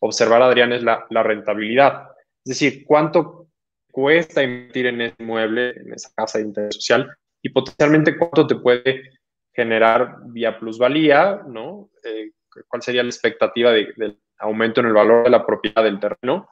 observar, 0.00 0.42
Adrián, 0.42 0.72
es 0.72 0.82
la, 0.82 1.06
rentabilidad. 1.10 2.08
Es 2.44 2.58
decir, 2.58 2.84
cuánto 2.86 3.48
cuesta 3.90 4.42
invertir 4.42 4.86
en 4.86 5.00
ese 5.00 5.22
mueble, 5.22 5.70
en 5.70 5.94
esa 5.94 6.10
casa 6.14 6.38
de 6.38 6.44
interés 6.44 6.74
social, 6.74 7.10
y 7.42 7.48
potencialmente 7.50 8.18
cuánto 8.18 8.46
te 8.46 8.56
puede 8.56 9.12
generar 9.52 10.18
vía 10.26 10.58
plusvalía, 10.58 11.42
¿no? 11.46 11.90
Eh, 12.04 12.32
¿Cuál 12.66 12.82
sería 12.82 13.02
la 13.02 13.08
expectativa 13.08 13.70
del 13.72 14.18
aumento 14.38 14.80
en 14.80 14.88
el 14.88 14.92
valor 14.92 15.24
de 15.24 15.30
la 15.30 15.46
propiedad 15.46 15.82
del 15.82 16.00
terreno? 16.00 16.48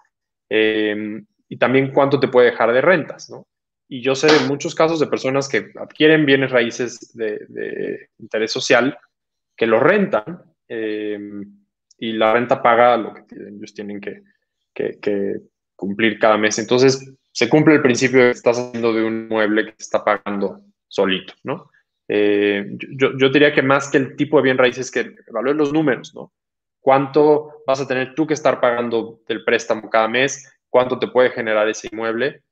Eh, 0.49 1.23
y 1.49 1.59
también 1.59 1.93
cuánto 1.93 2.19
te 2.19 2.29
puede 2.29 2.51
dejar 2.51 2.73
de 2.73 2.81
rentas, 2.81 3.29
¿no? 3.31 3.47
Y 3.89 4.01
yo 4.01 4.15
sé 4.15 4.27
de 4.27 4.49
muchos 4.49 4.75
casos 4.75 4.99
de 4.99 5.07
personas 5.07 5.49
que 5.49 5.71
adquieren 5.77 6.27
bienes 6.27 6.51
raíces 6.51 7.13
de, 7.15 8.09
interés 8.19 8.53
social, 8.53 8.99
que 9.57 9.67
los 9.67 9.83
rentan, 9.83 10.43
eh, 10.69 11.19
y 11.99 12.13
la 12.13 12.33
renta 12.33 12.63
paga 12.63 12.97
lo 12.97 13.15
que 13.15 13.23
ellos 13.35 13.73
tienen 13.75 14.01
que, 14.01 14.23
cumplir 15.75 16.19
cada 16.19 16.39
mes. 16.39 16.59
Entonces, 16.59 17.13
se 17.33 17.49
cumple 17.49 17.75
el 17.75 17.83
principio 17.83 18.21
de 18.21 18.25
que 18.27 18.37
estás 18.37 18.59
haciendo 18.59 18.93
de 18.93 19.05
un 19.05 19.29
mueble 19.29 19.67
que 19.67 19.75
está 19.79 20.03
pagando 20.03 20.63
solito, 20.89 21.35
¿no? 21.45 21.71
Eh, 22.09 22.77
yo, 22.91 23.29
diría 23.29 23.53
que 23.53 23.63
más 23.63 23.91
que 23.91 23.99
el 23.99 24.17
tipo 24.17 24.39
de 24.39 24.45
bien 24.45 24.59
raíces, 24.59 24.91
que 24.91 25.15
evalúen 25.27 25.57
los 25.57 25.73
números, 25.73 26.15
¿no? 26.15 26.33
¿Cuánto 26.81 27.63
vas 27.67 27.81
a 27.81 27.87
tener 27.87 28.15
tú 28.15 28.27
que 28.27 28.35
estar 28.35 28.61
pagando 28.61 29.21
del 29.27 29.45
préstamo 29.45 29.91
cada 29.91 30.09
mes? 30.09 30.51
¿Cuánto 30.71 30.99
te 30.99 31.09
puede 31.09 31.31
generar 31.31 31.69
ese 31.69 31.89
inmueble? 31.91 32.43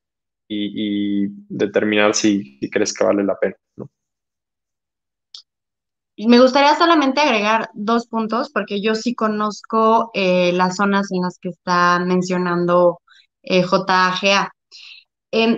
Y, 0.49 1.27
determinar 1.49 2.15
si, 2.15 2.59
crees 2.71 2.93
que 2.93 3.05
vale 3.05 3.25
la 3.25 3.39
pena, 3.39 3.57
¿no? 3.77 3.91
Me 6.17 6.41
gustaría 6.41 6.77
solamente 6.77 7.21
agregar 7.21 7.71
dos 7.75 8.07
puntos, 8.07 8.51
porque 8.53 8.81
yo 8.81 8.95
sí 8.95 9.15
conozco 9.15 10.11
eh, 10.15 10.53
las 10.53 10.77
zonas 10.77 11.11
en 11.11 11.23
las 11.23 11.39
que 11.41 11.49
está 11.49 11.99
mencionando 11.99 13.01
eh, 13.43 13.63
JAGA. 13.65 14.53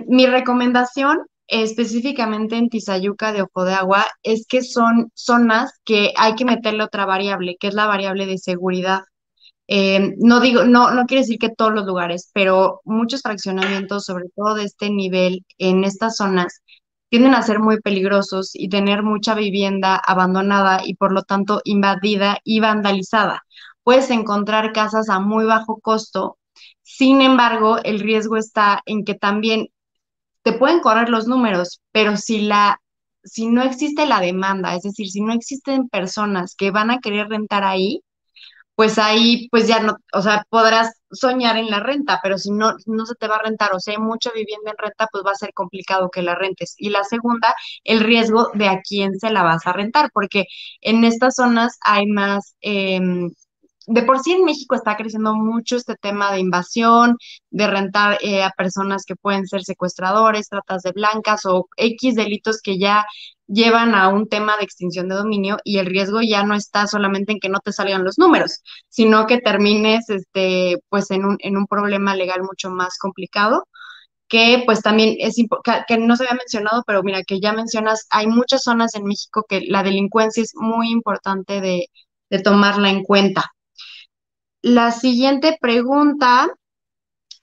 mi 0.07 0.25
recomendación, 0.25 1.19
específicamente 1.47 2.57
en 2.57 2.69
Tizayuca 2.69 3.31
de 3.33 3.43
Ojo 3.43 3.65
de 3.65 3.73
Agua, 3.73 4.05
es 4.23 4.45
que 4.47 4.63
son 4.63 5.11
zonas 5.13 5.71
que 5.85 6.13
hay 6.17 6.35
que 6.35 6.45
meterle 6.45 6.83
otra 6.83 7.05
variable, 7.05 7.57
que 7.59 7.67
es 7.67 7.73
la 7.73 7.85
variable 7.85 8.25
de 8.25 8.37
seguridad. 8.37 9.01
Eh, 9.67 10.15
no 10.17 10.39
digo, 10.39 10.63
no, 10.65 10.91
no 10.91 11.05
quiere 11.05 11.21
decir 11.21 11.39
que 11.39 11.49
todos 11.49 11.73
los 11.73 11.85
lugares, 11.85 12.29
pero 12.33 12.81
muchos 12.85 13.21
fraccionamientos, 13.21 14.05
sobre 14.05 14.25
todo 14.35 14.55
de 14.55 14.63
este 14.65 14.89
nivel, 14.89 15.45
en 15.57 15.83
estas 15.83 16.17
zonas, 16.17 16.61
tienden 17.09 17.35
a 17.35 17.41
ser 17.41 17.59
muy 17.59 17.79
peligrosos 17.81 18.51
y 18.53 18.69
tener 18.69 19.03
mucha 19.03 19.35
vivienda 19.35 19.95
abandonada 19.95 20.81
y 20.85 20.95
por 20.95 21.11
lo 21.13 21.23
tanto 21.23 21.61
invadida 21.65 22.39
y 22.43 22.59
vandalizada. 22.59 23.43
Puedes 23.83 24.09
encontrar 24.11 24.73
casas 24.73 25.09
a 25.09 25.19
muy 25.19 25.45
bajo 25.45 25.79
costo, 25.79 26.37
sin 26.83 27.21
embargo, 27.21 27.77
el 27.83 27.99
riesgo 27.99 28.37
está 28.37 28.81
en 28.85 29.03
que 29.05 29.15
también 29.15 29.67
te 30.43 30.53
pueden 30.53 30.79
correr 30.79 31.09
los 31.09 31.27
números, 31.27 31.81
pero 31.91 32.17
si 32.17 32.41
la 32.41 32.79
si 33.23 33.47
no 33.47 33.61
existe 33.63 34.05
la 34.05 34.21
demanda, 34.21 34.75
es 34.75 34.83
decir, 34.83 35.09
si 35.09 35.21
no 35.21 35.33
existen 35.33 35.89
personas 35.89 36.55
que 36.55 36.71
van 36.71 36.91
a 36.91 36.99
querer 36.99 37.27
rentar 37.27 37.63
ahí, 37.65 38.01
pues 38.77 38.99
ahí 38.99 39.47
pues 39.49 39.67
ya 39.67 39.79
no, 39.79 39.95
o 40.13 40.21
sea, 40.21 40.45
podrás 40.49 40.91
soñar 41.11 41.57
en 41.57 41.71
la 41.71 41.79
renta, 41.79 42.19
pero 42.21 42.37
si 42.37 42.51
no, 42.51 42.73
no 42.85 43.07
se 43.07 43.15
te 43.15 43.27
va 43.27 43.37
a 43.37 43.41
rentar 43.41 43.73
o 43.73 43.79
si 43.79 43.89
hay 43.91 43.97
mucha 43.97 44.29
vivienda 44.31 44.69
en 44.69 44.77
renta, 44.77 45.07
pues 45.11 45.23
va 45.25 45.31
a 45.31 45.35
ser 45.35 45.51
complicado 45.53 46.11
que 46.11 46.21
la 46.21 46.35
rentes. 46.35 46.75
Y 46.77 46.89
la 46.89 47.03
segunda, 47.03 47.55
el 47.83 48.01
riesgo 48.01 48.51
de 48.53 48.67
a 48.69 48.81
quién 48.87 49.17
se 49.19 49.31
la 49.31 49.41
vas 49.41 49.65
a 49.65 49.73
rentar, 49.73 50.11
porque 50.13 50.45
en 50.81 51.03
estas 51.03 51.35
zonas 51.35 51.77
hay 51.81 52.05
más... 52.05 52.55
Em, 52.61 53.31
de 53.87 54.03
por 54.03 54.19
sí 54.19 54.33
en 54.33 54.43
México 54.43 54.75
está 54.75 54.95
creciendo 54.97 55.33
mucho 55.33 55.77
este 55.77 55.95
tema 55.95 56.31
de 56.33 56.39
invasión, 56.41 57.15
de 57.49 57.67
rentar 57.67 58.17
eh, 58.21 58.43
a 58.43 58.51
personas 58.51 59.05
que 59.05 59.15
pueden 59.15 59.47
ser 59.47 59.63
secuestradores, 59.63 60.49
tratas 60.49 60.83
de 60.83 60.91
blancas 60.91 61.45
o 61.45 61.67
X 61.77 62.15
delitos 62.15 62.61
que 62.61 62.77
ya 62.77 63.05
llevan 63.47 63.95
a 63.95 64.09
un 64.09 64.27
tema 64.27 64.57
de 64.57 64.63
extinción 64.63 65.09
de 65.09 65.15
dominio 65.15 65.57
y 65.63 65.77
el 65.79 65.85
riesgo 65.87 66.21
ya 66.21 66.43
no 66.43 66.55
está 66.55 66.87
solamente 66.87 67.31
en 67.33 67.39
que 67.39 67.49
no 67.49 67.59
te 67.59 67.71
salgan 67.71 68.03
los 68.03 68.17
números, 68.17 68.61
sino 68.89 69.25
que 69.27 69.39
termines 69.39 70.09
este, 70.09 70.79
pues 70.89 71.11
en 71.11 71.25
un, 71.25 71.37
en 71.39 71.57
un 71.57 71.67
problema 71.67 72.15
legal 72.15 72.41
mucho 72.43 72.69
más 72.69 72.97
complicado 72.99 73.63
que 74.27 74.63
pues 74.65 74.81
también 74.81 75.15
es 75.19 75.35
que 75.87 75.97
no 75.97 76.15
se 76.17 76.23
había 76.23 76.35
mencionado, 76.35 76.83
pero 76.85 77.03
mira 77.03 77.23
que 77.23 77.39
ya 77.39 77.53
mencionas, 77.53 78.07
hay 78.09 78.27
muchas 78.27 78.63
zonas 78.63 78.93
en 78.95 79.05
México 79.05 79.45
que 79.47 79.61
la 79.61 79.83
delincuencia 79.83 80.43
es 80.43 80.51
muy 80.55 80.91
importante 80.91 81.61
de, 81.61 81.87
de 82.29 82.39
tomarla 82.39 82.89
en 82.89 83.03
cuenta. 83.03 83.53
La 84.61 84.91
siguiente 84.91 85.57
pregunta 85.61 86.49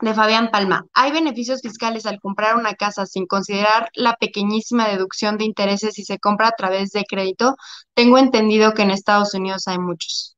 de 0.00 0.14
Fabián 0.14 0.50
Palma. 0.50 0.86
¿Hay 0.92 1.12
beneficios 1.12 1.60
fiscales 1.62 2.06
al 2.06 2.20
comprar 2.20 2.56
una 2.56 2.74
casa 2.74 3.06
sin 3.06 3.26
considerar 3.26 3.88
la 3.94 4.16
pequeñísima 4.16 4.88
deducción 4.88 5.38
de 5.38 5.44
intereses 5.44 5.94
si 5.94 6.04
se 6.04 6.18
compra 6.18 6.48
a 6.48 6.54
través 6.56 6.90
de 6.90 7.04
crédito? 7.08 7.56
Tengo 7.94 8.18
entendido 8.18 8.74
que 8.74 8.82
en 8.82 8.90
Estados 8.90 9.34
Unidos 9.34 9.68
hay 9.68 9.78
muchos. 9.78 10.36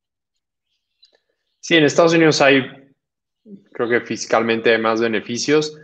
Sí, 1.61 1.75
en 1.75 1.85
Estados 1.85 2.15
Unidos 2.15 2.41
hay, 2.41 2.63
creo 3.73 3.89
que 3.89 4.01
fiscalmente 4.01 4.77
más 4.79 5.01
beneficios. 5.01 5.77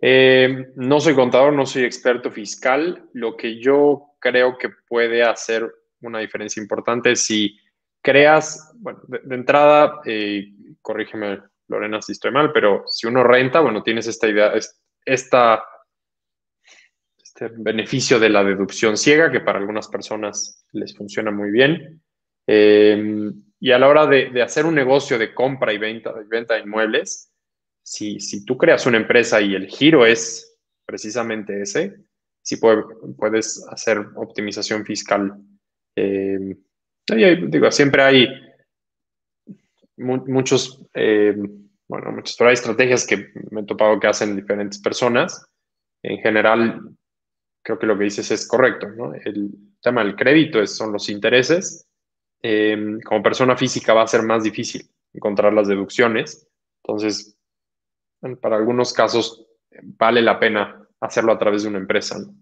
Eh, 0.00 0.72
no 0.76 0.98
soy 1.00 1.14
contador, 1.14 1.52
no 1.52 1.66
soy 1.66 1.84
experto 1.84 2.30
fiscal. 2.30 3.08
Lo 3.12 3.36
que 3.36 3.60
yo 3.60 4.14
creo 4.18 4.56
que 4.56 4.70
puede 4.88 5.22
hacer 5.22 5.70
una 6.00 6.20
diferencia 6.20 6.62
importante 6.62 7.12
es 7.12 7.22
si 7.22 7.58
creas, 8.00 8.72
bueno, 8.76 9.00
de, 9.06 9.34
entrada, 9.34 10.00
eh, 10.06 10.54
corrígeme 10.80 11.40
Lorena 11.70 12.02
si 12.02 12.12
estoy 12.12 12.32
mal, 12.32 12.52
pero 12.52 12.84
si 12.86 13.06
uno 13.06 13.22
renta, 13.22 13.60
bueno, 13.60 13.82
tienes 13.82 14.06
esta 14.06 14.28
idea, 14.28 14.52
esta, 15.04 15.64
este 17.22 17.48
beneficio 17.56 18.18
de 18.18 18.28
la 18.28 18.44
deducción 18.44 18.96
ciega, 18.96 19.30
que 19.30 19.40
para 19.40 19.58
algunas 19.58 19.88
personas 19.88 20.66
les 20.72 20.96
funciona 20.96 21.30
muy 21.30 21.50
bien. 21.50 22.02
Em, 22.46 23.32
y 23.60 23.70
a 23.70 23.78
la 23.78 23.88
hora 23.88 24.06
de, 24.06 24.42
hacer 24.42 24.66
un 24.66 24.74
negocio 24.74 25.18
de 25.18 25.32
compra 25.32 25.72
y 25.72 25.78
venta, 25.78 26.12
de 26.12 26.24
venta 26.24 26.54
de 26.54 26.60
inmuebles, 26.60 27.32
si, 27.82 28.18
si, 28.20 28.44
tú 28.44 28.58
creas 28.58 28.86
una 28.86 28.98
empresa 28.98 29.40
y 29.40 29.54
el 29.54 29.66
giro 29.68 30.04
es 30.04 30.58
precisamente 30.84 31.62
ese, 31.62 31.96
si 32.42 32.56
puedes 32.56 33.64
hacer 33.70 33.98
optimización 34.16 34.84
fiscal. 34.84 35.34
Em, 35.96 36.56
digo, 37.06 37.70
siempre 37.70 38.02
hay 38.02 38.28
muchos, 40.00 40.82
eh, 40.94 41.34
bueno, 41.88 42.12
muchas, 42.12 42.36
pero 42.36 42.48
hay 42.48 42.54
estrategias 42.54 43.06
que 43.06 43.32
me 43.50 43.60
he 43.60 43.64
topado 43.64 44.00
que 44.00 44.06
hacen 44.06 44.36
diferentes 44.36 44.80
personas. 44.80 45.46
En 46.02 46.18
general, 46.18 46.80
creo 47.62 47.78
que 47.78 47.86
lo 47.86 47.98
que 47.98 48.04
dices 48.04 48.30
es 48.30 48.48
correcto, 48.48 48.88
¿no? 48.88 49.12
El 49.14 49.50
tema 49.82 50.02
del 50.02 50.16
crédito 50.16 50.60
es, 50.60 50.76
son 50.76 50.92
los 50.92 51.08
intereses. 51.08 51.86
Em, 52.42 53.00
como 53.00 53.22
persona 53.22 53.56
física 53.56 53.92
va 53.92 54.02
a 54.02 54.06
ser 54.06 54.22
más 54.22 54.42
difícil 54.42 54.88
encontrar 55.12 55.52
las 55.52 55.68
deducciones. 55.68 56.48
Entonces, 56.82 57.36
para 58.40 58.56
algunos 58.56 58.92
casos 58.92 59.46
vale 59.82 60.22
la 60.22 60.38
pena 60.38 60.86
hacerlo 61.00 61.32
a 61.32 61.38
través 61.38 61.62
de 61.62 61.68
una 61.68 61.78
empresa. 61.78 62.18
¿no? 62.18 62.34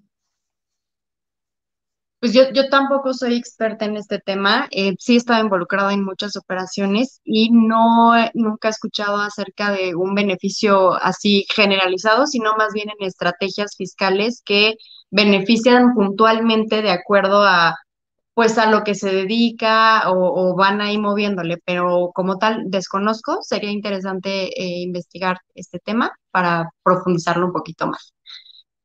Pues 2.20 2.32
yo, 2.32 2.50
yo 2.52 2.68
tampoco 2.68 3.14
soy 3.14 3.36
experta 3.36 3.84
en 3.84 3.96
este 3.96 4.18
tema, 4.18 4.66
eh, 4.72 4.94
sí 4.98 5.14
he 5.14 5.16
estado 5.18 5.40
involucrada 5.44 5.92
en 5.92 6.04
muchas 6.04 6.34
operaciones 6.36 7.20
y 7.24 7.50
no 7.52 8.12
nunca 8.34 8.68
he 8.68 8.70
escuchado 8.72 9.18
acerca 9.18 9.70
de 9.70 9.94
un 9.94 10.16
beneficio 10.16 10.94
así 10.94 11.46
generalizado, 11.54 12.26
sino 12.26 12.56
más 12.56 12.72
bien 12.72 12.88
en 12.90 13.06
estrategias 13.06 13.76
fiscales 13.76 14.42
que 14.44 14.74
benefician 15.10 15.94
puntualmente 15.94 16.82
de 16.82 16.90
acuerdo 16.90 17.44
a 17.44 17.76
pues 18.34 18.56
a 18.58 18.70
lo 18.70 18.84
que 18.84 18.94
se 18.94 19.12
dedica 19.12 20.04
o, 20.12 20.54
van 20.56 20.80
ahí 20.80 20.96
moviéndole, 20.98 21.58
pero 21.64 22.12
como 22.14 22.38
tal 22.38 22.62
desconozco, 22.66 23.38
sería 23.42 23.70
interesante 23.72 24.46
eh, 24.60 24.82
investigar 24.82 25.38
este 25.56 25.80
tema 25.80 26.12
para 26.30 26.70
profundizarlo 26.84 27.46
un 27.46 27.52
poquito 27.52 27.88
más. 27.88 28.12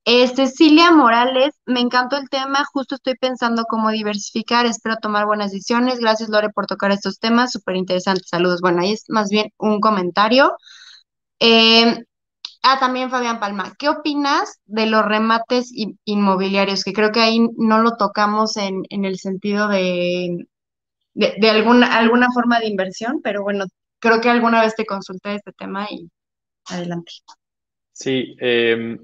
Cecilia 0.06 0.92
Morales, 0.92 1.56
me 1.66 1.80
encantó 1.80 2.18
el 2.18 2.30
tema, 2.30 2.66
justo 2.74 2.96
estoy 2.96 3.16
pensando 3.16 3.64
cómo 3.64 3.90
diversificar, 3.90 4.66
espero 4.66 4.98
tomar 4.98 5.26
buenas 5.26 5.52
decisiones. 5.52 6.00
Gracias 6.00 6.30
Lore 6.30 6.50
por 6.50 6.66
tocar 6.66 6.92
estos 6.92 7.20
temas, 7.20 7.52
súper 7.52 7.78
interesantes. 7.78 8.28
Saludos. 8.30 8.60
Bueno, 8.62 8.82
ahí 8.82 8.94
es 8.94 9.06
más 9.08 9.30
bien 9.30 9.52
un 9.58 9.80
comentario. 9.80 10.58
Eh, 11.40 12.04
ah, 12.64 12.80
también 12.80 13.10
Fabián 13.10 13.40
Palma, 13.40 13.74
¿qué 13.80 13.88
opinas 13.90 14.60
de 14.66 14.88
los 14.88 15.06
remates 15.06 15.72
inmobiliarios? 16.04 16.84
Que 16.84 16.94
creo 16.94 17.12
que 17.12 17.22
ahí 17.22 17.40
no 17.58 17.82
lo 17.82 17.96
tocamos 17.96 18.58
en, 18.58 18.84
el 18.90 19.18
sentido 19.18 19.70
de, 19.70 20.48
de, 21.14 21.50
alguna, 21.50 21.98
alguna 21.98 22.28
forma 22.34 22.60
de 22.60 22.68
inversión, 22.68 23.22
pero 23.24 23.42
bueno, 23.42 23.66
creo 24.00 24.20
que 24.20 24.30
alguna 24.30 24.62
vez 24.62 24.76
te 24.76 24.86
consulté 24.86 25.36
este 25.36 25.54
tema 25.54 25.88
y 25.90 26.10
adelante. 26.66 27.12
Sí, 27.94 28.36
eh, 28.42 28.98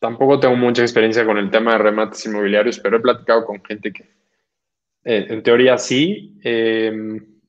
tampoco 0.00 0.40
tengo 0.40 0.56
mucha 0.56 0.82
experiencia 0.82 1.24
con 1.24 1.38
el 1.38 1.50
tema 1.50 1.72
de 1.72 1.78
remates 1.78 2.26
inmobiliarios, 2.26 2.80
pero 2.80 2.96
he 2.96 3.00
platicado 3.00 3.44
con 3.44 3.62
gente 3.62 3.92
que 3.92 4.02
eh, 5.04 5.26
en 5.28 5.42
teoría 5.42 5.78
sí. 5.78 6.38
Em, 6.42 7.40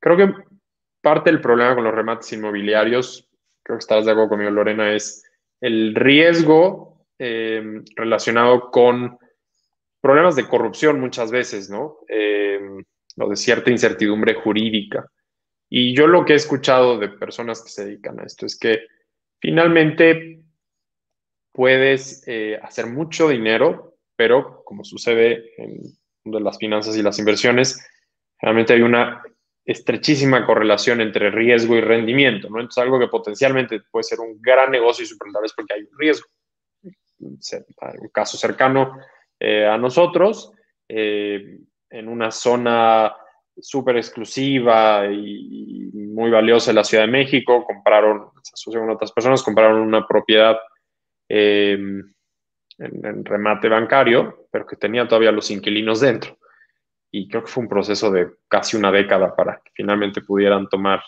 creo 0.00 0.16
que 0.16 0.34
parte 1.00 1.30
del 1.30 1.40
problema 1.40 1.74
con 1.74 1.84
los 1.84 1.94
remates 1.94 2.32
inmobiliarios, 2.32 3.28
creo 3.62 3.78
que 3.78 3.82
estarás 3.82 4.06
de 4.06 4.12
acuerdo 4.12 4.30
conmigo, 4.30 4.50
Lorena, 4.50 4.92
es 4.94 5.22
el 5.60 5.94
riesgo 5.94 7.06
em, 7.18 7.84
relacionado 7.94 8.70
con 8.70 9.18
problemas 10.00 10.34
de 10.34 10.48
corrupción 10.48 10.98
muchas 10.98 11.30
veces, 11.30 11.70
¿no? 11.70 11.98
Em, 12.08 12.82
o 13.18 13.28
de 13.28 13.36
cierta 13.36 13.70
incertidumbre 13.70 14.34
jurídica. 14.34 15.06
Y 15.68 15.94
yo 15.94 16.06
lo 16.06 16.24
que 16.24 16.32
he 16.32 16.36
escuchado 16.36 16.98
de 16.98 17.08
personas 17.10 17.62
que 17.62 17.70
se 17.70 17.84
dedican 17.84 18.18
a 18.18 18.24
esto 18.24 18.46
es 18.46 18.58
que 18.58 18.86
finalmente 19.38 20.41
puedes 21.52 22.26
eh, 22.26 22.58
hacer 22.62 22.86
mucho 22.86 23.28
dinero, 23.28 23.96
pero 24.16 24.62
como 24.64 24.84
sucede 24.84 25.52
en 25.56 25.96
de 26.24 26.40
las 26.40 26.58
finanzas 26.58 26.96
y 26.96 27.02
las 27.02 27.18
inversiones, 27.18 27.84
realmente 28.40 28.72
hay 28.72 28.82
una 28.82 29.22
estrechísima 29.64 30.44
correlación 30.44 31.00
entre 31.00 31.30
riesgo 31.30 31.76
y 31.76 31.80
rendimiento. 31.80 32.48
Entonces, 32.48 32.78
algo 32.78 32.98
que 32.98 33.08
potencialmente 33.08 33.80
puede 33.90 34.04
ser 34.04 34.20
un 34.20 34.40
gran 34.40 34.70
negocio 34.70 35.04
y 35.04 35.06
súper 35.06 35.28
es 35.44 35.52
porque 35.52 35.74
hay 35.74 35.82
un 35.82 35.98
riesgo. 35.98 36.26
Un 37.20 37.38
caso 38.12 38.36
cercano 38.36 38.98
eh, 39.38 39.64
a 39.64 39.78
nosotros, 39.78 40.52
eh, 40.88 41.58
en 41.90 42.08
una 42.08 42.30
zona 42.30 43.14
súper 43.56 43.96
exclusiva 43.96 45.06
y 45.06 45.90
muy 45.92 46.30
valiosa 46.30 46.70
en 46.70 46.76
la 46.76 46.84
Ciudad 46.84 47.04
de 47.04 47.10
México, 47.10 47.64
compraron, 47.64 48.30
se 48.42 48.54
asociaron 48.54 48.88
con 48.88 48.96
otras 48.96 49.12
personas, 49.12 49.42
compraron 49.42 49.80
una 49.80 50.06
propiedad 50.06 50.56
Em, 51.34 52.12
en, 52.76 53.24
remate 53.24 53.66
bancario, 53.66 54.48
pero 54.50 54.66
que 54.66 54.76
tenía 54.76 55.08
todavía 55.08 55.32
los 55.32 55.50
inquilinos 55.50 56.00
dentro. 56.00 56.36
Y 57.10 57.26
creo 57.26 57.42
que 57.42 57.50
fue 57.50 57.62
un 57.62 57.70
proceso 57.70 58.10
de 58.10 58.28
casi 58.48 58.76
una 58.76 58.92
década 58.92 59.34
para 59.34 59.62
que 59.64 59.70
finalmente 59.72 60.20
pudieran 60.20 60.68
tomar 60.68 61.02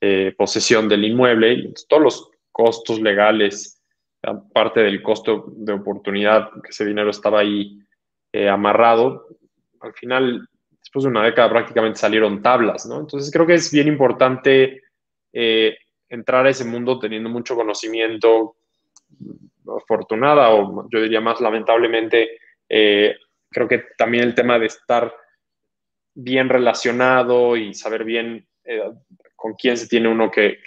eh, 0.00 0.34
posesión 0.38 0.88
del 0.88 1.04
inmueble 1.04 1.52
y 1.52 1.74
todos 1.86 2.02
los 2.02 2.30
costos 2.50 2.98
legales, 3.02 3.82
aparte 4.22 4.80
del 4.80 5.02
costo 5.02 5.44
de 5.54 5.74
oportunidad, 5.74 6.48
que 6.62 6.70
ese 6.70 6.86
dinero 6.86 7.10
estaba 7.10 7.40
ahí 7.40 7.78
eh, 8.32 8.48
amarrado, 8.48 9.26
al 9.80 9.92
final, 9.92 10.48
después 10.70 11.02
de 11.02 11.10
una 11.10 11.24
década 11.24 11.50
prácticamente 11.50 11.98
salieron 11.98 12.40
tablas, 12.40 12.86
¿no? 12.86 13.00
Entonces 13.00 13.30
creo 13.30 13.46
que 13.46 13.54
es 13.54 13.70
bien 13.70 13.88
importante 13.88 14.80
eh, 15.30 15.76
entrar 16.08 16.46
a 16.46 16.50
ese 16.50 16.64
mundo 16.64 16.98
teniendo 16.98 17.28
mucho 17.28 17.54
conocimiento, 17.54 18.56
afortunada 19.76 20.50
o 20.50 20.88
yo 20.90 21.00
diría 21.00 21.20
más 21.20 21.40
lamentablemente, 21.40 22.38
eh, 22.68 23.16
creo 23.50 23.68
que 23.68 23.84
también 23.96 24.24
el 24.24 24.34
tema 24.34 24.58
de 24.58 24.66
estar 24.66 25.14
bien 26.14 26.48
relacionado 26.48 27.56
y 27.56 27.74
saber 27.74 28.04
bien 28.04 28.46
eh, 28.64 28.82
con 29.36 29.54
quién 29.54 29.76
se 29.76 29.88
tiene 29.88 30.08
uno 30.08 30.30
que, 30.30 30.58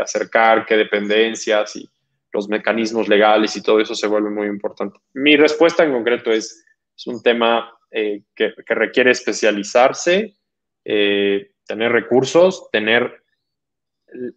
acercar, 0.00 0.66
qué 0.66 0.76
dependencias 0.76 1.76
y 1.76 1.88
los 2.32 2.48
mecanismos 2.48 3.08
legales 3.08 3.56
y 3.56 3.62
todo 3.62 3.80
eso 3.80 3.94
se 3.94 4.08
vuelve 4.08 4.30
muy 4.30 4.46
importante. 4.46 4.98
Mi 5.12 5.36
respuesta 5.36 5.84
en 5.84 5.92
concreto 5.92 6.32
es, 6.32 6.64
es 6.96 7.06
un 7.06 7.22
tema 7.22 7.72
eh, 7.90 8.22
que, 8.34 8.52
requiere 8.66 9.12
especializarse, 9.12 10.36
tener 10.84 11.92
recursos, 11.92 12.68
tener 12.70 13.22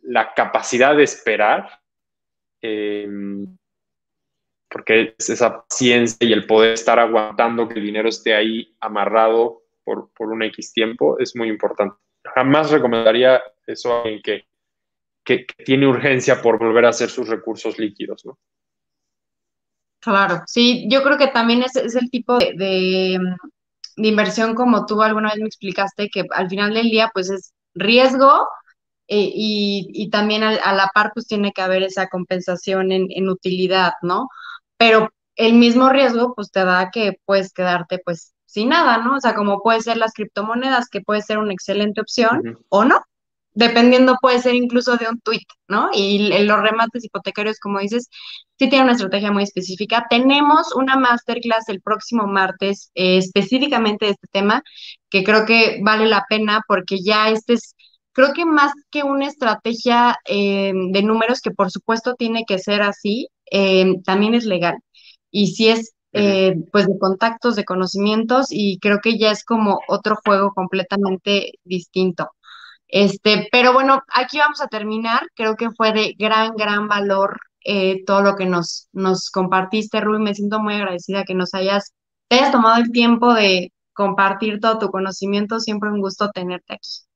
la 0.03 0.33
capacidad 0.33 0.95
de 0.95 1.03
esperar 1.03 1.67
porque 4.69 5.15
es 5.17 5.29
esa 5.29 5.63
paciencia 5.63 6.27
y 6.27 6.33
el 6.33 6.45
poder 6.45 6.73
estar 6.73 6.99
aguantando 6.99 7.67
que 7.67 7.75
el 7.75 7.85
dinero 7.85 8.09
esté 8.09 8.35
ahí 8.35 8.75
amarrado 8.79 9.63
por, 9.83 10.09
un 10.19 10.43
X 10.43 10.73
tiempo 10.73 11.17
es 11.17 11.35
muy 11.35 11.47
importante. 11.47 11.95
Jamás 12.35 12.71
recomendaría 12.71 13.41
eso 13.65 13.93
a 13.93 14.01
alguien 14.01 14.21
que, 14.21 14.45
que, 15.23 15.45
tiene 15.63 15.87
urgencia 15.87 16.41
por 16.41 16.59
volver 16.59 16.85
a 16.85 16.89
hacer 16.89 17.09
sus 17.09 17.29
recursos 17.29 17.79
líquidos, 17.79 18.25
¿no? 18.25 18.37
Claro, 19.99 20.43
sí, 20.45 20.87
yo 20.89 21.01
creo 21.03 21.17
que 21.17 21.27
también 21.27 21.63
es, 21.63 21.75
es 21.75 21.95
el 21.95 22.09
tipo 22.09 22.37
de, 22.37 22.53
de, 22.55 23.19
de 23.95 24.07
inversión 24.07 24.53
como 24.55 24.85
tú 24.85 25.01
alguna 25.01 25.29
vez 25.29 25.39
me 25.39 25.47
explicaste, 25.47 26.09
que 26.09 26.25
al 26.31 26.49
final 26.49 26.73
del 26.73 26.89
día 26.89 27.09
pues 27.13 27.29
es 27.29 27.53
riesgo 27.73 28.47
eh, 29.07 29.31
y, 29.33 29.89
y 29.93 30.09
también 30.09 30.43
a, 30.43 30.73
la 30.73 30.89
par 30.93 31.11
pues 31.13 31.27
tiene 31.27 31.51
que 31.53 31.61
haber 31.61 31.83
esa 31.83 32.07
compensación 32.07 32.91
en, 32.91 33.07
en 33.09 33.29
utilidad, 33.29 33.93
¿no? 34.01 34.27
Pero 34.77 35.09
el 35.35 35.53
mismo 35.53 35.89
riesgo 35.89 36.33
pues 36.35 36.51
te 36.51 36.63
da 36.65 36.89
que 36.91 37.13
puedes 37.25 37.53
quedarte 37.53 37.99
pues 38.03 38.33
sin 38.45 38.69
nada, 38.69 38.97
¿no? 38.97 39.15
O 39.17 39.19
sea, 39.19 39.35
como 39.35 39.61
puede 39.61 39.81
ser 39.81 39.97
las 39.97 40.13
criptomonedas, 40.13 40.89
que 40.89 41.01
puede 41.01 41.21
ser 41.21 41.37
una 41.37 41.53
excelente 41.53 42.01
opción 42.01 42.57
o 42.69 42.85
no, 42.85 43.01
dependiendo 43.57 44.17
puede 44.21 44.39
ser 44.39 44.53
incluso 44.53 44.97
de 44.97 45.09
un 45.09 45.19
tweet, 45.21 45.45
¿no? 45.67 45.89
Y 45.91 46.43
los 46.45 46.61
remates 46.61 47.03
hipotecarios, 47.05 47.59
como 47.59 47.79
dices, 47.79 48.07
sí 48.59 48.69
tienen 48.69 48.83
una 48.83 48.91
estrategia 48.93 49.31
muy 49.31 49.43
específica. 49.43 50.05
Tenemos 50.11 50.75
una 50.75 50.95
masterclass 50.95 51.67
el 51.69 51.81
próximo 51.81 52.27
martes 52.27 52.91
eh, 52.93 53.17
específicamente 53.17 54.05
de 54.05 54.11
este 54.11 54.27
tema, 54.31 54.61
que 55.09 55.23
creo 55.23 55.45
que 55.45 55.79
vale 55.83 56.05
la 56.05 56.25
pena 56.29 56.61
porque 56.67 56.99
ya 57.03 57.29
este 57.29 57.53
es 57.53 57.75
Creo 58.17 58.33
que 58.33 58.45
más 58.45 58.71
que 58.89 59.03
una 59.03 59.27
estrategia 59.27 60.17
eh, 60.25 60.73
de 60.73 61.03
números, 61.03 61.39
que 61.39 61.51
por 61.51 61.69
supuesto 61.69 62.15
tiene 62.15 62.45
que 62.47 62.57
ser 62.57 62.81
así, 62.81 63.27
eh, 63.51 64.01
también 64.05 64.33
es 64.33 64.45
legal. 64.45 64.79
Y 65.29 65.49
sí 65.49 65.67
es, 65.69 65.93
eh, 66.13 66.55
pues, 66.71 66.87
de 66.87 66.97
contactos, 66.97 67.55
de 67.55 67.63
conocimientos, 67.63 68.47
y 68.49 68.79
creo 68.79 69.01
que 69.03 69.19
ya 69.19 69.29
es 69.29 69.45
como 69.45 69.81
otro 69.87 70.15
juego 70.25 70.51
completamente 70.55 71.51
distinto. 71.63 72.31
Este, 72.87 73.47
pero 73.51 73.71
bueno, 73.73 74.01
aquí 74.11 74.39
vamos 74.39 74.61
a 74.61 74.67
terminar. 74.67 75.27
Creo 75.35 75.55
que 75.55 75.69
fue 75.69 75.93
de 75.93 76.15
gran, 76.17 76.55
gran 76.55 76.87
valor 76.87 77.39
eh, 77.63 78.03
todo 78.07 78.23
lo 78.23 78.35
que 78.35 78.47
nos, 78.47 78.87
nos 78.93 79.29
compartiste, 79.29 80.01
Rui. 80.01 80.19
Me 80.19 80.33
siento 80.33 80.59
muy 80.59 80.73
agradecida 80.73 81.23
que 81.23 81.35
nos 81.35 81.53
hayas, 81.53 81.93
te 82.29 82.37
hayas 82.37 82.51
tomado 82.51 82.81
el 82.81 82.91
tiempo 82.91 83.35
de 83.35 83.71
compartir 83.93 84.59
todo 84.59 84.79
tu 84.79 84.89
conocimiento. 84.89 85.59
Siempre 85.59 85.91
un 85.91 86.01
gusto 86.01 86.31
tenerte 86.31 86.73
aquí. 86.73 87.06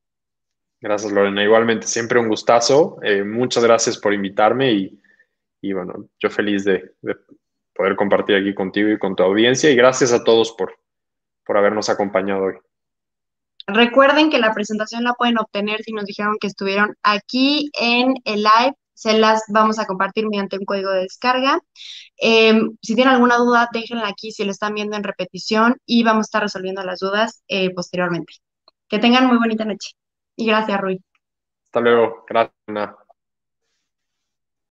Gracias, 0.82 1.12
Lorena. 1.12 1.44
Igualmente, 1.44 1.86
siempre 1.86 2.20
un 2.20 2.28
gustazo. 2.28 2.98
Eh, 3.04 3.24
muchas 3.24 3.64
gracias 3.64 3.98
por 4.00 4.14
invitarme 4.14 4.74
y, 4.74 5.00
y 5.62 5.74
bueno, 5.74 6.10
yo 6.20 6.30
feliz 6.32 6.66
de, 6.66 6.96
de 7.02 7.16
poder 7.76 7.96
compartir 7.96 8.36
aquí 8.36 8.54
contigo 8.56 8.90
y 8.90 8.98
con 8.98 9.16
tu 9.16 9.22
audiencia 9.24 9.70
y 9.70 9.76
gracias 9.76 10.12
a 10.12 10.24
todos 10.24 10.54
por, 10.54 10.76
por 11.46 11.58
habernos 11.58 11.90
acompañado 11.90 12.46
hoy. 12.46 12.56
Recuerden 13.68 14.32
que 14.32 14.40
la 14.40 14.54
presentación 14.54 15.04
la 15.04 15.14
pueden 15.14 15.38
obtener 15.38 15.84
si 15.84 15.94
nos 15.94 16.06
dijeron 16.06 16.38
que 16.42 16.48
estuvieron 16.48 16.96
aquí 17.04 17.70
en 17.80 18.16
el 18.26 18.42
live. 18.42 18.74
Se 18.94 19.18
las 19.18 19.44
vamos 19.50 19.80
a 19.80 19.86
compartir 19.86 20.28
mediante 20.28 20.58
un 20.58 20.66
código 20.66 20.90
de 20.92 21.02
descarga. 21.02 21.60
Eh, 22.20 22.60
si 22.82 22.96
tienen 22.96 23.14
alguna 23.14 23.38
duda, 23.38 23.70
déjenla 23.72 24.08
aquí 24.08 24.32
si 24.32 24.44
lo 24.44 24.52
están 24.52 24.74
viendo 24.74 24.96
en 24.98 25.04
repetición 25.04 25.78
y 25.86 26.04
vamos 26.04 26.24
a 26.24 26.28
estar 26.28 26.42
resolviendo 26.44 26.84
las 26.84 27.00
dudas 27.00 27.44
eh, 27.48 27.72
posteriormente. 27.74 28.34
Que 28.88 29.00
tengan 29.00 29.28
muy 29.28 29.38
bonita 29.38 29.64
noche. 29.64 29.92
Y 30.36 30.48
gracias, 30.48 30.80
Rui. 30.82 31.02
Hasta 31.68 31.80
luego. 31.82 32.26
Gracias. 32.28 33.01